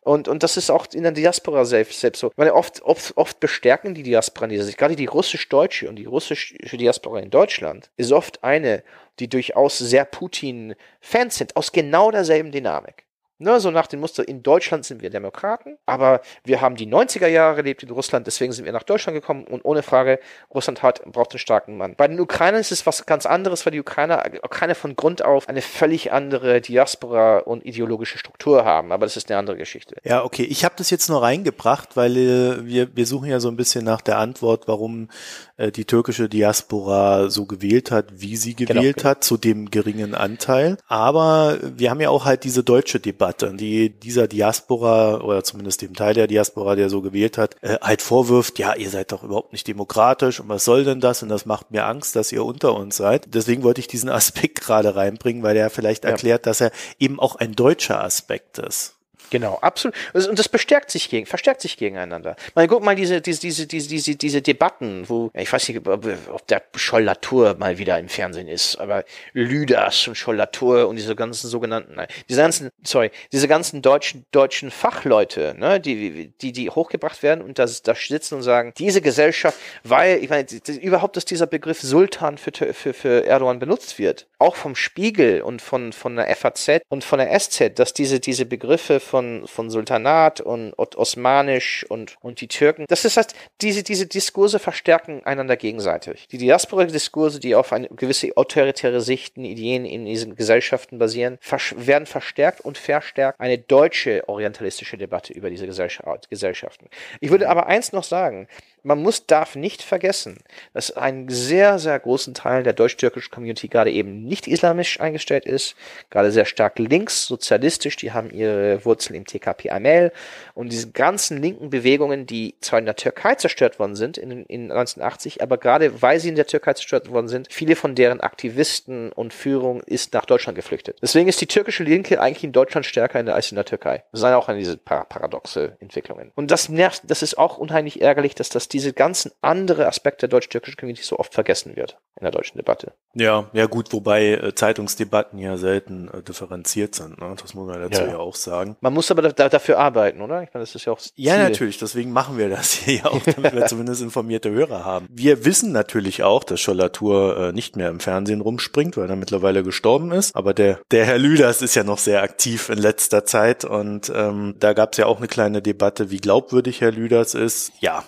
Und, 0.00 0.28
und 0.28 0.42
das 0.42 0.56
ist 0.56 0.70
auch 0.70 0.86
in 0.92 1.02
der 1.02 1.12
Diaspora 1.12 1.64
selbst, 1.64 2.00
selbst 2.00 2.20
so. 2.20 2.28
Ich 2.28 2.36
meine, 2.36 2.54
oft, 2.54 2.82
oft, 2.82 3.16
oft 3.16 3.40
bestärken 3.84 3.94
die 3.94 4.02
Diaspora 4.02 4.46
diese 4.46 4.64
sich. 4.64 4.76
Gerade 4.76 4.96
die 4.96 5.06
russisch-deutsche 5.06 5.88
und 5.88 5.96
die 5.96 6.06
russische 6.06 6.76
Diaspora 6.76 7.20
in 7.20 7.30
Deutschland 7.30 7.90
ist 7.96 8.12
oft 8.12 8.42
eine, 8.42 8.82
die 9.18 9.28
durchaus 9.28 9.78
sehr 9.78 10.04
Putin-Fans 10.04 11.36
sind, 11.36 11.56
aus 11.56 11.72
genau 11.72 12.10
derselben 12.10 12.50
Dynamik. 12.50 13.04
Ne, 13.44 13.60
so 13.60 13.70
nach 13.70 13.86
dem 13.86 14.00
Muster, 14.00 14.26
in 14.26 14.42
Deutschland 14.42 14.86
sind 14.86 15.02
wir 15.02 15.10
Demokraten, 15.10 15.76
aber 15.84 16.22
wir 16.44 16.62
haben 16.62 16.76
die 16.76 16.86
90er 16.86 17.26
Jahre 17.26 17.58
erlebt 17.58 17.82
in 17.82 17.90
Russland, 17.90 18.26
deswegen 18.26 18.54
sind 18.54 18.64
wir 18.64 18.72
nach 18.72 18.84
Deutschland 18.84 19.14
gekommen 19.14 19.44
und 19.44 19.66
ohne 19.66 19.82
Frage, 19.82 20.18
Russland 20.54 20.82
hat, 20.82 21.04
braucht 21.12 21.32
einen 21.32 21.40
starken 21.40 21.76
Mann. 21.76 21.94
Bei 21.94 22.08
den 22.08 22.18
Ukrainern 22.20 22.62
ist 22.62 22.72
es 22.72 22.86
was 22.86 23.04
ganz 23.04 23.26
anderes, 23.26 23.66
weil 23.66 23.72
die 23.72 23.80
Ukrainer, 23.80 24.24
Ukrainer 24.42 24.74
von 24.74 24.96
Grund 24.96 25.22
auf 25.22 25.46
eine 25.50 25.60
völlig 25.60 26.10
andere 26.10 26.62
Diaspora 26.62 27.40
und 27.40 27.66
ideologische 27.66 28.16
Struktur 28.16 28.64
haben, 28.64 28.92
aber 28.92 29.04
das 29.04 29.18
ist 29.18 29.30
eine 29.30 29.38
andere 29.38 29.58
Geschichte. 29.58 29.96
Ja, 30.04 30.24
okay, 30.24 30.44
ich 30.44 30.64
habe 30.64 30.76
das 30.78 30.88
jetzt 30.88 31.10
nur 31.10 31.20
reingebracht, 31.22 31.98
weil 31.98 32.16
äh, 32.16 32.64
wir, 32.64 32.96
wir 32.96 33.06
suchen 33.06 33.28
ja 33.28 33.40
so 33.40 33.48
ein 33.48 33.56
bisschen 33.56 33.84
nach 33.84 34.00
der 34.00 34.16
Antwort, 34.16 34.68
warum 34.68 35.10
äh, 35.56 35.70
die 35.70 35.84
türkische 35.84 36.28
Diaspora 36.28 37.30
so 37.30 37.46
gewählt 37.46 37.90
hat, 37.90 38.06
wie 38.14 38.36
sie 38.36 38.54
genau, 38.54 38.80
gewählt 38.80 38.96
genau, 38.96 39.10
hat, 39.10 39.22
zu 39.22 39.36
dem 39.36 39.70
geringen 39.70 40.14
Anteil. 40.14 40.78
Aber 40.88 41.58
wir 41.62 41.90
haben 41.90 42.00
ja 42.00 42.10
auch 42.10 42.24
halt 42.24 42.42
diese 42.42 42.64
deutsche 42.64 42.98
Debatte, 42.98 43.33
die 43.42 43.90
dieser 43.90 44.28
Diaspora 44.28 45.20
oder 45.20 45.44
zumindest 45.44 45.82
dem 45.82 45.94
Teil 45.94 46.14
der 46.14 46.26
Diaspora, 46.26 46.76
der 46.76 46.90
so 46.90 47.02
gewählt 47.02 47.38
hat, 47.38 47.56
äh, 47.62 47.78
halt 47.80 48.02
vorwirft, 48.02 48.58
ja, 48.58 48.74
ihr 48.74 48.90
seid 48.90 49.12
doch 49.12 49.22
überhaupt 49.22 49.52
nicht 49.52 49.66
demokratisch 49.66 50.40
und 50.40 50.48
was 50.48 50.64
soll 50.64 50.84
denn 50.84 51.00
das? 51.00 51.22
Und 51.22 51.28
das 51.28 51.46
macht 51.46 51.70
mir 51.70 51.86
Angst, 51.86 52.16
dass 52.16 52.32
ihr 52.32 52.44
unter 52.44 52.74
uns 52.74 52.96
seid. 52.96 53.34
Deswegen 53.34 53.62
wollte 53.62 53.80
ich 53.80 53.88
diesen 53.88 54.08
Aspekt 54.14 54.60
gerade 54.60 54.96
reinbringen, 54.96 55.42
weil 55.42 55.56
er 55.56 55.70
vielleicht 55.70 56.04
erklärt, 56.04 56.46
ja. 56.46 56.50
dass 56.50 56.60
er 56.60 56.70
eben 56.98 57.20
auch 57.20 57.36
ein 57.36 57.54
deutscher 57.54 58.02
Aspekt 58.02 58.58
ist. 58.58 58.96
Genau, 59.30 59.58
absolut. 59.60 59.96
Und 60.14 60.38
das 60.38 60.48
bestärkt 60.48 60.90
sich 60.90 61.08
gegen, 61.08 61.26
verstärkt 61.26 61.60
sich 61.60 61.76
gegeneinander. 61.76 62.36
Man 62.54 62.68
guck 62.68 62.82
mal 62.82 62.94
diese, 62.94 63.20
diese, 63.20 63.40
diese, 63.40 63.66
diese, 63.66 63.88
diese, 63.88 64.16
diese 64.16 64.42
Debatten, 64.42 65.08
wo, 65.08 65.30
ich 65.34 65.52
weiß 65.52 65.68
nicht, 65.68 65.86
ob, 65.86 66.06
ob 66.06 66.46
der 66.46 66.62
Scholl-Latour 66.74 67.56
mal 67.58 67.78
wieder 67.78 67.98
im 67.98 68.08
Fernsehen 68.08 68.48
ist, 68.48 68.76
aber 68.76 69.04
Lüders 69.32 70.06
und 70.08 70.16
Scholl-Latour 70.16 70.88
und 70.88 70.96
diese 70.96 71.16
ganzen 71.16 71.48
sogenannten, 71.48 71.94
nein, 71.94 72.06
diese 72.28 72.40
ganzen, 72.40 72.70
sorry, 72.82 73.10
diese 73.32 73.48
ganzen 73.48 73.82
deutschen, 73.82 74.24
deutschen 74.30 74.70
Fachleute, 74.70 75.54
ne, 75.58 75.80
die, 75.80 76.32
die, 76.40 76.52
die 76.52 76.70
hochgebracht 76.70 77.22
werden 77.22 77.42
und 77.42 77.58
da, 77.58 77.66
da 77.82 77.94
sitzen 77.94 78.36
und 78.36 78.42
sagen, 78.42 78.72
diese 78.78 79.00
Gesellschaft, 79.00 79.58
weil, 79.82 80.22
ich 80.22 80.30
meine, 80.30 80.46
überhaupt, 80.80 81.16
dass 81.16 81.24
dieser 81.24 81.46
Begriff 81.46 81.80
Sultan 81.80 82.38
für, 82.38 82.52
für, 82.52 82.92
für 82.92 83.24
Erdogan 83.24 83.58
benutzt 83.58 83.98
wird, 83.98 84.26
auch 84.38 84.56
vom 84.56 84.76
Spiegel 84.76 85.42
und 85.42 85.62
von, 85.62 85.92
von 85.92 86.16
der 86.16 86.34
FAZ 86.36 86.82
und 86.88 87.04
von 87.04 87.18
der 87.18 87.38
SZ, 87.38 87.78
dass 87.78 87.94
diese, 87.94 88.20
diese 88.20 88.46
Begriffe 88.46 89.00
von, 89.00 89.13
von 89.46 89.70
Sultanat 89.70 90.40
und, 90.40 90.74
Osmanisch 90.78 91.84
und, 91.88 92.16
und 92.20 92.40
die 92.40 92.48
Türken, 92.48 92.84
das 92.88 93.04
ist 93.04 93.16
heißt, 93.16 93.34
diese, 93.60 93.82
diese 93.82 94.06
Diskurse 94.06 94.58
verstärken 94.58 95.22
einander 95.24 95.56
gegenseitig. 95.56 96.28
Die 96.28 96.38
Diaspora-Diskurse, 96.38 97.40
die 97.40 97.54
auf 97.54 97.72
eine 97.72 97.88
gewisse 97.88 98.36
autoritäre 98.36 99.00
Sichten, 99.00 99.44
Ideen 99.44 99.84
in 99.84 100.04
diesen 100.04 100.36
Gesellschaften 100.36 100.98
basieren, 100.98 101.38
vers 101.40 101.74
werden 101.76 102.06
verstärkt 102.06 102.60
und 102.60 102.78
verstärkt 102.78 103.40
eine 103.40 103.58
deutsche 103.58 104.28
orientalistische 104.28 104.96
Debatte 104.96 105.32
über 105.32 105.50
diese 105.50 105.66
Gesellschaften. 105.66 106.88
Ich 107.20 107.30
würde 107.30 107.48
aber 107.48 107.66
eins 107.66 107.92
noch 107.92 108.04
sagen, 108.04 108.48
man 108.84 109.02
muss, 109.02 109.26
darf 109.26 109.56
nicht 109.56 109.82
vergessen, 109.82 110.38
dass 110.74 110.94
ein 110.94 111.28
sehr, 111.28 111.78
sehr 111.78 111.98
großen 111.98 112.34
Teil 112.34 112.62
der 112.62 112.74
deutsch-türkischen 112.74 113.30
Community 113.30 113.68
gerade 113.68 113.90
eben 113.90 114.24
nicht 114.24 114.46
islamisch 114.46 115.00
eingestellt 115.00 115.46
ist, 115.46 115.74
gerade 116.10 116.30
sehr 116.30 116.44
stark 116.44 116.78
links, 116.78 117.26
sozialistisch, 117.26 117.96
die 117.96 118.12
haben 118.12 118.30
ihre 118.30 118.84
Wurzeln 118.84 119.16
im 119.16 119.26
TKP-AML 119.26 120.12
und 120.52 120.70
diese 120.70 120.90
ganzen 120.90 121.40
linken 121.40 121.70
Bewegungen, 121.70 122.26
die 122.26 122.56
zwar 122.60 122.78
in 122.78 122.84
der 122.84 122.96
Türkei 122.96 123.34
zerstört 123.36 123.78
worden 123.78 123.96
sind, 123.96 124.18
in, 124.18 124.44
in 124.44 124.70
1980, 124.70 125.42
aber 125.42 125.56
gerade 125.56 126.02
weil 126.02 126.20
sie 126.20 126.28
in 126.28 126.36
der 126.36 126.46
Türkei 126.46 126.74
zerstört 126.74 127.10
worden 127.10 127.28
sind, 127.28 127.48
viele 127.50 127.76
von 127.76 127.94
deren 127.94 128.20
Aktivisten 128.20 129.12
und 129.12 129.32
Führung 129.32 129.82
ist 129.82 130.12
nach 130.12 130.26
Deutschland 130.26 130.56
geflüchtet. 130.56 130.98
Deswegen 131.00 131.28
ist 131.28 131.40
die 131.40 131.46
türkische 131.46 131.84
Linke 131.84 132.20
eigentlich 132.20 132.44
in 132.44 132.52
Deutschland 132.52 132.84
stärker 132.84 133.24
als 133.32 133.50
in 133.50 133.56
der 133.56 133.64
Türkei. 133.64 134.04
Das 134.12 134.20
sind 134.20 134.30
auch 134.30 134.48
eine 134.48 134.58
diese 134.58 134.76
paradoxe 134.76 135.76
Entwicklungen. 135.80 136.32
Und 136.34 136.50
das 136.50 136.68
nervt, 136.68 137.02
das 137.06 137.22
ist 137.22 137.38
auch 137.38 137.56
unheimlich 137.56 138.02
ärgerlich, 138.02 138.34
dass 138.34 138.50
das 138.50 138.68
diese 138.74 138.92
ganzen 138.92 139.30
andere 139.40 139.86
Aspekte 139.86 140.28
der 140.28 140.36
deutsch-türkischen 140.36 140.76
Community 140.76 141.04
so 141.04 141.18
oft 141.18 141.32
vergessen 141.32 141.76
wird 141.76 141.96
in 142.16 142.24
der 142.24 142.32
deutschen 142.32 142.58
Debatte. 142.58 142.92
Ja, 143.14 143.48
ja 143.52 143.66
gut, 143.66 143.92
wobei 143.92 144.32
äh, 144.32 144.54
Zeitungsdebatten 144.54 145.38
ja 145.38 145.56
selten 145.56 146.08
äh, 146.08 146.22
differenziert 146.22 146.94
sind. 146.94 147.20
Ne? 147.20 147.34
Das 147.40 147.54
muss 147.54 147.66
man 147.66 147.80
dazu 147.80 148.02
ja. 148.02 148.08
ja 148.08 148.18
auch 148.18 148.34
sagen. 148.34 148.76
Man 148.80 148.92
muss 148.92 149.10
aber 149.10 149.22
da, 149.22 149.48
dafür 149.48 149.78
arbeiten, 149.78 150.20
oder? 150.20 150.42
Ich 150.42 150.52
meine, 150.52 150.62
das 150.62 150.74
ist 150.74 150.84
ja 150.84 150.92
auch 150.92 150.98
Ziel. 150.98 151.12
Ja, 151.16 151.38
natürlich. 151.38 151.78
Deswegen 151.78 152.12
machen 152.12 152.36
wir 152.36 152.48
das 152.48 152.72
hier 152.72 152.96
ja 152.96 153.06
auch, 153.06 153.22
damit 153.22 153.54
wir 153.54 153.66
zumindest 153.66 154.02
informierte 154.02 154.50
Hörer 154.50 154.84
haben. 154.84 155.06
Wir 155.10 155.44
wissen 155.44 155.70
natürlich 155.70 156.24
auch, 156.24 156.42
dass 156.42 156.60
Schollatur 156.60 157.36
äh, 157.36 157.52
nicht 157.52 157.76
mehr 157.76 157.90
im 157.90 158.00
Fernsehen 158.00 158.40
rumspringt, 158.40 158.96
weil 158.96 159.08
er 159.08 159.16
mittlerweile 159.16 159.62
gestorben 159.62 160.10
ist. 160.10 160.34
Aber 160.34 160.52
der, 160.52 160.80
der 160.90 161.04
Herr 161.04 161.18
Lüders 161.18 161.62
ist 161.62 161.76
ja 161.76 161.84
noch 161.84 161.98
sehr 161.98 162.22
aktiv 162.22 162.68
in 162.68 162.78
letzter 162.78 163.24
Zeit 163.24 163.64
und 163.64 164.10
ähm, 164.14 164.56
da 164.58 164.72
gab 164.72 164.92
es 164.92 164.98
ja 164.98 165.06
auch 165.06 165.18
eine 165.18 165.28
kleine 165.28 165.62
Debatte, 165.62 166.10
wie 166.10 166.18
glaubwürdig 166.18 166.80
Herr 166.80 166.90
Lüders 166.90 167.34
ist. 167.34 167.72
Ja, 167.78 168.02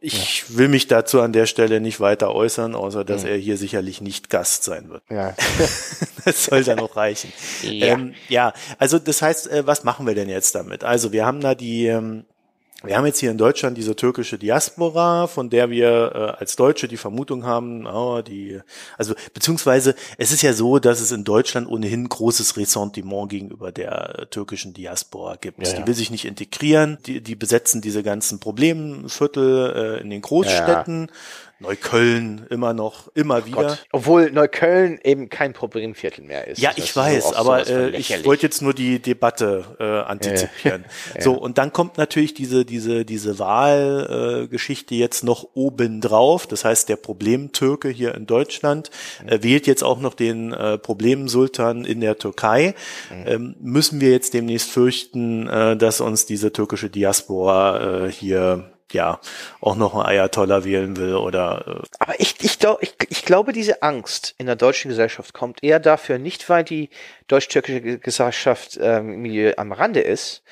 ich 0.00 0.44
ja. 0.48 0.58
will 0.58 0.68
mich 0.68 0.86
dazu 0.86 1.20
an 1.22 1.32
der 1.32 1.46
Stelle 1.46 1.80
nicht 1.80 2.00
weiter 2.00 2.34
äußern, 2.34 2.74
außer 2.74 3.04
dass 3.04 3.22
mhm. 3.22 3.30
er 3.30 3.36
hier 3.36 3.56
sicherlich 3.56 4.00
nicht 4.00 4.28
Gast 4.28 4.64
sein 4.64 4.90
wird. 4.90 5.02
Ja. 5.08 5.34
das 6.24 6.44
soll 6.44 6.62
dann 6.64 6.76
noch 6.78 6.96
reichen. 6.96 7.32
Ja. 7.62 7.86
Ähm, 7.86 8.14
ja, 8.28 8.52
also 8.78 8.98
das 8.98 9.22
heißt, 9.22 9.50
äh, 9.50 9.66
was 9.66 9.84
machen 9.84 10.06
wir 10.06 10.14
denn 10.14 10.28
jetzt 10.28 10.54
damit? 10.54 10.84
Also 10.84 11.12
wir 11.12 11.24
haben 11.24 11.40
da 11.40 11.54
die 11.54 11.86
ähm, 11.86 12.26
wir 12.86 12.96
haben 12.96 13.06
jetzt 13.06 13.20
hier 13.20 13.30
in 13.30 13.38
Deutschland 13.38 13.76
diese 13.76 13.96
türkische 13.96 14.38
Diaspora, 14.38 15.26
von 15.26 15.50
der 15.50 15.70
wir 15.70 16.12
äh, 16.14 16.18
als 16.40 16.56
Deutsche 16.56 16.88
die 16.88 16.96
Vermutung 16.96 17.44
haben, 17.44 17.86
oh, 17.86 18.22
die, 18.22 18.60
also 18.96 19.14
beziehungsweise 19.34 19.94
es 20.18 20.32
ist 20.32 20.42
ja 20.42 20.52
so, 20.52 20.78
dass 20.78 21.00
es 21.00 21.12
in 21.12 21.24
Deutschland 21.24 21.68
ohnehin 21.68 22.08
großes 22.08 22.56
Ressentiment 22.56 23.28
gegenüber 23.28 23.72
der 23.72 24.18
äh, 24.18 24.26
türkischen 24.26 24.74
Diaspora 24.74 25.36
gibt. 25.36 25.58
Ja, 25.58 25.72
ja. 25.72 25.80
Die 25.80 25.86
will 25.86 25.94
sich 25.94 26.10
nicht 26.10 26.24
integrieren, 26.24 26.98
die, 27.06 27.20
die 27.20 27.34
besetzen 27.34 27.80
diese 27.80 28.02
ganzen 28.02 28.40
Problemviertel 28.40 29.98
äh, 29.98 30.00
in 30.00 30.10
den 30.10 30.22
Großstädten. 30.22 31.06
Ja 31.08 31.14
Neukölln 31.58 32.46
immer 32.50 32.74
noch, 32.74 33.08
immer 33.14 33.40
oh 33.42 33.46
wieder. 33.46 33.62
Gott. 33.62 33.86
Obwohl 33.90 34.30
Neukölln 34.30 34.98
eben 35.02 35.30
kein 35.30 35.54
Problemviertel 35.54 36.22
mehr 36.22 36.46
ist. 36.46 36.60
Ja, 36.60 36.72
ich 36.76 36.94
weiß, 36.94 37.30
so 37.30 37.36
aber 37.36 37.66
äh, 37.66 37.96
ich 37.96 38.24
wollte 38.26 38.42
jetzt 38.42 38.60
nur 38.60 38.74
die 38.74 38.98
Debatte 39.00 39.64
äh, 39.78 39.84
antizipieren. 39.84 40.84
Ja. 41.14 41.22
So, 41.22 41.34
und 41.34 41.58
dann 41.58 41.72
kommt 41.72 41.98
natürlich 41.98 42.34
diese, 42.34 42.64
diese, 42.64 43.04
diese 43.04 43.38
Wahlgeschichte 43.38 44.94
äh, 44.94 44.98
jetzt 44.98 45.24
noch 45.24 45.48
oben 45.54 46.00
drauf. 46.00 46.46
Das 46.46 46.64
heißt, 46.64 46.88
der 46.88 46.96
Problemtürke 46.96 47.88
hier 47.88 48.14
in 48.14 48.26
Deutschland 48.26 48.90
äh, 49.26 49.42
wählt 49.42 49.66
jetzt 49.66 49.84
auch 49.84 50.00
noch 50.00 50.14
den 50.14 50.52
äh, 50.52 50.78
Problemsultan 50.78 51.84
in 51.84 52.00
der 52.00 52.18
Türkei. 52.18 52.74
Mhm. 53.10 53.24
Ähm, 53.26 53.56
müssen 53.60 54.00
wir 54.00 54.10
jetzt 54.10 54.34
demnächst 54.34 54.70
fürchten, 54.70 55.48
äh, 55.48 55.76
dass 55.76 56.00
uns 56.00 56.26
diese 56.26 56.52
türkische 56.52 56.90
Diaspora 56.90 58.06
äh, 58.06 58.12
hier 58.12 58.75
ja 58.92 59.20
auch 59.60 59.76
noch 59.76 59.94
ein 59.94 60.06
Ayatollah 60.06 60.64
wählen 60.64 60.96
will 60.96 61.14
oder. 61.14 61.82
Äh 61.82 61.86
Aber 61.98 62.20
ich, 62.20 62.36
ich, 62.40 62.58
ich, 62.80 62.94
ich 63.08 63.24
glaube, 63.24 63.52
diese 63.52 63.82
Angst 63.82 64.34
in 64.38 64.46
der 64.46 64.56
deutschen 64.56 64.88
Gesellschaft 64.88 65.34
kommt 65.34 65.62
eher 65.62 65.80
dafür, 65.80 66.18
nicht 66.18 66.48
weil 66.48 66.64
die 66.64 66.90
deutsch-türkische 67.28 67.98
Gesellschaft 67.98 68.78
ähm, 68.80 69.54
am 69.56 69.72
Rande 69.72 70.00
ist, 70.00 70.42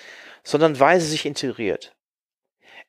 sondern 0.43 0.78
weil 0.80 1.01
sie 1.01 1.09
sich 1.09 1.26
integriert. 1.26 1.95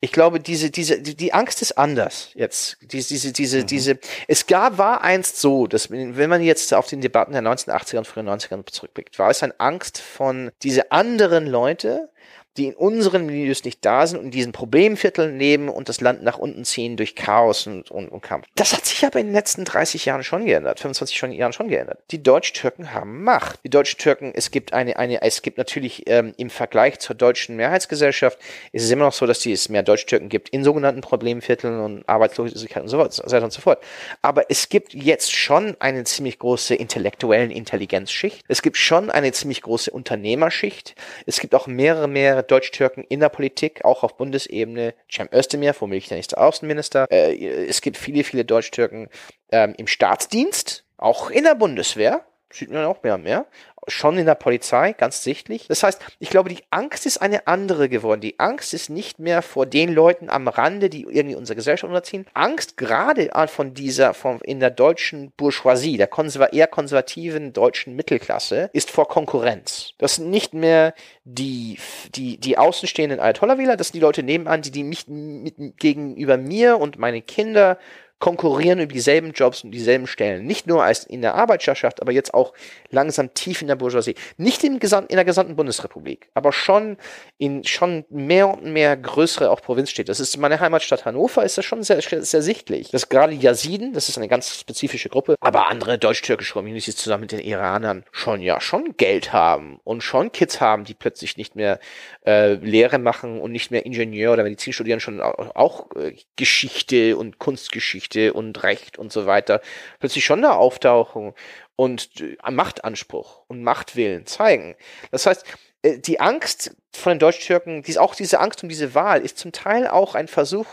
Ich 0.01 0.11
glaube, 0.11 0.39
diese, 0.39 0.69
diese, 0.69 1.01
die, 1.01 1.15
die 1.15 1.33
Angst 1.33 1.61
ist 1.61 1.77
anders 1.77 2.29
jetzt. 2.35 2.77
Diese, 2.81 3.07
diese, 3.07 3.31
diese, 3.31 3.61
mhm. 3.61 3.65
diese, 3.65 3.99
es 4.27 4.45
gab, 4.45 4.77
war 4.77 5.01
einst 5.01 5.39
so, 5.39 5.67
dass, 5.67 5.89
wenn 5.89 6.29
man 6.29 6.41
jetzt 6.43 6.73
auf 6.73 6.87
den 6.87 7.01
Debatten 7.01 7.31
der 7.31 7.41
1980er 7.41 7.99
und 7.99 8.07
frühen 8.07 8.29
90er 8.29 8.71
zurückblickt, 8.71 9.17
war 9.19 9.29
es 9.29 9.41
eine 9.41 9.57
Angst 9.59 9.99
von 9.99 10.51
diese 10.63 10.91
anderen 10.91 11.47
Leute, 11.47 12.09
die 12.57 12.67
in 12.67 12.73
unseren 12.73 13.25
Milieus 13.25 13.63
nicht 13.63 13.83
da 13.83 14.07
sind 14.07 14.19
und 14.19 14.31
diesen 14.31 14.51
Problemvierteln 14.51 15.37
leben 15.37 15.69
und 15.69 15.89
das 15.89 16.01
Land 16.01 16.23
nach 16.23 16.37
unten 16.37 16.63
ziehen 16.65 16.97
durch 16.97 17.15
Chaos 17.15 17.67
und, 17.67 17.91
und, 17.91 18.09
und 18.09 18.21
Kampf. 18.21 18.47
Das 18.55 18.73
hat 18.73 18.85
sich 18.85 19.05
aber 19.05 19.19
in 19.19 19.27
den 19.27 19.33
letzten 19.33 19.65
30 19.65 20.05
Jahren 20.05 20.23
schon 20.23 20.45
geändert, 20.45 20.79
25 20.79 21.37
Jahren 21.37 21.53
schon 21.53 21.67
geändert. 21.67 21.99
Die 22.11 22.23
Deutsch-Türken 22.23 22.93
haben 22.93 23.23
Macht. 23.23 23.59
Die 23.63 23.69
Deutsch-Türken, 23.69 24.31
es 24.35 24.51
gibt 24.51 24.73
eine, 24.73 24.97
eine, 24.97 25.21
es 25.21 25.41
gibt 25.41 25.57
natürlich 25.57 26.03
ähm, 26.07 26.33
im 26.37 26.49
Vergleich 26.49 26.99
zur 26.99 27.15
deutschen 27.15 27.55
Mehrheitsgesellschaft, 27.55 28.39
ist 28.71 28.83
es 28.83 28.91
immer 28.91 29.05
noch 29.05 29.13
so, 29.13 29.25
dass 29.25 29.39
die, 29.39 29.51
es 29.51 29.69
mehr 29.69 29.83
Deutsch-Türken 29.83 30.29
gibt 30.29 30.49
in 30.49 30.63
sogenannten 30.63 31.01
Problemvierteln 31.01 31.79
und 31.79 32.07
Arbeitslosigkeit 32.07 32.83
und 32.83 32.89
so 32.89 32.97
weiter 32.97 33.43
und 33.43 33.53
so 33.53 33.61
fort. 33.61 33.83
Aber 34.21 34.49
es 34.49 34.69
gibt 34.69 34.93
jetzt 34.93 35.33
schon 35.33 35.75
eine 35.79 36.03
ziemlich 36.03 36.39
große 36.39 36.75
intellektuellen 36.75 37.51
Intelligenzschicht. 37.51 38.43
Es 38.47 38.61
gibt 38.61 38.77
schon 38.77 39.09
eine 39.09 39.31
ziemlich 39.31 39.61
große 39.61 39.91
Unternehmerschicht. 39.91 40.95
Es 41.25 41.39
gibt 41.39 41.55
auch 41.55 41.67
mehrere, 41.67 42.07
mehrere 42.07 42.44
Deutsch-Türken 42.47 43.03
in 43.03 43.19
der 43.19 43.29
Politik, 43.29 43.83
auch 43.85 44.03
auf 44.03 44.17
Bundesebene. 44.17 44.93
Cem 45.11 45.29
Özdemir, 45.33 45.75
womöglich 45.79 46.07
der 46.07 46.17
nächste 46.17 46.37
Außenminister. 46.37 47.07
Äh, 47.11 47.67
es 47.67 47.81
gibt 47.81 47.97
viele, 47.97 48.23
viele 48.23 48.45
Deutsch-Türken 48.45 49.09
ähm, 49.51 49.73
im 49.77 49.87
Staatsdienst, 49.87 50.85
auch 50.97 51.29
in 51.29 51.43
der 51.43 51.55
Bundeswehr. 51.55 52.25
Sieht 52.51 52.71
man 52.71 52.85
auch 52.85 53.01
mehr 53.03 53.15
und 53.15 53.23
mehr 53.23 53.45
schon 53.87 54.17
in 54.17 54.25
der 54.25 54.35
Polizei, 54.35 54.93
ganz 54.93 55.23
sichtlich. 55.23 55.67
Das 55.67 55.83
heißt, 55.83 56.01
ich 56.19 56.29
glaube, 56.29 56.49
die 56.49 56.63
Angst 56.71 57.05
ist 57.05 57.21
eine 57.21 57.47
andere 57.47 57.89
geworden. 57.89 58.21
Die 58.21 58.39
Angst 58.39 58.73
ist 58.73 58.89
nicht 58.89 59.19
mehr 59.19 59.41
vor 59.41 59.65
den 59.65 59.93
Leuten 59.93 60.29
am 60.29 60.47
Rande, 60.47 60.89
die 60.89 61.03
irgendwie 61.03 61.35
unsere 61.35 61.55
Gesellschaft 61.55 61.89
unterziehen. 61.89 62.25
Angst 62.33 62.77
gerade 62.77 63.29
von 63.47 63.73
dieser, 63.73 64.13
von, 64.13 64.39
in 64.41 64.59
der 64.59 64.71
deutschen 64.71 65.31
Bourgeoisie, 65.31 65.97
der 65.97 66.07
konserva 66.07 66.47
eher 66.47 66.67
konservativen 66.67 67.53
deutschen 67.53 67.95
Mittelklasse, 67.95 68.69
ist 68.73 68.91
vor 68.91 69.07
Konkurrenz. 69.07 69.91
Das 69.97 70.15
sind 70.15 70.29
nicht 70.29 70.53
mehr 70.53 70.93
die, 71.23 71.77
die, 72.15 72.37
die 72.37 72.57
außenstehenden 72.57 73.19
Ayatollah-Wähler, 73.19 73.77
das 73.77 73.87
sind 73.87 73.95
die 73.95 74.05
Leute 74.05 74.23
nebenan, 74.23 74.61
die, 74.61 74.71
die 74.71 74.83
mich 74.83 75.07
mit, 75.07 75.77
gegenüber 75.77 76.37
mir 76.37 76.79
und 76.79 76.97
meine 76.97 77.21
Kinder 77.21 77.77
konkurrieren 78.19 78.79
über 78.79 78.93
dieselben 78.93 79.33
Jobs 79.33 79.63
und 79.63 79.71
dieselben 79.71 80.07
Stellen. 80.07 80.45
Nicht 80.45 80.67
nur 80.67 80.83
als 80.83 81.03
in 81.03 81.21
der 81.21 81.35
Arbeiterschaft, 81.35 82.01
aber 82.01 82.11
jetzt 82.11 82.33
auch 82.33 82.53
langsam 82.89 83.33
tief 83.33 83.61
in 83.61 83.67
der 83.67 83.75
Bourgeoisie. 83.75 84.15
Nicht 84.37 84.63
in, 84.63 84.79
der 84.79 85.25
gesamten 85.25 85.55
Bundesrepublik, 85.55 86.29
aber 86.33 86.53
schon 86.53 86.97
in 87.37 87.63
schon 87.65 88.05
mehr 88.09 88.47
und 88.47 88.65
mehr 88.71 88.95
größere 88.95 89.51
auch 89.51 89.61
Provinzstädte. 89.61 90.09
Das 90.09 90.19
ist 90.19 90.37
meine 90.37 90.59
Heimatstadt 90.59 91.05
Hannover, 91.05 91.43
ist 91.43 91.57
das 91.57 91.65
schon 91.65 91.83
sehr, 91.83 92.01
sehr 92.01 92.41
sichtlich. 92.41 92.89
Das 92.89 93.09
gerade 93.09 93.33
Yaziden, 93.33 93.93
das 93.93 94.07
ist 94.07 94.17
eine 94.17 94.29
ganz 94.29 94.59
spezifische 94.59 95.09
Gruppe, 95.09 95.35
aber 95.41 95.67
andere 95.67 95.97
deutsch-türkische 95.97 96.53
Communities 96.53 96.95
zusammen 96.95 97.21
mit 97.21 97.33
den 97.33 97.39
Iranern 97.39 98.05
schon 98.11 98.41
ja 98.41 98.61
schon 98.61 98.95
Geld 98.95 99.33
haben 99.33 99.79
und 99.83 100.01
schon 100.01 100.31
Kids 100.31 100.61
haben, 100.61 100.85
die 100.85 100.93
plötzlich 100.93 101.35
nicht 101.37 101.55
mehr 101.55 101.79
äh, 102.25 102.53
Lehre 102.53 102.97
machen 102.97 103.41
und 103.41 103.51
nicht 103.51 103.71
mehr 103.71 103.85
Ingenieur 103.85 104.33
oder 104.33 104.43
Medizin 104.43 104.73
studieren, 104.73 104.99
schon 104.99 105.19
auch, 105.19 105.55
auch 105.55 105.95
äh, 105.95 106.15
Geschichte 106.37 107.17
und 107.17 107.39
Kunstgeschichte 107.39 108.04
und 108.13 108.63
Recht 108.63 108.97
und 108.97 109.11
so 109.11 109.25
weiter, 109.25 109.61
plötzlich 109.99 110.25
schon 110.25 110.41
da 110.41 110.53
auftauchen 110.53 111.33
und 111.75 112.09
äh, 112.21 112.51
Machtanspruch 112.51 113.43
und 113.47 113.63
Machtwillen 113.63 114.25
zeigen. 114.25 114.75
Das 115.11 115.25
heißt, 115.25 115.45
äh, 115.81 115.99
die 115.99 116.19
Angst 116.19 116.75
von 116.93 117.13
den 117.13 117.19
Deutsch-Türken, 117.19 117.83
auch 117.97 118.15
diese 118.15 118.39
Angst 118.39 118.63
um 118.63 118.69
diese 118.69 118.95
Wahl, 118.95 119.21
ist 119.21 119.37
zum 119.37 119.51
Teil 119.51 119.87
auch 119.87 120.15
ein 120.15 120.27
Versuch, 120.27 120.67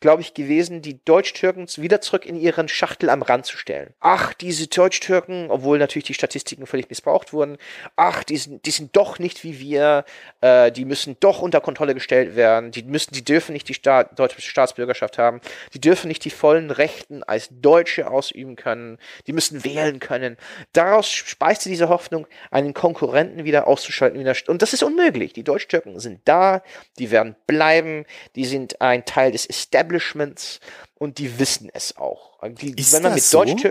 glaube 0.00 0.22
ich, 0.22 0.32
gewesen, 0.34 0.80
die 0.80 1.02
Deutsch-Türken 1.04 1.66
wieder 1.76 2.00
zurück 2.00 2.24
in 2.24 2.36
ihren 2.36 2.68
Schachtel 2.68 3.10
am 3.10 3.22
Rand 3.22 3.46
zu 3.46 3.56
stellen. 3.56 3.94
Ach, 3.98 4.32
diese 4.32 4.68
Deutsch-Türken, 4.68 5.50
obwohl 5.50 5.78
natürlich 5.78 6.06
die 6.06 6.14
Statistiken 6.14 6.66
völlig 6.66 6.88
missbraucht 6.88 7.32
wurden, 7.32 7.58
ach, 7.96 8.22
die 8.22 8.36
sind, 8.36 8.64
die 8.64 8.70
sind 8.70 8.94
doch 8.94 9.18
nicht 9.18 9.42
wie 9.42 9.58
wir, 9.58 10.04
äh, 10.40 10.70
die 10.70 10.84
müssen 10.84 11.16
doch 11.18 11.42
unter 11.42 11.60
Kontrolle 11.60 11.94
gestellt 11.94 12.36
werden, 12.36 12.70
die 12.70 12.84
müssen, 12.84 13.12
die 13.12 13.24
dürfen 13.24 13.52
nicht 13.52 13.68
die 13.68 13.74
Staat, 13.74 14.16
deutsche 14.18 14.40
Staatsbürgerschaft 14.40 15.18
haben, 15.18 15.40
die 15.74 15.80
dürfen 15.80 16.06
nicht 16.06 16.24
die 16.24 16.30
vollen 16.30 16.70
Rechten 16.70 17.24
als 17.24 17.48
Deutsche 17.50 18.08
ausüben 18.08 18.54
können, 18.54 18.98
die 19.26 19.32
müssen 19.32 19.64
wählen 19.64 19.98
können. 19.98 20.36
Daraus 20.72 21.10
speiste 21.10 21.68
diese 21.68 21.88
Hoffnung, 21.88 22.28
einen 22.52 22.72
Konkurrenten 22.72 23.44
wieder 23.44 23.66
auszuschalten. 23.66 24.18
Und 24.46 24.62
das 24.62 24.72
ist 24.72 24.82
unmöglich. 24.84 25.32
Die 25.32 25.42
Deutsch-Türken 25.42 25.98
sind 25.98 26.20
da, 26.24 26.62
die 26.98 27.10
werden 27.10 27.34
bleiben, 27.46 28.04
die 28.36 28.44
sind 28.44 28.80
ein 28.80 29.04
Teil 29.04 29.32
des 29.32 29.46
Establishments 29.46 29.87
Establishments 29.88 30.60
und 30.94 31.18
die 31.18 31.38
wissen 31.38 31.70
es 31.72 31.96
auch. 31.96 32.38
Die, 32.42 32.74
Ist 32.78 32.92
wenn 32.94 33.02
man 33.02 33.14
mit 33.14 33.22
so? 33.22 33.44
Deutsch, 33.44 33.66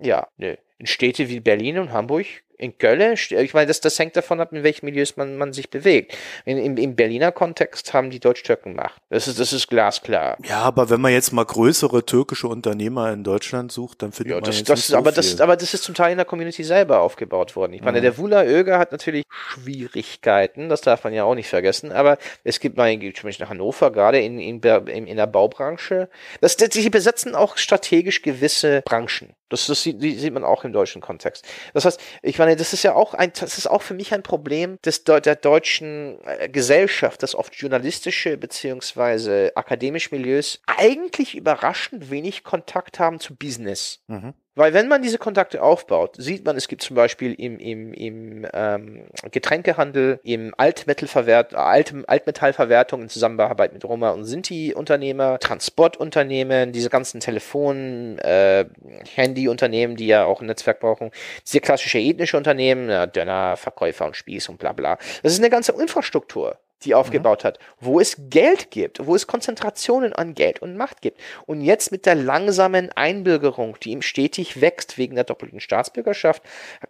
ja, 0.00 0.28
ne, 0.36 0.58
in 0.78 0.86
Städte 0.86 1.28
wie 1.28 1.40
Berlin 1.40 1.78
und 1.78 1.92
Hamburg 1.92 2.26
in 2.62 2.78
Köln, 2.78 3.14
ich 3.14 3.54
meine, 3.54 3.66
das, 3.66 3.80
das 3.80 3.98
hängt 3.98 4.16
davon 4.16 4.40
ab, 4.40 4.52
in 4.52 4.62
welchen 4.62 4.86
Milieus 4.86 5.16
man, 5.16 5.36
man 5.36 5.52
sich 5.52 5.68
bewegt. 5.68 6.16
In, 6.44 6.58
im, 6.58 6.76
Im 6.76 6.94
Berliner 6.94 7.32
Kontext 7.32 7.92
haben 7.92 8.10
die 8.10 8.20
Deutsch-Türken 8.20 8.74
Macht. 8.74 9.00
Das 9.10 9.26
ist, 9.26 9.40
das 9.40 9.52
ist 9.52 9.66
glasklar. 9.66 10.38
Ja, 10.44 10.60
aber 10.60 10.88
wenn 10.88 11.00
man 11.00 11.12
jetzt 11.12 11.32
mal 11.32 11.44
größere 11.44 12.06
türkische 12.06 12.46
Unternehmer 12.46 13.12
in 13.12 13.24
Deutschland 13.24 13.72
sucht, 13.72 14.02
dann 14.02 14.12
findet 14.12 14.30
ja, 14.30 14.36
man 14.36 14.44
das, 14.44 14.58
jetzt 14.58 14.68
das, 14.68 14.78
nicht 14.78 14.86
so 14.86 14.96
aber 14.96 15.12
viel. 15.12 15.16
das, 15.16 15.40
aber 15.40 15.56
das 15.56 15.74
ist 15.74 15.82
zum 15.82 15.94
Teil 15.94 16.12
in 16.12 16.18
der 16.18 16.24
Community 16.24 16.62
selber 16.62 17.00
aufgebaut 17.00 17.56
worden. 17.56 17.72
Ich 17.72 17.82
meine, 17.82 17.98
mhm. 17.98 18.02
der 18.02 18.18
Wula 18.18 18.44
Öger 18.44 18.78
hat 18.78 18.92
natürlich 18.92 19.24
Schwierigkeiten, 19.28 20.68
das 20.68 20.82
darf 20.82 21.02
man 21.02 21.12
ja 21.12 21.24
auch 21.24 21.34
nicht 21.34 21.48
vergessen, 21.48 21.90
aber 21.90 22.16
es 22.44 22.60
gibt 22.60 22.76
mal, 22.76 22.92
zum 22.92 23.10
Beispiel 23.24 23.44
nach 23.44 23.50
Hannover, 23.50 23.90
gerade 23.90 24.20
in, 24.20 24.38
in, 24.38 24.60
in, 24.60 25.06
in 25.08 25.16
der 25.16 25.26
Baubranche, 25.26 26.08
das, 26.40 26.56
die 26.56 26.90
besetzen 26.90 27.34
auch 27.34 27.56
strategisch 27.56 28.22
gewisse 28.22 28.82
Branchen. 28.84 29.34
Das, 29.52 29.66
das 29.66 29.82
sieht, 29.82 30.00
sieht 30.00 30.32
man 30.32 30.44
auch 30.44 30.64
im 30.64 30.72
deutschen 30.72 31.02
Kontext. 31.02 31.46
Das 31.74 31.84
heißt, 31.84 32.00
ich 32.22 32.38
meine, 32.38 32.56
das 32.56 32.72
ist 32.72 32.82
ja 32.82 32.94
auch 32.94 33.14
ein, 33.14 33.32
das 33.38 33.58
ist 33.58 33.66
auch 33.66 33.82
für 33.82 33.94
mich 33.94 34.12
ein 34.14 34.22
Problem 34.22 34.78
des, 34.84 35.04
der 35.04 35.20
deutschen 35.20 36.18
äh, 36.24 36.48
Gesellschaft, 36.48 37.22
dass 37.22 37.34
oft 37.34 37.54
journalistische 37.54 38.36
beziehungsweise 38.36 39.52
akademische 39.54 40.14
Milieus 40.14 40.60
eigentlich 40.66 41.34
überraschend 41.34 42.10
wenig 42.10 42.44
Kontakt 42.44 42.98
haben 42.98 43.20
zu 43.20 43.36
Business. 43.36 44.00
Mhm. 44.06 44.34
Weil 44.54 44.74
wenn 44.74 44.86
man 44.86 45.00
diese 45.00 45.16
Kontakte 45.16 45.62
aufbaut, 45.62 46.16
sieht 46.18 46.44
man, 46.44 46.56
es 46.56 46.68
gibt 46.68 46.82
zum 46.82 46.94
Beispiel 46.94 47.32
im, 47.32 47.58
im, 47.58 47.94
im 47.94 48.46
ähm, 48.52 49.04
Getränkehandel, 49.30 50.20
im 50.24 50.52
Altmetallverwert, 50.58 51.54
Alt, 51.54 51.94
Altmetallverwertung 52.06 53.00
in 53.00 53.08
Zusammenarbeit 53.08 53.72
mit 53.72 53.82
Roma 53.84 54.10
und 54.10 54.24
Sinti-Unternehmer, 54.24 55.38
Transportunternehmen, 55.38 56.72
diese 56.72 56.90
ganzen 56.90 57.20
Telefon, 57.20 58.18
äh, 58.18 58.66
Handyunternehmen, 59.14 59.96
die 59.96 60.08
ja 60.08 60.26
auch 60.26 60.42
ein 60.42 60.46
Netzwerk 60.48 60.80
brauchen, 60.80 61.12
diese 61.46 61.60
klassische 61.60 61.98
ethnische 61.98 62.36
Unternehmen, 62.36 62.90
ja, 62.90 63.06
Döner, 63.06 63.56
Verkäufer 63.56 64.04
und 64.04 64.16
Spieß 64.16 64.50
und 64.50 64.58
bla 64.58 64.72
bla. 64.72 64.98
Das 65.22 65.32
ist 65.32 65.38
eine 65.38 65.48
ganze 65.48 65.72
Infrastruktur 65.72 66.58
die 66.84 66.94
aufgebaut 66.94 67.44
mhm. 67.44 67.48
hat, 67.48 67.58
wo 67.80 68.00
es 68.00 68.16
Geld 68.30 68.70
gibt, 68.70 69.06
wo 69.06 69.14
es 69.14 69.26
Konzentrationen 69.26 70.12
an 70.12 70.34
Geld 70.34 70.60
und 70.60 70.76
Macht 70.76 71.00
gibt. 71.00 71.20
Und 71.46 71.60
jetzt 71.60 71.92
mit 71.92 72.06
der 72.06 72.14
langsamen 72.14 72.90
Einbürgerung, 72.92 73.78
die 73.82 73.90
ihm 73.90 74.02
stetig 74.02 74.60
wächst 74.60 74.98
wegen 74.98 75.14
der 75.14 75.24
doppelten 75.24 75.60
Staatsbürgerschaft, 75.60 76.42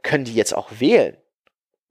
können 0.02 0.24
die 0.24 0.34
jetzt 0.34 0.54
auch 0.56 0.70
wählen. 0.78 1.16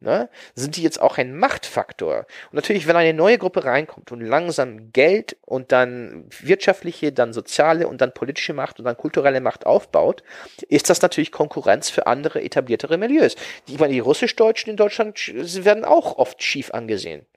Ne? 0.03 0.29
Sind 0.55 0.77
die 0.77 0.81
jetzt 0.81 0.99
auch 0.99 1.19
ein 1.19 1.37
Machtfaktor? 1.37 2.25
Und 2.49 2.53
natürlich, 2.53 2.87
wenn 2.87 2.95
eine 2.95 3.13
neue 3.13 3.37
Gruppe 3.37 3.65
reinkommt 3.65 4.11
und 4.11 4.21
langsam 4.21 4.91
Geld 4.91 5.37
und 5.45 5.71
dann 5.71 6.25
wirtschaftliche, 6.39 7.11
dann 7.11 7.33
soziale 7.33 7.87
und 7.87 8.01
dann 8.01 8.11
politische 8.11 8.53
Macht 8.53 8.79
und 8.79 8.85
dann 8.85 8.97
kulturelle 8.97 9.41
Macht 9.41 9.67
aufbaut, 9.67 10.23
ist 10.69 10.89
das 10.89 11.03
natürlich 11.03 11.31
Konkurrenz 11.31 11.91
für 11.91 12.07
andere 12.07 12.41
etabliertere 12.41 12.97
Milieus. 12.97 13.35
Ich 13.67 13.77
meine, 13.77 13.93
die 13.93 13.99
Russisch-Deutschen 13.99 14.71
in 14.71 14.77
Deutschland 14.77 15.19
werden 15.63 15.85
auch 15.85 16.17
oft 16.17 16.41
schief 16.41 16.71
angesehen 16.71 17.27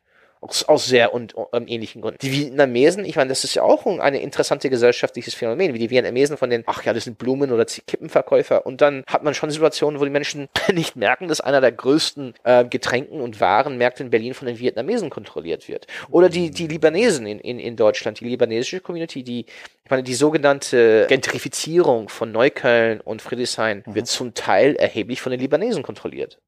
Aus, 0.45 0.65
aus 0.65 0.87
sehr 0.87 1.15
und, 1.15 1.35
um, 1.35 1.67
ähnlichen 1.67 2.03
Gründen. 2.03 2.19
Die 2.21 2.31
Vietnamesen, 2.31 3.07
ich 3.07 3.17
meine, 3.17 3.29
das 3.29 3.45
ist 3.45 3.55
ja 3.55 3.63
auch 3.63 3.87
ein 3.87 4.15
interessante 4.15 4.69
gesellschaftliches 4.69 5.33
Phänomen, 5.33 5.73
wie 5.73 5.79
die 5.79 5.89
Vietnamesen 5.89 6.37
von 6.37 6.51
den, 6.51 6.65
ach 6.67 6.85
ja, 6.85 6.93
das 6.93 7.05
sind 7.05 7.17
Blumen 7.17 7.51
oder 7.51 7.65
Kippenverkäufer. 7.65 8.67
Und 8.67 8.83
dann 8.83 9.05
hat 9.07 9.25
man 9.25 9.33
schon 9.33 9.51
Situationen, 9.51 10.01
wo 10.01 10.05
die 10.05 10.11
Menschen 10.11 10.49
nicht 10.75 10.97
merken, 10.97 11.29
dass 11.29 11.41
einer 11.41 11.63
der 11.63 11.73
größten 11.73 12.35
äh, 12.45 12.67
Getränken- 12.67 13.23
und 13.23 13.41
Warenmärkte 13.41 14.03
in 14.03 14.11
Berlin 14.11 14.35
von 14.35 14.47
den 14.47 14.59
Vietnamesen 14.59 15.09
kontrolliert 15.09 15.67
wird. 15.67 15.87
Oder 16.11 16.29
die, 16.29 16.51
die 16.51 16.67
Libanesen 16.67 17.27
in, 17.27 17.41
in, 17.41 17.59
in 17.59 17.77
Deutschland, 17.77 18.21
die 18.21 18.27
libanesische 18.27 18.81
Community, 18.81 19.23
die, 19.23 19.47
ich 19.85 19.91
meine, 19.91 20.03
die 20.03 20.15
sogenannte 20.15 21.07
Gentrifizierung 21.09 22.11
von 22.11 22.33
Neukölln 22.33 23.01
und 23.01 23.23
Friedrichshain 23.23 23.83
mhm. 23.87 23.95
wird 23.95 24.09
zum 24.09 24.35
Teil 24.35 24.77
erheblich 24.77 25.23
von 25.23 25.31
den 25.31 25.41
Libanesen 25.41 25.83
kontrolliert. 25.83 26.39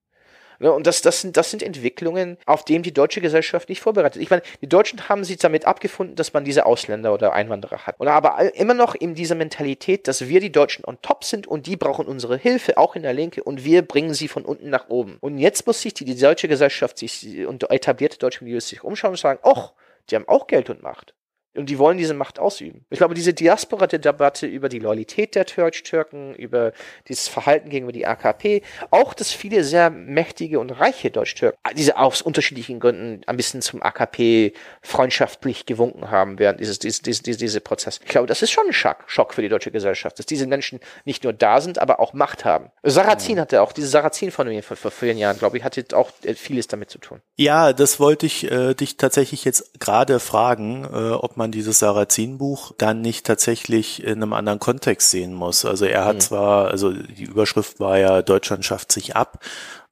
Ne, 0.58 0.72
und 0.72 0.86
das, 0.86 1.02
das, 1.02 1.20
sind, 1.20 1.36
das 1.36 1.50
sind 1.50 1.62
Entwicklungen, 1.62 2.38
auf 2.46 2.64
denen 2.64 2.82
die 2.82 2.92
deutsche 2.92 3.20
Gesellschaft 3.20 3.68
nicht 3.68 3.80
vorbereitet. 3.80 4.22
Ich 4.22 4.30
meine, 4.30 4.42
die 4.60 4.68
Deutschen 4.68 5.08
haben 5.08 5.24
sich 5.24 5.38
damit 5.38 5.66
abgefunden, 5.66 6.16
dass 6.16 6.32
man 6.32 6.44
diese 6.44 6.66
Ausländer 6.66 7.12
oder 7.12 7.32
Einwanderer 7.32 7.86
hat. 7.86 7.98
Und 7.98 8.08
aber 8.08 8.54
immer 8.54 8.74
noch 8.74 8.94
in 8.94 9.14
dieser 9.14 9.34
Mentalität, 9.34 10.08
dass 10.08 10.28
wir 10.28 10.40
die 10.40 10.52
Deutschen 10.52 10.84
on 10.84 11.00
top 11.02 11.24
sind 11.24 11.46
und 11.46 11.66
die 11.66 11.76
brauchen 11.76 12.06
unsere 12.06 12.36
Hilfe, 12.36 12.78
auch 12.78 12.96
in 12.96 13.02
der 13.02 13.12
Linke, 13.12 13.42
und 13.42 13.64
wir 13.64 13.82
bringen 13.82 14.14
sie 14.14 14.28
von 14.28 14.44
unten 14.44 14.70
nach 14.70 14.88
oben. 14.88 15.18
Und 15.20 15.38
jetzt 15.38 15.66
muss 15.66 15.82
sich 15.82 15.94
die, 15.94 16.04
die 16.04 16.16
deutsche 16.16 16.48
Gesellschaft 16.48 16.98
sich 16.98 17.46
und 17.46 17.70
etablierte 17.70 18.18
deutsche 18.18 18.44
Milieus 18.44 18.68
sich 18.68 18.82
umschauen 18.82 19.12
und 19.12 19.18
sagen, 19.18 19.40
ach, 19.42 19.72
die 20.10 20.16
haben 20.16 20.28
auch 20.28 20.46
Geld 20.46 20.70
und 20.70 20.82
Macht. 20.82 21.14
Und 21.56 21.70
die 21.70 21.78
wollen 21.78 21.98
diese 21.98 22.14
Macht 22.14 22.38
ausüben. 22.38 22.84
Ich 22.90 22.98
glaube, 22.98 23.14
diese 23.14 23.34
Diaspora-Debatte 23.34 24.46
über 24.46 24.68
die 24.68 24.78
Loyalität 24.78 25.34
der 25.34 25.46
Türken, 25.46 26.34
über 26.34 26.72
dieses 27.08 27.28
Verhalten 27.28 27.70
gegenüber 27.70 27.92
die 27.92 28.06
AKP, 28.06 28.62
auch 28.90 29.14
dass 29.14 29.32
viele 29.32 29.64
sehr 29.64 29.90
mächtige 29.90 30.60
und 30.60 30.70
reiche 30.70 31.10
Deutsch-Türken, 31.10 31.58
diese 31.76 31.98
aus 31.98 32.22
unterschiedlichen 32.22 32.80
Gründen 32.80 33.22
ein 33.26 33.36
bisschen 33.36 33.62
zum 33.62 33.82
AKP 33.82 34.52
freundschaftlich 34.82 35.66
gewunken 35.66 36.10
haben 36.10 36.38
während 36.38 36.60
dieses, 36.60 36.78
dieses, 36.78 37.02
dieses, 37.02 37.22
dieses 37.22 37.60
Prozess. 37.60 38.00
Ich 38.04 38.10
glaube, 38.10 38.26
das 38.26 38.42
ist 38.42 38.50
schon 38.50 38.66
ein 38.66 38.72
Schock, 38.72 39.04
Schock 39.06 39.34
für 39.34 39.42
die 39.42 39.48
deutsche 39.48 39.70
Gesellschaft, 39.70 40.18
dass 40.18 40.26
diese 40.26 40.46
Menschen 40.46 40.80
nicht 41.04 41.24
nur 41.24 41.32
da 41.32 41.60
sind, 41.60 41.78
aber 41.78 42.00
auch 42.00 42.12
Macht 42.12 42.44
haben. 42.44 42.70
Sarrazin 42.82 43.40
hatte 43.40 43.62
auch, 43.62 43.72
diese 43.72 43.88
Sarrazin-Phänomen 43.88 44.62
vor, 44.62 44.76
vor 44.76 44.90
vielen 44.90 45.18
Jahren, 45.18 45.38
glaube 45.38 45.58
ich, 45.58 45.64
hatte 45.64 45.84
auch 45.92 46.10
äh, 46.22 46.34
vieles 46.34 46.68
damit 46.68 46.90
zu 46.90 46.98
tun. 46.98 47.20
Ja, 47.36 47.72
das 47.72 48.00
wollte 48.00 48.26
ich 48.26 48.50
äh, 48.50 48.74
dich 48.74 48.96
tatsächlich 48.96 49.44
jetzt 49.44 49.80
gerade 49.80 50.20
fragen, 50.20 50.84
äh, 50.84 51.12
ob 51.12 51.36
man 51.36 51.45
man 51.46 51.52
dieses 51.52 51.78
Sarrazin-Buch 51.78 52.72
dann 52.76 53.00
nicht 53.00 53.24
tatsächlich 53.24 54.02
in 54.02 54.22
einem 54.22 54.32
anderen 54.32 54.58
Kontext 54.58 55.10
sehen 55.10 55.32
muss. 55.32 55.64
Also 55.64 55.84
er 55.84 56.04
hat 56.04 56.16
mhm. 56.16 56.20
zwar, 56.20 56.70
also 56.70 56.90
die 56.90 57.24
Überschrift 57.24 57.78
war 57.78 57.98
ja 57.98 58.22
Deutschland 58.22 58.64
schafft 58.64 58.90
sich 58.90 59.14
ab, 59.14 59.44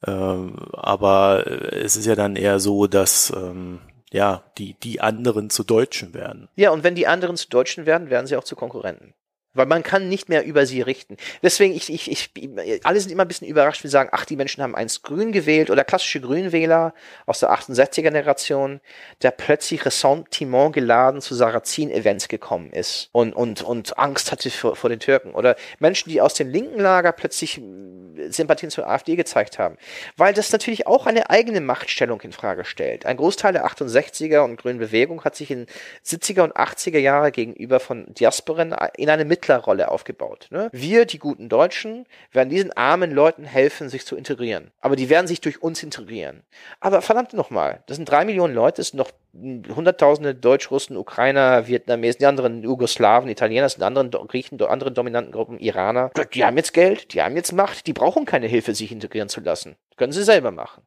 äh, 0.05 0.11
aber 0.11 1.45
es 1.73 1.97
ist 1.97 2.07
ja 2.07 2.17
dann 2.17 2.35
eher 2.35 2.59
so, 2.59 2.87
dass 2.89 3.33
ähm, 3.37 3.81
ja 4.13 4.43
die 4.59 4.75
die 4.83 5.01
anderen 5.01 5.49
zu 5.49 5.63
Deutschen 5.63 6.13
werden. 6.13 6.49
Ja, 6.57 6.71
und 6.71 6.83
wenn 6.83 6.97
die 6.97 7.07
anderen 7.07 7.37
zu 7.37 7.49
Deutschen 7.49 7.87
werden, 7.87 8.11
werden 8.11 8.27
sie 8.27 8.37
auch 8.37 8.45
zu 8.45 8.57
Konkurrenten. 8.57 9.15
Weil 9.55 9.67
man 9.67 9.83
kann 9.85 10.09
nicht 10.09 10.29
mehr 10.29 10.45
über 10.45 10.67
sie 10.67 10.83
richten. 10.83 11.17
Deswegen, 11.43 11.75
ich, 11.75 11.93
ich, 11.93 12.11
ich, 12.11 12.31
alle 12.85 13.01
sind 13.01 13.13
immer 13.13 13.23
ein 13.23 13.29
bisschen 13.29 13.47
überrascht, 13.47 13.85
wenn 13.85 13.89
sie 13.89 13.93
sagen, 13.93 14.11
ach, 14.13 14.25
die 14.25 14.37
Menschen 14.37 14.63
haben 14.63 14.75
einst 14.75 15.05
grün 15.05 15.31
gewählt 15.31 15.71
oder 15.71 15.85
klassische 15.85 16.21
Grünwähler 16.21 16.93
aus 17.27 17.41
der 17.41 17.53
68er 17.53 18.03
Generation, 18.03 18.81
der 19.23 19.31
plötzlich 19.31 19.87
Ressentiment 19.87 20.73
geladen 20.73 21.21
zu 21.21 21.35
Sarrazin-Events 21.35 22.27
gekommen 22.29 22.73
ist 22.73 23.11
und, 23.13 23.33
und, 23.33 23.63
und 23.63 23.97
Angst 23.97 24.33
hatte 24.33 24.51
vor, 24.51 24.75
vor 24.75 24.91
den 24.91 25.01
Türken. 25.01 25.35
Oder 25.35 25.55
Menschen, 25.79 26.11
die 26.11 26.21
aus 26.21 26.35
dem 26.35 26.51
linken 26.51 26.81
Lager 26.81 27.13
plötzlich 27.13 27.57
hm, 27.57 28.33
Sympathien 28.33 28.71
zur 28.71 28.89
AfD 28.89 29.15
gezeigt 29.15 29.59
haben. 29.61 29.77
Weil 30.17 30.35
das 30.35 30.51
natürlich 30.51 30.87
auch 30.89 31.07
eine 31.07 31.31
eigene 31.31 31.61
Machtstellung 31.61 32.21
in 32.23 32.33
Frage 32.33 32.65
stellt. 32.65 33.07
Ein 33.07 33.17
Großteil 33.17 33.53
der 33.53 33.67
68er 33.67 34.41
und 34.41 34.57
grünen 34.57 34.79
Bewegung 34.81 35.23
hat 35.23 35.37
sich 35.37 35.51
in 35.51 35.67
70er 36.05 36.43
und 36.43 36.57
80er 36.57 36.99
Jahre 36.99 37.31
gegenüber 37.31 37.79
von 37.79 38.13
Diasporen 38.15 38.75
in 38.97 39.11
eine 39.11 39.25
Mitte 39.25 39.44
Mittlerrolle 39.45 39.91
aufgebaut. 39.91 40.49
Ne? 40.51 40.71
Wir, 40.73 41.05
die 41.05 41.19
guten 41.19 41.49
Deutschen, 41.49 42.07
werden 42.33 42.49
diesen 42.49 42.73
armen 42.73 43.11
Leuten 43.11 43.45
helfen, 43.45 43.91
sich 43.91 44.07
zu 44.07 44.17
integrieren. 44.17 44.71
Aber 44.81 44.97
die 44.97 45.11
werden 45.11 45.27
sich 45.27 45.41
durch 45.41 45.63
uns 45.63 45.83
integrieren. 45.83 46.45
Aber 46.81 47.03
verdammt 47.03 47.35
nochmal, 47.35 47.83
das 47.87 47.97
sind 47.97 48.09
drei 48.09 48.25
Millionen 48.25 48.55
Leute, 48.55 48.79
das 48.79 48.89
sind 48.89 48.99
noch 48.99 49.11
Hunderttausende 49.35 50.35
Deutsch, 50.35 50.71
Russen, 50.71 50.97
Ukrainer, 50.97 51.67
Vietnamesen, 51.67 52.21
die 52.21 52.27
anderen 52.27 52.63
Jugoslawen, 52.63 53.29
Italiener, 53.29 53.63
das 53.63 53.73
sind 53.73 53.83
anderen 53.83 54.11
Griechen, 54.11 54.63
andere 54.63 54.93
dominanten 54.93 55.33
Gruppen, 55.33 55.59
Iraner. 55.59 56.11
Die 56.33 56.45
haben 56.45 56.57
jetzt 56.57 56.73
Geld, 56.73 57.13
die 57.13 57.21
haben 57.21 57.35
jetzt 57.35 57.53
Macht, 57.53 57.89
die 57.89 57.93
brauchen 57.93 58.27
keine 58.27 58.47
Hilfe, 58.47 58.75
sich 58.75 58.93
integrieren 58.93 59.29
zu 59.29 59.41
lassen. 59.41 59.77
Das 59.91 59.97
können 59.97 60.13
sie 60.13 60.23
selber 60.23 60.53
machen. 60.53 60.85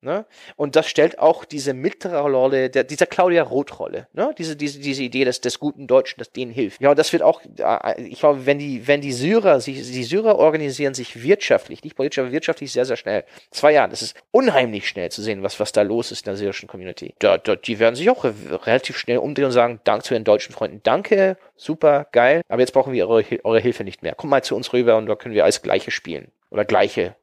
Ne? 0.00 0.26
Und 0.56 0.76
das 0.76 0.88
stellt 0.88 1.18
auch 1.18 1.44
diese 1.44 1.74
mittlere 1.74 2.20
Rolle, 2.20 2.70
der, 2.70 2.84
dieser 2.84 3.06
Claudia 3.06 3.42
Roth-Rolle, 3.42 4.08
ne? 4.12 4.34
diese, 4.36 4.56
diese, 4.56 4.78
diese 4.78 5.02
Idee 5.02 5.24
des, 5.24 5.40
des 5.40 5.58
guten 5.58 5.86
Deutschen, 5.86 6.18
das 6.18 6.30
denen 6.32 6.52
hilft. 6.52 6.80
Ja, 6.80 6.94
das 6.94 7.12
wird 7.12 7.22
auch, 7.22 7.40
äh, 7.58 8.02
ich 8.02 8.18
glaube, 8.18 8.46
wenn 8.46 8.58
die, 8.58 8.86
wenn 8.86 9.00
die 9.00 9.12
Syrer, 9.12 9.60
sich, 9.60 9.76
die 9.76 10.04
Syrer 10.04 10.38
organisieren 10.38 10.94
sich 10.94 11.22
wirtschaftlich, 11.22 11.82
nicht 11.82 11.96
politisch, 11.96 12.18
aber 12.18 12.32
wirtschaftlich 12.32 12.72
sehr, 12.72 12.84
sehr 12.84 12.96
schnell. 12.96 13.24
Zwei 13.50 13.72
Jahren, 13.72 13.90
das 13.90 14.02
ist 14.02 14.16
unheimlich 14.30 14.88
schnell 14.88 15.10
zu 15.10 15.22
sehen, 15.22 15.42
was, 15.42 15.58
was 15.60 15.72
da 15.72 15.82
los 15.82 16.12
ist 16.12 16.26
in 16.26 16.30
der 16.30 16.36
syrischen 16.36 16.68
Community. 16.68 17.14
Da, 17.18 17.38
da, 17.38 17.56
die 17.56 17.78
werden 17.78 17.94
sich 17.94 18.10
auch 18.10 18.24
relativ 18.24 18.98
schnell 18.98 19.18
umdrehen 19.18 19.46
und 19.46 19.52
sagen, 19.52 19.80
Dank 19.84 20.04
zu 20.04 20.14
den 20.14 20.24
deutschen 20.24 20.52
Freunden, 20.52 20.80
danke, 20.82 21.36
super, 21.56 22.06
geil, 22.12 22.42
aber 22.48 22.60
jetzt 22.60 22.72
brauchen 22.72 22.92
wir 22.92 23.08
eure, 23.08 23.24
eure 23.44 23.60
Hilfe 23.60 23.84
nicht 23.84 24.02
mehr. 24.02 24.14
Kommt 24.14 24.30
mal 24.30 24.42
zu 24.42 24.56
uns 24.56 24.72
rüber 24.72 24.96
und 24.96 25.06
da 25.06 25.16
können 25.16 25.34
wir 25.34 25.44
als 25.44 25.62
Gleiche 25.62 25.90
spielen. 25.90 26.30
Oder 26.50 26.64
Gleiche 26.64 27.16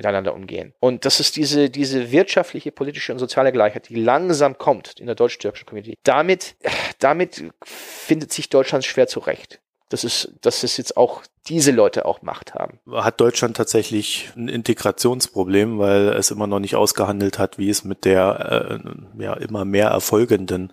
miteinander 0.00 0.34
umgehen. 0.34 0.72
Und 0.80 1.04
das 1.04 1.20
ist 1.20 1.36
diese, 1.36 1.68
diese 1.68 2.10
wirtschaftliche, 2.10 2.72
politische 2.72 3.12
und 3.12 3.18
soziale 3.18 3.52
Gleichheit, 3.52 3.90
die 3.90 3.96
langsam 3.96 4.56
kommt 4.56 4.98
in 4.98 5.06
der 5.06 5.14
deutsch-türkischen 5.14 5.66
Community. 5.66 5.98
Damit, 6.04 6.56
damit 6.98 7.44
findet 7.62 8.32
sich 8.32 8.48
Deutschland 8.48 8.84
schwer 8.84 9.08
zurecht. 9.08 9.60
Das 9.90 10.04
ist, 10.04 10.32
dass 10.40 10.62
es 10.62 10.76
jetzt 10.76 10.96
auch 10.96 11.22
diese 11.48 11.72
Leute 11.72 12.06
auch 12.06 12.22
Macht 12.22 12.54
haben. 12.54 12.78
Hat 12.92 13.20
Deutschland 13.20 13.56
tatsächlich 13.56 14.30
ein 14.36 14.48
Integrationsproblem, 14.48 15.78
weil 15.78 16.08
es 16.10 16.30
immer 16.30 16.46
noch 16.46 16.60
nicht 16.60 16.76
ausgehandelt 16.76 17.38
hat, 17.38 17.58
wie 17.58 17.68
es 17.68 17.84
mit 17.84 18.04
der 18.04 18.80
äh, 19.18 19.22
ja, 19.22 19.34
immer 19.34 19.64
mehr 19.64 19.88
erfolgenden 19.88 20.72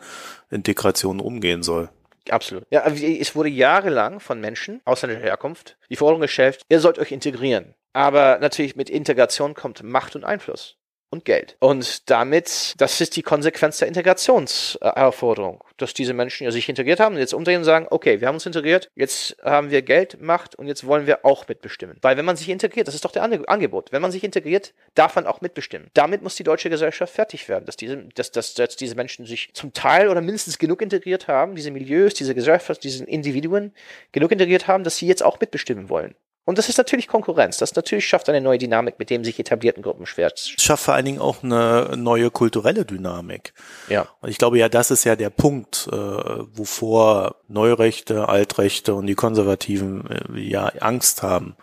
Integration 0.52 1.20
umgehen 1.20 1.64
soll? 1.64 1.90
Absolut. 2.30 2.66
Ja, 2.70 2.86
es 2.86 3.36
wurde 3.36 3.50
jahrelang 3.50 4.20
von 4.20 4.40
Menschen 4.40 4.82
ausländischer 4.86 5.24
Herkunft 5.24 5.78
die 5.90 5.96
Forderung 5.96 6.22
gestellt, 6.22 6.62
ihr 6.70 6.80
sollt 6.80 7.00
euch 7.00 7.12
integrieren. 7.12 7.74
Aber 7.98 8.38
natürlich 8.38 8.76
mit 8.76 8.92
Integration 8.92 9.56
kommt 9.56 9.82
Macht 9.82 10.16
und 10.16 10.24
Einfluss 10.24 10.78
und 11.10 11.26
Geld. 11.26 11.58
Und 11.60 12.12
damit, 12.12 12.76
das 12.78 13.02
ist 13.02 13.16
die 13.16 13.24
Konsequenz 13.24 13.80
der 13.80 13.88
Integrationsaufforderung, 13.88 15.64
dass 15.78 15.96
diese 15.96 16.14
Menschen 16.14 16.44
ja 16.44 16.52
sich 16.52 16.70
integriert 16.70 17.00
haben 17.00 17.16
und 17.16 17.22
jetzt 17.22 17.34
umdrehen 17.34 17.58
und 17.58 17.64
sagen, 17.64 17.88
okay, 17.90 18.22
wir 18.22 18.28
haben 18.28 18.36
uns 18.36 18.46
integriert, 18.46 18.92
jetzt 18.94 19.36
haben 19.44 19.72
wir 19.72 19.82
Geld, 19.82 20.22
Macht 20.22 20.54
und 20.54 20.68
jetzt 20.68 20.86
wollen 20.86 21.08
wir 21.08 21.26
auch 21.26 21.48
mitbestimmen. 21.48 21.98
Weil 22.04 22.18
wenn 22.18 22.26
man 22.26 22.36
sich 22.36 22.50
integriert, 22.50 22.88
das 22.88 22.94
ist 22.94 23.04
doch 23.04 23.12
der 23.12 23.24
Angebot, 23.24 23.92
wenn 23.92 24.04
man 24.04 24.12
sich 24.12 24.24
integriert, 24.24 24.76
darf 24.94 25.16
man 25.16 25.26
auch 25.26 25.42
mitbestimmen. 25.42 25.90
Damit 25.96 26.22
muss 26.22 26.36
die 26.36 26.44
deutsche 26.44 26.70
Gesellschaft 26.70 27.16
fertig 27.16 27.50
werden, 27.50 27.66
dass 27.66 27.78
diese, 27.78 27.98
dass, 28.14 28.32
dass, 28.32 28.54
dass 28.54 28.76
diese 28.76 28.94
Menschen 28.94 29.26
sich 29.26 29.56
zum 29.56 29.74
Teil 29.74 30.10
oder 30.10 30.22
mindestens 30.22 30.60
genug 30.60 30.84
integriert 30.84 31.28
haben, 31.28 31.56
diese 31.56 31.72
Milieus, 31.72 32.14
diese 32.14 32.36
Gesellschaft, 32.36 32.84
diese 32.84 33.06
Individuen 33.06 33.74
genug 34.12 34.32
integriert 34.32 34.68
haben, 34.68 34.84
dass 34.84 34.98
sie 34.98 35.08
jetzt 35.08 35.24
auch 35.24 35.40
mitbestimmen 35.40 35.90
wollen. 35.90 36.14
Und 36.48 36.58
das 36.58 36.70
ist 36.70 36.78
natürlich 36.78 37.10
Konkurrenz. 37.10 37.58
Das 37.58 37.76
natürlich 37.76 38.08
schafft 38.08 38.30
eine 38.30 38.40
neue 38.40 38.58
Dynamik, 38.58 39.00
mit 39.00 39.10
dem 39.10 39.26
sich 39.26 39.38
etablierten 39.38 39.84
Gruppen 39.84 40.06
schwer. 40.06 40.32
Es 40.34 40.48
schafft 40.48 40.86
vor 40.86 40.94
allen 40.94 41.04
Dingen 41.04 41.20
auch 41.20 41.44
eine 41.44 41.98
neue 41.98 42.32
kulturelle 42.32 42.86
Dynamik. 42.86 43.54
Ja. 43.90 44.08
Und 44.22 44.30
ich 44.30 44.38
glaube 44.38 44.58
ja, 44.58 44.70
das 44.70 44.90
ist 44.90 45.04
ja 45.04 45.18
der 45.18 45.30
Punkt, 45.30 45.90
äh, 45.92 45.96
wovor 45.98 47.36
Neurechte, 47.50 48.30
Altrechte 48.30 48.96
und 48.96 49.08
die 49.08 49.16
Konservativen 49.16 50.10
äh, 50.10 50.40
ja 50.40 50.68
Angst 50.80 51.22
haben. 51.22 51.58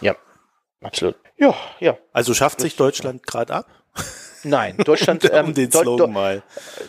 Ja, 0.00 0.16
absolut. 0.80 1.16
Ja, 1.36 1.54
ja. 1.78 1.98
Also 2.14 2.32
schafft 2.32 2.62
sich 2.62 2.76
Deutschland 2.76 3.26
gerade 3.26 3.52
ab? 3.52 3.66
Nein, 4.42 4.78
Deutschland, 4.78 5.22
um 5.30 5.36
ähm, 5.36 5.54
den 5.54 5.70
Slogan 5.70 5.98
Do 5.98 6.06
mal. 6.06 6.42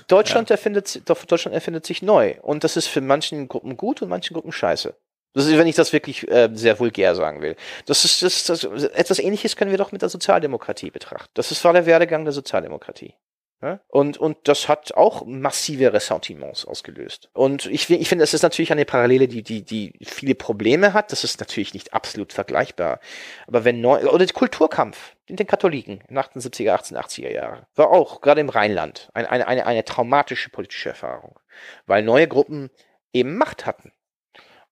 Deutschland, 0.08 0.50
ja. 0.50 0.56
erfindet, 0.56 1.02
Deutschland 1.06 1.54
erfindet 1.54 1.86
sich 1.86 2.02
neu. 2.02 2.36
Und 2.44 2.64
das 2.64 2.78
ist 2.78 2.88
für 2.88 3.02
manchen 3.02 3.50
Gruppen 3.50 3.76
gut 3.76 4.02
und 4.02 4.08
manchen 4.08 4.36
Gruppen 4.36 4.54
scheiße. 4.54 4.96
Das 5.34 5.46
ist, 5.46 5.58
wenn 5.58 5.68
ich 5.68 5.76
das 5.76 5.94
wirklich 5.94 6.30
äh, 6.30 6.50
sehr 6.54 6.80
vulgär 6.80 7.16
sagen 7.16 7.42
will. 7.42 7.56
Das 7.86 8.04
ist, 8.06 8.22
das, 8.22 8.44
das, 8.44 8.64
etwas 8.64 9.20
Ähnliches 9.20 9.56
können 9.56 9.72
wir 9.72 9.78
doch 9.78 9.92
mit 9.92 10.02
der 10.02 10.10
Sozialdemokratie 10.10 10.92
betrachten. 10.92 11.32
Das 11.36 11.52
ist 11.52 11.64
war 11.64 11.74
der 11.74 11.86
Werdegang 11.86 12.26
der 12.26 12.34
Sozialdemokratie. 12.34 13.16
Und, 13.88 14.18
und 14.18 14.38
das 14.48 14.68
hat 14.68 14.96
auch 14.96 15.24
massive 15.26 15.94
Ressentiments 15.94 16.66
ausgelöst. 16.66 17.30
Und 17.34 17.68
ich, 17.68 17.90
ich 17.92 18.10
finde, 18.10 18.24
es 18.24 18.34
ist 18.34 18.42
natürlich 18.42 18.72
eine 18.72 18.86
Parallele, 18.86 19.28
die, 19.28 19.44
die, 19.44 19.64
die 19.64 19.94
viele 20.02 20.34
Probleme 20.34 20.94
hat. 20.94 21.12
Das 21.12 21.24
ist 21.24 21.40
natürlich 21.40 21.76
nicht 21.76 21.94
absolut 21.94 22.34
vergleichbar. 22.34 23.00
Aber 23.46 23.64
wenn 23.64 23.80
neu, 23.80 24.04
oder 24.08 24.26
der 24.26 24.34
Kulturkampf 24.34 25.16
in 25.28 25.36
den 25.36 25.46
Katholiken 25.46 26.04
in 26.10 26.18
1870er, 26.18 26.74
1880er 26.74 27.32
Jahren 27.32 27.66
war 27.76 27.92
auch, 27.92 28.22
gerade 28.22 28.42
im 28.42 28.50
Rheinland, 28.50 29.10
eine, 29.14 29.30
eine, 29.30 29.48
eine, 29.48 29.66
eine 29.68 29.86
traumatische 29.86 30.50
politische 30.50 30.90
Erfahrung. 30.90 31.40
Weil 31.86 32.02
neue 32.02 32.28
Gruppen 32.28 32.72
eben 33.14 33.38
Macht 33.38 33.68
hatten. 33.68 33.92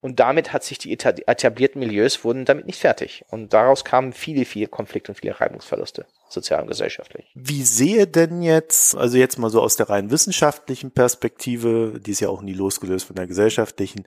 Und 0.02 0.18
damit 0.18 0.52
hat 0.52 0.64
sich 0.64 0.78
die 0.78 0.92
etablierten 0.92 1.78
Milieus 1.78 2.24
wurden 2.24 2.46
damit 2.46 2.66
nicht 2.66 2.80
fertig. 2.80 3.24
Und 3.28 3.52
daraus 3.52 3.84
kamen 3.84 4.12
viele, 4.14 4.46
viele 4.46 4.66
Konflikte 4.66 5.12
und 5.12 5.16
viele 5.16 5.38
Reibungsverluste. 5.38 6.06
sozial 6.30 6.62
und 6.62 6.68
gesellschaftlich. 6.68 7.26
Wie 7.34 7.64
sehe 7.64 8.06
denn 8.06 8.40
jetzt, 8.40 8.96
also 8.96 9.18
jetzt 9.18 9.38
mal 9.38 9.50
so 9.50 9.60
aus 9.60 9.76
der 9.76 9.90
rein 9.90 10.10
wissenschaftlichen 10.10 10.92
Perspektive, 10.92 12.00
die 12.00 12.12
ist 12.12 12.20
ja 12.20 12.28
auch 12.28 12.40
nie 12.40 12.52
losgelöst 12.52 13.06
von 13.06 13.16
der 13.16 13.26
gesellschaftlichen, 13.26 14.06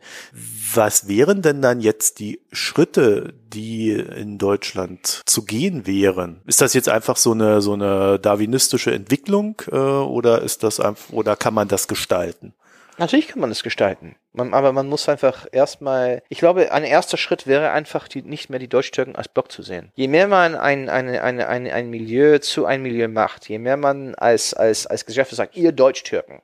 was 0.74 1.08
wären 1.08 1.42
denn 1.42 1.62
dann 1.62 1.82
jetzt 1.82 2.20
die 2.20 2.42
Schritte, 2.52 3.34
die 3.48 3.92
in 3.92 4.38
Deutschland 4.38 5.22
zu 5.26 5.44
gehen 5.44 5.86
wären? 5.86 6.42
Ist 6.46 6.62
das 6.62 6.74
jetzt 6.74 6.90
einfach 6.90 7.18
so 7.18 7.34
eine 7.34 7.62
so 7.62 7.74
eine 7.74 8.20
darwinistische 8.20 8.94
Entwicklung 8.94 9.62
äh, 9.70 9.76
oder 9.76 10.42
ist 10.42 10.64
das 10.64 10.80
einfach 10.80 11.12
oder 11.12 11.36
kann 11.36 11.54
man 11.54 11.68
das 11.68 11.88
gestalten? 11.88 12.54
Natürlich 12.98 13.28
kann 13.28 13.42
man 13.42 13.52
es 13.52 13.64
gestalten. 13.64 14.16
Man, 14.34 14.54
aber 14.54 14.74
man 14.74 14.88
muss 14.88 15.08
einfach 15.08 15.46
erstmal, 15.52 16.24
ich 16.28 16.40
glaube, 16.40 16.72
ein 16.72 16.84
erster 16.84 17.18
Schritt 17.18 17.46
wäre 17.46 17.70
einfach, 17.72 18.08
die, 18.08 18.24
nicht 18.24 18.50
mehr 18.50 18.60
die 18.60 18.68
Deutsch-Türken 18.68 19.16
als 19.16 19.28
Block 19.28 19.52
zu 19.52 19.62
sehen. 19.62 19.92
Je 19.94 20.08
mehr 20.08 20.28
man 20.28 20.56
ein, 20.56 20.90
ein, 20.90 21.08
ein, 21.08 21.40
ein, 21.40 21.68
ein 21.68 21.90
Milieu 21.92 22.40
zu 22.40 22.66
einem 22.66 22.84
Milieu 22.84 23.08
macht, 23.08 23.48
je 23.48 23.60
mehr 23.60 23.78
man 23.78 24.16
als, 24.16 24.56
als, 24.56 24.88
als 24.88 25.06
Geschäft 25.06 25.36
sagt, 25.36 25.56
ihr 25.56 25.72
Deutsch-Türken, 25.72 26.42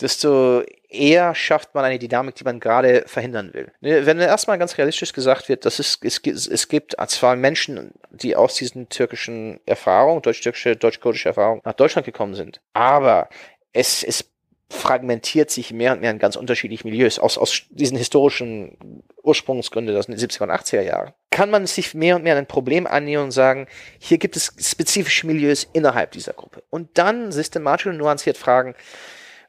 desto 0.00 0.62
eher 0.88 1.34
schafft 1.34 1.74
man 1.74 1.84
eine 1.84 1.98
Dynamik, 1.98 2.36
die 2.36 2.44
man 2.44 2.58
gerade 2.58 3.04
verhindern 3.06 3.52
will. 3.52 3.70
Ne, 3.80 4.06
wenn 4.06 4.18
erstmal 4.18 4.58
ganz 4.58 4.78
realistisch 4.78 5.12
gesagt 5.12 5.50
wird, 5.50 5.66
dass 5.66 5.78
es, 5.78 5.98
es, 6.02 6.20
es 6.46 6.68
gibt 6.68 6.94
zwar 7.08 7.36
Menschen, 7.36 7.92
die 8.10 8.34
aus 8.34 8.54
diesen 8.54 8.88
türkischen 8.88 9.60
Erfahrungen, 9.66 10.22
deutsch-türkische, 10.22 10.76
deutsch-kurdische 10.76 11.28
Erfahrungen 11.28 11.60
nach 11.64 11.74
Deutschland 11.74 12.06
gekommen 12.06 12.34
sind, 12.34 12.60
aber 12.72 13.28
es, 13.72 14.02
es 14.02 14.30
fragmentiert 14.74 15.50
sich 15.50 15.72
mehr 15.72 15.92
und 15.92 16.00
mehr 16.00 16.10
in 16.10 16.18
ganz 16.18 16.36
unterschiedliche 16.36 16.86
Milieus 16.86 17.18
aus, 17.18 17.38
aus 17.38 17.62
diesen 17.70 17.96
historischen 17.96 19.02
Ursprungsgründen 19.22 19.96
aus 19.96 20.06
den 20.06 20.16
70er 20.16 20.42
und 20.42 20.50
80er 20.50 20.82
Jahren. 20.82 21.12
Kann 21.30 21.50
man 21.50 21.66
sich 21.66 21.94
mehr 21.94 22.16
und 22.16 22.22
mehr 22.22 22.36
ein 22.36 22.46
Problem 22.46 22.86
annähern 22.86 23.24
und 23.24 23.30
sagen, 23.30 23.66
hier 23.98 24.18
gibt 24.18 24.36
es 24.36 24.52
spezifische 24.58 25.26
Milieus 25.26 25.66
innerhalb 25.72 26.12
dieser 26.12 26.32
Gruppe. 26.32 26.62
Und 26.70 26.98
dann 26.98 27.32
systematisch 27.32 27.86
und 27.86 27.96
nuanciert 27.96 28.36
fragen, 28.36 28.74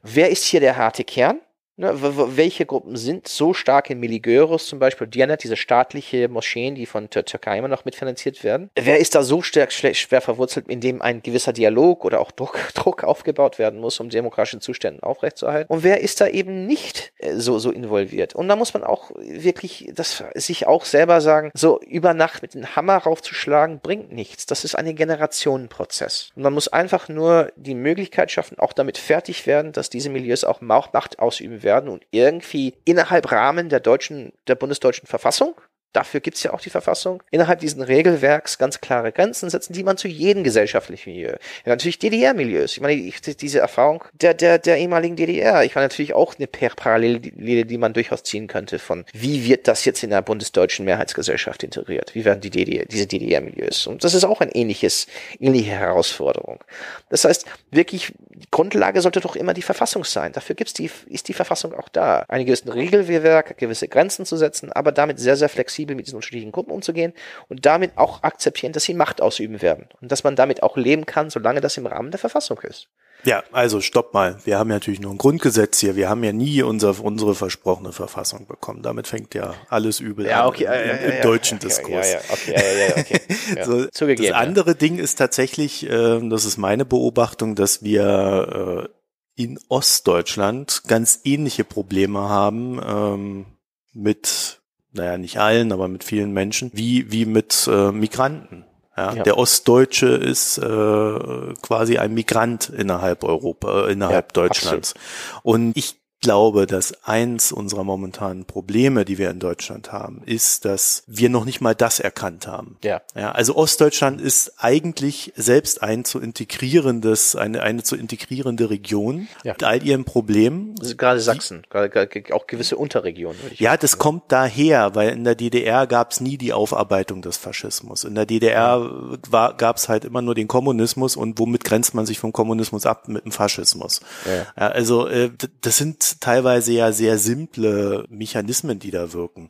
wer 0.02 0.30
ist 0.30 0.44
hier 0.44 0.60
der 0.60 0.76
harte 0.76 1.04
Kern? 1.04 1.40
Ne, 1.78 1.92
welche 1.94 2.64
Gruppen 2.64 2.96
sind 2.96 3.28
so 3.28 3.52
stark 3.52 3.90
in 3.90 4.00
Miligöros 4.00 4.66
zum 4.66 4.78
Beispiel, 4.78 5.06
Diyanet, 5.06 5.44
diese 5.44 5.56
staatliche 5.56 6.26
Moscheen, 6.26 6.74
die 6.74 6.86
von 6.86 7.10
der 7.10 7.26
Türkei 7.26 7.58
immer 7.58 7.68
noch 7.68 7.84
mitfinanziert 7.84 8.42
werden? 8.42 8.70
Wer 8.74 8.98
ist 8.98 9.14
da 9.14 9.22
so 9.22 9.42
stark, 9.42 9.72
schwer 9.72 10.22
verwurzelt, 10.22 10.68
in 10.68 10.80
dem 10.80 11.02
ein 11.02 11.20
gewisser 11.22 11.52
Dialog 11.52 12.06
oder 12.06 12.20
auch 12.20 12.30
Druck, 12.30 12.58
Druck 12.74 13.04
aufgebaut 13.04 13.58
werden 13.58 13.78
muss, 13.78 14.00
um 14.00 14.08
demokratischen 14.08 14.62
Zuständen 14.62 15.02
aufrechtzuerhalten? 15.02 15.70
Und 15.70 15.84
wer 15.84 16.00
ist 16.00 16.22
da 16.22 16.28
eben 16.28 16.66
nicht 16.66 17.12
äh, 17.18 17.34
so, 17.34 17.58
so 17.58 17.70
involviert? 17.70 18.34
Und 18.34 18.48
da 18.48 18.56
muss 18.56 18.72
man 18.72 18.82
auch 18.82 19.10
wirklich 19.18 19.90
das 19.92 20.24
sich 20.34 20.66
auch 20.66 20.86
selber 20.86 21.20
sagen, 21.20 21.50
so 21.52 21.78
über 21.82 22.14
Nacht 22.14 22.40
mit 22.40 22.54
dem 22.54 22.74
Hammer 22.74 22.96
raufzuschlagen, 22.96 23.80
bringt 23.80 24.12
nichts. 24.12 24.46
Das 24.46 24.64
ist 24.64 24.76
ein 24.76 24.96
Generationenprozess. 24.96 26.30
Und 26.36 26.42
man 26.42 26.54
muss 26.54 26.68
einfach 26.68 27.10
nur 27.10 27.52
die 27.56 27.74
Möglichkeit 27.74 28.30
schaffen, 28.30 28.58
auch 28.58 28.72
damit 28.72 28.96
fertig 28.96 29.46
werden, 29.46 29.72
dass 29.72 29.90
diese 29.90 30.08
Milieus 30.08 30.42
auch 30.42 30.62
Macht 30.62 31.18
ausüben 31.18 31.62
werden 31.62 31.65
und 31.88 32.04
irgendwie 32.10 32.74
innerhalb 32.84 33.30
Rahmen 33.30 33.68
der 33.68 33.80
deutschen, 33.80 34.32
der 34.46 34.54
bundesdeutschen 34.54 35.06
Verfassung 35.06 35.54
Dafür 35.96 36.20
gibt's 36.20 36.42
ja 36.42 36.52
auch 36.52 36.60
die 36.60 36.68
Verfassung. 36.68 37.22
Innerhalb 37.30 37.60
diesen 37.60 37.80
Regelwerks 37.80 38.58
ganz 38.58 38.82
klare 38.82 39.12
Grenzen 39.12 39.48
setzen, 39.48 39.72
die 39.72 39.82
man 39.82 39.96
zu 39.96 40.08
jedem 40.08 40.44
gesellschaftlichen 40.44 41.10
Milieu. 41.10 41.30
Ja, 41.30 41.38
natürlich 41.64 41.98
DDR-Milieus. 41.98 42.72
Ich 42.72 42.82
meine, 42.82 42.92
ich, 43.00 43.22
diese 43.22 43.60
Erfahrung 43.60 44.04
der, 44.12 44.34
der, 44.34 44.58
der 44.58 44.76
ehemaligen 44.76 45.16
DDR. 45.16 45.64
Ich 45.64 45.74
meine 45.74 45.86
natürlich 45.86 46.12
auch 46.12 46.34
eine 46.36 46.48
Parallele, 46.48 47.64
die 47.64 47.78
man 47.78 47.94
durchaus 47.94 48.24
ziehen 48.24 48.46
könnte 48.46 48.78
von, 48.78 49.06
wie 49.14 49.48
wird 49.48 49.68
das 49.68 49.86
jetzt 49.86 50.02
in 50.02 50.10
der 50.10 50.20
bundesdeutschen 50.20 50.84
Mehrheitsgesellschaft 50.84 51.62
integriert? 51.62 52.14
Wie 52.14 52.26
werden 52.26 52.42
die 52.42 52.50
DDR, 52.50 52.84
diese 52.84 53.06
DDR-Milieus? 53.06 53.86
Und 53.86 54.04
das 54.04 54.12
ist 54.12 54.24
auch 54.24 54.42
ein 54.42 54.50
ähnliches, 54.50 55.06
ähnliche 55.40 55.70
Herausforderung. 55.70 56.62
Das 57.08 57.24
heißt, 57.24 57.46
wirklich, 57.70 58.12
die 58.36 58.50
Grundlage 58.50 59.00
sollte 59.00 59.20
doch 59.20 59.34
immer 59.34 59.54
die 59.54 59.62
Verfassung 59.62 60.04
sein. 60.04 60.32
Dafür 60.32 60.54
gibt's 60.54 60.74
die, 60.74 60.90
ist 61.06 61.28
die 61.28 61.32
Verfassung 61.32 61.72
auch 61.72 61.88
da. 61.88 62.26
Ein 62.28 62.44
gewisses 62.44 62.72
Regelwerk, 62.72 63.56
gewisse 63.56 63.88
Grenzen 63.88 64.26
zu 64.26 64.36
setzen, 64.36 64.70
aber 64.72 64.92
damit 64.92 65.18
sehr, 65.18 65.36
sehr 65.36 65.48
flexibel 65.48 65.96
mit 65.96 66.06
diesen 66.06 66.16
unterschiedlichen 66.16 66.52
Gruppen 66.52 66.72
umzugehen 66.72 67.14
und 67.48 67.64
damit 67.64 67.96
auch 67.96 68.22
akzeptieren, 68.24 68.74
dass 68.74 68.84
sie 68.84 68.92
Macht 68.92 69.22
ausüben 69.22 69.62
werden 69.62 69.88
und 70.02 70.12
dass 70.12 70.22
man 70.22 70.36
damit 70.36 70.62
auch 70.62 70.76
leben 70.76 71.06
kann, 71.06 71.30
solange 71.30 71.62
das 71.62 71.78
im 71.78 71.86
Rahmen 71.86 72.10
der 72.10 72.20
Verfassung 72.20 72.60
ist. 72.60 72.88
Ja, 73.26 73.42
also 73.50 73.80
stopp 73.80 74.14
mal. 74.14 74.38
Wir 74.44 74.58
haben 74.58 74.70
ja 74.70 74.76
natürlich 74.76 75.00
nur 75.00 75.10
ein 75.10 75.18
Grundgesetz 75.18 75.80
hier. 75.80 75.96
Wir 75.96 76.08
haben 76.08 76.22
ja 76.22 76.32
nie 76.32 76.62
unser, 76.62 77.02
unsere 77.02 77.34
versprochene 77.34 77.92
Verfassung 77.92 78.46
bekommen. 78.46 78.82
Damit 78.82 79.08
fängt 79.08 79.34
ja 79.34 79.54
alles 79.68 79.98
übel 79.98 80.26
ja, 80.26 80.46
okay, 80.46 80.68
an 80.68 80.80
im, 80.80 80.90
im, 80.90 81.16
im 81.16 81.22
deutschen 81.22 81.58
Diskurs. 81.58 82.12
Ja, 82.12 82.18
ja, 82.18 82.24
okay, 82.30 82.54
ja, 82.54 82.86
ja, 82.86 82.96
okay. 82.96 83.20
Ja. 83.56 83.64
so, 83.64 83.86
Zugegeben, 83.86 84.30
das 84.30 84.40
andere 84.40 84.76
Ding 84.76 84.98
ist 84.98 85.16
tatsächlich, 85.16 85.88
äh, 85.90 86.20
das 86.28 86.44
ist 86.44 86.56
meine 86.56 86.84
Beobachtung, 86.84 87.56
dass 87.56 87.82
wir 87.82 88.88
äh, 89.36 89.42
in 89.42 89.58
Ostdeutschland 89.68 90.82
ganz 90.86 91.20
ähnliche 91.24 91.64
Probleme 91.64 92.20
haben 92.20 92.80
ähm, 92.86 93.46
mit 93.92 94.60
naja, 94.96 95.18
nicht 95.18 95.38
allen, 95.38 95.72
aber 95.72 95.88
mit 95.88 96.04
vielen 96.04 96.32
Menschen, 96.32 96.70
wie, 96.72 97.10
wie 97.12 97.26
mit 97.26 97.68
äh, 97.70 97.92
Migranten. 97.92 98.64
Ja, 98.96 99.14
ja. 99.14 99.22
Der 99.22 99.36
Ostdeutsche 99.36 100.08
ist 100.08 100.58
äh, 100.58 101.54
quasi 101.62 101.98
ein 101.98 102.14
Migrant 102.14 102.70
innerhalb 102.70 103.24
Europa, 103.24 103.86
äh, 103.86 103.92
innerhalb 103.92 104.36
ja, 104.36 104.42
Deutschlands. 104.42 104.94
Absolut. 104.94 105.42
Und 105.42 105.76
ich 105.76 105.96
glaube, 106.20 106.66
dass 106.66 107.04
eins 107.04 107.52
unserer 107.52 107.84
momentanen 107.84 108.46
Probleme, 108.46 109.04
die 109.04 109.18
wir 109.18 109.30
in 109.30 109.38
Deutschland 109.38 109.92
haben, 109.92 110.22
ist, 110.24 110.64
dass 110.64 111.04
wir 111.06 111.28
noch 111.28 111.44
nicht 111.44 111.60
mal 111.60 111.74
das 111.74 112.00
erkannt 112.00 112.46
haben. 112.46 112.78
Ja. 112.82 113.02
ja 113.14 113.32
also 113.32 113.56
Ostdeutschland 113.56 114.20
ist 114.20 114.54
eigentlich 114.58 115.32
selbst 115.36 115.82
ein 115.82 116.04
zu 116.04 116.20
integrierendes, 116.20 117.36
eine, 117.36 117.62
eine 117.62 117.82
zu 117.82 117.96
integrierende 117.96 118.70
Region 118.70 119.28
ja. 119.44 119.52
mit 119.52 119.64
all 119.64 119.82
ihren 119.82 120.04
Problemen. 120.04 120.74
Gerade 120.96 121.20
Sachsen, 121.20 121.64
gerade, 121.70 122.06
auch 122.32 122.46
gewisse 122.46 122.76
Unterregionen. 122.76 123.38
ja, 123.54 123.76
das 123.76 123.98
kommt 123.98 124.24
daher, 124.28 124.94
weil 124.94 125.10
in 125.10 125.24
der 125.24 125.34
DDR 125.34 125.86
gab 125.86 126.12
es 126.12 126.20
nie 126.20 126.38
die 126.38 126.52
Aufarbeitung 126.52 127.22
des 127.22 127.36
Faschismus. 127.36 128.04
In 128.04 128.14
der 128.14 128.26
DDR 128.26 129.18
ja. 129.32 129.52
gab 129.52 129.76
es 129.76 129.88
halt 129.88 130.04
immer 130.04 130.22
nur 130.22 130.34
den 130.34 130.48
Kommunismus 130.48 131.16
und 131.16 131.38
womit 131.38 131.64
grenzt 131.64 131.94
man 131.94 132.06
sich 132.06 132.18
vom 132.18 132.32
Kommunismus 132.32 132.86
ab? 132.86 133.08
Mit 133.08 133.24
dem 133.24 133.32
Faschismus. 133.32 134.00
Ja. 134.24 134.66
also 134.66 135.06
äh, 135.06 135.30
das 135.60 135.76
sind 135.76 136.05
teilweise 136.20 136.72
ja 136.72 136.92
sehr 136.92 137.18
simple 137.18 138.04
Mechanismen, 138.08 138.78
die 138.78 138.90
da 138.90 139.12
wirken. 139.12 139.48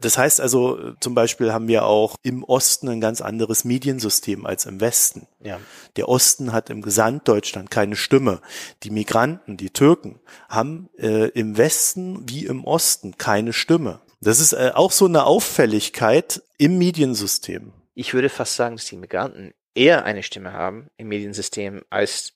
Das 0.00 0.18
heißt 0.18 0.40
also, 0.40 0.92
zum 1.00 1.14
Beispiel 1.14 1.52
haben 1.52 1.68
wir 1.68 1.84
auch 1.84 2.16
im 2.22 2.44
Osten 2.44 2.88
ein 2.88 3.00
ganz 3.00 3.20
anderes 3.20 3.64
Mediensystem 3.64 4.46
als 4.46 4.66
im 4.66 4.80
Westen. 4.80 5.26
Ja. 5.42 5.60
Der 5.96 6.08
Osten 6.08 6.52
hat 6.52 6.70
im 6.70 6.82
Gesamtdeutschland 6.82 7.70
keine 7.70 7.96
Stimme. 7.96 8.40
Die 8.82 8.90
Migranten, 8.90 9.56
die 9.56 9.70
Türken, 9.70 10.20
haben 10.48 10.88
äh, 10.98 11.28
im 11.28 11.56
Westen 11.56 12.28
wie 12.28 12.46
im 12.46 12.64
Osten 12.64 13.18
keine 13.18 13.52
Stimme. 13.52 14.00
Das 14.20 14.40
ist 14.40 14.52
äh, 14.52 14.72
auch 14.74 14.92
so 14.92 15.06
eine 15.06 15.24
Auffälligkeit 15.24 16.42
im 16.56 16.78
Mediensystem. 16.78 17.72
Ich 17.94 18.14
würde 18.14 18.28
fast 18.28 18.56
sagen, 18.56 18.76
dass 18.76 18.86
die 18.86 18.96
Migranten 18.96 19.52
eher 19.74 20.04
eine 20.04 20.22
Stimme 20.22 20.52
haben 20.52 20.88
im 20.96 21.08
Mediensystem 21.08 21.82
als 21.90 22.34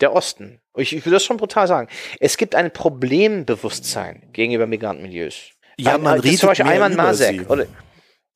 der 0.00 0.14
Osten. 0.14 0.60
Ich, 0.76 0.96
ich 0.96 1.04
will 1.04 1.12
das 1.12 1.24
schon 1.24 1.36
brutal 1.36 1.66
sagen. 1.66 1.88
Es 2.18 2.36
gibt 2.36 2.54
ein 2.54 2.72
Problembewusstsein 2.72 4.28
gegenüber 4.32 4.66
Migrantenmilieus. 4.66 5.50
Ja, 5.78 5.98
man 5.98 6.20
redet 6.20 6.40
zum 6.40 6.48
Beispiel 6.48 6.66
Ayman 6.66 6.96
Masek 6.96 7.48
oder 7.48 7.66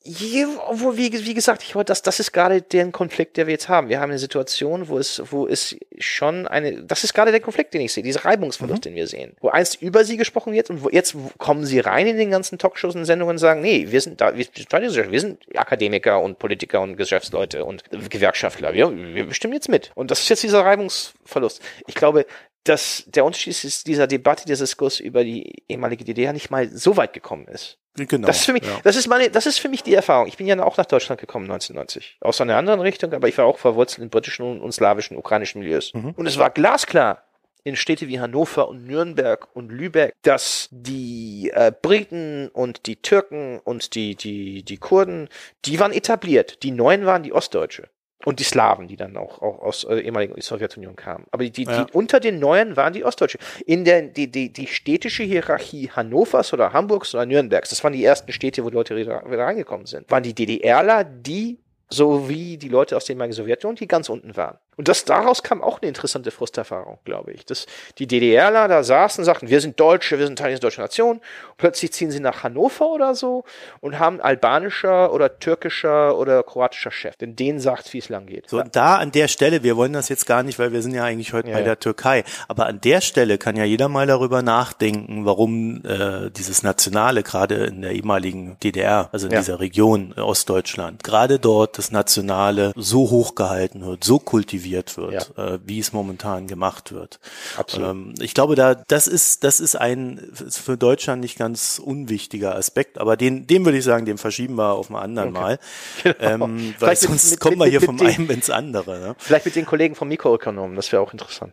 wo, 0.07 0.97
wie, 0.97 1.13
wie 1.13 1.35
gesagt, 1.35 1.63
ich 1.63 1.75
wollte, 1.75 1.91
das, 1.91 2.03
das 2.03 2.21
ist 2.21 2.33
gerade 2.33 2.63
der 2.63 2.91
Konflikt, 2.91 3.37
der 3.37 3.47
wir 3.47 3.53
jetzt 3.53 3.69
haben. 3.69 3.89
Wir 3.89 4.01
haben 4.01 4.11
eine 4.11 4.19
Situation, 4.19 4.89
wo 4.89 4.99
es, 4.99 5.23
wo 5.31 5.47
es 5.47 5.77
schon 5.99 6.47
eine, 6.47 6.83
das 6.83 7.05
ist 7.05 7.15
gerade 7.15 7.31
der 7.31 7.41
Konflikt, 7.41 7.75
den 7.75 7.81
ich 7.81 7.93
sehe, 7.93 8.03
dieser 8.03 8.25
Reibungsverlust, 8.25 8.81
mhm. 8.81 8.89
den 8.89 8.95
wir 8.95 9.07
sehen. 9.07 9.37
Wo 9.41 9.49
einst 9.49 9.83
über 9.83 10.05
sie 10.05 10.17
gesprochen 10.17 10.53
wird 10.53 10.71
und 10.71 10.85
wo 10.85 10.89
jetzt 10.91 11.17
kommen 11.39 11.67
sie 11.67 11.81
rein 11.81 12.07
in 12.07 12.17
den 12.17 12.31
ganzen 12.31 12.59
Talkshows 12.59 12.95
und 12.95 13.05
Sendungen 13.05 13.35
und 13.35 13.39
sagen, 13.39 13.61
nee, 13.61 13.87
wir 13.91 14.01
sind 14.01 14.21
da, 14.21 14.37
wir, 14.37 14.47
wir 14.47 15.21
sind 15.21 15.39
Akademiker 15.57 16.21
und 16.21 16.39
Politiker 16.39 16.81
und 16.81 16.97
Geschäftsleute 16.97 17.65
und 17.65 17.83
Gewerkschaftler. 18.11 18.75
Wir, 18.75 18.91
wir 18.95 19.27
bestimmen 19.27 19.55
jetzt 19.55 19.69
mit. 19.69 19.91
Und 19.95 20.11
das 20.11 20.21
ist 20.21 20.29
jetzt 20.29 20.43
dieser 20.43 20.65
Reibungsverlust. 20.65 21.61
Ich 21.87 21.95
glaube, 21.95 22.27
dass 22.69 23.05
der 23.07 23.25
Unterschied 23.25 23.65
ist, 23.65 23.87
dieser 23.87 24.07
Debatte, 24.07 24.45
dieser 24.45 24.65
Diskurs 24.65 25.01
über 25.01 25.25
die 25.25 25.63
ehemalige 25.69 26.05
DDR 26.05 26.33
nicht 26.33 26.51
mal 26.51 26.69
so 26.69 26.97
weit 26.97 27.13
gekommen 27.13 27.47
ist. 27.49 27.79
Genau. 27.95 28.27
Das 28.27 28.39
ist 28.39 28.45
für 28.45 28.53
mich, 28.53 28.63
ja. 28.63 28.79
das 28.85 28.97
ist 28.97 29.09
meine, 29.09 29.31
das 29.31 29.47
ist 29.47 29.59
für 29.59 29.69
mich 29.69 29.83
die 29.83 29.95
Erfahrung. 29.95 30.27
Ich 30.27 30.37
bin 30.37 30.47
ja 30.47 30.63
auch 30.63 30.77
nach 30.77 30.85
Deutschland 30.85 31.21
gekommen 31.21 31.47
1990. 31.47 32.19
Aus 32.21 32.41
einer 32.41 32.57
anderen 32.57 32.81
Richtung, 32.81 33.13
aber 33.15 33.29
ich 33.29 33.39
war 33.39 33.47
auch 33.47 33.59
verwurzelt 33.59 34.03
in 34.03 34.11
britischen 34.11 34.45
und, 34.45 34.61
und 34.61 34.73
slawischen, 34.73 35.17
ukrainischen 35.17 35.61
Milieus. 35.61 35.95
Mhm. 35.95 36.11
Und 36.11 36.27
es 36.27 36.37
war 36.37 36.51
glasklar 36.51 37.23
in 37.65 37.75
Städte 37.75 38.07
wie 38.07 38.21
Hannover 38.21 38.69
und 38.69 38.87
Nürnberg 38.87 39.49
und 39.55 39.73
Lübeck, 39.73 40.15
dass 40.23 40.69
die 40.71 41.51
äh, 41.53 41.73
Briten 41.83 42.49
und 42.49 42.87
die 42.87 42.97
Türken 42.97 43.59
und 43.65 43.95
die, 43.95 44.15
die, 44.15 44.63
die 44.63 44.77
Kurden, 44.77 45.29
die 45.65 45.81
waren 45.81 45.93
etabliert. 45.93 46.63
Die 46.63 46.71
Neuen 46.71 47.07
waren 47.07 47.25
die 47.25 47.33
Ostdeutsche. 47.33 47.89
Und 48.27 48.41
die 48.41 48.45
Slawen, 48.45 48.89
die 48.89 48.97
dann 48.97 49.17
auch, 49.17 49.41
auch 49.41 49.61
aus 49.61 49.85
äh, 49.85 50.01
ehemaligen 50.01 50.41
Sowjetunion 50.41 50.97
kamen. 50.97 51.27
Aber 51.31 51.45
die, 51.45 51.63
ja. 51.63 51.85
die 51.85 51.93
unter 51.93 52.19
den 52.19 52.41
Neuen 52.41 52.77
waren 52.77 52.93
die 52.93 53.05
Ostdeutsche. 53.05 53.39
In 53.67 53.85
der 53.85 54.03
die, 54.03 54.29
die, 54.29 54.53
die 54.53 54.67
städtische 54.67 55.23
Hierarchie 55.23 55.91
Hannovers 55.91 56.53
oder 56.53 56.73
Hamburgs 56.73 57.15
oder 57.15 57.25
Nürnbergs, 57.25 57.71
das 57.71 57.85
waren 57.85 57.93
die 57.93 58.05
ersten 58.05 58.33
Städte, 58.33 58.65
wo 58.65 58.71
die 58.71 58.75
Leute 58.75 58.97
wieder, 58.97 59.23
reingekommen 59.25 59.87
sind, 59.87 60.11
waren 60.11 60.25
die 60.25 60.35
DDRler 60.35 61.05
die 61.05 61.61
so 61.89 62.29
wie 62.29 62.59
die 62.59 62.69
Leute 62.69 62.97
aus 62.97 63.05
der 63.05 63.15
ehemaligen 63.15 63.35
Sowjetunion, 63.35 63.77
die 63.77 63.87
ganz 63.87 64.09
unten 64.09 64.37
waren. 64.37 64.59
Und 64.77 64.89
das 64.89 65.07
daraus 65.07 65.43
kam 65.43 65.63
auch 65.63 65.81
eine 65.81 65.89
interessante 65.89 66.31
Frusterfahrung, 66.31 66.99
glaube 67.07 67.33
ich. 67.33 67.47
Dass 67.47 67.65
die 67.99 68.07
DDRler 68.07 68.69
da 68.69 68.83
saßen 68.83 69.23
und 69.23 69.25
sagten, 69.25 69.49
wir 69.49 69.63
sind 69.63 69.81
Deutsche, 69.81 70.19
wir 70.19 70.27
sind 70.27 70.39
Teil 70.39 70.51
der 70.51 70.59
deutschen 70.61 70.83
Nation. 70.83 71.23
Plötzlich 71.57 71.93
ziehen 71.95 72.11
sie 72.11 72.21
nach 72.21 72.43
Hannover 72.43 72.89
oder 72.91 73.15
so 73.15 73.45
und 73.81 73.99
haben 73.99 74.21
albanischer 74.21 75.15
oder 75.15 75.39
türkischer 75.39 76.19
oder 76.19 76.43
kroatischer 76.43 76.91
Chef. 76.91 77.17
Denn 77.17 77.37
denen 77.37 77.59
sagt, 77.59 77.91
wie 77.95 77.99
es 77.99 78.11
lang 78.11 78.27
geht. 78.27 78.51
So, 78.51 78.59
und 78.61 78.77
da 78.77 78.97
an 78.97 79.13
der 79.13 79.29
Stelle, 79.29 79.63
wir 79.63 79.79
wollen 79.79 79.95
das 79.95 80.11
jetzt 80.11 80.27
gar 80.27 80.43
nicht, 80.43 80.59
weil 80.59 80.73
wir 80.73 80.83
sind 80.83 80.93
ja 80.93 81.05
eigentlich 81.05 81.33
heute 81.33 81.49
Ja, 81.49 81.55
bei 81.55 81.61
ja. 81.61 81.65
der 81.65 81.81
Türkei. 81.81 82.25
Aber 82.47 82.67
an 82.67 82.79
der 82.83 83.01
Stelle 83.01 83.39
kann 83.39 83.57
ja 83.57 83.65
jeder 83.65 83.89
mal 83.89 84.07
darüber 84.07 84.43
nachdenken, 84.43 85.25
warum 85.25 85.83
äh, 85.87 86.31
dieses 86.31 86.63
Nationale 86.63 87.23
gerade 87.23 87.55
in 87.65 87.81
der 87.81 87.93
ehemaligen 87.93 88.59
DDR, 88.63 89.09
also 89.13 89.27
in 89.27 89.33
Ja. 89.33 89.39
dieser 89.39 89.59
Region 89.59 90.13
äh, 90.19 90.21
Ostdeutschland, 90.21 91.03
gerade 91.03 91.39
dort 91.39 91.79
das 91.79 91.91
Nationale 91.91 92.73
so 92.77 93.09
hochgehalten 93.11 93.87
wird, 93.87 94.05
so 94.05 94.19
kultiviert 94.19 94.66
wird, 94.71 95.33
äh, 95.39 95.59
wie 95.65 95.79
es 95.79 95.93
momentan 95.93 96.47
gemacht 96.47 96.93
wird. 96.93 97.21
Absolut. 97.57 97.89
Ähm, 97.91 98.15
ich 98.21 98.35
glaube, 98.35 98.55
da 98.57 98.75
das 98.75 99.07
ist 99.07 99.45
das 99.45 99.61
ist 99.61 99.77
ein 99.77 100.21
für 100.51 100.77
Deutschland 100.77 101.21
nicht 101.23 101.39
ganz 101.39 101.81
unwichtiger 101.83 102.55
Aspekt, 102.57 102.99
aber 102.99 103.17
den 103.17 103.47
den 103.47 103.65
würde 103.65 103.79
ich 103.79 103.85
sagen, 103.85 104.07
den 104.07 104.19
verschieben 104.19 104.57
wir 104.57 104.73
auf 104.75 104.91
ein 104.91 104.97
anderen 104.97 105.33
Mal, 105.33 105.59
ähm, 106.05 106.15
weil 106.19 106.39
Genau. 106.39 106.47
Vielleicht 106.79 107.03
mit- 107.03 107.11
sonst 107.11 107.31
mit- 107.33 107.41
kommen 107.41 107.57
wir 107.59 107.65
mit- 107.65 107.71
hier 107.71 107.81
mit 107.81 107.87
vom 107.87 107.97
den- 107.99 108.07
einen 108.07 108.31
ins 108.31 108.51
andere. 108.51 108.99
Ne? 109.01 109.15
Vielleicht 109.19 109.45
mit 109.47 109.57
den 109.57 109.67
Kollegen 109.67 109.95
vom 109.95 110.09
Mikroökonomen, 110.09 110.77
das 110.77 110.91
wäre 110.93 111.03
auch 111.03 111.13
interessant. 111.13 111.53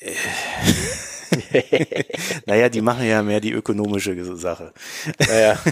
Naja, 2.46 2.68
die 2.68 2.80
machen 2.80 3.06
ja 3.06 3.22
mehr 3.22 3.40
die 3.40 3.52
ökonomische 3.52 4.36
Sache. 4.36 4.72
Naja. 5.18 5.58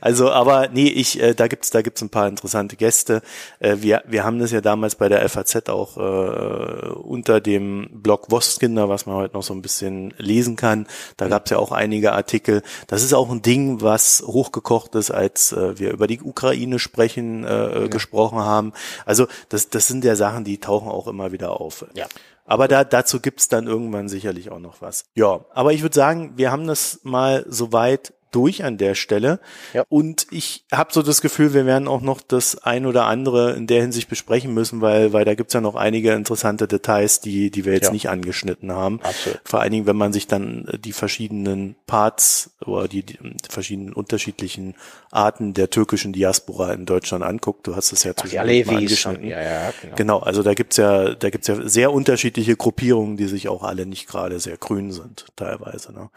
Also, 0.00 0.30
aber 0.30 0.68
nee, 0.68 0.88
ich, 0.88 1.20
äh, 1.20 1.34
da 1.34 1.48
gibt's, 1.48 1.70
da 1.70 1.82
gibt's 1.82 2.02
ein 2.02 2.10
paar 2.10 2.28
interessante 2.28 2.76
Gäste. 2.76 3.22
Äh, 3.58 3.76
wir, 3.80 4.02
wir 4.06 4.24
haben 4.24 4.38
das 4.38 4.52
ja 4.52 4.60
damals 4.60 4.94
bei 4.94 5.08
der 5.08 5.26
FAZ 5.28 5.68
auch 5.68 5.96
äh, 5.96 6.88
unter 6.90 7.40
dem 7.40 7.88
Blog 7.92 8.30
Wostkinder, 8.30 8.88
was 8.88 9.06
man 9.06 9.16
heute 9.16 9.34
noch 9.34 9.42
so 9.42 9.54
ein 9.54 9.62
bisschen 9.62 10.14
lesen 10.18 10.56
kann. 10.56 10.86
Da 11.16 11.28
gab's 11.28 11.50
ja 11.50 11.58
auch 11.58 11.72
einige 11.72 12.12
Artikel. 12.12 12.62
Das 12.86 13.02
ist 13.02 13.12
auch 13.14 13.30
ein 13.30 13.42
Ding, 13.42 13.80
was 13.80 14.22
hochgekocht 14.26 14.94
ist, 14.94 15.10
als 15.10 15.52
äh, 15.52 15.78
wir 15.78 15.90
über 15.92 16.06
die 16.06 16.20
Ukraine 16.20 16.78
sprechen, 16.78 17.44
äh, 17.44 17.88
gesprochen 17.90 18.38
haben. 18.38 18.72
Also, 19.04 19.26
das, 19.48 19.68
das 19.70 19.86
sind 19.86 20.04
ja 20.04 20.16
Sachen, 20.16 20.44
die 20.44 20.58
tauchen 20.58 20.88
auch 20.88 21.06
immer 21.08 21.32
wieder 21.32 21.60
auf. 21.60 21.86
Ja. 21.94 22.06
Aber 22.48 22.66
da, 22.66 22.82
dazu 22.82 23.20
gibt's 23.20 23.48
dann 23.48 23.66
irgendwann 23.66 24.08
sicherlich 24.08 24.50
auch 24.50 24.58
noch 24.58 24.80
was. 24.80 25.04
Ja, 25.14 25.44
aber 25.52 25.74
ich 25.74 25.82
würde 25.82 25.94
sagen, 25.94 26.32
wir 26.36 26.50
haben 26.50 26.66
das 26.66 27.00
mal 27.02 27.44
soweit 27.46 28.14
durch 28.30 28.64
an 28.64 28.76
der 28.78 28.94
Stelle. 28.94 29.40
Ja. 29.72 29.84
Und 29.88 30.26
ich 30.30 30.64
habe 30.72 30.92
so 30.92 31.02
das 31.02 31.20
Gefühl, 31.20 31.54
wir 31.54 31.66
werden 31.66 31.88
auch 31.88 32.00
noch 32.00 32.20
das 32.20 32.62
ein 32.62 32.86
oder 32.86 33.06
andere 33.06 33.52
in 33.52 33.66
der 33.66 33.80
Hinsicht 33.82 34.08
besprechen 34.08 34.54
müssen, 34.54 34.80
weil, 34.80 35.12
weil 35.12 35.24
da 35.24 35.34
gibt's 35.34 35.54
ja 35.54 35.60
noch 35.60 35.74
einige 35.74 36.12
interessante 36.12 36.68
Details, 36.68 37.20
die, 37.20 37.50
die 37.50 37.64
wir 37.64 37.72
jetzt 37.72 37.86
Ja. 37.86 37.92
nicht 37.92 38.08
angeschnitten 38.08 38.72
haben. 38.72 39.00
Absolut. 39.02 39.40
Vor 39.44 39.60
allen 39.60 39.72
Dingen, 39.72 39.86
wenn 39.86 39.96
man 39.96 40.12
sich 40.12 40.26
dann 40.26 40.66
äh, 40.68 40.78
die 40.78 40.92
verschiedenen 40.92 41.76
Parts 41.86 42.50
oder 42.64 42.88
die, 42.88 43.02
die 43.02 43.18
verschiedenen 43.48 43.92
unterschiedlichen 43.92 44.74
Arten 45.10 45.54
der 45.54 45.70
türkischen 45.70 46.12
Diaspora 46.12 46.72
in 46.72 46.84
Deutschland 46.84 47.24
anguckt. 47.24 47.66
Du 47.66 47.76
hast 47.76 47.92
es 47.92 48.04
ja 48.04 48.12
und, 48.12 48.68
angeschnitten. 48.68 49.26
ja, 49.26 49.40
ja, 49.42 49.72
genau. 49.80 49.96
Genau, 49.96 50.18
also 50.18 50.42
da 50.42 50.54
gibt's 50.54 50.76
ja, 50.76 51.14
da 51.14 51.30
gibt's 51.30 51.48
ja 51.48 51.56
sehr 51.66 51.92
unterschiedliche 51.92 52.56
Gruppierungen, 52.56 53.16
die 53.16 53.26
sich 53.26 53.48
auch 53.48 53.62
alle 53.62 53.86
nicht 53.86 54.06
gerade 54.06 54.38
sehr 54.40 54.56
grün 54.56 54.92
sind, 54.92 55.26
teilweise. 55.36 55.92
Ne? 55.92 56.10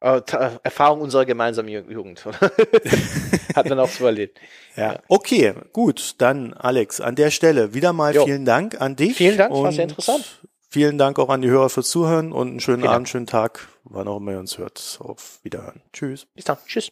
Äh, 0.00 0.22
Erfahrung 0.62 1.00
unserer 1.00 1.24
gemeinsamen 1.24 1.49
Ju- 1.68 1.90
Jugend. 1.90 2.24
Hat 3.54 3.68
man 3.68 3.78
auch 3.78 3.88
so 3.88 4.06
erlebt. 4.06 4.38
Ja. 4.76 5.00
Okay, 5.08 5.54
gut, 5.72 6.14
dann 6.18 6.54
Alex, 6.54 7.00
an 7.00 7.14
der 7.16 7.30
Stelle 7.30 7.74
wieder 7.74 7.92
mal 7.92 8.14
Jo. 8.14 8.24
vielen 8.24 8.44
Dank 8.44 8.80
an 8.80 8.96
dich. 8.96 9.16
Vielen 9.16 9.38
Dank, 9.38 9.52
war 9.52 9.72
sehr 9.72 9.84
interessant. 9.84 10.40
Vielen 10.72 10.98
Dank 10.98 11.18
auch 11.18 11.28
an 11.30 11.42
die 11.42 11.48
Hörer 11.50 11.68
fürs 11.68 11.90
Zuhören 11.90 12.32
und 12.32 12.48
einen 12.48 12.60
schönen 12.60 12.82
Vielen 12.82 12.92
Abend, 12.94 13.08
schönen 13.08 13.26
Tag, 13.26 13.66
wann 13.84 14.06
auch 14.06 14.18
immer 14.18 14.32
ihr 14.32 14.38
uns 14.38 14.56
hört. 14.56 14.98
Auf 15.00 15.40
Wiederhören. 15.42 15.82
Tschüss. 15.92 16.26
Bis 16.34 16.44
dann. 16.44 16.58
Tschüss. 16.66 16.88